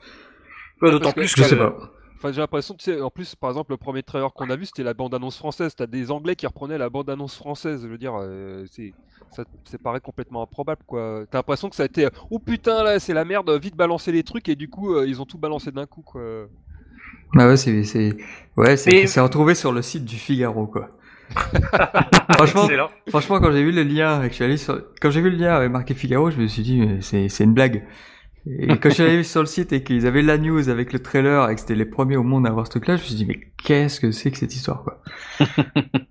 Ouais, 0.83 0.91
D'autant 0.91 1.05
Parce 1.13 1.15
que- 1.15 1.21
plus 1.21 1.29
Je 1.31 1.37
que 1.37 1.43
sais 1.45 1.57
pas. 1.57 1.77
Enfin, 2.17 2.33
j'ai 2.33 2.41
l'impression, 2.41 2.75
tu 2.75 2.85
sais, 2.85 3.01
en 3.01 3.11
plus, 3.11 3.35
par 3.37 3.51
exemple, 3.51 3.71
le 3.73 3.77
premier 3.77 4.03
trailer 4.03 4.33
qu'on 4.33 4.51
a 4.51 4.57
vu, 4.57 4.67
c'était 4.67 4.83
la 4.83 4.95
bande-annonce 4.95 5.39
française. 5.39 5.75
T'as 5.77 5.87
des 5.87 6.11
Anglais 6.11 6.35
qui 6.37 6.47
reprenaient 6.49 6.77
la 6.79 6.91
bande-annonce 6.91 7.37
française. 7.37 7.83
Je 7.83 7.89
veux 7.89 7.99
dire, 7.99 8.15
euh, 8.21 8.65
c'est, 8.71 8.93
ça, 9.33 9.45
ça 9.65 9.79
paraît 9.79 10.01
complètement 10.01 10.43
improbable, 10.43 10.83
quoi. 10.87 11.25
T'as 11.31 11.39
l'impression 11.39 11.69
que 11.69 11.77
ça 11.77 11.85
a 11.85 11.87
été, 11.87 12.07
euh, 12.07 12.11
oh 12.31 12.39
putain, 12.39 12.83
là, 12.83 12.99
c'est 12.99 13.15
la 13.15 13.25
merde, 13.25 13.51
vite 13.61 13.77
balancer 13.77 14.13
les 14.13 14.23
trucs, 14.23 14.49
et 14.49 14.57
du 14.57 14.69
coup, 14.69 14.95
euh, 14.95 15.07
ils 15.07 15.21
ont 15.21 15.27
tout 15.27 15.39
balancé 15.39 15.71
d'un 15.71 15.87
coup, 15.87 16.03
quoi. 16.03 16.49
Bah 17.35 17.47
ouais 17.47 17.57
c'est 17.59 17.85
c'est 17.85 18.17
ouais 18.57 18.77
c'est 18.77 19.21
retrouvé 19.21 19.55
sur 19.55 19.73
le 19.73 19.83
site 19.83 20.05
du 20.05 20.17
Figaro 20.17 20.67
quoi. 20.67 20.89
franchement 22.31 22.65
Excellent. 22.65 22.89
franchement 23.11 23.39
quand 23.39 23.53
j'ai 23.53 23.63
vu 23.63 23.71
le 23.71 23.83
lien 23.83 24.23
et 24.23 24.29
que 24.29 24.31
je 24.31 24.35
suis 24.37 24.45
allé 24.45 24.57
sur 24.57 24.83
quand 24.99 25.11
j'ai 25.11 25.21
vu 25.21 25.29
le 25.29 25.37
lien 25.37 25.55
avec 25.55 25.71
marqué 25.71 25.93
Figaro 25.93 26.31
je 26.31 26.39
me 26.39 26.47
suis 26.47 26.63
dit 26.63 26.83
c'est 27.03 27.45
une 27.45 27.53
blague. 27.53 27.85
Et 28.59 28.79
quand 28.79 28.89
je 28.89 28.95
suis 28.95 29.03
allé 29.03 29.23
sur 29.25 29.41
le 29.41 29.47
site 29.47 29.73
et 29.73 29.83
qu'ils 29.83 30.07
avaient 30.07 30.23
la 30.23 30.39
news 30.39 30.69
avec 30.69 30.93
le 30.93 31.01
trailer 31.01 31.51
et 31.51 31.55
que 31.55 31.61
c'était 31.61 31.75
les 31.75 31.85
premiers 31.85 32.17
au 32.17 32.23
monde 32.23 32.47
à 32.47 32.51
avoir 32.51 32.67
ce 32.67 32.71
truc 32.71 32.87
là 32.87 32.97
je 32.97 33.03
me 33.03 33.07
suis 33.07 33.15
dit 33.15 33.27
mais 33.27 33.39
qu'est-ce 33.63 34.01
que 34.01 34.11
c'est 34.11 34.31
que 34.31 34.39
cette 34.39 34.55
histoire 34.55 34.83
quoi? 34.83 35.03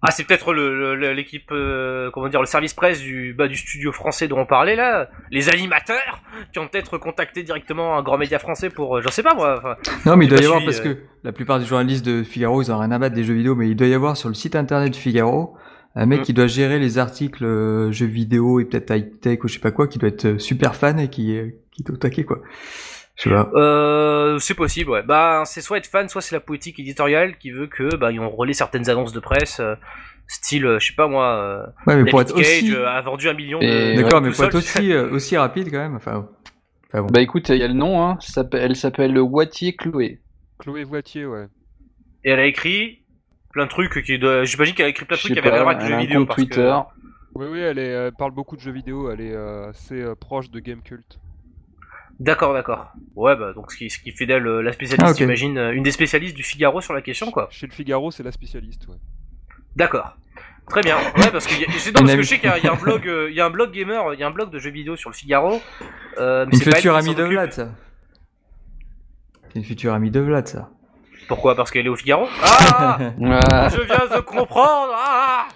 Ah, 0.03 0.11
c'est 0.11 0.23
peut-être 0.23 0.53
l'équipe, 0.53 1.49
euh, 1.51 2.09
comment 2.11 2.29
dire, 2.29 2.39
le 2.39 2.45
service 2.45 2.73
presse 2.73 3.01
du, 3.01 3.33
bah, 3.37 3.47
du 3.47 3.57
studio 3.57 3.91
français 3.91 4.27
dont 4.27 4.39
on 4.39 4.45
parlait 4.45 4.75
là, 4.75 5.09
les 5.31 5.49
animateurs 5.49 6.21
qui 6.53 6.59
ont 6.59 6.67
peut-être 6.67 6.97
contacté 6.97 7.43
directement 7.43 7.97
un 7.97 8.03
grand 8.03 8.17
média 8.17 8.39
français 8.39 8.69
pour, 8.69 8.97
euh, 8.97 9.01
j'en 9.01 9.11
sais 9.11 9.23
pas 9.23 9.33
moi. 9.33 9.75
Non, 10.05 10.15
mais 10.15 10.25
il 10.25 10.29
doit 10.29 10.39
y 10.39 10.45
avoir, 10.45 10.61
suivi, 10.61 10.71
parce 10.71 10.87
euh. 10.87 10.93
que 10.93 10.99
la 11.23 11.31
plupart 11.33 11.59
des 11.59 11.65
journalistes 11.65 12.05
de 12.05 12.23
Figaro, 12.23 12.61
ils 12.61 12.71
ont 12.71 12.77
rien 12.77 12.91
à 12.91 12.99
battre 12.99 13.15
des 13.15 13.23
jeux 13.23 13.33
vidéo, 13.33 13.55
mais 13.55 13.67
il 13.69 13.75
doit 13.75 13.87
y 13.87 13.93
avoir 13.93 14.15
sur 14.15 14.29
le 14.29 14.35
site 14.35 14.55
internet 14.55 14.91
de 14.91 14.95
Figaro 14.95 15.57
Un 15.95 16.05
mec 16.05 16.19
Mm. 16.21 16.23
qui 16.23 16.33
doit 16.33 16.47
gérer 16.47 16.77
les 16.79 16.97
articles 16.99 17.43
euh, 17.45 17.91
jeux 17.91 18.05
vidéo 18.05 18.59
et 18.59 18.65
peut-être 18.65 18.91
high 18.95 19.19
tech 19.19 19.43
ou 19.43 19.47
je 19.47 19.53
sais 19.55 19.59
pas 19.59 19.71
quoi, 19.71 19.87
qui 19.87 19.97
doit 19.99 20.09
être 20.09 20.25
euh, 20.25 20.37
super 20.39 20.75
fan 20.75 20.99
et 20.99 21.09
qui 21.09 21.35
euh, 21.37 21.49
qui 21.71 21.83
doit 21.83 21.97
taquer 21.97 22.23
quoi. 22.23 22.41
Je 23.15 23.23
sais 23.23 23.29
pas. 23.31 23.49
Euh, 23.55 24.37
c'est 24.37 24.53
possible, 24.53 24.91
ouais. 24.91 25.01
Bah, 25.01 25.41
c'est 25.45 25.61
soit 25.61 25.77
être 25.79 25.87
fan, 25.87 26.07
soit 26.07 26.21
c'est 26.21 26.35
la 26.35 26.39
politique 26.39 26.79
éditoriale 26.79 27.37
qui 27.39 27.49
veut 27.49 27.65
que, 27.65 27.95
bah, 27.95 28.09
on 28.19 28.29
relaie 28.29 28.53
certaines 28.53 28.89
annonces 28.91 29.11
de 29.11 29.19
presse, 29.19 29.59
euh, 29.59 29.73
style, 30.27 30.75
je 30.79 30.85
sais 30.85 30.93
pas 30.95 31.07
moi, 31.07 31.25
euh, 31.35 31.65
Ouais, 31.87 32.03
mais 32.03 32.09
pour 32.11 32.21
être 32.21 32.35
Cage 32.35 32.41
aussi, 32.41 32.75
a 32.75 33.01
vendu 33.01 33.27
un 33.27 33.33
million 33.33 33.59
Et- 33.59 33.95
de. 33.95 34.01
d'accord, 34.03 34.21
mais 34.21 34.29
pour 34.29 34.43
être 34.45 34.53
aussi 34.55 34.91
euh, 34.93 35.09
aussi 35.09 35.35
rapide 35.35 35.71
quand 35.71 35.79
même. 35.79 35.95
Enfin, 35.95 36.29
enfin 36.89 37.01
bon. 37.01 37.07
Bah 37.07 37.21
écoute, 37.21 37.49
il 37.49 37.57
y 37.57 37.63
a 37.63 37.67
le 37.67 37.73
nom, 37.73 38.03
hein. 38.03 38.19
elle 38.53 38.75
s'appelle 38.75 39.17
Wattier 39.19 39.75
Chloé. 39.75 40.21
Chloé 40.59 40.83
Voitier, 40.83 41.25
ouais. 41.25 41.47
Et 42.23 42.29
elle 42.31 42.39
a 42.39 42.45
écrit 42.45 42.99
plein 43.57 43.65
de 43.65 43.69
trucs 43.71 44.03
qui 44.05 44.19
doit... 44.19 44.43
J'imagine 44.45 44.75
qu'elle 44.75 44.85
a 44.85 44.89
écrit 44.89 45.05
plein 45.05 45.15
de 45.17 45.19
trucs 45.21 45.33
qui 45.33 45.39
avaient 45.39 45.49
rien 45.49 45.59
à 45.61 45.63
voir 45.63 45.75
avec 45.75 45.83
le 45.83 45.89
jeu 45.89 45.95
un 45.95 45.99
vidéo. 45.99 46.25
parce 46.25 46.43
que-. 46.45 46.71
Oui, 47.35 47.45
oui, 47.51 47.59
elle, 47.59 47.77
est, 47.79 47.87
elle 47.87 48.11
parle 48.13 48.31
beaucoup 48.31 48.55
de 48.55 48.61
jeux 48.61 48.71
vidéo, 48.71 49.11
elle 49.11 49.21
est 49.21 49.33
euh, 49.33 49.69
assez 49.69 50.01
euh, 50.01 50.15
proche 50.15 50.49
de 50.49 50.59
Game 50.59 50.81
Cult. 50.81 51.19
D'accord, 52.19 52.53
d'accord. 52.53 52.91
Ouais, 53.15 53.35
bah, 53.35 53.53
donc 53.53 53.71
ce 53.71 53.77
qui, 53.77 53.89
ce 53.91 53.99
qui 53.99 54.11
fait 54.11 54.25
d'elle 54.25 54.47
euh, 54.47 54.61
la 54.61 54.71
spécialiste, 54.73 55.03
Ah, 55.07 55.11
ok. 55.11 55.17
j'imagine, 55.17 55.57
euh, 55.57 55.71
une 55.71 55.83
des 55.83 55.91
spécialistes 55.91 56.35
du 56.35 56.41
Figaro 56.43 56.81
sur 56.81 56.93
la 56.93 57.01
question, 57.01 57.29
quoi. 57.31 57.47
Chez 57.51 57.67
le 57.67 57.73
Figaro, 57.73 58.09
c'est 58.11 58.23
la 58.23 58.31
spécialiste, 58.31 58.87
ouais. 58.87 58.95
D'accord. 59.75 60.17
Très 60.67 60.81
bien. 60.81 60.97
Ouais, 61.17 61.29
parce 61.31 61.45
que, 61.45 61.53
y 61.61 61.63
a- 61.65 61.69
je 61.69 61.77
sais- 61.77 61.91
non, 61.91 62.01
parce 62.01 62.15
que 62.15 62.21
je 62.23 62.27
sais 62.27 62.39
qu'il 62.39 62.49
y, 62.49 62.51
a- 62.53 62.57
il 62.57 62.63
y 62.63 62.67
a 62.67 62.73
un 62.73 62.75
blog, 62.75 63.07
euh, 63.07 63.27
il 63.29 63.35
y 63.35 63.41
a 63.41 63.45
un 63.45 63.49
blog 63.51 63.71
gamer, 63.71 64.13
il 64.15 64.19
y 64.19 64.23
a 64.23 64.27
un 64.27 64.31
blog 64.31 64.49
de 64.51 64.57
jeux 64.59 64.71
vidéo 64.71 64.95
sur 64.95 65.09
le 65.11 65.15
Figaro. 65.15 65.61
Euh, 66.17 66.45
mais 66.47 66.53
Une 66.53 66.57
c'est 66.59 66.65
pas 66.65 66.71
elle 66.71 66.75
future 66.77 66.93
qui 66.93 66.99
amie 66.99 67.07
s'en 67.11 67.17
de 67.17 67.23
occupe. 67.23 67.33
Vlad, 67.33 67.53
ça. 67.53 67.69
C'est 69.49 69.59
une 69.59 69.65
future 69.65 69.93
amie 69.93 70.11
de 70.11 70.19
Vlad, 70.19 70.47
ça. 70.47 70.69
Pourquoi? 71.27 71.55
Parce 71.55 71.71
qu'elle 71.71 71.85
est 71.85 71.89
au 71.89 71.95
Figaro? 71.95 72.27
Ah! 72.41 72.97
Ah, 72.99 73.69
Je 73.69 73.81
viens 73.81 74.17
de 74.17 74.21
comprendre! 74.21 74.93
Ah! 74.95 75.47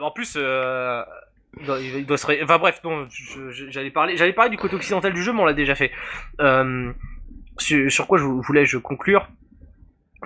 En 0.00 0.10
plus, 0.10 0.34
euh, 0.36 1.02
il 1.58 1.66
doit, 1.66 1.80
il 1.80 2.06
doit 2.06 2.18
se... 2.18 2.26
ré- 2.26 2.40
Enfin 2.42 2.58
bref, 2.58 2.80
non, 2.84 3.06
je- 3.10 3.50
je- 3.50 3.70
j'allais 3.70 3.90
parler, 3.90 4.16
j'allais 4.16 4.32
parler 4.32 4.50
du 4.50 4.56
côté 4.56 4.76
occidental 4.76 5.12
du 5.12 5.22
jeu, 5.22 5.32
mais 5.32 5.40
on 5.40 5.44
l'a 5.46 5.54
déjà 5.54 5.74
fait. 5.74 5.90
Euh, 6.40 6.92
sur, 7.58 7.90
sur 7.90 8.06
quoi 8.06 8.18
je 8.18 8.24
vou- 8.24 8.42
voulais-je 8.42 8.78
conclure? 8.78 9.28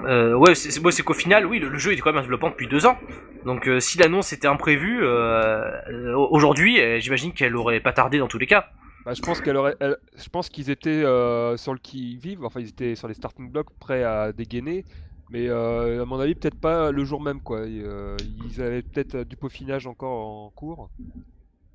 Euh, 0.04 0.34
ouais, 0.34 0.54
c'est 0.54 0.70
c'est- 0.70 0.80
moi, 0.80 0.92
c'est 0.92 1.02
qu'au 1.02 1.14
final, 1.14 1.46
oui, 1.46 1.58
le, 1.58 1.68
le 1.68 1.78
jeu 1.78 1.92
est 1.92 1.96
quand 1.96 2.10
même 2.10 2.18
en 2.18 2.22
développement 2.22 2.50
depuis 2.50 2.66
deux 2.68 2.84
ans. 2.86 2.98
Donc, 3.46 3.66
euh, 3.68 3.80
si 3.80 3.96
l'annonce 3.98 4.32
était 4.32 4.48
imprévue, 4.48 4.98
euh, 5.02 6.14
aujourd'hui, 6.16 6.80
euh, 6.80 6.98
j'imagine 7.00 7.32
qu'elle 7.32 7.56
aurait 7.56 7.80
pas 7.80 7.92
tardé 7.92 8.18
dans 8.18 8.28
tous 8.28 8.38
les 8.38 8.46
cas. 8.46 8.68
Bah, 9.06 9.14
je 9.14 9.22
pense 9.22 9.40
qu'elle 9.40 9.56
aurait, 9.56 9.76
elle- 9.78 9.98
je 10.16 10.28
pense 10.28 10.48
qu'ils 10.48 10.68
étaient 10.68 10.90
euh, 11.04 11.56
sur 11.56 11.72
le 11.72 11.78
qui 11.78 12.16
vive, 12.16 12.44
enfin 12.44 12.58
ils 12.58 12.68
étaient 12.68 12.96
sur 12.96 13.06
les 13.06 13.14
starting 13.14 13.52
blocks 13.52 13.70
prêts 13.78 14.02
à 14.02 14.32
dégainer, 14.32 14.84
mais 15.30 15.46
euh, 15.46 16.02
à 16.02 16.04
mon 16.04 16.18
avis 16.18 16.34
peut-être 16.34 16.58
pas 16.58 16.90
le 16.90 17.04
jour 17.04 17.20
même 17.22 17.40
quoi. 17.40 17.68
Et, 17.68 17.80
euh, 17.84 18.16
ils 18.44 18.60
avaient 18.60 18.82
peut-être 18.82 19.18
du 19.22 19.36
peaufinage 19.36 19.86
encore 19.86 20.26
en 20.26 20.50
cours. 20.50 20.90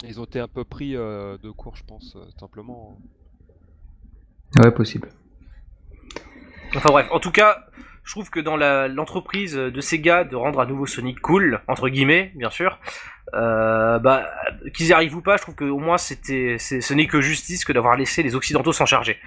Ils 0.04 0.20
ont 0.20 0.26
été 0.26 0.42
un 0.42 0.50
peu 0.50 0.66
pris 0.66 0.98
euh, 0.98 1.38
de 1.38 1.52
court, 1.52 1.78
je 1.78 1.84
pense, 1.86 2.18
simplement. 2.38 3.00
Ouais, 4.58 4.72
possible. 4.72 5.08
Enfin 6.76 6.90
bref, 6.92 7.08
en 7.12 7.20
tout 7.22 7.32
cas, 7.32 7.66
je 8.04 8.12
trouve 8.12 8.30
que 8.30 8.40
dans 8.40 8.58
l'entreprise 8.58 9.54
de 9.56 9.82
Sega 9.82 10.24
de 10.24 10.36
rendre 10.36 10.60
à 10.60 10.66
nouveau 10.66 10.86
Sonic 10.86 11.20
cool, 11.22 11.62
entre 11.68 11.88
guillemets, 11.90 12.32
bien 12.36 12.50
sûr, 12.50 12.80
euh, 13.34 14.00
bah, 14.00 14.30
qu'ils 14.74 14.88
y 14.88 14.94
arrivent 14.94 15.16
ou 15.16 15.22
pas, 15.22 15.38
je 15.38 15.44
trouve 15.44 15.56
que 15.56 15.64
au 15.64 15.78
moins 15.80 15.98
c'était, 15.98 16.58
ce 16.58 16.94
n'est 16.94 17.08
que 17.08 17.22
justice 17.22 17.64
que 17.64 17.72
d'avoir 17.72 17.96
laissé 17.96 18.24
les 18.24 18.36
Occidentaux 18.36 18.74
s'en 18.74 18.86
charger. 18.86 19.18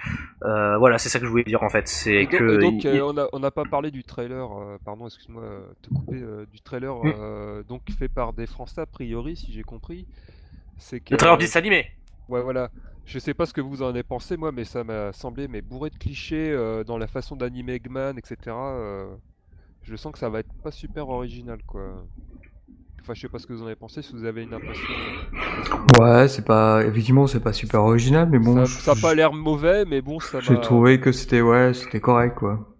Euh, 0.43 0.77
voilà, 0.77 0.97
c'est 0.97 1.09
ça 1.09 1.19
que 1.19 1.25
je 1.25 1.31
voulais 1.31 1.43
dire 1.43 1.63
en 1.63 1.69
fait. 1.69 1.87
C'est 1.87 2.23
donc, 2.23 2.31
que 2.31 2.55
et 2.55 2.57
donc, 2.61 2.83
il- 2.83 2.87
euh, 2.99 3.27
on 3.33 3.39
n'a 3.39 3.51
pas 3.51 3.63
parlé 3.63 3.91
du 3.91 4.03
trailer, 4.03 4.47
pardon, 4.83 5.07
excuse-moi 5.07 5.41
de 5.43 5.87
te 5.87 5.93
couper, 5.93 6.21
du 6.51 6.61
trailer 6.61 6.93
Mm. 6.95 7.63
donc 7.67 7.81
fait 7.97 8.09
par 8.09 8.33
des 8.33 8.45
Français 8.45 8.81
a 8.81 8.85
priori, 8.85 9.35
si 9.37 9.51
j'ai 9.51 9.63
compris. 9.63 10.05
C'est 10.77 10.99
que 10.99 11.11
le 11.11 11.17
trailer 11.17 11.37
dessin 11.37 11.59
animé. 11.59 11.91
Ouais, 12.27 12.41
voilà. 12.41 12.69
Je 13.05 13.19
sais 13.19 13.33
pas 13.33 13.45
ce 13.45 13.53
que 13.53 13.61
vous 13.61 13.83
en 13.83 13.87
avez 13.87 14.03
pensé, 14.03 14.35
moi, 14.35 14.51
mais 14.51 14.63
ça 14.65 14.83
m'a 14.83 15.13
semblé 15.13 15.47
mais 15.47 15.61
bourré 15.61 15.89
de 15.91 15.97
clichés 15.97 16.51
euh, 16.51 16.83
dans 16.83 16.97
la 16.97 17.07
façon 17.07 17.35
d'animer 17.35 17.73
Eggman, 17.73 18.17
etc. 18.17 18.37
euh, 18.47 19.05
je 19.83 19.95
sens 19.95 20.11
que 20.11 20.17
ça 20.17 20.29
va 20.29 20.39
être 20.39 20.53
pas 20.63 20.71
super 20.71 21.09
original, 21.09 21.59
quoi. 21.67 21.83
Enfin, 23.01 23.13
je 23.13 23.21
sais 23.21 23.29
pas 23.29 23.37
ce 23.37 23.45
que 23.45 23.53
vous 23.53 23.61
en 23.61 23.67
avez 23.67 23.75
pensé, 23.75 24.01
si 24.01 24.13
vous 24.13 24.25
avez 24.25 24.41
une 24.41 24.53
impression. 24.55 24.87
Ouais, 25.99 26.27
c'est 26.27 26.43
pas, 26.43 26.83
effectivement, 26.83 27.27
c'est 27.27 27.39
pas 27.39 27.53
super 27.53 27.83
original, 27.83 28.27
mais 28.27 28.39
bon. 28.39 28.65
ça, 28.65 28.81
ça 28.81 28.91
a 28.93 28.95
pas 28.95 29.13
l'air 29.13 29.31
mauvais, 29.31 29.85
mais 29.85 30.01
bon, 30.01 30.19
ça 30.19 30.39
J'ai 30.39 30.59
trouvé 30.59 30.99
que 30.99 31.11
c'était, 31.11 31.41
ouais, 31.41 31.75
c'était 31.75 31.99
correct, 31.99 32.35
quoi. 32.35 32.74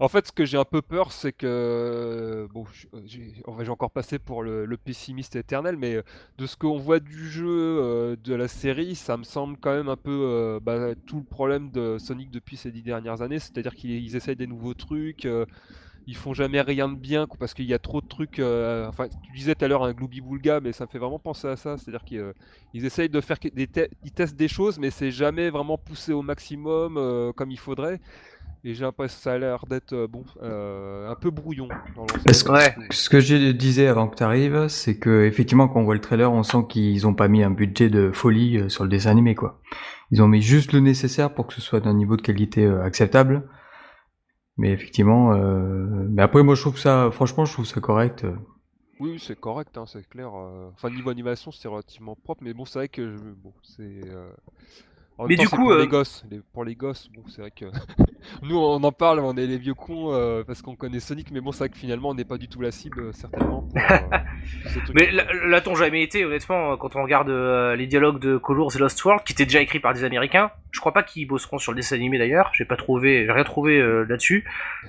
En 0.00 0.08
fait, 0.08 0.26
ce 0.26 0.32
que 0.32 0.46
j'ai 0.46 0.56
un 0.56 0.64
peu 0.64 0.80
peur, 0.80 1.12
c'est 1.12 1.30
que 1.32 2.48
bon, 2.54 2.64
j'ai 3.06 3.68
encore 3.68 3.90
passé 3.90 4.18
pour 4.18 4.42
le, 4.42 4.66
pessimiste 4.82 5.36
éternel, 5.36 5.76
mais 5.76 5.96
euh, 5.96 6.02
de 6.38 6.46
ce 6.46 6.56
qu'on 6.56 6.78
voit 6.78 7.00
du 7.00 7.28
jeu 7.28 7.46
euh, 7.46 8.16
de 8.24 8.34
la 8.34 8.48
série, 8.48 8.94
ça 8.94 9.18
me 9.18 9.24
semble 9.24 9.58
quand 9.58 9.74
même 9.74 9.90
un 9.90 9.98
peu 9.98 10.10
euh, 10.10 10.58
bah, 10.58 10.94
tout 11.06 11.18
le 11.18 11.24
problème 11.24 11.70
de 11.70 11.98
Sonic 11.98 12.30
depuis 12.30 12.56
ces 12.56 12.72
dix 12.72 12.80
dernières 12.80 13.20
années, 13.20 13.38
c'est-à-dire 13.38 13.74
qu'ils 13.74 13.90
ils 14.02 14.16
essayent 14.16 14.36
des 14.36 14.46
nouveaux 14.46 14.72
trucs. 14.72 15.28
ils 16.06 16.16
font 16.16 16.32
jamais 16.34 16.62
rien 16.62 16.88
de 16.88 16.96
bien 16.96 17.26
parce 17.38 17.52
qu'il 17.54 17.66
y 17.66 17.74
a 17.74 17.78
trop 17.78 18.00
de 18.00 18.08
trucs. 18.08 18.40
enfin, 18.88 19.08
tu 19.08 19.32
disais 19.34 19.54
tout 19.54 19.66
à 19.66 19.68
l'heure 19.68 19.84
un 19.84 19.92
Glooby 19.92 20.22
Boulga, 20.22 20.60
mais 20.60 20.72
ça 20.72 20.86
me 20.86 20.90
fait 20.90 20.98
vraiment 20.98 21.18
penser 21.18 21.46
à 21.48 21.56
ça. 21.56 21.76
C'est-à-dire 21.76 22.04
qu'ils 22.04 22.32
ils 22.74 22.86
essayent 22.86 23.10
de 23.10 23.20
faire 23.20 23.36
des 23.54 23.66
te- 23.66 23.88
ils 24.02 24.12
testent 24.12 24.36
des 24.36 24.48
choses, 24.48 24.78
mais 24.78 24.90
c'est 24.90 25.10
jamais 25.10 25.50
vraiment 25.50 25.76
poussé 25.76 26.14
au 26.14 26.22
maximum 26.22 26.94
comme 27.36 27.50
il 27.50 27.58
faudrait. 27.58 28.00
Et 28.62 28.74
j'ai 28.74 28.84
l'impression 28.84 29.16
que 29.16 29.22
ça 29.22 29.32
a 29.32 29.38
l'air 29.38 29.64
d'être 29.66 29.94
euh, 29.94 30.06
bon, 30.06 30.22
euh, 30.42 31.08
un 31.10 31.14
peu 31.14 31.30
brouillon. 31.30 31.68
Dans 31.96 32.04
que- 32.04 32.50
Ouais. 32.52 32.74
Ce 32.90 33.08
que 33.08 33.18
je 33.20 33.52
disais 33.52 33.86
avant 33.86 34.06
que 34.08 34.16
tu 34.16 34.22
arrives, 34.22 34.68
c'est 34.68 34.98
que 34.98 35.24
effectivement 35.24 35.66
quand 35.68 35.80
on 35.80 35.84
voit 35.84 35.94
le 35.94 36.00
trailer, 36.00 36.30
on 36.30 36.42
sent 36.42 36.64
qu'ils 36.68 37.06
ont 37.06 37.14
pas 37.14 37.28
mis 37.28 37.42
un 37.42 37.50
budget 37.50 37.88
de 37.88 38.10
folie 38.12 38.58
euh, 38.58 38.68
sur 38.68 38.84
le 38.84 38.90
dessin 38.90 39.10
animé 39.10 39.34
quoi. 39.34 39.60
Ils 40.10 40.22
ont 40.22 40.28
mis 40.28 40.42
juste 40.42 40.72
le 40.72 40.80
nécessaire 40.80 41.32
pour 41.32 41.46
que 41.46 41.54
ce 41.54 41.60
soit 41.62 41.80
d'un 41.80 41.94
niveau 41.94 42.16
de 42.16 42.22
qualité 42.22 42.64
euh, 42.66 42.82
acceptable. 42.82 43.48
Mais 44.58 44.72
effectivement, 44.72 45.32
euh... 45.32 45.86
mais 46.10 46.20
après 46.22 46.42
moi 46.42 46.54
je 46.54 46.60
trouve 46.60 46.78
ça, 46.78 47.08
franchement 47.10 47.46
je 47.46 47.52
trouve 47.54 47.64
ça 47.66 47.80
correct. 47.80 48.24
euh. 48.24 48.36
Oui, 48.98 49.12
oui, 49.12 49.18
c'est 49.26 49.40
correct, 49.40 49.78
hein, 49.78 49.84
c'est 49.86 50.06
clair. 50.06 50.30
euh, 50.36 50.68
Enfin, 50.74 50.90
niveau 50.90 51.08
animation, 51.08 51.50
c'est 51.50 51.68
relativement 51.68 52.14
propre, 52.22 52.42
mais 52.44 52.52
bon, 52.52 52.66
c'est 52.66 52.78
vrai 52.80 52.88
que 52.88 53.10
je- 53.16 53.16
bon, 53.42 53.54
c'est. 53.62 53.82
euh, 54.10 54.30
En 55.22 55.26
Mais 55.26 55.36
temps, 55.36 55.42
du 55.42 55.48
coup, 55.50 55.56
pour 55.56 55.72
euh, 55.72 55.80
les 55.82 55.86
gosses, 55.86 56.24
les- 56.30 56.40
pour 56.52 56.64
les 56.64 56.74
gosses, 56.74 57.10
bon, 57.14 57.22
c'est 57.28 57.42
vrai 57.42 57.50
que 57.50 57.66
nous 58.42 58.56
on 58.56 58.82
en 58.82 58.92
parle, 58.92 59.20
on 59.20 59.36
est 59.36 59.46
les 59.46 59.58
vieux 59.58 59.74
cons 59.74 60.12
euh, 60.14 60.42
parce 60.46 60.62
qu'on 60.62 60.76
connaît 60.76 60.98
Sonic, 61.00 61.30
mais 61.30 61.40
bon, 61.42 61.52
c'est 61.52 61.58
vrai 61.58 61.68
que 61.68 61.76
finalement 61.76 62.08
on 62.08 62.14
n'est 62.14 62.24
pas 62.24 62.38
du 62.38 62.48
tout 62.48 62.60
la 62.62 62.70
cible 62.70 63.00
euh, 63.00 63.12
certainement. 63.12 63.68
Pour, 63.72 63.82
euh, 63.82 64.18
Mais 64.94 65.10
l'a-t-on 65.10 65.74
jamais 65.74 66.02
été, 66.02 66.24
honnêtement, 66.24 66.76
quand 66.78 66.96
on 66.96 67.02
regarde 67.02 67.28
euh, 67.28 67.76
les 67.76 67.86
dialogues 67.86 68.18
de 68.18 68.38
Colors 68.38 68.74
et 68.76 68.78
Lost 68.78 69.04
World, 69.04 69.22
qui 69.24 69.32
étaient 69.34 69.44
déjà 69.44 69.60
écrits 69.60 69.80
par 69.80 69.92
des 69.92 70.04
Américains? 70.04 70.50
Je 70.72 70.80
crois 70.80 70.92
pas 70.92 71.02
qu'ils 71.02 71.26
bosseront 71.26 71.58
sur 71.58 71.72
le 71.72 71.76
dessin 71.76 71.96
animé 71.96 72.16
d'ailleurs. 72.16 72.50
J'ai 72.54 72.64
pas 72.64 72.76
trouvé, 72.76 73.26
j'ai 73.26 73.32
rien 73.32 73.44
trouvé 73.44 73.78
euh, 73.80 74.04
là-dessus. 74.08 74.44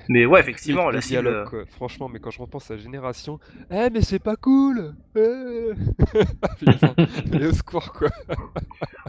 Mais 0.08 0.24
ouais, 0.26 0.40
effectivement, 0.40 0.86
Les- 0.86 0.92
la 0.92 0.96
les 0.98 1.02
cible. 1.02 1.22
dialogues, 1.22 1.48
quoi. 1.48 1.64
Franchement, 1.72 2.08
mais 2.08 2.20
quand 2.20 2.30
je 2.30 2.40
repense 2.40 2.70
à 2.70 2.74
la 2.76 2.80
génération, 2.80 3.38
eh 3.70 3.90
mais 3.92 4.00
c'est 4.00 4.18
pas 4.22 4.36
cool. 4.36 4.94
Eh 5.16 5.70
Putain, 6.58 6.94
mais 7.32 7.46
au 7.46 7.52
secours 7.52 7.92
quoi. 7.92 8.08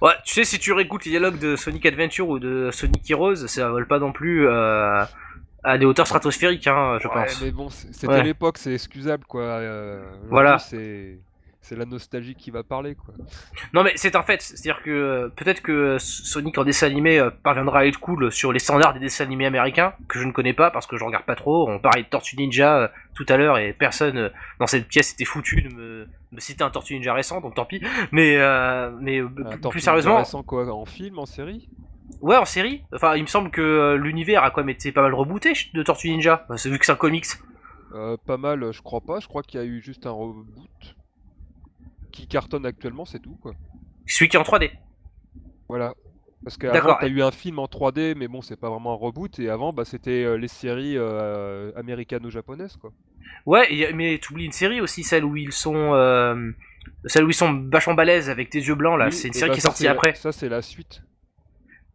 Ouais, 0.01 0.11
tu 0.25 0.33
sais, 0.33 0.43
si 0.43 0.59
tu 0.59 0.73
réécoutes 0.73 1.05
les 1.05 1.11
dialogues 1.13 1.37
de 1.39 1.55
Sonic 1.55 1.85
Adventure 1.85 2.27
ou 2.27 2.39
de 2.39 2.69
Sonic 2.71 3.09
Heroes, 3.11 3.35
ça 3.47 3.69
vole 3.69 3.85
pas 3.87 3.99
non 3.99 4.11
plus 4.11 4.47
euh, 4.47 5.03
à 5.63 5.77
des 5.77 5.85
hauteurs 5.85 6.07
stratosphériques, 6.07 6.65
hein, 6.67 6.97
je 7.01 7.07
Ouais, 7.07 7.13
pense. 7.13 7.41
mais 7.43 7.51
bon, 7.51 7.69
c'était 7.69 8.07
Ouais. 8.07 8.23
l'époque, 8.23 8.57
c'est 8.57 8.73
excusable 8.73 9.23
quoi. 9.27 9.41
euh, 9.43 10.01
Voilà. 10.29 10.57
C'est 10.57 11.19
c'est 11.63 11.75
la 11.75 11.85
nostalgie 11.85 12.35
qui 12.35 12.51
va 12.51 12.61
parler 12.61 12.93
quoi. 12.93 13.13
Non, 13.73 13.83
mais 13.83 13.93
c'est 13.95 14.15
un 14.15 14.21
fait. 14.21 14.41
C'est-à-dire 14.41 14.83
que 14.83 14.91
euh, 14.91 15.29
peut-être 15.35 15.61
que 15.61 15.97
Sonic 15.97 16.57
en 16.57 16.63
dessin 16.63 16.85
animé 16.87 17.17
euh, 17.19 17.29
parviendra 17.31 17.79
à 17.79 17.85
être 17.85 17.99
cool 17.99 18.31
sur 18.31 18.53
les 18.53 18.59
standards 18.59 18.93
des 18.93 18.99
dessins 18.99 19.23
animés 19.23 19.45
américains, 19.47 19.93
que 20.07 20.19
je 20.19 20.25
ne 20.25 20.31
connais 20.31 20.53
pas 20.53 20.69
parce 20.71 20.85
que 20.87 20.97
je 20.97 21.03
regarde 21.03 21.25
pas 21.25 21.35
trop. 21.35 21.67
On 21.69 21.79
parlait 21.79 22.03
de 22.03 22.07
Tortue 22.09 22.35
Ninja 22.37 22.77
euh, 22.77 22.87
tout 23.15 23.25
à 23.29 23.37
l'heure 23.37 23.57
et 23.57 23.73
personne 23.73 24.29
dans 24.59 24.67
cette 24.67 24.87
pièce 24.87 25.13
était 25.13 25.25
foutu 25.25 25.61
de 25.63 25.73
me, 25.73 26.07
me 26.31 26.39
citer 26.39 26.63
un 26.63 26.69
Tortue 26.69 26.93
Ninja 26.95 27.13
récent, 27.13 27.41
donc 27.41 27.55
tant 27.55 27.65
pis. 27.65 27.81
Mais, 28.11 28.35
euh, 28.37 28.91
mais 29.01 29.21
Un 29.21 29.69
plus- 29.69 29.79
sérieusement, 29.79 30.23
quoi, 30.45 30.69
en 30.71 30.85
film, 30.85 31.17
en 31.17 31.25
série? 31.25 31.69
Ouais, 32.21 32.35
en 32.35 32.45
série. 32.45 32.83
Enfin, 32.93 33.15
il 33.15 33.21
me 33.23 33.27
semble 33.27 33.49
que 33.49 33.95
l'univers 33.95 34.43
a 34.43 34.51
quand 34.51 34.61
même 34.61 34.69
été 34.69 34.91
pas 34.91 35.01
mal 35.01 35.13
rebooté 35.13 35.53
de 35.73 35.81
Tortue 35.83 36.09
Ninja. 36.09 36.45
Vu 36.65 36.77
que 36.77 36.85
c'est 36.85 36.91
un 36.91 36.95
comics. 36.95 37.25
Euh, 37.95 38.17
Pas 38.25 38.37
mal, 38.37 38.71
je 38.71 38.81
crois 38.81 39.01
pas. 39.01 39.19
Je 39.19 39.27
crois 39.27 39.41
qu'il 39.43 39.59
y 39.59 39.63
a 39.63 39.65
eu 39.65 39.81
juste 39.81 40.05
un 40.05 40.11
reboot 40.11 40.45
qui 42.13 42.27
cartonne 42.27 42.65
actuellement, 42.65 43.03
c'est 43.03 43.19
tout 43.19 43.37
quoi. 43.41 43.53
Celui 44.05 44.29
qui 44.29 44.37
est 44.37 44.39
en 44.39 44.43
3D. 44.43 44.71
Voilà. 45.67 45.93
Parce 46.43 46.57
qu'avant, 46.57 46.95
t'as 46.99 47.07
eu 47.07 47.21
un 47.21 47.31
film 47.31 47.59
en 47.59 47.65
3D, 47.67 48.15
mais 48.15 48.27
bon, 48.27 48.41
c'est 48.41 48.57
pas 48.57 48.69
vraiment 48.69 48.91
un 48.91 48.97
reboot. 48.97 49.39
Et 49.39 49.49
avant, 49.49 49.71
bah, 49.71 49.85
c'était 49.85 50.23
euh, 50.23 50.37
les 50.37 50.49
séries 50.49 50.97
euh, 50.97 51.71
américano-japonaises, 51.77 52.75
quoi. 52.77 52.91
Ouais, 53.45 53.73
et 53.73 53.93
mais 53.93 54.19
t'oublies 54.19 54.45
une 54.45 54.51
série 54.51 54.81
aussi, 54.81 55.03
celle 55.03 55.23
où 55.23 55.37
ils 55.37 55.53
sont, 55.53 55.93
euh, 55.93 56.51
celle 57.05 57.23
où 57.23 57.29
ils 57.29 57.33
sont 57.33 57.69
vachement 57.71 57.93
balèzes 57.93 58.29
avec 58.29 58.51
des 58.51 58.67
yeux 58.67 58.75
blancs 58.75 58.99
là. 58.99 59.05
Oui, 59.05 59.13
c'est 59.13 59.29
une 59.29 59.33
série 59.33 59.49
bah, 59.49 59.53
qui 59.53 59.59
est 59.59 59.61
sortie 59.61 59.87
après. 59.87 60.15
Ça, 60.15 60.33
c'est 60.33 60.49
la 60.49 60.61
suite. 60.61 61.01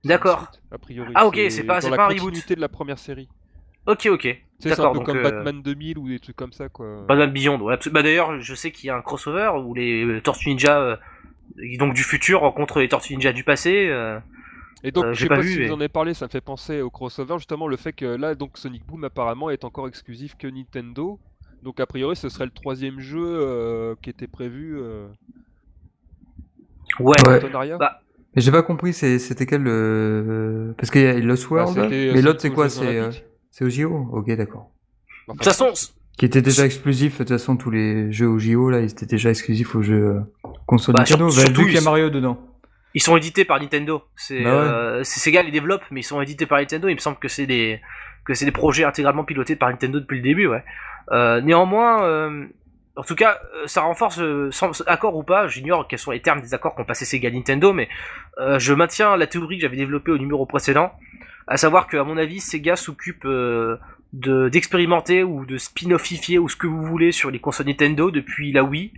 D'accord. 0.04 0.50
A 0.70 0.78
priori. 0.78 1.12
Ah, 1.14 1.26
ok, 1.26 1.38
c'est 1.50 1.64
pas- 1.64 1.80
c'est 1.82 1.90
la 1.90 1.96
pas 1.96 2.04
un 2.06 2.08
reboot. 2.08 2.48
de 2.48 2.60
la 2.60 2.68
première 2.68 2.98
série. 2.98 3.28
Ok, 3.88 4.06
ok. 4.12 4.42
C'est 4.60 4.72
un 4.78 4.88
peu 4.90 4.98
donc, 4.98 5.06
comme 5.06 5.16
euh, 5.16 5.22
Batman 5.22 5.62
2000 5.62 5.98
ou 5.98 6.08
des 6.08 6.18
trucs 6.20 6.36
comme 6.36 6.52
ça, 6.52 6.68
quoi. 6.68 7.04
Batman 7.08 7.30
Beyond, 7.32 7.58
ouais. 7.60 7.78
Bah 7.90 8.02
d'ailleurs, 8.02 8.38
je 8.40 8.54
sais 8.54 8.70
qu'il 8.70 8.88
y 8.88 8.90
a 8.90 8.96
un 8.96 9.00
crossover 9.02 9.50
où 9.64 9.72
les 9.74 10.20
Tortues 10.22 10.50
Ninja, 10.50 10.78
euh, 10.80 10.96
donc 11.78 11.94
du 11.94 12.02
futur, 12.02 12.40
rencontrent 12.40 12.80
les 12.80 12.88
Tortues 12.88 13.14
Ninja 13.14 13.32
du 13.32 13.44
passé. 13.44 13.88
euh. 13.88 14.18
Et 14.84 14.90
donc, 14.92 15.06
Euh, 15.06 15.12
je 15.14 15.22
sais 15.22 15.28
pas 15.28 15.36
pas, 15.36 15.40
vu, 15.40 15.52
si 15.54 15.58
mais- 15.60 15.66
vous 15.68 15.72
en 15.74 15.80
avez 15.80 15.88
parlé, 15.88 16.12
ça 16.14 16.26
me 16.26 16.30
fait 16.30 16.40
penser 16.40 16.82
au 16.82 16.90
crossover, 16.90 17.38
justement, 17.38 17.66
le 17.66 17.76
fait 17.76 17.92
que 17.92 18.04
là, 18.04 18.34
donc 18.34 18.58
Sonic 18.58 18.84
Boom 18.86 19.04
apparemment 19.04 19.48
est 19.50 19.64
encore 19.64 19.88
exclusif 19.88 20.36
que 20.36 20.46
Nintendo. 20.46 21.18
Donc, 21.62 21.80
a 21.80 21.86
priori, 21.86 22.14
ce 22.14 22.28
serait 22.28 22.44
le 22.44 22.50
troisième 22.52 23.00
jeu 23.00 23.24
euh, 23.24 23.94
qui 24.02 24.10
était 24.10 24.28
prévu 24.28 24.76
euh, 24.78 25.06
Ouais. 27.00 27.16
Ouais. 27.28 27.40
Bah, 27.78 28.00
Mais 28.34 28.42
j'ai 28.42 28.50
pas 28.52 28.62
compris, 28.62 28.92
c'était 28.92 29.46
quel 29.46 29.62
le... 29.62 30.74
Parce 30.76 30.90
qu'il 30.90 31.02
y 31.02 31.06
a 31.06 31.18
Lost 31.18 31.48
Bah, 31.50 31.64
World, 31.64 31.90
mais 31.90 32.22
l'autre 32.22 32.40
c'est 32.40 32.50
quoi 32.50 32.68
C'est 32.68 32.98
euh. 32.98 33.10
C'est 33.58 33.64
au 33.64 33.68
JO 33.70 34.08
Ok, 34.12 34.30
d'accord. 34.36 34.70
De 35.28 35.32
toute 35.34 35.44
façon, 35.44 35.72
Qui 36.16 36.24
était 36.24 36.42
déjà 36.42 36.64
exclusif, 36.64 37.14
de 37.14 37.18
toute 37.18 37.28
façon 37.30 37.56
tous 37.56 37.70
les 37.70 38.10
jeux 38.12 38.28
au 38.28 38.38
JO 38.38 38.70
là, 38.70 38.80
ils 38.80 38.90
étaient 38.90 39.06
déjà 39.06 39.30
exclusifs 39.30 39.74
aux 39.74 39.82
jeux 39.82 40.04
euh, 40.44 40.50
console 40.66 40.94
Bah, 40.94 41.00
Nintendo, 41.00 41.28
sur- 41.30 41.42
surtout, 41.42 41.60
vu 41.62 41.66
qu'il 41.66 41.74
y 41.74 41.78
a 41.78 41.80
ils- 41.80 41.84
Mario 41.84 42.10
dedans. 42.10 42.38
ils 42.94 43.02
sont 43.02 43.16
édités 43.16 43.44
par 43.44 43.60
Nintendo. 43.60 44.02
C'est 44.16 44.42
Bah 44.42 44.50
ouais. 44.50 44.56
euh, 44.68 45.04
c'est 45.04 45.20
Sega 45.20 45.42
les 45.42 45.50
développe, 45.50 45.82
mais 45.90 46.00
ils 46.00 46.04
sont 46.04 46.20
édités 46.22 46.46
par 46.46 46.58
Nintendo. 46.58 46.88
Il 46.88 46.94
me 46.94 47.00
semble 47.00 47.18
que 47.18 47.28
c'est 47.28 47.46
des 47.46 47.80
que 48.24 48.34
c'est 48.34 48.44
des 48.44 48.52
projets 48.52 48.84
intégralement 48.84 49.24
pilotés 49.24 49.56
par 49.56 49.70
Nintendo 49.70 50.00
depuis 50.00 50.16
le 50.18 50.22
début, 50.22 50.46
ouais. 50.46 50.62
Euh, 51.12 51.40
néanmoins, 51.40 52.02
euh, 52.04 52.44
en 52.96 53.02
tout 53.02 53.14
cas, 53.14 53.38
ça 53.66 53.82
renforce, 53.82 54.20
sans 54.50 54.82
accord 54.86 55.16
ou 55.16 55.22
pas, 55.22 55.46
j'ignore 55.46 55.88
quels 55.88 55.98
sont 55.98 56.10
les 56.10 56.20
termes 56.20 56.40
des 56.42 56.52
accords 56.52 56.74
qu'ont 56.74 56.84
passé 56.84 57.04
Sega 57.06 57.28
et 57.28 57.32
Nintendo, 57.32 57.72
mais 57.72 57.88
euh, 58.38 58.58
je 58.58 58.74
maintiens 58.74 59.16
la 59.16 59.26
théorie 59.26 59.56
que 59.56 59.62
j'avais 59.62 59.76
développée 59.76 60.10
au 60.10 60.18
numéro 60.18 60.44
précédent, 60.46 60.92
à 61.48 61.56
savoir 61.56 61.86
que 61.86 61.96
à 61.96 62.04
mon 62.04 62.16
avis, 62.16 62.40
Sega 62.40 62.76
s'occupe 62.76 63.24
euh, 63.24 63.76
de 64.12 64.48
d'expérimenter 64.48 65.22
ou 65.22 65.44
de 65.44 65.56
spin-offifier 65.58 66.38
ou 66.38 66.48
ce 66.48 66.56
que 66.56 66.66
vous 66.66 66.82
voulez 66.84 67.12
sur 67.12 67.30
les 67.30 67.38
consoles 67.40 67.66
Nintendo 67.66 68.10
depuis 68.10 68.52
la 68.52 68.62
Wii, 68.64 68.92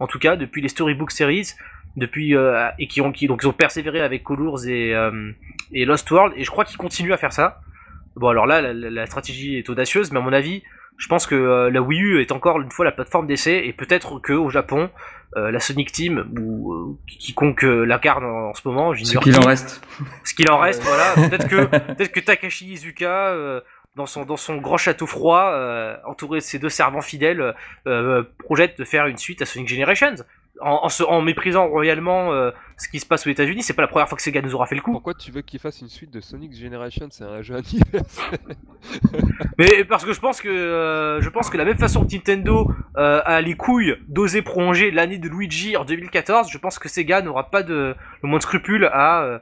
en 0.00 0.06
tout 0.06 0.18
cas 0.18 0.36
depuis 0.36 0.62
les 0.62 0.68
Storybook 0.68 1.10
Series, 1.10 1.48
depuis 1.96 2.34
euh, 2.36 2.68
et 2.78 2.86
qui 2.88 3.00
ont 3.00 3.12
qui 3.12 3.26
donc 3.26 3.42
ils 3.42 3.46
ont 3.46 3.52
persévéré 3.52 4.00
avec 4.00 4.22
Colors 4.24 4.66
et 4.66 4.94
euh, 4.94 5.30
et 5.72 5.84
Lost 5.84 6.10
World 6.10 6.34
et 6.36 6.44
je 6.44 6.50
crois 6.50 6.64
qu'ils 6.64 6.78
continuent 6.78 7.12
à 7.12 7.16
faire 7.16 7.32
ça. 7.32 7.60
Bon 8.16 8.28
alors 8.28 8.46
là 8.46 8.60
la- 8.62 8.72
la 8.90 9.06
stratégie 9.06 9.56
est 9.56 9.68
audacieuse 9.68 10.10
mais 10.12 10.18
à 10.18 10.22
mon 10.22 10.32
avis 10.32 10.62
je 10.98 11.08
pense 11.08 11.26
que 11.26 11.34
euh, 11.34 11.70
la 11.70 11.80
Wii 11.82 12.00
U 12.00 12.20
est 12.20 12.32
encore 12.32 12.60
une 12.60 12.70
fois 12.70 12.84
la 12.84 12.92
plateforme 12.92 13.26
d'essai 13.26 13.62
et 13.64 13.72
peut-être 13.72 14.18
que 14.18 14.32
au 14.32 14.48
Japon 14.50 14.90
euh, 15.36 15.50
la 15.50 15.60
Sonic 15.60 15.92
Team 15.92 16.26
ou 16.38 16.72
euh, 16.72 16.96
quiconque 17.06 17.64
euh, 17.64 17.84
l'incarne 17.84 18.24
en, 18.24 18.50
en 18.50 18.54
ce 18.54 18.66
moment 18.66 18.94
Ce 18.94 19.18
qu'il 19.18 19.36
en 19.38 19.42
reste. 19.42 19.82
ce 20.24 20.34
qu'il 20.34 20.50
en 20.50 20.58
reste 20.58 20.82
voilà. 20.84 21.12
Peut-être 21.28 21.48
que 21.48 21.64
peut-être 21.66 22.12
que 22.12 22.20
Takashi 22.20 22.66
Izuka 22.72 23.28
euh, 23.28 23.60
dans 23.96 24.06
son 24.06 24.24
dans 24.24 24.36
son 24.36 24.56
grand 24.56 24.76
château 24.76 25.06
froid 25.06 25.50
euh, 25.52 25.96
entouré 26.06 26.38
de 26.38 26.44
ses 26.44 26.58
deux 26.58 26.68
servants 26.70 27.00
fidèles 27.02 27.54
euh, 27.86 28.22
projette 28.38 28.78
de 28.78 28.84
faire 28.84 29.06
une 29.06 29.18
suite 29.18 29.42
à 29.42 29.46
Sonic 29.46 29.68
Generations 29.68 30.14
en, 30.60 30.80
en, 30.84 30.88
se- 30.88 31.02
en 31.04 31.20
méprisant 31.22 31.68
royalement 31.68 32.32
euh, 32.32 32.50
ce 32.78 32.88
qui 32.88 32.98
se 33.00 33.06
passe 33.06 33.26
aux 33.26 33.30
États-Unis 33.30 33.62
c'est 33.62 33.74
pas 33.74 33.82
la 33.82 33.88
première 33.88 34.08
fois 34.08 34.16
que 34.16 34.22
Sega 34.22 34.40
nous 34.42 34.54
aura 34.54 34.66
fait 34.66 34.74
le 34.74 34.80
coup 34.80 34.92
Pourquoi 34.92 35.14
tu 35.14 35.30
veux 35.30 35.42
qu'il 35.42 35.60
fasse 35.60 35.80
une 35.80 35.88
suite 35.88 36.10
de 36.12 36.20
Sonic 36.20 36.54
Generation 36.56 37.08
C'est 37.10 37.24
un 37.24 37.42
jeu 37.42 37.56
anniversaire. 37.56 38.38
Mais 39.58 39.84
parce 39.84 40.04
que 40.04 40.12
je 40.12 40.20
pense 40.20 40.40
que 40.40 40.48
euh, 40.48 41.20
je 41.20 41.28
pense 41.28 41.50
que 41.50 41.56
la 41.56 41.64
même 41.64 41.78
façon 41.78 42.04
que 42.06 42.12
Nintendo 42.14 42.70
euh, 42.96 43.20
a 43.24 43.40
les 43.40 43.54
couilles 43.54 43.96
d'oser 44.08 44.42
prolonger 44.42 44.90
l'année 44.90 45.18
de 45.18 45.28
Luigi 45.28 45.76
en 45.76 45.84
2014, 45.84 46.50
je 46.50 46.58
pense 46.58 46.78
que 46.78 46.88
Sega 46.88 47.22
n'aura 47.22 47.50
pas 47.50 47.62
de 47.62 47.94
le 48.22 48.28
moins 48.28 48.38
de 48.38 48.42
scrupule 48.42 48.86
à 48.92 49.40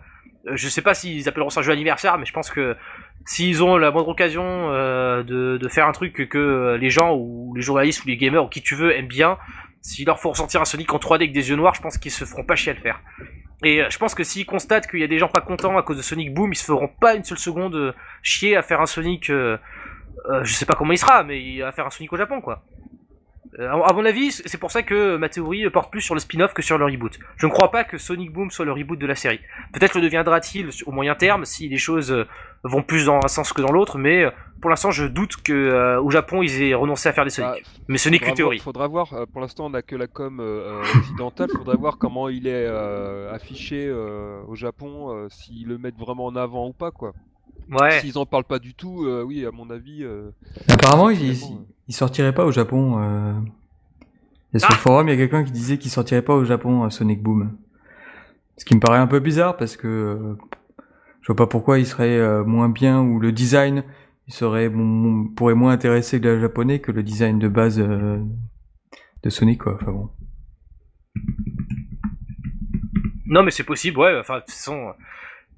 je 0.53 0.69
sais 0.69 0.83
pas 0.83 0.93
s'ils 0.93 1.27
appelleront 1.29 1.49
ça 1.51 1.61
un 1.61 1.63
jeu 1.63 1.73
anniversaire, 1.73 2.19
mais 2.19 2.27
je 2.27 2.33
pense 2.35 2.51
que 2.51 2.77
s'ils 3.25 3.63
ont 3.63 3.79
la 3.79 3.91
moindre 3.91 4.09
occasion 4.11 4.45
euh, 4.45 5.23
de, 5.23 5.57
de 5.57 5.69
faire 5.69 5.87
un 5.87 5.93
truc 5.93 6.13
que, 6.13 6.23
que 6.23 6.77
les 6.79 6.91
gens 6.91 7.15
ou 7.17 7.55
les 7.57 7.63
journalistes 7.63 8.05
ou 8.05 8.09
les 8.09 8.19
gamers 8.19 8.45
ou 8.45 8.49
qui 8.49 8.61
tu 8.61 8.75
veux 8.75 8.95
aiment 8.95 9.07
bien, 9.09 9.39
s'il 9.85 10.07
leur 10.07 10.19
faut 10.19 10.31
ressentir 10.31 10.61
un 10.61 10.65
Sonic 10.65 10.93
en 10.93 10.99
3D 10.99 11.17
avec 11.17 11.33
des 11.33 11.51
yeux 11.51 11.57
noirs, 11.57 11.75
je 11.75 11.83
pense 11.83 11.99
qu'ils 11.99 12.11
se 12.11 12.25
feront 12.25 12.43
pas 12.43 12.57
chier 12.57 12.73
à 12.73 12.75
le 12.75 12.81
faire. 12.81 13.01
Et 13.63 13.83
euh, 13.83 13.91
je 13.91 13.99
pense 13.99 14.15
que 14.15 14.25
s'ils 14.25 14.47
constatent 14.47 14.89
qu'il 14.91 14.99
y 14.99 15.05
a 15.05 15.07
des 15.07 15.19
gens 15.19 15.29
pas 15.29 15.41
contents 15.41 15.77
à 15.79 15.83
cause 15.83 15.99
de 15.99 16.03
Sonic 16.03 16.35
Boom, 16.35 16.53
ils 16.53 16.57
se 16.57 16.65
feront 16.65 16.89
pas 16.89 17.15
une 17.15 17.23
seule 17.23 17.39
seconde 17.39 17.77
euh, 17.77 17.93
chier 18.23 18.57
à 18.57 18.63
faire 18.63 18.81
un 18.81 18.87
Sonic 18.87 19.31
euh, 19.31 19.59
euh, 20.31 20.45
je 20.45 20.55
sais 20.55 20.67
pas 20.67 20.75
comment 20.75 20.93
il 20.93 20.99
sera, 20.99 21.23
mais 21.23 21.61
va 21.61 21.73
faire 21.73 21.87
un 21.87 21.91
Sonic 21.91 22.13
au 22.13 22.17
Japon, 22.17 22.41
quoi. 22.41 22.63
Euh, 23.59 23.69
à 23.69 23.91
à 23.91 23.93
mon 23.93 24.05
avis, 24.05 24.33
c'est 24.33 24.49
c'est 24.49 24.59
pour 24.59 24.71
ça 24.71 24.83
que 24.83 25.17
ma 25.17 25.29
théorie 25.29 25.69
porte 25.71 25.91
plus 25.91 26.01
sur 26.01 26.15
le 26.15 26.21
spin-off 26.21 26.55
que 26.55 26.63
sur 26.63 26.79
le 26.79 26.85
reboot. 26.87 27.19
Je 27.37 27.47
ne 27.47 27.53
crois 27.53 27.71
pas 27.71 27.85
que 27.85 27.99
Sonic 27.99 28.33
Boom 28.33 28.51
soit 28.51 28.65
le 28.65 28.73
reboot 28.73 28.99
de 28.99 29.07
la 29.07 29.15
série. 29.15 29.41
Peut-être 29.73 29.95
le 29.95 30.01
deviendra-t-il 30.01 30.71
au 30.87 30.93
moyen 30.93 31.15
terme 31.15 31.45
si 31.45 31.69
les 31.69 31.77
choses 31.77 32.11
euh, 32.11 32.27
vont 32.65 32.83
plus 32.83 33.07
dans 33.07 33.21
un 33.23 33.29
sens 33.29 33.53
que 33.53 33.63
dans 33.63 33.71
l'autre, 33.73 33.99
mais 33.99 34.25
euh, 34.25 34.31
pour 34.61 34.71
l'instant, 34.71 34.91
je 34.91 35.05
doute 35.05 35.37
que 35.43 35.53
euh, 35.53 36.01
au 36.01 36.11
Japon 36.11 36.43
ils 36.43 36.63
aient 36.63 36.75
renoncé 36.75 37.09
à 37.09 37.13
faire 37.13 37.25
des 37.25 37.31
Sonic. 37.31 37.51
Bah, 37.63 37.69
mais 37.89 37.99
ce 37.99 38.09
n'est 38.09 38.19
qu'une 38.19 38.35
théorie. 38.35 38.57
voir- 38.57 38.65
Faudra 38.65 38.87
voir. 38.89 39.13
euh, 39.13 39.27
Pour 39.31 39.41
l'instant, 39.43 39.67
on 39.67 39.71
n'a 39.71 39.83
que 39.83 39.95
la 39.95 40.07
com 40.07 40.39
euh, 40.41 40.81
occidentale. 40.97 41.51
Faudra 41.55 41.77
voir 41.77 41.99
comment 41.99 42.29
il 42.29 42.47
est 42.47 42.67
euh, 42.67 43.33
affiché 43.33 43.87
euh, 43.87 44.41
au 44.49 44.55
Japon, 44.55 45.11
euh, 45.15 45.29
s'ils 45.29 45.67
le 45.69 45.77
mettent 45.79 45.99
vraiment 45.99 46.25
en 46.27 46.37
avant 46.37 46.67
ou 46.69 46.73
pas, 46.73 46.91
quoi. 46.91 47.13
Ouais. 47.71 48.01
S'ils 48.01 48.17
en 48.19 48.27
parlent 48.27 48.45
pas 48.45 48.59
du 48.59 48.75
tout, 48.75 49.05
euh, 49.05 49.23
oui, 49.23 49.45
à 49.47 49.51
mon 49.51 49.69
avis. 49.71 50.03
euh, 50.03 50.31
Apparemment, 50.69 51.11
il, 51.11 51.35
Finalement, 51.35 51.65
il, 51.89 51.95
sortirait 51.95 52.35
pas 52.35 52.45
au 52.47 52.51
Japon. 52.53 52.97
Euh... 52.99 53.33
Et 54.55 54.59
sur 54.59 54.69
Ah 54.71 54.75
le 54.75 54.79
forum, 54.79 55.09
il 55.09 55.11
y 55.11 55.15
a 55.15 55.17
quelqu'un 55.17 55.45
qui 55.45 55.53
disait 55.53 55.79
qu'il 55.79 55.91
sortirait 55.91 56.23
pas 56.23 56.35
au 56.35 56.45
Japon 56.45 56.85
à 56.85 56.91
Sonic 56.91 57.23
Boom? 57.23 57.53
Ce 58.57 58.65
qui 58.65 58.75
me 58.75 58.81
paraît 58.81 58.99
un 58.99 59.07
peu 59.09 59.19
bizarre 59.19 59.57
parce 59.57 59.77
que 59.77 59.89
euh, 59.89 60.37
je 61.25 61.29
vois 61.29 61.37
pas 61.37 61.47
pourquoi 61.47 61.79
il 61.79 61.87
serait 61.87 62.19
euh, 62.19 62.45
moins 62.45 62.69
bien 62.69 63.01
ou 63.01 63.19
le 63.19 63.33
design 63.33 63.83
il 64.29 64.35
serait 64.35 64.69
bon, 64.69 65.25
pourrait 65.29 65.55
moins 65.55 65.73
intéresser 65.73 66.19
le 66.19 66.39
japonais 66.39 66.81
que 66.81 66.93
le 66.93 67.03
design 67.03 67.39
de 67.39 67.49
base 67.49 67.81
euh, 67.81 68.23
de 69.23 69.31
Sonic 69.31 69.61
quoi. 69.63 69.75
Enfin 69.81 69.91
bon. 69.93 70.11
Non, 73.27 73.43
mais 73.43 73.51
c'est 73.51 73.65
possible, 73.65 73.99
ouais. 73.99 74.19
Enfin, 74.19 74.37
de 74.37 74.41
toute 74.41 74.51
façon, 74.51 74.93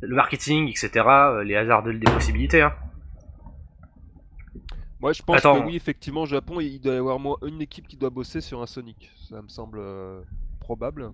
le 0.01 0.14
marketing, 0.14 0.69
etc., 0.69 0.91
euh, 1.09 1.45
les 1.45 1.57
hasards 1.57 1.83
de- 1.83 1.93
des 1.93 2.11
possibilités. 2.11 2.62
Hein. 2.62 2.73
Moi, 5.01 5.12
je 5.12 5.23
pense 5.23 5.37
Attends. 5.39 5.61
que 5.61 5.67
oui, 5.67 5.77
effectivement, 5.77 6.23
au 6.23 6.27
Japon, 6.27 6.61
il 6.61 6.81
doit 6.81 6.95
y 6.95 6.97
avoir 6.97 7.19
moins 7.19 7.37
une 7.47 7.61
équipe 7.61 7.87
qui 7.87 7.97
doit 7.97 8.11
bosser 8.11 8.41
sur 8.41 8.62
un 8.62 8.67
Sonic. 8.67 9.11
Ça 9.29 9.43
me 9.43 9.49
semble 9.49 9.79
euh, 9.81 10.23
probable. 10.61 11.12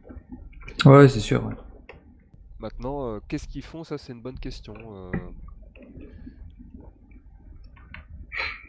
Ouais, 0.84 1.08
c'est 1.08 1.20
sûr. 1.20 1.44
ouais. 1.46 1.54
Maintenant, 2.62 3.16
euh, 3.16 3.18
qu'est-ce 3.26 3.48
qu'ils 3.48 3.64
font? 3.64 3.82
Ça, 3.82 3.98
c'est 3.98 4.12
une 4.12 4.22
bonne 4.22 4.38
question. 4.38 4.72
euh. 4.94 5.10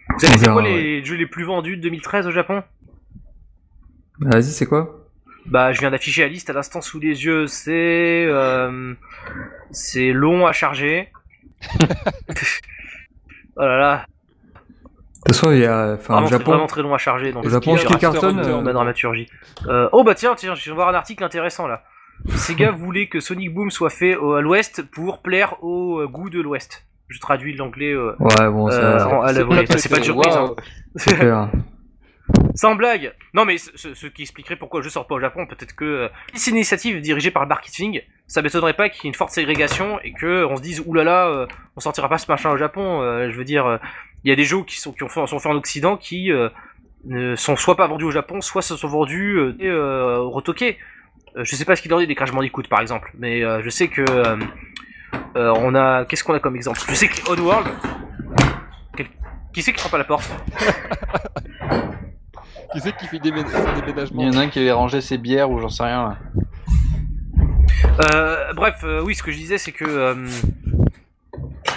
Vous 0.09 0.19
savez, 0.19 0.33
On 0.33 0.37
c'est 0.39 0.49
quoi 0.51 0.61
les 0.63 1.05
jeux 1.05 1.15
les 1.15 1.27
plus 1.27 1.43
vendus 1.43 1.77
de 1.77 1.81
2013 1.83 2.25
au 2.25 2.31
Japon? 2.31 2.63
Bah, 4.17 4.31
Vas-y, 4.31 4.45
c'est 4.45 4.65
quoi? 4.65 5.07
Bah, 5.45 5.73
je 5.73 5.79
viens 5.79 5.91
d'afficher 5.91 6.23
la 6.23 6.27
liste 6.29 6.49
à 6.49 6.53
l'instant 6.53 6.81
sous 6.81 6.99
les 6.99 7.23
yeux. 7.25 7.45
C'est 7.45 8.25
euh, 8.27 8.95
c'est 9.69 10.11
long 10.11 10.47
à 10.47 10.53
charger. 10.53 11.11
oh 11.79 13.61
là 13.61 13.77
là, 13.77 14.05
De 14.55 14.59
toute 15.27 15.27
façon, 15.35 15.51
il 15.51 15.59
y 15.59 15.65
a 15.67 15.93
enfin 15.93 16.13
vraiment, 16.15 16.25
au 16.25 16.29
très- 16.29 16.37
Japon 16.39 16.51
vraiment 16.51 16.67
très 16.67 16.81
long 16.81 16.95
à 16.95 16.97
charger. 16.97 17.31
Donc, 17.31 17.45
au 17.45 17.49
Japon, 17.49 17.77
ce 17.77 17.85
qui 17.85 17.97
cartonne 17.99 18.39
euh, 18.39 18.73
dramaturgie. 18.73 19.27
Euh, 19.67 19.87
oh 19.91 20.03
bah 20.03 20.15
tiens, 20.15 20.33
tiens, 20.35 20.55
je 20.55 20.63
viens 20.63 20.73
de 20.73 20.77
voir 20.77 20.89
un 20.89 20.95
article 20.95 21.23
intéressant 21.23 21.67
là. 21.67 21.83
Sega 22.35 22.71
voulait 22.71 23.07
que 23.07 23.19
Sonic 23.19 23.53
Boom 23.53 23.69
soit 23.71 23.89
fait 23.89 24.15
au- 24.15 24.33
à 24.33 24.41
l'Ouest 24.41 24.81
pour 24.91 25.21
plaire 25.21 25.61
au 25.63 25.99
euh, 25.99 26.07
goût 26.07 26.29
de 26.29 26.39
l'Ouest. 26.41 26.85
Je 27.09 27.19
traduis 27.19 27.53
l'anglais 27.55 27.91
euh, 27.93 28.15
Ouais, 28.19 28.49
bon, 28.49 28.69
euh, 28.71 28.97
à 29.21 29.27
la 29.27 29.33
c'est 29.33 29.43
volée. 29.43 29.65
c'est 29.77 29.89
pas 29.89 29.97
une 29.97 30.03
très- 30.03 30.03
surprise. 30.03 30.35
Hein. 30.35 30.55
c'est 30.95 31.15
clair. 31.19 31.49
Sans 32.55 32.75
blague. 32.75 33.13
Non 33.33 33.43
mais 33.45 33.57
ce, 33.57 34.07
qui 34.07 34.21
expliquerait 34.21 34.55
pourquoi 34.55 34.81
je 34.81 34.87
sors 34.89 35.05
pas 35.05 35.15
au 35.15 35.19
Japon, 35.19 35.45
peut-être 35.45 35.75
que 35.75 35.83
euh, 35.83 36.07
si 36.33 36.39
c'est 36.39 36.51
une 36.51 36.57
initiative 36.57 37.01
dirigée 37.01 37.31
par 37.31 37.43
le 37.43 37.49
marketing, 37.49 38.01
ça 38.27 38.41
m'étonnerait 38.41 38.73
pas 38.75 38.87
qu'il 38.89 39.03
y 39.03 39.07
ait 39.07 39.09
une 39.09 39.15
forte 39.15 39.31
ségrégation 39.31 39.99
et 40.03 40.13
que 40.13 40.45
on 40.45 40.55
se 40.55 40.61
dise 40.61 40.81
oulala, 40.85 41.27
euh, 41.27 41.47
on 41.75 41.81
sortira 41.81 42.07
pas 42.07 42.17
ce 42.17 42.31
machin 42.31 42.51
au 42.51 42.57
Japon. 42.57 43.01
euh, 43.01 43.29
je 43.31 43.37
veux 43.37 43.43
dire, 43.43 43.65
euh, 43.65 43.77
il 44.23 44.29
y 44.29 44.31
a 44.31 44.35
des 44.37 44.45
jeux 44.45 44.63
qui 44.63 44.79
sont 44.79 44.93
qui 44.93 45.03
ont 45.03 45.09
fait, 45.09 45.25
sont 45.27 45.39
faits 45.39 45.51
en 45.51 45.55
Occident 45.55 45.97
qui 45.97 46.31
euh, 46.31 46.47
ne 47.05 47.35
sont 47.35 47.57
soit 47.57 47.75
pas 47.75 47.87
vendus 47.87 48.05
au 48.05 48.11
Japon, 48.11 48.39
soit 48.39 48.61
se 48.61 48.77
sont 48.77 48.87
vendus 48.87 49.35
euh, 49.37 49.55
et 49.59 49.67
euh, 49.67 50.19
retoqués. 50.21 50.77
Euh, 51.35 51.43
je 51.43 51.55
sais 51.55 51.65
pas 51.65 51.75
ce 51.75 51.81
qu'il 51.81 51.93
en 51.93 51.99
est 51.99 52.05
des 52.07 52.15
Crash 52.15 52.31
Bandicoot 52.31 52.63
par 52.69 52.79
exemple, 52.81 53.11
mais 53.17 53.43
euh, 53.43 53.61
je 53.63 53.69
sais 53.69 53.87
que 53.87 54.01
euh, 54.01 54.35
euh, 55.35 55.53
on 55.57 55.73
a 55.75 56.05
qu'est-ce 56.05 56.23
qu'on 56.23 56.33
a 56.35 56.39
comme 56.39 56.55
exemple? 56.55 56.79
Je 56.87 56.93
sais 56.93 57.07
que 57.07 57.29
Oddworld. 57.29 57.67
Quel- 58.95 59.07
Qui 59.53 59.61
c'est 59.63 59.73
qui 59.73 59.79
frappe 59.79 59.93
à 59.95 59.97
la 59.99 60.03
porte? 60.03 60.29
Qui 62.73 62.79
c'est 62.81 62.95
qui 62.97 63.05
fait 63.05 63.19
des 63.19 63.31
démé- 63.31 63.43
son 63.47 64.15
Il 64.15 64.25
y 64.25 64.29
en 64.29 64.39
a 64.39 64.41
un 64.43 64.47
qui 64.49 64.57
avait 64.59 64.71
rangé 64.71 64.99
ses 64.99 65.19
bières 65.19 65.51
ou 65.51 65.59
j'en 65.59 65.69
sais 65.69 65.83
rien 65.83 66.09
là. 66.09 66.17
Euh, 68.03 68.51
bref, 68.53 68.77
euh, 68.83 69.01
oui, 69.03 69.13
ce 69.13 69.21
que 69.21 69.31
je 69.31 69.37
disais, 69.37 69.57
c'est 69.59 69.71
que. 69.71 69.85
euh, 69.85 70.27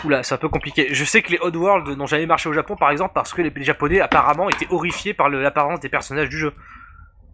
Oula, 0.04 0.22
c'est 0.22 0.34
un 0.34 0.38
peu 0.38 0.48
compliqué. 0.48 0.88
Je 0.94 1.04
sais 1.04 1.20
que 1.20 1.32
les 1.32 1.38
Oddworld 1.40 1.86
n'ont 1.98 2.06
jamais 2.06 2.24
marché 2.24 2.48
au 2.48 2.52
Japon, 2.54 2.76
par 2.76 2.90
exemple, 2.90 3.12
parce 3.14 3.34
que 3.34 3.42
les, 3.42 3.52
Japonais, 3.62 4.00
apparemment, 4.00 4.48
étaient 4.48 4.68
horrifiés 4.70 5.12
par 5.12 5.28
l'apparence 5.28 5.80
des 5.80 5.88
personnages 5.90 6.30
du 6.30 6.38
jeu. 6.38 6.54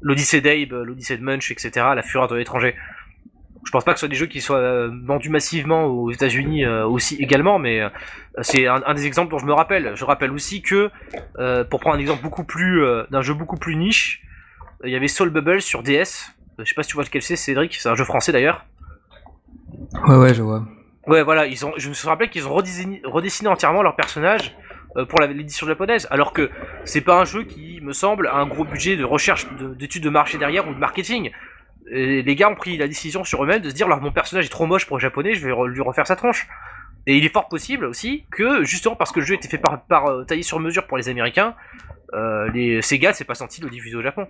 L'Odyssée 0.03 0.41
d'Abe, 0.41 0.73
l'Odyssée 0.85 1.17
de 1.17 1.23
Munch, 1.23 1.51
etc., 1.51 1.71
la 1.95 2.03
fureur 2.03 2.29
de 2.29 2.37
l'étranger. 2.37 2.75
Je 3.65 3.71
pense 3.71 3.85
pas 3.85 3.93
que 3.93 3.99
ce 3.99 4.07
soit 4.07 4.09
des 4.09 4.17
jeux 4.17 4.27
qui 4.27 4.41
soient 4.41 4.57
euh, 4.57 4.91
vendus 5.05 5.31
massivement 5.31 5.87
aux 5.87 6.11
États-Unis 6.11 6.65
euh, 6.65 6.85
aussi 6.85 7.15
également, 7.17 7.61
mais 7.61 7.81
euh, 7.81 7.89
c'est 8.41 8.67
un, 8.67 8.83
un 8.85 8.95
des 8.95 9.07
exemples 9.07 9.31
dont 9.31 9.39
je 9.39 9.47
me 9.47 9.53
rappelle. 9.53 9.93
Je 9.95 10.05
rappelle 10.05 10.33
aussi 10.33 10.63
que, 10.63 10.91
euh, 11.39 11.63
pour 11.63 11.79
prendre 11.79 11.97
un 11.97 12.01
exemple 12.01 12.23
beaucoup 12.23 12.43
plus 12.45 12.85
euh, 12.85 13.05
d'un 13.11 13.23
jeu 13.23 13.35
beaucoup 13.35 13.57
plus 13.57 13.77
niche, 13.77 14.23
il 14.85 14.91
y 14.91 14.97
avait 14.97 15.07
Soul 15.07 15.31
Bubble 15.31 15.63
sur 15.63 15.85
DS. 15.85 16.33
Je 16.59 16.65
sais 16.65 16.75
pas 16.75 16.83
si 16.83 16.89
tu 16.89 16.95
vois 16.97 17.05
lequel 17.05 17.23
c'est, 17.23 17.37
Cédric. 17.37 17.77
C'est 17.77 17.89
un 17.89 17.95
jeu 17.95 18.05
français 18.05 18.33
d'ailleurs. 18.33 18.67
Ouais, 20.09 20.17
ouais, 20.17 20.35
je 20.35 20.43
vois. 20.43 20.67
Ouais, 21.07 21.23
voilà, 21.23 21.47
ils 21.47 21.65
ont, 21.65 21.73
je 21.77 21.89
me 21.89 21.95
suis 21.95 22.09
rappelé 22.09 22.31
qu'ils 22.31 22.47
ont 22.47 22.55
redessiné, 22.55 23.01
redessiné 23.05 23.49
entièrement 23.49 23.83
leur 23.83 23.97
personnage 23.97 24.57
pour 25.09 25.21
la- 25.21 25.27
l'édition 25.27 25.67
japonaise, 25.67 26.07
alors 26.11 26.33
que 26.33 26.51
c'est 26.85 27.01
pas 27.01 27.21
un 27.21 27.25
jeu 27.25 27.45
qui, 27.45 27.81
me 27.83 27.93
semble, 27.93 28.27
a 28.29 28.37
un 28.37 28.47
gros 28.47 28.65
budget 28.65 28.97
de 28.97 29.05
recherche, 29.05 29.47
de- 29.55 29.75
d'études 29.75 30.03
de, 30.05 30.11
marché 30.11 30.39
derrière 30.39 30.69
ou 30.69 30.75
de 30.75 30.79
marketing. 30.79 31.31
Et 31.91 32.23
les 32.23 32.35
gars 32.37 32.49
ont 32.49 32.55
pris 32.55 32.77
la 32.77 32.87
décision 32.89 33.25
sur 33.25 33.43
eux-mêmes 33.45 33.61
de 33.63 33.69
se 33.69 33.75
dire, 33.75 33.87
alors 33.87 34.01
mon 34.01 34.13
personnage 34.13 34.47
est 34.47 34.51
trop 34.51 34.67
moche 34.67 34.87
pour 34.87 34.97
le 34.97 35.01
japonais, 35.03 35.35
je 35.35 35.45
vais 35.47 35.53
re- 35.53 35.67
lui 35.67 35.81
refaire 35.83 36.07
sa 36.07 36.17
tronche. 36.17 36.47
Et 37.07 37.17
il 37.17 37.25
est 37.25 37.33
fort 37.33 37.49
possible 37.49 37.85
aussi 37.87 38.25
que, 38.31 38.63
justement 38.63 38.95
parce 38.95 39.11
que 39.11 39.19
le 39.21 39.27
jeu 39.27 39.35
était 39.35 39.49
fait 39.49 39.59
par, 39.59 39.83
par 39.87 40.07
euh, 40.07 40.25
taillé 40.25 40.43
sur 40.43 40.61
mesure 40.61 40.87
pour 40.87 40.97
les 40.97 41.09
Américains, 41.09 41.55
euh, 42.15 42.49
les 42.53 42.81
Sega 42.83 43.13
s'est 43.13 43.25
pas 43.25 43.35
senti 43.35 43.61
le 43.61 43.69
diffuser 43.71 43.97
au 43.97 44.03
Japon. 44.03 44.29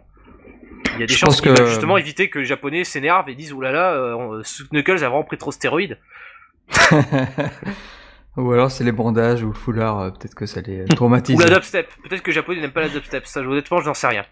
Il 0.95 1.01
y 1.01 1.03
a 1.03 1.07
des 1.07 1.13
Je 1.13 1.19
chances 1.19 1.41
qu'ils 1.43 1.53
que- 1.53 1.67
justement 1.67 1.99
éviter 1.99 2.31
que 2.31 2.39
les 2.39 2.45
Japonais 2.47 2.85
s'énervent 2.85 3.29
et 3.29 3.35
disent 3.35 3.53
oulala, 3.53 3.93
euh, 3.93 4.43
Knuckles 4.73 4.93
a 5.05 5.09
vraiment 5.09 5.23
pris 5.25 5.37
trop 5.37 5.51
de 5.51 5.55
stéroïdes. 5.55 5.99
ou 8.37 8.51
alors 8.53 8.71
c'est 8.71 8.85
les 8.85 8.93
bandages 8.93 9.43
ou 9.43 9.49
le 9.49 9.55
foulard, 9.55 9.99
euh, 10.01 10.11
peut-être 10.11 10.35
que 10.35 10.47
ça 10.47 10.61
les 10.61 10.85
traumatise. 10.87 11.37
Ou 11.37 11.41
la 11.41 11.51
dubstep. 11.55 11.89
Peut-être 12.03 12.23
que 12.23 12.31
les 12.31 12.35
Japonais 12.35 12.61
n'aiment 12.61 12.73
pas 12.73 12.81
la 12.83 12.89
dubstep. 12.89 13.27
Ça, 13.27 13.41
honnêtement, 13.41 13.81
je 13.81 13.87
n'en 13.89 13.95
sais 13.95 14.07
rien. 14.09 14.25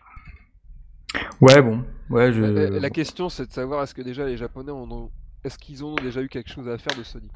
Ouais, 1.40 1.60
bon. 1.60 1.84
Ouais, 2.08 2.32
je. 2.32 2.40
La, 2.42 2.70
la- 2.70 2.80
la 2.80 2.90
question 2.90 3.28
c'est 3.28 3.46
de 3.46 3.52
savoir 3.52 3.82
est-ce 3.82 3.94
que 3.94 4.02
déjà 4.02 4.24
les 4.26 4.36
Japonais 4.36 4.72
en 4.72 4.90
ont... 4.90 5.10
Est-ce 5.44 5.58
qu'ils 5.58 5.84
ont 5.84 5.94
déjà 5.94 6.20
eu 6.22 6.28
quelque 6.28 6.50
chose 6.50 6.68
à 6.68 6.76
faire 6.78 6.96
de 6.98 7.02
Sonic 7.02 7.32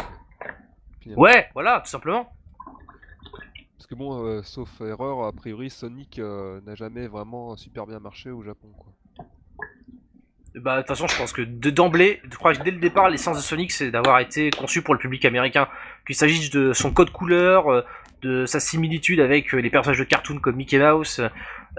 finalement? 1.00 1.22
Ouais, 1.22 1.48
voilà, 1.54 1.80
tout 1.80 1.90
simplement. 1.90 2.28
Parce 3.76 3.86
que 3.86 3.94
bon, 3.94 4.24
euh, 4.24 4.42
sauf 4.42 4.68
erreur, 4.80 5.24
a 5.24 5.32
priori 5.32 5.70
Sonic 5.70 6.18
euh, 6.18 6.60
n'a 6.66 6.74
jamais 6.74 7.06
vraiment 7.06 7.56
super 7.56 7.86
bien 7.86 8.00
marché 8.00 8.30
au 8.30 8.42
Japon. 8.42 8.68
Quoi. 8.78 8.92
Bah, 10.54 10.76
de 10.76 10.80
toute 10.82 10.88
façon, 10.88 11.08
je 11.08 11.16
pense 11.16 11.32
que 11.32 11.42
de- 11.42 11.70
d'emblée, 11.70 12.20
je 12.30 12.36
crois 12.36 12.54
que 12.54 12.62
dès 12.62 12.70
le 12.70 12.78
départ, 12.78 13.10
l'essence 13.10 13.36
de 13.36 13.42
Sonic, 13.42 13.72
c'est 13.72 13.90
d'avoir 13.90 14.20
été 14.20 14.50
conçu 14.50 14.82
pour 14.82 14.94
le 14.94 15.00
public 15.00 15.24
américain. 15.24 15.68
Qu'il 16.06 16.14
s'agisse 16.14 16.50
de 16.50 16.72
son 16.72 16.92
code 16.92 17.10
couleur, 17.10 17.72
euh, 17.72 17.82
de 18.22 18.46
sa 18.46 18.60
similitude 18.60 19.18
avec 19.20 19.52
euh, 19.52 19.58
les 19.58 19.68
personnages 19.68 19.98
de 19.98 20.04
cartoon 20.04 20.38
comme 20.38 20.54
Mickey 20.56 20.78
Mouse. 20.78 21.20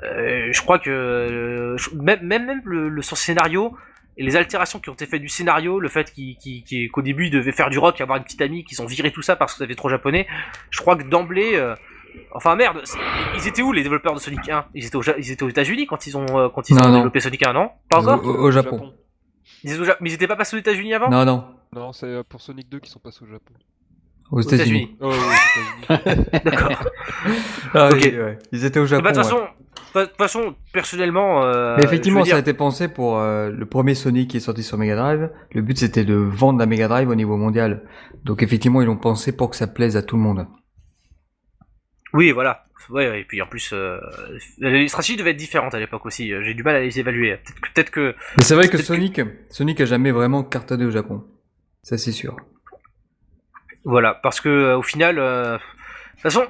euh, 0.04 0.50
je 0.52 0.62
crois 0.62 0.78
que 0.80 1.76
même 1.96 2.20
même, 2.22 2.46
même 2.46 2.62
le, 2.66 3.02
son 3.02 3.16
scénario 3.16 3.78
et 4.18 4.24
les 4.24 4.36
altérations 4.36 4.80
qui 4.80 4.90
ont 4.90 4.94
été 4.94 5.06
faites 5.06 5.22
du 5.22 5.30
scénario, 5.30 5.80
le 5.80 5.88
fait 5.90 6.14
qu'au 6.92 7.02
début 7.02 7.26
il 7.28 7.32
devait 7.32 7.52
faire 7.54 7.70
du 7.70 7.78
rock, 7.78 8.00
avoir 8.02 8.18
une 8.18 8.24
petite 8.26 8.42
amie, 8.42 8.64
qu'ils 8.66 8.82
ont 8.82 8.86
viré 8.86 9.12
tout 9.12 9.22
ça 9.22 9.36
parce 9.38 9.54
que 9.54 9.60
ça 9.60 9.64
avait 9.64 9.76
trop 9.76 9.90
japonais. 9.90 10.28
Je 10.70 10.80
crois 10.82 10.96
que 10.98 11.04
d'emblée, 11.04 11.58
enfin 12.34 12.56
merde, 12.56 12.82
ils 13.38 13.48
étaient 13.48 13.62
où 13.62 13.72
les 13.72 13.84
développeurs 13.84 14.14
de 14.14 14.20
Sonic 14.20 14.48
1 14.50 14.66
Ils 14.74 14.86
étaient 14.86 14.96
au, 14.96 15.02
Ja- 15.02 15.16
ils 15.18 15.32
étaient 15.32 15.44
aux 15.44 15.50
États-Unis 15.50 15.88
quand 15.88 16.06
ils 16.08 16.18
ont 16.18 16.26
euh, 16.38 16.50
quand 16.50 16.70
ils 16.70 16.76
Non, 16.76 16.84
ont 16.84 16.88
non. 16.90 16.94
développé 16.98 17.20
Sonic 17.20 17.44
1, 17.44 17.54
non? 17.54 17.70
Pas 17.90 18.00
encore 18.00 18.26
au, 18.26 18.30
au 18.30 18.52
Japon. 18.52 18.94
ils 19.64 19.72
étaient 19.72 19.82
au 19.82 19.86
Ja- 19.86 19.98
Mais 20.02 20.10
ils 20.10 20.14
étaient 20.14 20.28
pas 20.28 20.36
passés 20.36 20.56
aux 20.56 20.60
États-Unis 20.60 20.94
avant? 20.94 21.10
Non, 21.10 21.26
non. 21.26 21.44
Non, 21.74 21.92
c'est 21.94 22.06
euh, 22.08 22.24
pour 22.28 22.42
Sonic 22.42 22.70
2 22.70 22.80
qui 22.80 22.90
sont 22.90 23.00
passés 23.00 23.24
au 23.24 23.28
Japon. 23.28 23.54
Aux 24.32 24.42
États-Unis. 24.42 24.96
Oh, 25.02 25.12
oui, 25.12 25.18
aux 25.90 25.94
États-Unis. 25.94 26.26
D'accord. 26.46 26.84
Ah, 27.74 27.90
Ok. 27.92 28.00
oui, 28.02 28.18
ouais. 28.18 28.40
Ils 28.52 28.66
étaient 28.66 28.80
au 28.80 28.86
Japon. 28.86 29.04
Bah, 29.04 29.12
de 29.12 29.16
toute 29.22 29.26
ouais. 29.26 29.32
façon, 29.32 29.48
de 30.00 30.06
toute 30.06 30.18
façon, 30.18 30.56
personnellement, 30.74 31.44
euh, 31.44 31.76
Mais 31.78 31.84
effectivement, 31.84 32.24
ça 32.26 32.36
a 32.38 32.40
été 32.40 32.54
pensé 32.54 32.88
pour 32.88 33.20
euh, 33.20 33.50
le 33.52 33.66
premier 33.66 33.94
Sonic 33.94 34.30
qui 34.32 34.38
est 34.38 34.42
sorti 34.42 34.64
sur 34.64 34.78
Mega 34.78 34.96
Drive. 34.96 35.30
Le 35.52 35.62
but 35.62 35.78
c'était 35.78 36.06
de 36.06 36.16
vendre 36.16 36.58
la 36.60 36.66
Mega 36.66 36.88
Drive 36.88 37.10
au 37.10 37.16
niveau 37.16 37.38
mondial. 37.38 37.84
Donc 38.24 38.42
effectivement, 38.42 38.82
ils 38.82 38.86
l'ont 38.88 38.98
pensé 38.98 39.32
pour 39.36 39.50
que 39.52 39.56
ça 39.56 39.68
plaise 39.68 39.96
à 39.96 40.02
tout 40.02 40.16
le 40.16 40.24
monde. 40.24 40.48
Oui, 42.16 42.32
voilà. 42.32 42.66
Ouais, 42.90 43.22
et 43.22 43.24
puis 43.24 43.42
en 43.42 43.48
plus, 43.48 43.72
euh, 43.74 44.00
les 44.60 44.88
stratégies 44.88 45.18
devaient 45.18 45.32
être 45.32 45.38
différentes 45.38 45.74
à 45.74 45.80
l'époque 45.80 46.06
aussi. 46.06 46.32
J'ai 46.44 46.54
du 46.54 46.64
mal 46.64 46.76
à 46.76 46.82
les 46.82 47.00
évaluer. 47.00 47.38
Peut-être 47.38 47.60
que, 47.60 47.70
peut-être 47.74 47.90
que, 47.92 48.16
Mais 48.38 48.44
c'est 48.44 48.56
vrai 48.56 48.66
que 48.68 48.72
Peut-être 48.74 48.82
que- 48.88 48.94
Sonic, 48.94 49.22
Sonic 49.50 49.82
a 49.82 49.86
jamais 49.86 50.12
vraiment 50.12 50.44
cartonné 50.44 50.86
au 50.86 50.92
Japon. 50.92 51.24
Ça 51.84 51.98
c'est 51.98 52.12
sûr. 52.12 52.36
voilà, 53.84 54.14
parce 54.16 54.42
que 54.42 54.50
euh, 54.50 54.78
au 54.78 54.82
final, 54.82 55.18
euh, 55.20 55.58
de 55.58 55.62
toute 56.14 56.22
façon, 56.22 56.46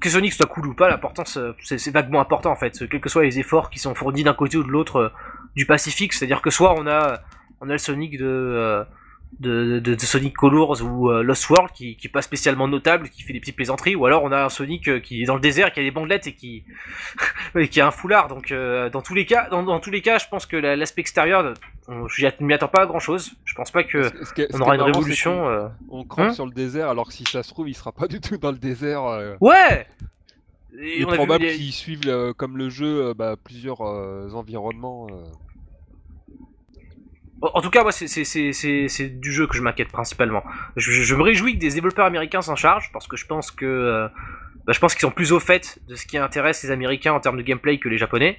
que 0.00 0.08
Sonic 0.10 0.32
soit 0.32 0.46
cool 0.46 0.66
ou 0.66 0.74
pas, 0.74 0.88
l'importance, 0.90 1.36
euh, 1.38 1.52
c'est 1.62 1.90
vaguement 1.90 2.20
important 2.20 2.50
en 2.50 2.56
fait. 2.56 2.86
Quels 2.88 3.00
que 3.00 3.08
soient 3.08 3.24
les 3.24 3.38
efforts 3.38 3.70
qui 3.70 3.78
sont 3.78 3.94
fournis 3.94 4.24
d'un 4.24 4.34
côté 4.34 4.56
ou 4.58 4.62
de 4.64 4.68
l'autre 4.68 4.96
euh, 4.96 5.08
du 5.56 5.64
Pacifique, 5.66 6.12
c'est-à-dire 6.12 6.42
que 6.42 6.50
soit 6.50 6.74
on 6.78 6.86
a, 6.86 7.20
on 7.62 7.68
a 7.68 7.72
le 7.72 7.78
Sonic 7.78 8.18
de 8.18 8.24
euh, 8.26 8.84
de, 9.40 9.80
de, 9.80 9.94
de 9.94 10.00
Sonic 10.00 10.34
Colors 10.34 10.80
ou 10.82 11.10
euh, 11.10 11.22
Lost 11.22 11.48
World 11.50 11.70
qui, 11.72 11.96
qui 11.96 12.06
est 12.06 12.10
pas 12.10 12.22
spécialement 12.22 12.68
notable, 12.68 13.10
qui 13.10 13.22
fait 13.22 13.32
des 13.34 13.40
petites 13.40 13.56
plaisanteries, 13.56 13.94
ou 13.94 14.06
alors 14.06 14.22
on 14.24 14.32
a 14.32 14.44
un 14.44 14.48
Sonic 14.48 14.88
euh, 14.88 14.98
qui 15.00 15.22
est 15.22 15.26
dans 15.26 15.34
le 15.34 15.40
désert, 15.40 15.72
qui 15.72 15.80
a 15.80 15.82
des 15.82 15.90
bandelettes 15.90 16.26
et 16.26 16.34
qui 16.34 16.64
et 17.56 17.68
qui 17.68 17.80
a 17.80 17.86
un 17.86 17.90
foulard. 17.90 18.28
Donc 18.28 18.50
euh, 18.52 18.88
dans 18.90 19.02
tous 19.02 19.14
les 19.14 19.26
cas, 19.26 19.48
dans, 19.50 19.62
dans 19.62 19.80
tous 19.80 19.90
les 19.90 20.00
cas, 20.02 20.18
je 20.18 20.26
pense 20.30 20.46
que 20.46 20.56
la- 20.56 20.74
l'aspect 20.76 21.00
extérieur, 21.02 21.52
on- 21.88 22.08
je 22.08 22.26
m'y 22.40 22.54
attends 22.54 22.68
pas 22.68 22.82
à 22.82 22.86
grand 22.86 22.98
chose. 23.00 23.32
Je 23.44 23.54
pense 23.54 23.70
pas 23.70 23.84
que 23.84 24.04
Ce- 24.04 24.40
est- 24.40 24.54
on 24.54 24.60
aura 24.60 24.72
est 24.72 24.76
une 24.76 24.80
marrant, 24.84 24.92
révolution. 24.98 25.48
euh. 25.48 25.68
On 25.90 26.06
Hein 26.16 26.32
sur 26.32 26.46
le 26.46 26.52
désert 26.52 26.88
alors 26.88 27.06
que 27.08 27.12
si 27.12 27.24
ça 27.24 27.42
se 27.42 27.50
trouve, 27.50 27.68
il 27.68 27.74
sera 27.74 27.92
pas 27.92 28.06
du 28.08 28.20
tout 28.20 28.38
dans 28.38 28.52
le 28.52 28.58
désert. 28.58 29.04
euh. 29.04 29.34
Ouais. 29.40 29.86
Il 30.72 30.80
Et 30.80 31.00
est 31.00 31.04
a 31.06 31.10
vu 31.10 31.16
probable 31.16 31.44
les- 31.44 31.56
qu'ils 31.56 31.72
suivent 31.72 32.02
euh, 32.06 32.32
comme 32.32 32.56
le 32.58 32.68
jeu 32.70 33.06
euh, 33.08 33.14
bah, 33.14 33.36
plusieurs 33.42 33.80
euh, 33.82 34.28
environnements. 34.34 35.06
En 37.42 37.60
tout 37.60 37.70
cas, 37.70 37.82
moi, 37.82 37.92
c'est- 37.92 39.20
du 39.20 39.32
jeu 39.32 39.46
que 39.46 39.54
je 39.56 39.62
m'inquiète 39.62 39.88
principalement. 39.92 40.42
Je, 40.76 41.14
me 41.14 41.22
réjouis 41.22 41.54
que 41.54 41.58
des 41.58 41.70
développeurs 41.70 42.06
américains 42.06 42.40
s'en 42.42 42.56
chargent 42.56 42.90
parce 42.92 43.06
que 43.06 43.16
je 43.16 43.26
pense 43.26 43.50
que 43.50 43.66
euh, 43.66 44.08
bah, 44.66 44.72
je 44.72 44.78
pense 44.80 44.94
qu'ils 44.94 45.02
sont 45.02 45.10
plus 45.10 45.32
au 45.32 45.40
fait 45.40 45.78
de 45.88 45.94
ce 45.94 46.06
qui 46.06 46.16
intéresse 46.18 46.62
les 46.64 46.70
Américains 46.70 47.12
en 47.12 47.20
termes 47.20 47.36
de 47.36 47.42
gameplay 47.42 47.78
que 47.78 47.88
les 47.88 47.98
Japonais. 47.98 48.38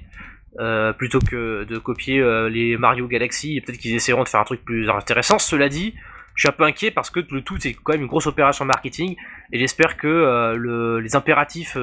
Euh, 0.59 0.91
plutôt 0.93 1.19
que 1.19 1.65
de 1.65 1.77
copier 1.77 2.19
euh, 2.19 2.49
les 2.49 2.77
Mario 2.77 3.07
Galaxy, 3.07 3.61
peut-être 3.61 3.77
qu'ils 3.77 3.93
essaieront 3.93 4.23
de 4.23 4.27
faire 4.29 4.39
un 4.39 4.45
truc 4.45 4.65
plus 4.65 4.89
intéressant. 4.89 5.37
Cela 5.37 5.69
dit, 5.69 5.93
je 6.33 6.41
suis 6.41 6.49
un 6.49 6.51
peu 6.53 6.63
inquiet 6.63 6.89
parce 6.89 7.11
que 7.11 7.19
le 7.29 7.41
tout 7.43 7.57
c'est 7.59 7.73
quand 7.73 7.91
même 7.93 8.01
une 8.01 8.07
grosse 8.07 8.25
opération 8.25 8.65
marketing 8.65 9.15
et 9.51 9.59
j'espère 9.59 9.97
que 9.97 10.55
le- 10.55 10.99
les 10.99 11.15
impératifs 11.15 11.77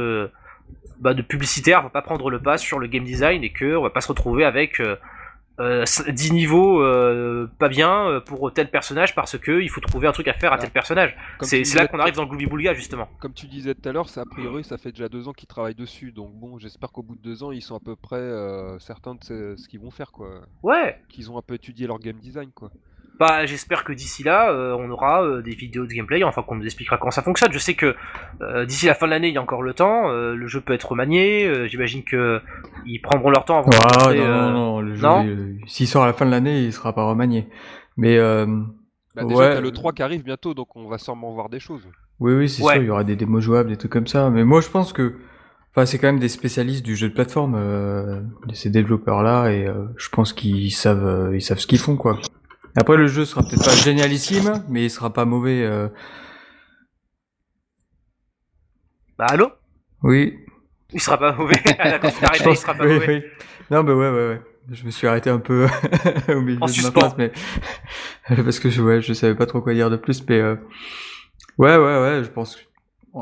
bah, 1.00 1.14
de 1.14 1.22
publicitaire 1.22 1.82
vont 1.82 1.88
pas 1.90 2.02
prendre 2.02 2.30
le 2.30 2.40
pas 2.40 2.58
sur 2.58 2.80
le 2.80 2.88
game 2.88 3.04
design 3.04 3.44
et 3.44 3.52
que 3.52 3.76
on 3.76 3.82
va 3.82 3.90
pas 3.90 4.00
se 4.00 4.08
retrouver 4.08 4.44
avec 4.44 4.80
euh, 5.60 5.85
euh, 5.85 6.12
10 6.12 6.32
niveaux 6.32 6.82
euh, 6.82 7.48
pas 7.59 7.68
bien 7.68 8.09
euh, 8.09 8.20
pour 8.20 8.52
tel 8.52 8.70
personnage 8.70 9.14
parce 9.14 9.39
que 9.39 9.60
il 9.60 9.70
faut 9.70 9.81
trouver 9.81 10.09
un 10.09 10.12
truc 10.12 10.26
à 10.28 10.35
faire 10.35 10.52
à 10.52 10.59
tel 10.59 10.70
personnage. 10.70 11.16
C'est 11.43 11.62
là 11.74 11.86
qu'on 11.86 11.98
arrive 12.01 12.14
dans 12.14 12.22
le 12.22 12.28
Glooby 12.28 12.47
Boulga 12.47 12.74
justement. 12.74 13.09
Comme 13.20 13.35
tu 13.35 13.47
disais 13.47 13.74
tout 13.74 13.89
à 13.89 13.93
l'heure, 13.93 14.09
ça, 14.09 14.22
a 14.22 14.24
priori, 14.24 14.64
ça 14.64 14.78
fait 14.78 14.90
déjà 14.90 15.09
deux 15.09 15.28
ans 15.28 15.32
qu'ils 15.32 15.48
travaillent 15.48 15.74
dessus. 15.74 16.12
Donc 16.12 16.32
bon, 16.35 16.59
j'espère 16.59 16.90
qu'au 16.90 17.02
bout 17.02 17.14
de 17.16 17.22
deux 17.22 17.43
ans, 17.43 17.52
ils 17.52 17.62
sont 17.62 17.76
à 17.76 17.81
peu 17.81 17.97
près 17.97 18.16
euh, 18.16 18.78
certains 18.78 19.14
de 19.14 19.22
ce, 19.22 19.56
ce 19.56 19.68
qu'ils 19.68 19.81
vont 19.81 19.90
faire, 19.90 20.10
quoi. 20.12 20.28
Ouais. 20.62 21.01
Qu'ils 21.09 21.31
ont 21.31 21.39
un 21.39 21.43
peu 21.43 21.55
étudié 21.55 21.86
leur 21.86 21.98
game 21.98 22.18
design, 22.18 22.51
quoi. 22.52 22.70
Bah 23.20 23.46
j'espère 23.46 23.84
que 23.84 23.92
d'ici 23.92 24.24
là 24.24 24.50
euh, 24.50 24.76
on 24.76 24.90
aura 24.90 25.22
euh, 25.22 25.40
des 25.40 25.54
vidéos 25.54 25.86
de 25.86 25.92
gameplay, 25.92 26.24
enfin 26.24 26.42
qu'on 26.42 26.56
nous 26.56 26.64
expliquera 26.64 26.98
comment 26.98 27.12
ça 27.12 27.22
fonctionne. 27.22 27.52
Je 27.52 27.58
sais 27.58 27.74
que 27.74 27.94
euh, 28.40 28.64
d'ici 28.66 28.86
la 28.86 28.94
fin 28.94 29.06
de 29.06 29.12
l'année 29.12 29.28
il 29.28 29.34
y 29.34 29.38
a 29.38 29.42
encore 29.42 29.62
le 29.62 29.72
temps, 29.72 30.10
euh, 30.10 30.34
le 30.34 30.46
jeu 30.48 30.60
peut 30.60 30.72
être 30.72 30.88
remanié, 30.90 31.46
euh, 31.46 31.68
j'imagine 31.68 32.02
que 32.02 32.40
ils 32.86 32.98
prendront 33.00 33.30
leur 33.30 33.44
temps 33.44 33.58
avant 33.60 33.70
de 33.70 33.76
Ah, 33.76 33.98
montrer, 33.98 34.18
non, 34.18 34.24
euh, 34.24 34.42
non, 34.42 34.52
non, 34.52 34.80
le 34.80 34.94
jeu, 34.96 35.56
s'il 35.68 35.86
sort 35.86 36.02
à 36.02 36.06
la 36.06 36.12
fin 36.12 36.26
de 36.26 36.30
l'année, 36.32 36.62
il 36.64 36.72
sera 36.72 36.92
pas 36.92 37.04
remanié. 37.04 37.46
Mais 37.96 38.18
euh, 38.18 38.46
Bah, 39.14 39.22
déjà, 39.22 39.38
Ouais. 39.38 39.54
t'as 39.54 39.60
le 39.60 39.70
3 39.70 39.92
qui 39.92 40.02
arrive 40.02 40.24
bientôt, 40.24 40.54
donc 40.54 40.74
on 40.74 40.88
va 40.88 40.98
sûrement 40.98 41.32
voir 41.32 41.48
des 41.48 41.60
choses. 41.60 41.86
oui, 42.18 42.32
oui, 42.34 42.48
c'est 42.48 42.64
Ouais. 42.64 42.72
sûr, 42.74 42.82
il 42.82 42.86
y 42.86 42.90
aura 42.90 43.04
des 43.04 43.14
démos 43.14 43.44
jouables, 43.44 43.68
des 43.70 43.76
trucs 43.76 43.92
comme 43.92 44.08
ça. 44.08 44.28
Mais 44.28 44.42
moi, 44.42 44.60
je 44.60 44.68
pense 44.68 44.92
que, 44.92 45.14
enfin, 45.70 45.86
c'est 45.86 45.98
quand 45.98 46.08
même 46.08 46.18
des 46.18 46.28
spécialistes 46.28 46.84
du 46.84 46.96
jeu 46.96 47.10
de 47.10 47.14
plateforme, 47.14 47.54
euh, 47.56 48.22
de 48.48 48.54
ces 48.54 48.70
développeurs-là, 48.70 49.50
et 49.52 49.68
euh, 49.68 49.84
je 49.96 50.08
pense 50.08 50.32
qu'ils 50.32 50.72
savent, 50.72 51.06
euh, 51.06 51.36
ils 51.36 51.42
savent 51.42 51.58
ce 51.60 51.68
qu'ils 51.68 51.78
font, 51.78 51.96
quoi. 51.96 52.18
Après, 52.76 52.96
le 52.96 53.06
jeu 53.06 53.24
sera 53.24 53.42
peut-être 53.42 53.64
pas 53.64 53.74
génialissime, 53.76 54.64
mais 54.68 54.84
il 54.84 54.90
sera 54.90 55.12
pas 55.12 55.24
mauvais. 55.24 55.62
euh, 55.62 55.88
Bah 59.18 59.26
allô? 59.28 59.51
Oui. 60.02 60.38
Il 60.92 61.01
sera 61.01 61.18
pas 61.18 61.32
mauvais. 61.32 61.56
Quand 61.64 62.10
tu 62.10 62.51
il 62.51 62.56
sera 62.56 62.74
pas 62.74 62.84
oui, 62.84 62.94
mauvais. 62.94 63.06
oui. 63.09 63.44
Non, 63.70 63.84
bah 63.84 63.94
ouais, 63.94 64.10
ouais, 64.10 64.28
ouais. 64.28 64.42
Je 64.72 64.84
me 64.84 64.90
suis 64.90 65.06
arrêté 65.06 65.30
un 65.30 65.38
peu 65.38 65.66
au 66.28 66.40
milieu 66.40 66.56
En 66.60 66.66
de 66.66 66.70
ma 66.70 66.72
suspens. 66.72 66.90
phrase, 67.01 67.14
mais 67.18 67.32
parce 68.44 68.59
que 68.59 68.70
je, 68.70 68.82
ouais, 68.82 69.01
je 69.02 69.12
savais 69.12 69.34
pas 69.34 69.46
trop 69.46 69.60
quoi 69.60 69.74
dire 69.74 69.90
de 69.90 69.96
plus, 69.96 70.24
mais 70.28 70.40
euh... 70.40 70.56
ouais, 71.59 71.76
ouais, 71.76 72.01
ouais, 72.01 72.24
je 72.24 72.30
pense. 72.30 72.56
que- 72.56 72.62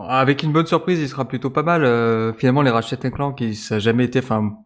Avec 0.09 0.43
une 0.45 0.53
bonne 0.53 0.67
surprise, 0.67 1.01
il 1.01 1.09
sera 1.09 1.27
plutôt 1.27 1.51
pas 1.51 1.63
mal. 1.63 1.85
Euh, 1.85 2.33
finalement, 2.33 2.63
les 2.63 2.71
Ratchet 2.71 2.97
Clank, 3.11 3.37
qui 3.39 3.55
ça 3.55 3.77
a 3.77 3.79
jamais 3.81 4.05
été. 4.05 4.21
Enfin, 4.21 4.57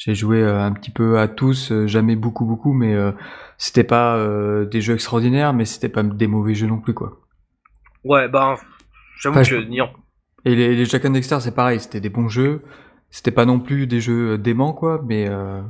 j'ai 0.00 0.14
joué 0.14 0.42
euh, 0.42 0.58
un 0.58 0.72
petit 0.72 0.90
peu 0.90 1.18
à 1.18 1.28
tous, 1.28 1.72
euh, 1.72 1.86
jamais 1.86 2.16
beaucoup, 2.16 2.46
beaucoup, 2.46 2.72
mais 2.72 2.94
euh, 2.94 3.12
c'était 3.58 3.84
pas 3.84 4.18
des 4.64 4.80
jeux 4.80 4.94
extraordinaires, 4.94 5.52
mais 5.52 5.66
c'était 5.66 5.90
pas 5.90 6.02
des 6.02 6.26
mauvais 6.26 6.54
jeux 6.54 6.66
non 6.66 6.78
plus, 6.78 6.94
quoi. 6.94 7.20
Ouais, 8.02 8.26
bah 8.26 8.56
j'avoue 9.20 9.38
Enfin, 9.38 9.42
que 9.42 9.60
je-. 9.60 9.82
Et 10.46 10.54
les, 10.54 10.74
les 10.74 10.84
Jack 10.86 11.04
and 11.04 11.10
Dexter, 11.10 11.40
c'est 11.40 11.54
pareil, 11.54 11.80
c'était 11.80 12.00
des 12.00 12.08
bons 12.08 12.28
jeux. 12.28 12.62
C'était 13.10 13.30
pas 13.30 13.44
non 13.44 13.60
plus 13.60 13.86
des 13.86 14.00
jeux 14.00 14.38
déments, 14.38 14.72
quoi, 14.72 15.04
mais 15.06 15.28
euh... 15.28 15.60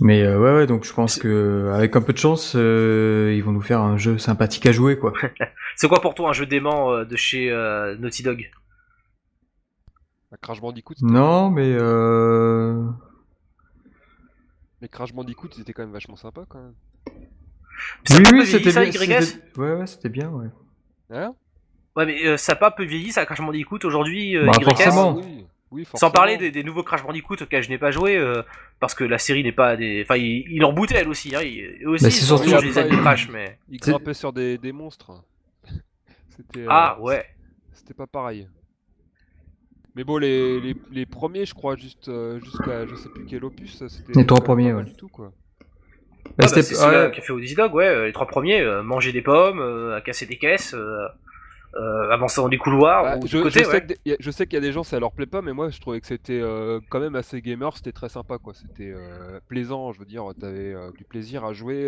Mais 0.00 0.22
euh, 0.22 0.38
ouais, 0.38 0.54
ouais, 0.54 0.66
donc 0.68 0.84
je 0.84 0.92
pense 0.94 1.18
que 1.18 1.72
avec 1.74 1.96
un 1.96 2.00
peu 2.00 2.12
de 2.12 2.18
chance, 2.18 2.52
euh, 2.54 3.34
ils 3.34 3.42
vont 3.42 3.50
nous 3.52 3.60
faire 3.60 3.80
un 3.80 3.98
jeu 3.98 4.18
sympathique 4.18 4.66
à 4.66 4.72
jouer, 4.72 4.96
quoi. 4.96 5.12
C'est 5.76 5.88
quoi 5.88 6.00
pour 6.00 6.14
toi 6.14 6.30
un 6.30 6.32
jeu 6.32 6.46
dément 6.46 7.04
de 7.04 7.16
chez 7.16 7.50
Naughty 7.98 8.22
Dog? 8.22 8.50
Bah, 10.30 10.36
Crash 10.40 10.60
Bandicoot, 10.60 10.94
Non, 11.02 11.50
mais 11.50 11.72
euh... 11.80 12.84
mais 14.80 14.88
Crash 14.88 15.12
Bandicoot, 15.12 15.48
c'était 15.54 15.72
quand 15.72 15.82
même 15.82 15.92
vachement 15.92 16.16
sympa 16.16 16.44
quand 16.48 16.58
même. 16.60 16.74
Oui, 18.10 18.16
oui, 18.18 18.22
vieilli, 18.44 18.46
c'était 18.46 18.70
ça, 18.70 18.84
bien. 18.84 19.20
Ouais, 19.56 19.72
ouais, 19.74 19.86
c'était 19.86 20.08
bien, 20.08 20.28
ouais. 20.30 20.46
Hein 21.10 21.34
Ouais, 21.96 22.06
mais 22.06 22.24
euh, 22.26 22.36
ça 22.36 22.54
pas 22.54 22.70
peu 22.70 22.84
vieilli, 22.84 23.10
ça, 23.10 23.26
Crash 23.26 23.40
Bandicoot 23.40 23.84
aujourd'hui, 23.84 24.36
euh, 24.36 24.46
Bah, 24.46 24.52
YS 24.60 24.64
forcément. 24.64 25.16
Ah, 25.18 25.22
oui, 25.26 25.46
oui, 25.72 25.86
Sans 25.94 26.10
parler 26.12 26.36
des, 26.36 26.50
des 26.52 26.62
nouveaux 26.62 26.84
Crash 26.84 27.02
Bandicoot 27.02 27.42
auxquels 27.42 27.62
je 27.64 27.68
n'ai 27.68 27.78
pas 27.78 27.90
joué, 27.90 28.16
euh, 28.16 28.42
parce 28.78 28.94
que 28.94 29.02
la 29.04 29.18
série 29.18 29.42
n'est 29.42 29.50
pas 29.52 29.76
des. 29.76 30.02
Enfin, 30.04 30.16
il, 30.16 30.44
il 30.50 30.64
en 30.64 30.72
boutait 30.72 30.96
elle 30.96 31.08
aussi, 31.08 31.34
hein. 31.34 31.40
il- 31.42 31.82
eux 31.84 31.88
aussi, 31.90 32.04
Bah, 32.04 32.08
ils 32.10 32.12
c'est 32.12 32.24
sont 32.24 32.36
surtout- 32.36 32.62
des 32.62 32.78
Après, 32.78 32.92
amis 32.92 33.00
Crash, 33.02 33.28
mais. 33.30 33.58
Il 33.68 33.82
C'est- 33.82 33.90
grimpait 33.90 34.14
sur 34.14 34.32
des, 34.32 34.56
des 34.58 34.70
monstres. 34.72 35.24
C'était. 36.36 36.60
euh, 36.60 36.66
Ah, 36.68 36.96
ouais. 37.00 37.24
C'était 37.72 37.94
pas 37.94 38.06
pareil. 38.06 38.48
Mais 40.00 40.04
bon, 40.04 40.16
les, 40.16 40.60
les, 40.62 40.74
les 40.92 41.04
premiers, 41.04 41.44
je 41.44 41.52
crois, 41.52 41.76
juste 41.76 42.08
euh, 42.08 42.40
jusqu'à 42.40 42.86
je 42.86 42.94
sais 42.94 43.10
plus 43.10 43.26
quel 43.26 43.44
opus, 43.44 43.86
c'était. 43.86 44.14
Les 44.18 44.24
trois 44.24 44.40
pas 44.40 44.46
premiers, 44.46 44.72
ouais. 44.72 44.82
Du 44.84 44.94
tout, 44.94 45.08
quoi. 45.08 45.30
Ah, 45.60 46.30
bah, 46.38 46.48
c'était- 46.48 46.62
c'est 46.62 46.74
celui-là 46.74 47.04
ouais. 47.08 47.10
qui 47.10 47.20
a 47.20 47.22
fait 47.22 47.32
Odyssey 47.34 47.54
Dog, 47.54 47.74
ouais, 47.74 47.86
euh, 47.86 48.06
les 48.06 48.12
trois 48.14 48.26
premiers, 48.26 48.62
euh, 48.62 48.82
manger 48.82 49.12
des 49.12 49.20
pommes, 49.20 49.60
euh, 49.60 49.94
à 49.94 50.00
casser 50.00 50.24
des 50.24 50.38
caisses, 50.38 50.72
euh, 50.72 51.06
euh, 51.74 52.08
avancer 52.10 52.40
dans 52.40 52.48
des 52.48 52.56
couloirs, 52.56 53.02
Bah, 53.02 53.16
ou 53.18 53.26
je, 53.26 53.36
de 53.36 53.42
côté, 53.42 53.60
je 53.60 53.66
ouais. 53.66 53.70
sais 53.72 53.80
que 53.82 53.86
des- 53.88 53.98
y 54.06 54.12
a- 54.12 54.16
je 54.18 54.30
sais 54.30 54.46
qu'il 54.46 54.54
y 54.54 54.56
a 54.56 54.62
des 54.62 54.72
gens, 54.72 54.84
ça 54.84 54.98
leur 54.98 55.12
plaît 55.12 55.26
pas, 55.26 55.42
mais 55.42 55.52
moi 55.52 55.68
je 55.68 55.78
trouvais 55.82 56.00
que 56.00 56.06
c'était 56.06 56.40
euh, 56.40 56.80
quand 56.88 57.00
même 57.00 57.14
assez 57.14 57.42
gamer, 57.42 57.76
c'était 57.76 57.92
très 57.92 58.08
sympa 58.08 58.38
quoi. 58.38 58.54
C'était 58.54 58.90
euh, 58.96 59.38
plaisant, 59.48 59.92
je 59.92 59.98
veux 59.98 60.06
dire, 60.06 60.24
t'avais 60.40 60.72
euh, 60.72 60.90
du 60.96 61.04
plaisir 61.04 61.44
à 61.44 61.52
jouer. 61.52 61.86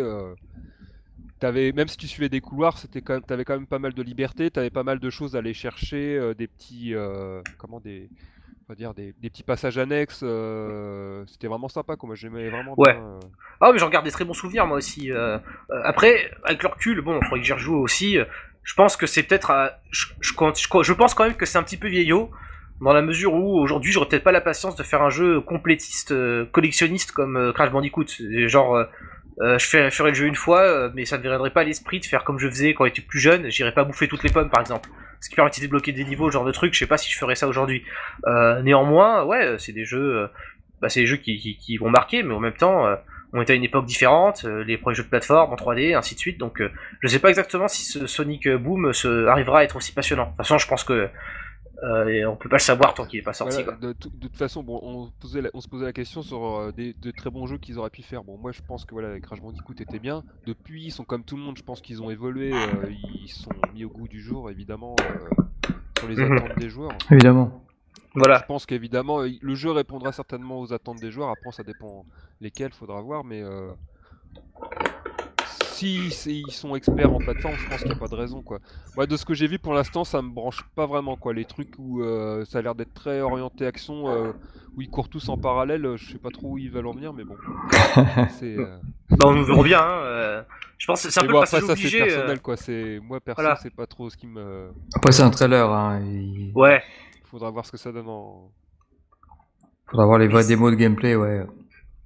Même 1.41 1.87
si 1.87 1.97
tu 1.97 2.07
suivais 2.07 2.29
des 2.29 2.39
couloirs, 2.41 2.77
c'était 2.77 3.01
quand 3.01 3.13
même, 3.13 3.23
t'avais 3.23 3.43
quand 3.43 3.53
même 3.55 3.67
pas 3.67 3.79
mal 3.79 3.93
de 3.93 4.01
liberté, 4.01 4.49
t'avais 4.49 4.69
pas 4.69 4.83
mal 4.83 4.99
de 4.99 5.09
choses 5.09 5.35
à 5.35 5.39
aller 5.39 5.53
chercher, 5.53 6.17
euh, 6.17 6.33
des 6.33 6.47
petits, 6.47 6.95
euh, 6.95 7.41
comment 7.57 7.79
des, 7.81 8.09
on 8.61 8.71
va 8.71 8.75
dire 8.75 8.93
des, 8.93 9.13
des 9.21 9.29
petits 9.29 9.43
passages 9.43 9.77
annexes. 9.77 10.21
euh, 10.23 11.23
c'était 11.27 11.47
vraiment 11.47 11.67
sympa 11.67 11.95
quoi. 11.97 12.07
Moi 12.07 12.15
j'aimais 12.15 12.49
vraiment 12.49 12.73
Ouais. 12.77 12.93
bien. 12.93 13.19
Ah, 13.59 13.71
mais 13.73 13.79
j'en 13.79 13.89
garde 13.89 14.05
des 14.05 14.11
très 14.11 14.23
bons 14.25 14.33
souvenirs, 14.33 14.65
moi 14.67 14.77
aussi. 14.77 15.11
après, 15.83 16.31
avec 16.45 16.63
le 16.63 16.69
recul, 16.69 17.01
bon, 17.01 17.19
il 17.21 17.25
faudrait 17.25 17.39
que 17.41 17.45
j'y 17.45 17.53
rejoue 17.53 17.75
aussi. 17.75 18.17
Je 18.63 18.73
pense 18.75 18.95
que 18.95 19.05
c'est 19.07 19.23
peut-être. 19.23 19.51
à- 19.51 19.79
Je, 19.91 20.07
je, 20.21 20.31
compte- 20.33 20.57
je, 20.57 20.67
je 20.83 20.93
pense 20.93 21.13
quand 21.13 21.25
même 21.25 21.35
que 21.35 21.45
c'est 21.45 21.57
un 21.57 21.63
petit 21.63 21.75
peu 21.77 21.89
vieillot, 21.89 22.31
dans 22.81 22.93
la 22.93 23.01
mesure 23.01 23.33
où 23.33 23.59
aujourd'hui, 23.59 23.91
j'aurais 23.91 24.07
peut-être 24.07 24.23
pas 24.23 24.31
la 24.31 24.41
patience 24.41 24.75
de 24.77 24.83
faire 24.83 25.01
un 25.01 25.09
jeu 25.09 25.41
complétiste, 25.41 26.13
collectionniste 26.51 27.11
comme 27.11 27.51
Crash 27.53 27.71
Bandicoot. 27.71 28.05
Genre, 28.47 28.85
euh, 29.41 29.57
je, 29.57 29.67
ferais 29.67 30.09
le 30.09 30.13
jeu 30.13 30.25
une 30.25 30.35
fois, 30.35 30.61
euh, 30.61 30.89
mais 30.93 31.05
ça 31.05 31.17
ne 31.17 31.23
viendrait 31.23 31.49
pas 31.49 31.61
à 31.61 31.63
l'esprit 31.63 31.99
de 31.99 32.05
faire 32.05 32.23
comme 32.23 32.39
je 32.39 32.47
faisais 32.47 32.73
quand 32.73 32.85
j'étais 32.85 33.01
plus 33.01 33.19
jeune. 33.19 33.49
J'irais 33.49 33.73
pas 33.73 33.83
bouffer 33.83 34.07
toutes 34.07 34.23
les 34.23 34.29
pommes, 34.29 34.49
par 34.49 34.61
exemple. 34.61 34.89
Ce 35.21 35.29
qui 35.29 35.35
permettait 35.35 35.61
de 35.61 35.65
débloquer 35.65 35.91
des 35.91 36.03
niveaux, 36.03 36.29
genre 36.29 36.45
de 36.45 36.51
truc. 36.51 36.73
Je 36.73 36.79
sais 36.79 36.87
pas 36.87 36.97
si 36.97 37.11
je 37.11 37.17
ferais 37.17 37.35
ça 37.35 37.47
aujourd'hui. 37.47 37.83
Euh, 38.27 38.61
néanmoins, 38.61 39.23
ouais, 39.23 39.55
c'est 39.57 39.71
des 39.71 39.85
jeux. 39.85 40.29
bah, 40.81 40.89
c'est 40.89 41.01
des 41.01 41.07
jeux 41.07 41.17
qui, 41.17 41.77
vont 41.77 41.89
marquer, 41.89 42.23
mais 42.23 42.33
en 42.33 42.39
même 42.39 42.53
temps. 42.53 42.85
on 43.33 43.41
était 43.41 43.53
à 43.53 43.55
une 43.55 43.63
époque 43.63 43.85
différente, 43.85 44.43
les 44.43 44.77
premiers 44.77 44.95
jeux 44.95 45.03
de 45.03 45.09
plateforme 45.09 45.53
en 45.53 45.55
3D, 45.55 45.95
ainsi 45.95 46.13
de 46.15 46.19
suite. 46.19 46.37
Donc, 46.37 46.61
je 47.01 47.07
sais 47.07 47.19
pas 47.19 47.29
exactement 47.29 47.67
si 47.67 47.83
ce 47.83 48.05
Sonic 48.05 48.47
Boom 48.49 48.93
se, 48.93 49.25
arrivera 49.27 49.59
à 49.59 49.63
être 49.63 49.77
aussi 49.77 49.93
passionnant. 49.93 50.25
De 50.25 50.29
toute 50.29 50.37
façon, 50.37 50.57
je 50.57 50.67
pense 50.67 50.83
que 50.83 51.09
euh, 51.81 52.07
et 52.07 52.25
on 52.25 52.35
peut 52.35 52.49
pas 52.49 52.57
le 52.57 52.61
savoir 52.61 52.93
tant 52.93 53.05
qu'il 53.05 53.19
est 53.19 53.23
pas 53.23 53.33
sorti. 53.33 53.63
Voilà, 53.63 53.77
de, 53.79 53.93
tout- 53.93 54.09
de 54.09 54.27
toute 54.27 54.37
façon, 54.37 54.61
bon, 54.63 54.79
on, 54.83 55.09
posait 55.19 55.41
la- 55.41 55.49
on 55.53 55.61
se 55.61 55.67
posait 55.67 55.85
la 55.85 55.93
question 55.93 56.21
sur 56.21 56.43
euh, 56.45 56.71
des, 56.71 56.93
de 56.93 57.11
très 57.11 57.29
bons 57.29 57.47
jeux 57.47 57.57
qu'ils 57.57 57.79
auraient 57.79 57.89
pu 57.89 58.03
faire. 58.03 58.23
Bon, 58.23 58.37
moi 58.37 58.51
je 58.51 58.61
pense 58.61 58.85
que 58.85 58.93
voilà, 58.93 59.19
Crash 59.19 59.41
Bandicoot 59.41 59.73
était 59.81 59.99
bien. 59.99 60.23
Depuis, 60.45 60.83
ils 60.85 60.91
sont 60.91 61.03
comme 61.03 61.23
tout 61.23 61.35
le 61.35 61.41
monde, 61.41 61.57
je 61.57 61.63
pense 61.63 61.81
qu'ils 61.81 62.01
ont 62.03 62.09
évolué, 62.11 62.53
euh, 62.53 62.91
ils 63.23 63.29
sont 63.29 63.49
mis 63.73 63.83
au 63.85 63.89
goût 63.89 64.07
du 64.07 64.21
jour, 64.21 64.49
évidemment, 64.51 64.95
euh, 64.99 65.73
sur 65.97 66.07
les 66.07 66.15
Mhm. 66.15 66.31
attentes 66.37 66.57
des 66.59 66.69
joueurs. 66.69 66.91
Évidemment. 67.09 67.63
Voilà. 68.15 68.37
Je 68.39 68.45
pense 68.45 68.65
qu'évidemment, 68.67 69.21
le 69.21 69.55
jeu 69.55 69.71
répondra 69.71 70.11
certainement 70.11 70.59
aux 70.59 70.71
attentes 70.71 70.99
des 70.99 71.09
joueurs. 71.11 71.29
Après, 71.29 71.51
ça 71.51 71.63
dépend 71.63 72.03
lesquels, 72.41 72.71
faudra 72.71 73.01
voir, 73.01 73.23
mais 73.23 73.41
si 75.73 76.41
ils 76.47 76.51
sont 76.51 76.75
experts 76.75 77.11
en 77.13 77.17
plateforme, 77.17 77.55
je 77.55 77.67
pense 77.69 77.79
qu'il 77.79 77.87
n'y 77.91 77.95
a 77.95 77.99
pas 77.99 78.07
de 78.07 78.15
raison, 78.15 78.41
quoi. 78.41 78.59
Moi, 78.95 79.05
de 79.07 79.17
ce 79.17 79.25
que 79.25 79.33
j'ai 79.33 79.47
vu 79.47 79.59
pour 79.59 79.73
l'instant, 79.73 80.03
ça 80.03 80.21
me 80.21 80.29
branche 80.29 80.63
pas 80.75 80.85
vraiment, 80.85 81.15
quoi. 81.17 81.33
Les 81.33 81.45
trucs 81.45 81.73
où 81.77 82.01
euh, 82.01 82.45
ça 82.45 82.59
a 82.59 82.61
l'air 82.61 82.75
d'être 82.75 82.93
très 82.93 83.21
orienté 83.21 83.65
action, 83.65 84.07
euh, 84.09 84.31
où 84.75 84.81
ils 84.81 84.89
courent 84.89 85.09
tous 85.09 85.29
en 85.29 85.37
parallèle, 85.37 85.85
euh, 85.85 85.97
je 85.97 86.11
sais 86.13 86.17
pas 86.19 86.29
trop 86.29 86.51
où 86.51 86.57
ils 86.57 86.69
veulent 86.71 86.87
en 86.87 86.93
venir, 86.93 87.13
mais 87.13 87.23
bon. 87.23 87.35
C'est. 88.39 88.57
euh, 88.57 88.77
Bah, 89.11 89.25
on 89.27 89.33
nous 89.33 89.45
verra 89.45 89.63
bien. 89.63 89.81
Hein, 89.81 90.45
je 90.77 90.87
pense 90.87 91.03
que 91.03 91.11
c'est 91.11 91.19
un 91.19 91.23
peu 91.23 91.31
bon, 91.31 91.39
le 91.39 91.43
après, 91.43 91.59
ça 91.59 91.65
c'est 91.65 91.71
obligé. 91.71 91.99
personnel, 91.99 92.41
quoi. 92.41 92.57
C'est 92.57 92.99
moi 93.01 93.19
perso, 93.21 93.41
voilà. 93.41 93.55
c'est 93.57 93.73
pas 93.73 93.85
trop 93.87 94.09
ce 94.09 94.17
qui 94.17 94.27
me. 94.27 94.69
Après, 94.95 95.11
c'est 95.11 95.23
un 95.23 95.29
trailer, 95.29 95.69
hein. 95.71 96.01
Il 96.01 96.51
Ouais. 96.55 96.81
Faudra 97.31 97.49
voir 97.51 97.65
ce 97.65 97.71
que 97.71 97.77
ça 97.77 97.91
donne 97.91 98.09
en. 98.09 98.51
faudra 99.89 100.05
voir 100.05 100.19
les 100.19 100.27
vraies 100.27 100.45
démos 100.45 100.71
de 100.71 100.75
gameplay, 100.75 101.15
ouais. 101.15 101.45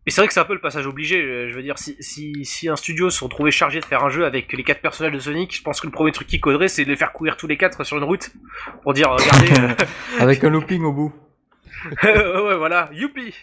Et 0.08 0.12
c'est 0.12 0.22
vrai 0.22 0.28
que 0.28 0.34
c'est 0.34 0.40
un 0.40 0.46
peu 0.46 0.54
le 0.54 0.62
passage 0.62 0.88
obligé. 0.88 1.22
euh, 1.22 1.50
Je 1.50 1.54
veux 1.56 1.62
dire, 1.62 1.78
si, 1.78 1.96
si, 2.00 2.46
si 2.46 2.70
un 2.70 2.76
studio 2.78 3.10
se 3.10 3.24
retrouvait 3.24 3.52
chargé 3.52 3.80
de 3.82 3.86
faire 3.86 4.04
un 4.06 4.10
jeu 4.10 4.26
avec 4.26 4.52
les 4.54 4.64
quatre 4.64 4.82
personnages 4.82 5.14
de 5.14 5.20
Sonic, 5.20 5.56
je 5.56 5.62
pense 5.62 5.82
que 5.82 5.86
le 5.88 5.92
premier 5.92 6.12
truc 6.14 6.28
qu'il 6.28 6.40
coderait, 6.42 6.70
c'est 6.70 6.86
de 6.86 6.90
les 6.90 6.96
faire 6.96 7.12
courir 7.12 7.36
tous 7.38 7.46
les 7.48 7.58
quatre 7.58 7.84
sur 7.84 7.98
une 7.98 8.04
route 8.06 8.32
pour 8.84 8.94
dire, 8.94 9.12
regardez. 9.12 9.52
euh, 9.60 9.86
Avec 10.20 10.44
un 10.44 10.50
looping 10.50 10.82
au 10.84 10.94
bout. 10.94 11.14
ouais, 12.04 12.56
voilà, 12.56 12.90
youpi 12.94 13.36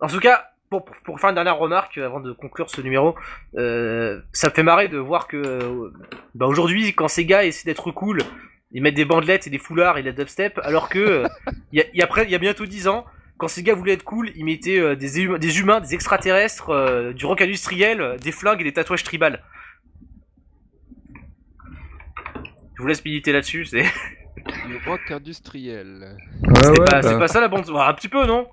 En 0.00 0.08
tout 0.08 0.18
cas, 0.20 0.48
pour, 0.68 0.84
pour, 0.84 0.96
pour 1.04 1.20
faire 1.20 1.30
une 1.30 1.36
dernière 1.36 1.56
remarque 1.56 1.98
euh, 1.98 2.04
avant 2.06 2.20
de 2.20 2.32
conclure 2.32 2.68
ce 2.68 2.80
numéro, 2.80 3.14
euh, 3.56 4.20
ça 4.32 4.48
me 4.48 4.54
fait 4.54 4.62
marrer 4.64 4.88
de 4.88 4.98
voir 4.98 5.28
que 5.28 5.36
euh, 5.36 5.92
bah 6.34 6.46
aujourd'hui, 6.46 6.92
quand 6.94 7.08
ces 7.08 7.24
gars 7.24 7.44
essaient 7.44 7.64
d'être 7.66 7.90
cool, 7.92 8.22
ils 8.72 8.82
mettent 8.82 8.94
des 8.94 9.04
bandelettes 9.04 9.46
et 9.46 9.50
des 9.50 9.58
foulards 9.58 9.98
et 9.98 10.02
de 10.02 10.06
la 10.08 10.12
dubstep, 10.12 10.58
alors 10.64 10.88
que 10.88 10.98
euh, 10.98 11.28
il 11.72 11.78
y, 11.78 11.82
a, 11.82 11.86
y 11.94 12.02
a 12.02 12.24
y 12.24 12.34
a 12.34 12.38
bientôt 12.38 12.66
10 12.66 12.88
ans, 12.88 13.04
quand 13.40 13.48
ces 13.48 13.62
gars 13.62 13.74
voulaient 13.74 13.94
être 13.94 14.04
cool, 14.04 14.30
ils 14.36 14.44
mettaient 14.44 14.78
euh, 14.78 14.94
des, 14.94 15.26
hum- 15.26 15.38
des 15.38 15.60
humains, 15.60 15.80
des 15.80 15.94
extraterrestres, 15.94 16.68
euh, 16.70 17.12
du 17.14 17.24
rock 17.24 17.40
industriel, 17.40 18.00
euh, 18.02 18.18
des 18.18 18.32
flingues 18.32 18.60
et 18.60 18.64
des 18.64 18.72
tatouages 18.74 19.02
tribal. 19.02 19.42
Je 22.76 22.82
vous 22.82 22.86
laisse 22.86 23.04
militer 23.04 23.32
là-dessus, 23.32 23.64
c'est 23.64 23.82
Le 24.68 24.78
rock 24.90 25.10
industriel. 25.10 26.16
Ouais, 26.42 26.54
c'est 26.62 26.70
ouais, 26.70 26.84
pas, 26.84 27.00
bah, 27.00 27.18
pas 27.18 27.28
ça 27.28 27.40
la 27.40 27.48
bande. 27.48 27.64
Un 27.74 27.94
petit 27.94 28.08
peu, 28.08 28.26
non? 28.26 28.46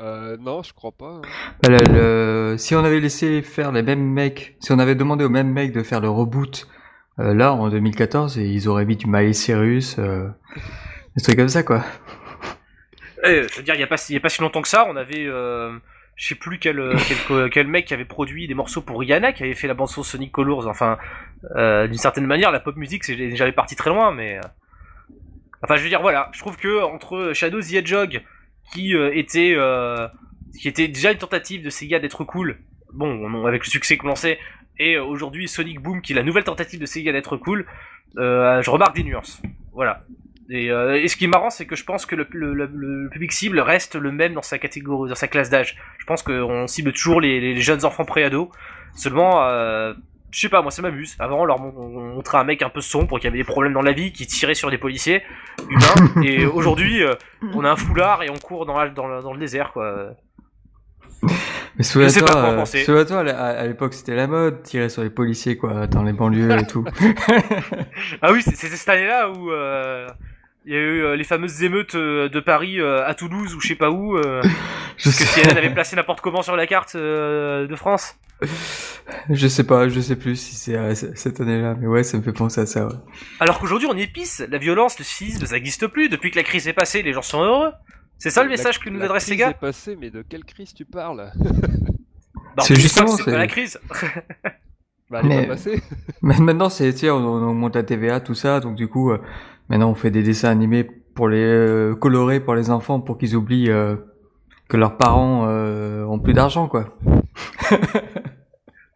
Euh, 0.00 0.36
non, 0.40 0.62
je 0.62 0.72
crois 0.72 0.92
pas. 0.92 1.20
hein. 1.22 1.22
bah, 1.62 1.68
le- 1.68 2.52
le- 2.52 2.56
Si 2.58 2.74
on 2.74 2.82
avait 2.84 2.98
laissé 3.00 3.40
faire 3.42 3.72
les 3.72 3.82
mêmes 3.82 4.02
mecs, 4.04 4.56
si 4.60 4.72
on 4.72 4.78
avait 4.78 4.94
demandé 4.94 5.24
aux 5.24 5.28
mêmes 5.30 5.52
mecs 5.52 5.72
de 5.72 5.82
faire 5.82 6.00
le 6.00 6.08
reboot 6.10 6.66
euh, 7.20 7.34
là 7.34 7.52
en 7.52 7.68
2014, 7.68 8.38
et 8.38 8.46
ils 8.46 8.68
auraient 8.68 8.84
mis 8.86 8.96
du 8.96 9.06
Miley 9.06 9.32
Cyrus, 9.32 9.96
euh, 9.98 10.28
des 11.16 11.22
trucs 11.22 11.36
comme 11.36 11.48
ça 11.48 11.62
quoi. 11.62 11.84
Eh, 13.24 13.42
je 13.48 13.56
veux 13.56 13.62
dire, 13.62 13.74
il 13.74 13.80
y 13.80 13.84
a 13.84 13.86
pas, 13.86 13.96
si- 13.96 14.18
longtemps 14.40 14.62
que 14.62 14.68
ça, 14.68 14.86
on 14.88 14.96
avait, 14.96 15.26
euh, 15.26 15.72
je 16.16 16.28
sais 16.28 16.34
plus 16.34 16.58
quel, 16.58 16.80
euh, 16.80 16.96
quel, 17.50 17.66
mec 17.68 17.86
qui 17.86 17.94
avait 17.94 18.04
produit 18.04 18.48
des 18.48 18.54
morceaux 18.54 18.82
pour 18.82 18.98
Rihanna, 19.00 19.32
qui 19.32 19.44
avait 19.44 19.54
fait 19.54 19.68
la 19.68 19.74
bande 19.74 19.88
son 19.88 20.02
Sonic 20.02 20.32
Colors. 20.32 20.66
Enfin, 20.66 20.98
euh, 21.56 21.86
d'une 21.86 21.98
certaine 21.98 22.26
manière, 22.26 22.50
la 22.50 22.60
pop 22.60 22.76
music, 22.76 23.04
c'est 23.04 23.36
j'avais 23.36 23.52
parti 23.52 23.76
très 23.76 23.90
loin, 23.90 24.12
mais, 24.12 24.40
enfin, 25.62 25.76
je 25.76 25.82
veux 25.82 25.88
dire, 25.88 26.02
voilà, 26.02 26.30
je 26.32 26.40
trouve 26.40 26.56
que 26.56 26.82
entre 26.82 27.32
Shadow 27.32 27.60
the 27.60 27.72
Hedgehog, 27.74 28.22
qui 28.72 28.94
était, 28.94 29.56
déjà 30.88 31.12
une 31.12 31.18
tentative 31.18 31.62
de 31.62 31.70
Sega 31.70 32.00
d'être 32.00 32.24
cool, 32.24 32.58
bon, 32.92 33.08
on- 33.08 33.46
avec 33.46 33.64
le 33.64 33.70
succès 33.70 33.96
qu'on 33.96 34.16
sait, 34.16 34.38
et 34.78 34.98
aujourd'hui 34.98 35.46
Sonic 35.48 35.80
Boom, 35.80 36.02
qui 36.02 36.12
est 36.12 36.16
la 36.16 36.22
nouvelle 36.24 36.44
tentative 36.44 36.80
de 36.80 36.86
Sega 36.86 37.12
d'être 37.12 37.36
cool, 37.36 37.66
je 38.16 38.68
remarque 38.70 38.96
des 38.96 39.04
nuances. 39.04 39.40
Voilà. 39.72 40.02
Et, 40.54 40.70
euh, 40.70 41.00
et 41.00 41.08
ce 41.08 41.16
qui 41.16 41.24
est 41.24 41.28
marrant, 41.28 41.48
c'est 41.48 41.64
que 41.64 41.76
je 41.76 41.84
pense 41.84 42.04
que 42.04 42.14
le, 42.14 42.26
le- 42.30 42.52
le- 42.52 42.68
le 42.74 43.08
public 43.10 43.32
cible 43.32 43.58
reste 43.58 43.94
le 43.96 44.12
même 44.12 44.34
dans 44.34 44.42
sa 44.42 44.58
catégorie, 44.58 45.08
dans 45.08 45.14
sa 45.14 45.26
classe 45.28 45.48
d'âge. 45.48 45.78
Je 45.98 46.04
pense 46.04 46.22
qu'on 46.22 46.66
cible 46.66 46.92
toujours 46.92 47.20
les, 47.22 47.40
les 47.40 47.60
jeunes 47.60 47.84
enfants 47.86 48.04
pré-ados. 48.04 48.48
Seulement, 48.94 49.42
euh, 49.44 49.94
je 50.30 50.40
sais 50.40 50.50
pas, 50.50 50.60
moi 50.60 50.70
ça 50.70 50.82
m'amuse. 50.82 51.16
Avant, 51.18 51.40
on 51.40 51.44
leur 51.46 51.58
mon- 51.58 51.72
on 51.74 52.14
montrait 52.16 52.36
un 52.36 52.44
mec 52.44 52.60
un 52.60 52.68
peu 52.68 52.82
sombre 52.82 53.18
qui 53.18 53.26
avait 53.26 53.38
des 53.38 53.44
problèmes 53.44 53.72
dans 53.72 53.80
la 53.82 53.92
vie, 53.92 54.12
qui 54.12 54.26
tirait 54.26 54.52
sur 54.54 54.70
des 54.70 54.76
policiers 54.78 55.22
humains. 55.70 56.22
et 56.22 56.44
aujourd'hui, 56.44 57.02
euh, 57.02 57.14
on 57.54 57.64
a 57.64 57.70
un 57.70 57.76
foulard 57.76 58.22
et 58.22 58.28
on 58.28 58.36
court 58.36 58.66
dans, 58.66 58.78
la- 58.78 58.90
dans, 58.90 59.06
le, 59.08 59.22
dans 59.22 59.32
le 59.32 59.38
désert, 59.38 59.72
quoi. 59.72 60.10
Mais 61.78 61.84
pas 62.42 62.54
penser. 62.56 62.82
souviens-toi, 62.84 63.20
à, 63.30 63.66
l'époque 63.66 63.94
c'était 63.94 64.14
la 64.16 64.26
mode, 64.26 64.62
tirer 64.64 64.88
sur 64.88 65.02
les 65.02 65.10
policiers 65.10 65.56
quoi, 65.56 65.86
dans 65.86 66.02
les 66.02 66.12
banlieues 66.12 66.50
et 66.58 66.66
tout. 66.66 66.84
Ah 68.20 68.32
oui, 68.32 68.42
c'est- 68.42 68.54
c'était 68.56 68.76
cette 68.76 68.88
année-là 68.88 69.30
où 69.30 69.50
euh, 69.50 70.06
il 70.66 70.72
y 70.72 70.76
a 70.76 70.78
eu 70.80 71.02
euh, 71.02 71.16
les 71.16 71.24
fameuses 71.24 71.62
émeutes 71.62 71.94
euh, 71.94 72.28
de 72.28 72.40
Paris 72.40 72.80
euh, 72.80 73.06
à 73.06 73.14
Toulouse 73.14 73.54
ou 73.54 73.60
je 73.60 73.68
sais 73.68 73.74
pas 73.74 73.90
où. 73.90 74.16
euh, 74.16 74.42
je 74.96 75.04
que 75.04 75.10
sais, 75.10 75.24
CNN 75.42 75.56
avait 75.56 75.72
placé 75.74 75.96
n'importe 75.96 76.20
comment 76.20 76.42
sur 76.42 76.56
la 76.56 76.66
carte 76.66 76.94
euh, 76.94 77.66
de 77.66 77.76
France. 77.76 78.16
je 79.30 79.46
sais 79.48 79.64
pas, 79.64 79.88
je 79.88 80.00
sais 80.00 80.16
plus 80.16 80.36
si 80.36 80.54
c'est 80.54 80.76
euh, 80.76 80.94
cette 80.94 81.40
année-là, 81.40 81.76
mais 81.80 81.86
ouais, 81.86 82.02
ça 82.02 82.16
me 82.18 82.22
fait 82.22 82.32
penser 82.32 82.60
à 82.60 82.66
ça. 82.66 82.86
Ouais. 82.86 82.92
Alors 83.40 83.58
qu'aujourd'hui 83.60 83.88
on 83.90 83.96
épice, 83.96 84.42
la 84.50 84.58
violence, 84.58 84.98
le 84.98 85.04
cynisme, 85.04 85.46
ça 85.46 85.54
n'existe 85.54 85.86
plus. 85.88 86.08
Depuis 86.08 86.30
que 86.30 86.36
la 86.36 86.42
crise 86.42 86.66
est 86.68 86.72
passée, 86.72 87.02
les 87.02 87.12
gens 87.12 87.22
sont 87.22 87.42
heureux. 87.42 87.70
C'est 88.18 88.30
ça 88.30 88.42
le 88.42 88.48
La- 88.50 88.56
message 88.56 88.78
que 88.78 88.88
nous 88.88 88.98
la 89.00 89.06
adresse 89.06 89.24
crise 89.24 89.34
Sega 89.38 89.50
est 89.50 89.54
passée, 89.60 89.96
mais 90.00 90.10
de 90.10 90.22
quelle 90.22 90.44
crise 90.44 90.74
tu 90.74 90.84
parles 90.84 91.30
Bah, 92.56 92.62
C'est 92.64 92.74
en 92.74 92.76
2005, 92.76 92.80
justement, 93.08 93.16
c'est 93.16 93.30
la 93.30 93.46
crise. 93.46 93.80
Bah, 95.10 95.20
elle 95.24 95.26
est 95.32 95.36
Mais- 95.36 95.42
pas 95.46 95.54
passée. 95.54 95.82
Mais 96.22 96.38
maintenant, 96.38 96.68
c'est, 96.68 97.10
on, 97.10 97.16
on 97.16 97.48
augmente 97.50 97.74
la 97.76 97.82
TVA, 97.82 98.20
tout 98.20 98.34
ça, 98.34 98.60
donc 98.60 98.76
du 98.76 98.88
coup, 98.88 99.10
euh, 99.12 99.18
maintenant 99.68 99.90
on 99.90 99.94
fait 99.94 100.10
des 100.10 100.22
dessins 100.22 100.50
animés 100.50 100.84
pour 101.14 101.28
les 101.28 101.42
euh, 101.42 101.94
colorés 101.94 102.40
pour 102.40 102.54
les 102.54 102.70
enfants 102.70 103.00
pour 103.00 103.18
qu'ils 103.18 103.36
oublient 103.36 103.70
euh, 103.70 103.96
que 104.68 104.76
leurs 104.76 104.96
parents 104.96 105.46
euh, 105.48 106.04
ont 106.04 106.18
plus 106.18 106.32
d'argent, 106.32 106.68
quoi. 106.68 106.96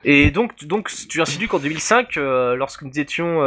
Et 0.05 0.31
donc, 0.31 0.65
donc 0.65 0.91
tu 1.09 1.21
insinues 1.21 1.49
qu'en 1.49 1.59
2005, 1.59 2.17
euh, 2.17 2.55
lorsque 2.55 2.83
nous 2.83 2.99
étions 2.99 3.41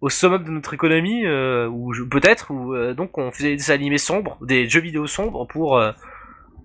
au 0.00 0.08
summum 0.08 0.42
de 0.42 0.50
notre 0.50 0.74
économie, 0.74 1.26
ou 1.68 1.92
peut-être, 2.10 2.50
ou 2.50 2.74
donc 2.94 3.16
on 3.18 3.30
faisait 3.30 3.54
des 3.54 3.70
animés 3.70 3.98
sombres, 3.98 4.36
des 4.42 4.68
jeux 4.68 4.80
vidéo 4.80 5.06
sombres 5.06 5.46
pour 5.46 5.80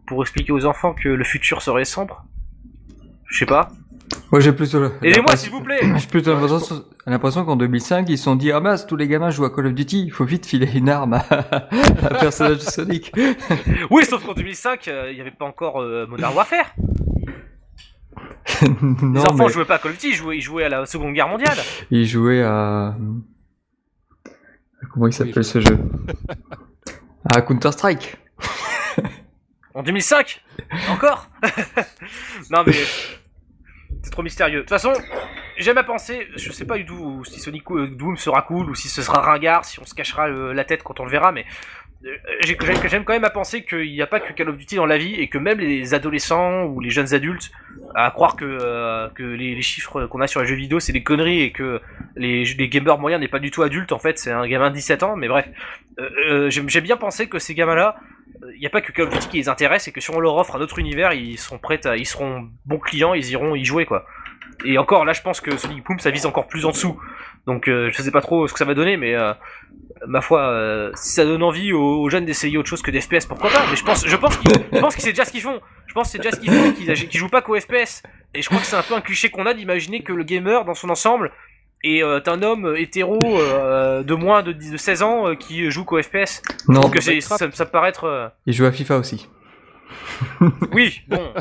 pour 0.08 0.22
expliquer 0.22 0.52
aux 0.52 0.66
enfants 0.66 0.94
que 0.94 1.10
le 1.10 1.24
futur 1.24 1.62
serait 1.62 1.86
sombre? 1.86 2.26
Je 3.28 3.40
sais 3.40 3.46
pas. 3.46 3.70
Moi, 4.32 4.42
j'ai 4.42 4.52
plutôt. 4.54 4.78
Aidez-moi 4.86 5.16
l'impression- 5.18 5.38
s'il 5.44 5.52
vous 5.52 5.62
plaît. 5.64 5.80
J'ai 5.98 6.08
plutôt 6.08 6.36
l'impression 7.08 7.46
qu'en 7.46 7.56
2005, 7.56 8.10
ils 8.10 8.18
se 8.18 8.24
sont 8.24 8.36
dit, 8.36 8.52
ah 8.52 8.60
mince, 8.60 8.86
tous 8.88 8.96
les 8.96 9.08
gamins 9.08 9.30
jouent 9.30 9.46
à 9.46 9.50
Call 9.50 9.68
of 9.68 9.74
Duty, 9.74 10.04
il 10.06 10.12
faut 10.12 10.26
vite 10.26 10.46
filer 10.46 10.70
une 10.76 10.90
arme 10.90 11.14
à 11.14 11.26
un 11.72 12.16
personnage 12.20 12.58
de 12.58 12.62
Sonic. 12.70 13.12
Oui, 13.92 14.04
sauf 14.06 14.26
qu'en 14.26 14.34
2005, 14.34 14.88
euh, 14.88 15.08
il 15.12 15.16
n'y 15.16 15.22
avait 15.22 15.32
pas 15.32 15.46
encore 15.46 15.82
euh, 15.82 16.06
Modern 16.08 16.34
Warfare. 16.36 16.74
non, 18.82 19.14
Les 19.14 19.20
enfants 19.26 19.46
mais 19.48 19.54
jouaient 19.54 19.66
pas 19.66 19.76
à 19.76 19.80
Call 19.80 19.92
of 19.92 19.98
Duty, 19.98 20.10
ils 20.10 20.16
jouaient, 20.16 20.38
ils 20.38 20.42
jouaient 20.42 20.64
à 20.66 20.70
la 20.70 20.86
Seconde 20.86 21.14
Guerre 21.14 21.28
mondiale. 21.28 21.58
ils 21.92 22.06
jouaient 22.08 22.44
à... 22.44 22.96
Comment 24.94 25.08
il 25.08 25.14
s'appelle 25.14 25.44
ce 25.44 25.60
jeu? 25.60 25.78
À 27.26 27.42
Counter-Strike. 27.42 28.18
En 29.74 29.84
2005 29.84 30.42
Encore? 30.90 31.28
Non 32.52 32.64
mais... 32.66 32.74
C'est 34.06 34.12
trop 34.12 34.22
mystérieux. 34.22 34.58
De 34.58 34.62
toute 34.62 34.70
façon, 34.70 34.94
j'aime 35.58 35.80
à 35.80 35.84
penser, 35.84 36.28
je 36.36 36.52
sais 36.52 36.66
pas 36.66 36.78
du 36.78 36.86
tout 36.86 37.24
si 37.26 37.40
Sonic 37.40 37.64
euh, 37.72 37.88
Doom 37.88 38.18
sera 38.18 38.44
cool 38.44 38.70
ou 38.70 38.76
si 38.76 38.88
ce 38.88 39.02
sera 39.02 39.20
ringard, 39.20 39.66
si 39.66 39.80
on 39.80 39.86
se 39.86 39.96
cachera 39.96 40.28
euh, 40.30 40.54
la 40.54 40.64
tête 40.64 40.84
quand 40.84 41.00
on 41.00 41.06
le 41.06 41.10
verra, 41.10 41.32
mais 41.32 41.44
euh, 42.06 42.16
j'ai- 42.42 42.56
j'aime 42.88 43.04
quand 43.04 43.14
même 43.14 43.24
à 43.24 43.32
penser 43.32 43.66
qu'il 43.66 43.92
n'y 43.92 44.04
a 44.04 44.06
pas 44.06 44.20
que 44.20 44.32
Call 44.32 44.50
of 44.50 44.58
Duty 44.58 44.76
dans 44.76 44.86
la 44.86 45.00
vie 45.00 45.16
et 45.16 45.28
que 45.28 45.40
même 45.40 45.60
les 45.60 45.96
adolescents 45.96 46.66
ou 46.66 46.82
les 46.82 46.92
jeunes 46.92 47.16
adultes, 47.16 47.50
à 47.96 48.12
croire 48.12 48.36
que, 48.36 49.10
les, 49.18 49.62
chiffres 49.64 50.06
qu'on 50.06 50.22
a 50.22 50.28
sur 50.28 50.40
les 50.42 50.46
jeux 50.46 50.56
vidéo 50.56 50.80
c'est 50.80 50.94
des 50.94 51.02
conneries 51.02 51.42
et 51.42 51.52
que 51.52 51.82
les, 52.16 52.46
gamers 52.70 53.00
moyens 53.00 53.20
n'est 53.20 53.28
pas 53.28 53.40
du 53.40 53.50
tout 53.50 53.64
adulte, 53.64 53.92
en 53.92 54.00
fait 54.00 54.20
c'est 54.20 54.32
un 54.32 54.46
gamin 54.46 54.70
de 54.70 54.76
17 54.76 55.02
ans, 55.02 55.16
mais 55.16 55.28
bref. 55.28 55.48
J'aime 56.50 56.68
bien 56.84 56.98
penser 56.98 57.28
que 57.28 57.40
ces 57.40 57.56
gamins-là, 57.56 57.96
il 58.54 58.60
n'y 58.60 58.66
a 58.66 58.70
pas 58.70 58.82
que 58.82 58.92
Call 58.92 59.08
of 59.08 59.14
Duty 59.14 59.28
qui 59.28 59.38
les 59.38 59.50
intéresse 59.50 59.88
et 59.88 59.92
que 59.92 60.02
si 60.02 60.12
on 60.12 60.20
leur 60.20 60.36
offre 60.36 60.56
un 60.56 60.62
autre 60.62 60.80
univers, 60.80 61.14
ils 61.14 61.38
seront 61.38 61.58
prêts 61.58 61.86
à, 61.86 61.98
ils 61.98 62.06
seront 62.06 62.50
bons 62.66 62.80
clients, 62.80 63.14
ils 63.14 63.30
iront 63.32 63.56
y 63.56 63.66
jouer 63.66 63.86
quoi. 63.86 64.06
Et 64.66 64.78
encore 64.78 65.06
là, 65.06 65.14
je 65.14 65.22
pense 65.22 65.42
que 65.42 65.58
Sonic 65.58 65.84
Boom 65.84 66.00
ça 66.00 66.12
vise 66.12 66.26
encore 66.26 66.48
plus 66.48 66.66
en 66.66 66.72
dessous. 66.72 67.00
Donc 67.46 67.68
euh, 67.68 67.90
je 67.92 68.02
sais 68.02 68.12
pas 68.12 68.22
trop 68.22 68.48
ce 68.48 68.54
que 68.54 68.60
ça 68.60 68.66
va 68.66 68.74
donner, 68.74 68.98
mais 68.98 69.16
euh, 69.16 69.34
ma 70.08 70.22
foi, 70.22 70.42
euh, 70.42 70.92
si 70.96 71.14
ça 71.14 71.26
donne 71.26 71.44
envie 71.44 71.74
aux, 71.74 72.10
jeunes 72.10 72.26
d'essayer 72.26 72.58
autre 72.58 72.70
chose 72.70 72.82
que 72.82 72.92
des 72.92 73.02
FPS, 73.02 73.26
pourquoi 73.28 73.50
pas? 73.50 73.66
Mais 73.70 73.76
je 73.76 73.84
pense, 73.84 74.06
je 74.08 74.16
pense 74.16 74.38
qu'ils, 74.38 74.52
je 74.72 74.80
pense 74.80 74.96
c'est 74.96 75.10
déjà 75.10 75.26
ce 75.26 75.32
qu'ils 75.32 75.42
font. 75.42 75.60
Je 75.88 75.94
pense 75.94 76.08
que 76.08 76.12
c'est 76.12 76.18
déjà 76.18 76.32
ce 76.32 76.40
qu'ils 76.40 76.52
font, 76.52 76.72
qu'ils, 76.72 76.94
qu'ils 76.94 77.20
jouent 77.20 77.30
pas 77.30 77.42
qu'au 77.42 77.60
FPS. 77.60 78.04
Et 78.34 78.42
je 78.42 78.50
crois 78.50 78.60
que 78.60 78.66
c'est 78.66 78.76
un 78.76 78.82
peu 78.82 78.96
un 78.96 79.02
cliché 79.02 79.30
qu'on 79.30 79.46
a 79.46 79.54
d'imaginer 79.54 80.02
que 80.04 80.12
le 80.12 80.24
gamer 80.24 80.66
dans 80.66 80.74
son 80.74 80.90
ensemble 80.90 81.32
est 81.84 82.04
euh, 82.04 82.20
un 82.26 82.42
homme 82.42 82.76
hétéro 82.78 83.40
euh, 83.40 84.04
de 84.04 84.14
moins 84.16 84.42
de, 84.44 84.52
10 84.52 84.72
de 84.72 84.78
16 84.78 85.04
ans 85.04 85.28
euh, 85.28 85.36
qui 85.36 85.70
joue 85.72 85.86
qu'au 85.86 86.02
FPS. 86.02 86.42
Non, 86.68 86.82
Donc 86.82 86.96
euh, 86.96 87.02
c'est, 87.02 87.22
ça, 87.22 87.38
ça 87.38 87.48
me 87.48 87.70
paraît 87.70 87.90
être 87.90 88.06
euh, 88.06 88.28
ils 88.46 88.54
jouent 88.54 88.66
à 88.66 88.72
FIFA 88.72 88.98
aussi. 88.98 89.28
oui, 90.74 91.02
bon. 91.08 91.32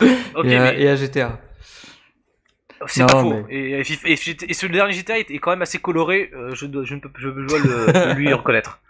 Et, 0.44 0.56
à, 0.56 0.72
mais 0.72 0.80
et 0.80 0.88
à 0.88 0.96
GTA. 0.96 1.38
c'est 2.86 3.04
pas 3.06 3.20
faux. 3.20 3.44
mais- 3.48 3.54
Et, 3.54 3.80
et, 3.80 4.12
et- 4.12 4.50
et 4.50 4.54
ce 4.54 4.66
dernier 4.66 4.92
GTA 4.94 5.18
est, 5.18 5.38
quand 5.38 5.50
même 5.50 5.60
assez 5.62 5.78
coloré. 5.78 6.30
euh, 6.34 6.54
je, 6.54 6.64
dois, 6.66 6.84
je, 6.84 6.94
ne 6.94 7.00
peux, 7.00 7.10
je 7.18 7.28
dois 7.28 7.58
le, 7.58 8.14
lui 8.14 8.32
reconnaître. 8.32 8.80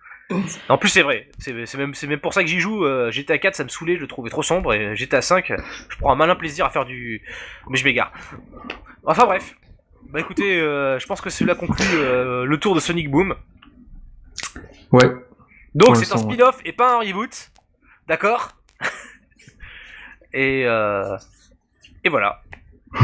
En 0.69 0.79
plus, 0.79 0.89
c'est 0.89 1.03
vrai. 1.03 1.29
C'est 1.39 1.53
même, 1.77 1.95
c'est 1.95 2.07
même 2.07 2.21
pour 2.21 2.33
ça 2.33 2.45
que 2.45 2.49
j'y 2.49 2.61
joue. 2.61 2.85
euh, 2.85 3.11
GTA 3.11 3.39
4, 3.39 3.57
ça 3.57 3.65
me 3.65 3.69
saoulait, 3.69 3.97
je 3.97 4.03
le 4.03 4.07
trouvais 4.07 4.31
trop 4.31 4.45
sombre. 4.45 4.73
Et 4.75 4.95
GTA 4.95 5.21
5, 5.23 5.53
je 5.89 5.97
prends 5.99 6.13
un 6.13 6.17
malin 6.17 6.37
plaisir 6.37 6.65
à 6.67 6.71
faire 6.71 6.85
du. 6.85 7.23
Mais 7.69 7.77
je 7.77 7.85
m'égare. 7.85 8.13
Enfin 9.05 9.25
bref. 9.27 9.57
Bah 10.09 10.19
écoutez, 10.21 10.59
euh, 10.61 10.99
je 10.99 11.07
pense 11.07 11.21
que 11.21 11.31
cela 11.31 11.55
conclut 11.55 11.85
euh, 11.95 12.45
le 12.45 12.59
tour 12.59 12.75
de 12.75 12.81
Sonic 12.81 13.11
Boom. 13.11 13.35
Ouais. 14.93 15.09
Donc 15.75 15.97
c'est 15.97 16.13
un 16.13 16.19
spin-off 16.19 16.59
et 16.65 16.73
pas 16.73 16.95
un 16.97 16.99
reboot. 17.01 17.51
D'accord? 18.09 18.51
Et 20.33 20.65
euh... 20.67 21.17
Et 22.03 22.09
voilà. 22.09 22.43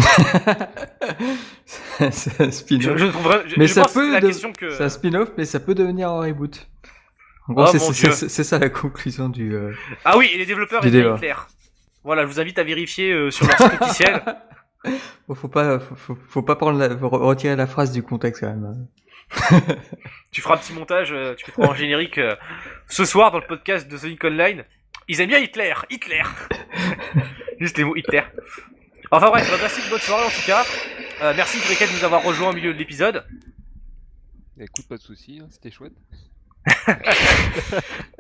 c'est 2.11 2.41
un 2.41 2.47
Je, 2.47 2.51
spin-off. 2.51 2.97
je 2.97 3.07
trouve 3.07 3.27
vra- 3.29 3.43
je- 3.47 3.55
Mais 3.57 3.67
je 3.69 3.73
ça 3.75 3.83
pense 3.83 3.93
que 3.93 3.99
peut 3.99 4.07
c'est 4.07 4.13
la 4.13 4.21
de- 4.21 4.27
question 4.27 4.53
que. 4.53 4.71
C'est 4.71 4.83
un 4.85 4.89
spin-off, 4.89 5.31
mais 5.39 5.45
ça 5.45 5.61
peut 5.61 5.75
devenir 5.75 6.09
un 6.11 6.21
reboot. 6.23 6.69
En 7.49 7.53
gros, 7.53 7.65
Oh, 7.65 7.69
c'est 7.71 7.79
mon 7.79 7.93
c'est- 7.93 8.03
Dieu. 8.07 8.13
c'est- 8.13 8.29
c'est 8.29 8.43
ça 8.45 8.59
la 8.59 8.69
conclusion 8.69 9.29
du. 9.29 9.55
euh, 9.55 9.73
Ah 10.05 10.17
oui, 10.19 10.29
et 10.33 10.39
les 10.39 10.47
développeurs 10.47 10.81
Du 10.83 10.89
étaient 10.89 11.03
débat. 11.03 11.17
clairs. 11.19 11.47
Voilà, 12.03 12.23
je 12.23 12.27
vous 12.29 12.41
invite 12.41 12.59
à 12.59 12.65
vérifier 12.65 13.13
euh, 13.13 13.31
sur 13.31 13.47
leur 13.47 13.57
site 13.59 13.81
officiel. 13.81 14.23
Bon, 15.29 15.35
faut 15.35 15.49
pas, 15.49 15.79
faut, 15.79 15.95
faut, 15.95 16.19
faut 16.29 16.43
pas 16.43 16.57
prendre 16.57 16.79
la, 16.79 16.97
faut 16.97 17.09
retirer 17.09 17.57
la 17.57 17.67
phrase 17.67 17.93
du 17.93 18.03
contexte 18.03 18.41
quand 18.43 18.49
même. 18.49 18.87
Tu 20.31 20.43
feras 20.43 20.55
un 20.55 20.59
petit 20.59 20.73
montage, 20.73 21.13
euh, 21.13 21.35
tu 21.35 21.47
mettras 21.47 21.73
en 21.73 21.75
générique 21.75 22.19
euh, 22.19 22.37
ce 22.89 23.05
soir 23.05 23.31
dans 23.31 23.39
le 23.39 23.47
podcast 23.47 23.89
de 23.89 23.97
Sonic 23.97 24.23
Online. 24.25 24.65
Ils 25.09 25.21
aiment 25.21 25.31
bien 25.31 25.39
Hitler, 25.39 25.73
Hitler. 25.89 26.23
Juste 27.61 27.79
les 27.79 27.85
mots 27.85 27.97
Hitler. 27.97 28.23
Enfin 29.11 29.31
bref, 29.31 29.49
bah, 29.51 29.57
merci 29.61 29.81
de 29.81 29.89
votre 29.89 30.05
soirée 30.05 30.27
en 30.27 30.31
tout 30.31 30.47
cas. 30.47 30.65
Euh, 31.23 31.33
merci 31.35 31.59
Cricket 31.61 31.91
de 31.91 31.97
nous 31.97 32.05
avoir 32.05 32.23
rejoints 32.23 32.51
au 32.51 32.53
milieu 32.53 32.75
de 32.75 32.79
l'épisode. 32.79 33.25
Écoute, 34.61 34.87
pas 34.89 34.97
de 34.97 35.03
soucis, 35.03 35.41
hein, 35.43 35.49
c'était 35.51 35.71
chouette. 35.71 35.95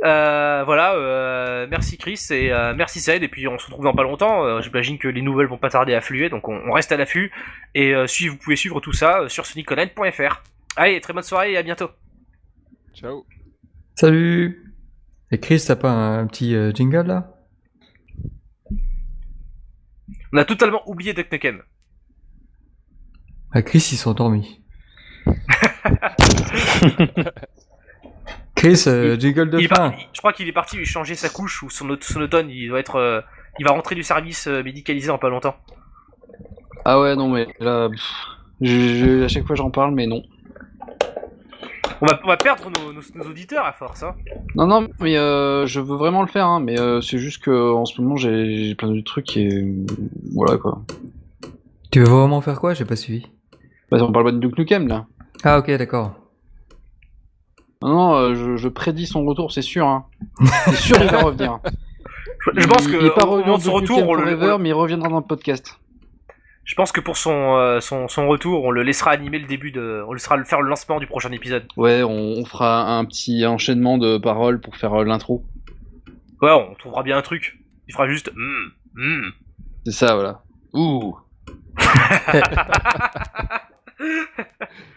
Euh, 0.04 0.62
voilà, 0.64 0.94
euh, 0.94 1.66
merci 1.68 1.98
Chris 1.98 2.20
et 2.30 2.52
euh, 2.52 2.74
merci 2.76 3.00
Said. 3.00 3.22
Et 3.22 3.28
puis 3.28 3.48
on 3.48 3.58
se 3.58 3.66
retrouve 3.66 3.84
dans 3.84 3.94
pas 3.94 4.02
longtemps. 4.04 4.44
Euh, 4.44 4.60
J'imagine 4.60 4.98
que 4.98 5.08
les 5.08 5.22
nouvelles 5.22 5.48
vont 5.48 5.58
pas 5.58 5.70
tarder 5.70 5.94
à 5.94 5.98
affluer, 5.98 6.28
donc 6.28 6.48
on, 6.48 6.54
on 6.54 6.72
reste 6.72 6.92
à 6.92 6.96
l'affût. 6.96 7.32
Et 7.74 7.94
euh, 7.94 8.06
si 8.06 8.28
vous 8.28 8.36
pouvez 8.36 8.56
suivre 8.56 8.80
tout 8.80 8.92
ça 8.92 9.22
euh, 9.22 9.28
sur 9.28 9.46
soniconline.fr. 9.46 10.42
Allez, 10.76 11.00
très 11.00 11.12
bonne 11.12 11.22
soirée 11.24 11.52
et 11.52 11.56
à 11.56 11.62
bientôt. 11.62 11.90
Ciao. 12.94 13.26
Salut. 13.94 14.74
Et 15.32 15.40
Chris, 15.40 15.64
t'as 15.66 15.76
pas 15.76 15.90
un 15.90 16.26
petit 16.26 16.54
euh, 16.54 16.72
jingle 16.72 17.06
là? 17.06 17.32
On 20.32 20.38
a 20.38 20.44
totalement 20.44 20.88
oublié 20.88 21.14
Duck 21.14 21.32
Nukem. 21.32 21.62
Ah, 23.52 23.62
Chris, 23.62 23.88
il 23.92 23.96
s'est 23.96 24.08
endormi. 24.08 24.62
Chris, 28.56 28.84
euh, 28.86 29.16
jingle 29.18 29.50
de 29.50 29.58
Il 29.58 29.64
est 29.66 29.68
fin. 29.68 29.90
parti- 29.90 30.06
je 30.12 30.18
crois 30.18 30.32
qu'il 30.32 30.48
est 30.48 30.52
parti 30.52 30.84
changer 30.84 31.14
sa 31.14 31.28
couche 31.28 31.62
ou 31.62 31.70
son, 31.70 31.90
aut- 31.90 31.96
son 32.00 32.20
automne. 32.22 32.48
Il 32.50 32.68
doit 32.68 32.80
être, 32.80 32.96
euh, 32.96 33.20
il 33.58 33.64
va 33.64 33.72
rentrer 33.72 33.94
du 33.94 34.02
service 34.02 34.48
euh, 34.48 34.62
médicalisé 34.62 35.10
en 35.10 35.18
pas 35.18 35.28
longtemps. 35.28 35.56
Ah 36.84 37.00
ouais, 37.00 37.14
non, 37.16 37.28
mais 37.28 37.46
là, 37.60 37.88
pff, 37.90 38.00
je- 38.62 38.70
je- 38.96 39.24
à 39.24 39.28
chaque 39.28 39.46
fois 39.46 39.56
j'en 39.56 39.70
parle, 39.70 39.94
mais 39.94 40.06
non. 40.06 40.22
On 42.00 42.06
va, 42.06 42.20
on 42.24 42.28
va 42.28 42.36
perdre 42.36 42.68
nos, 42.70 42.92
nos- 42.92 43.00
nos 43.14 43.30
auditeurs 43.30 43.64
à 43.64 43.72
force. 43.72 44.02
Hein. 44.02 44.14
Non, 44.54 44.66
non, 44.66 44.86
mais 45.00 45.16
euh, 45.16 45.66
je 45.66 45.80
veux 45.80 45.96
vraiment 45.96 46.20
le 46.22 46.28
faire, 46.28 46.46
hein, 46.46 46.60
mais 46.60 46.78
euh, 46.78 47.00
c'est 47.00 47.18
juste 47.18 47.42
que 47.42 47.72
en 47.72 47.84
ce 47.86 48.00
moment 48.00 48.16
j'ai 48.16 48.64
j'ai 48.64 48.74
plein 48.74 48.90
de 48.90 49.00
trucs 49.00 49.36
et 49.36 49.64
voilà 50.34 50.58
quoi. 50.58 50.82
Tu 51.90 52.00
veux 52.00 52.06
vraiment 52.06 52.40
faire 52.42 52.58
quoi? 52.60 52.74
J'ai 52.74 52.84
pas 52.84 52.96
suivi. 52.96 53.26
Bah, 53.90 53.98
on 54.00 54.12
parle 54.12 54.26
pas 54.26 54.32
de 54.32 54.38
Duke 54.38 54.58
Nukem 54.58 54.88
là. 54.88 55.06
Ah, 55.44 55.58
ok, 55.58 55.70
d'accord. 55.76 56.14
Non, 57.82 57.94
non, 57.94 58.14
euh, 58.14 58.34
je, 58.34 58.56
je 58.56 58.68
prédis 58.68 59.06
son 59.06 59.24
retour, 59.24 59.52
c'est 59.52 59.62
sûr. 59.62 59.86
Hein. 59.86 60.06
c'est 60.66 60.76
sûr 60.76 60.96
il 61.00 61.10
va 61.10 61.22
revenir. 61.22 61.58
Je, 62.54 62.60
je 62.60 62.66
pense 62.68 62.86
que 62.86 63.00
il 63.00 63.06
est 63.06 63.10
pas 63.10 63.24
au 63.26 63.30
revenu 63.30 63.46
moment 63.46 63.58
de 63.58 63.62
son 63.62 63.72
retour, 63.72 64.08
on 64.08 64.14
le, 64.14 64.22
Forever, 64.22 64.56
mais 64.60 64.68
il 64.68 64.72
reviendra 64.72 65.08
dans 65.08 65.16
le 65.16 65.24
podcast. 65.24 65.80
je 66.64 66.74
pense 66.76 66.92
que 66.92 67.00
pour 67.00 67.16
son, 67.16 67.56
euh, 67.56 67.80
son, 67.80 68.06
son 68.06 68.28
retour, 68.28 68.62
on 68.62 68.70
le 68.70 68.84
laissera 68.84 69.10
animer 69.10 69.40
le 69.40 69.46
début 69.46 69.72
de, 69.72 70.04
on 70.06 70.12
le 70.12 70.16
laissera 70.16 70.36
le 70.36 70.44
faire 70.44 70.60
le 70.60 70.68
lancement 70.68 71.00
du 71.00 71.08
prochain 71.08 71.32
épisode. 71.32 71.66
Ouais, 71.76 72.04
on, 72.04 72.10
on 72.10 72.44
fera 72.44 72.98
un 72.98 73.04
petit 73.04 73.44
enchaînement 73.46 73.98
de 73.98 74.18
paroles 74.18 74.60
pour 74.60 74.76
faire 74.76 74.94
euh, 74.94 75.04
l'intro. 75.04 75.44
Ouais, 76.40 76.52
on 76.52 76.74
trouvera 76.74 77.02
bien 77.02 77.16
un 77.16 77.22
truc. 77.22 77.58
Il 77.88 77.94
fera 77.94 78.08
juste. 78.08 78.30
hmm, 78.34 78.68
hmm. 78.94 79.30
C'est 79.86 79.92
ça, 79.92 80.14
voilà. 80.14 80.42
Ouh. 80.72 81.16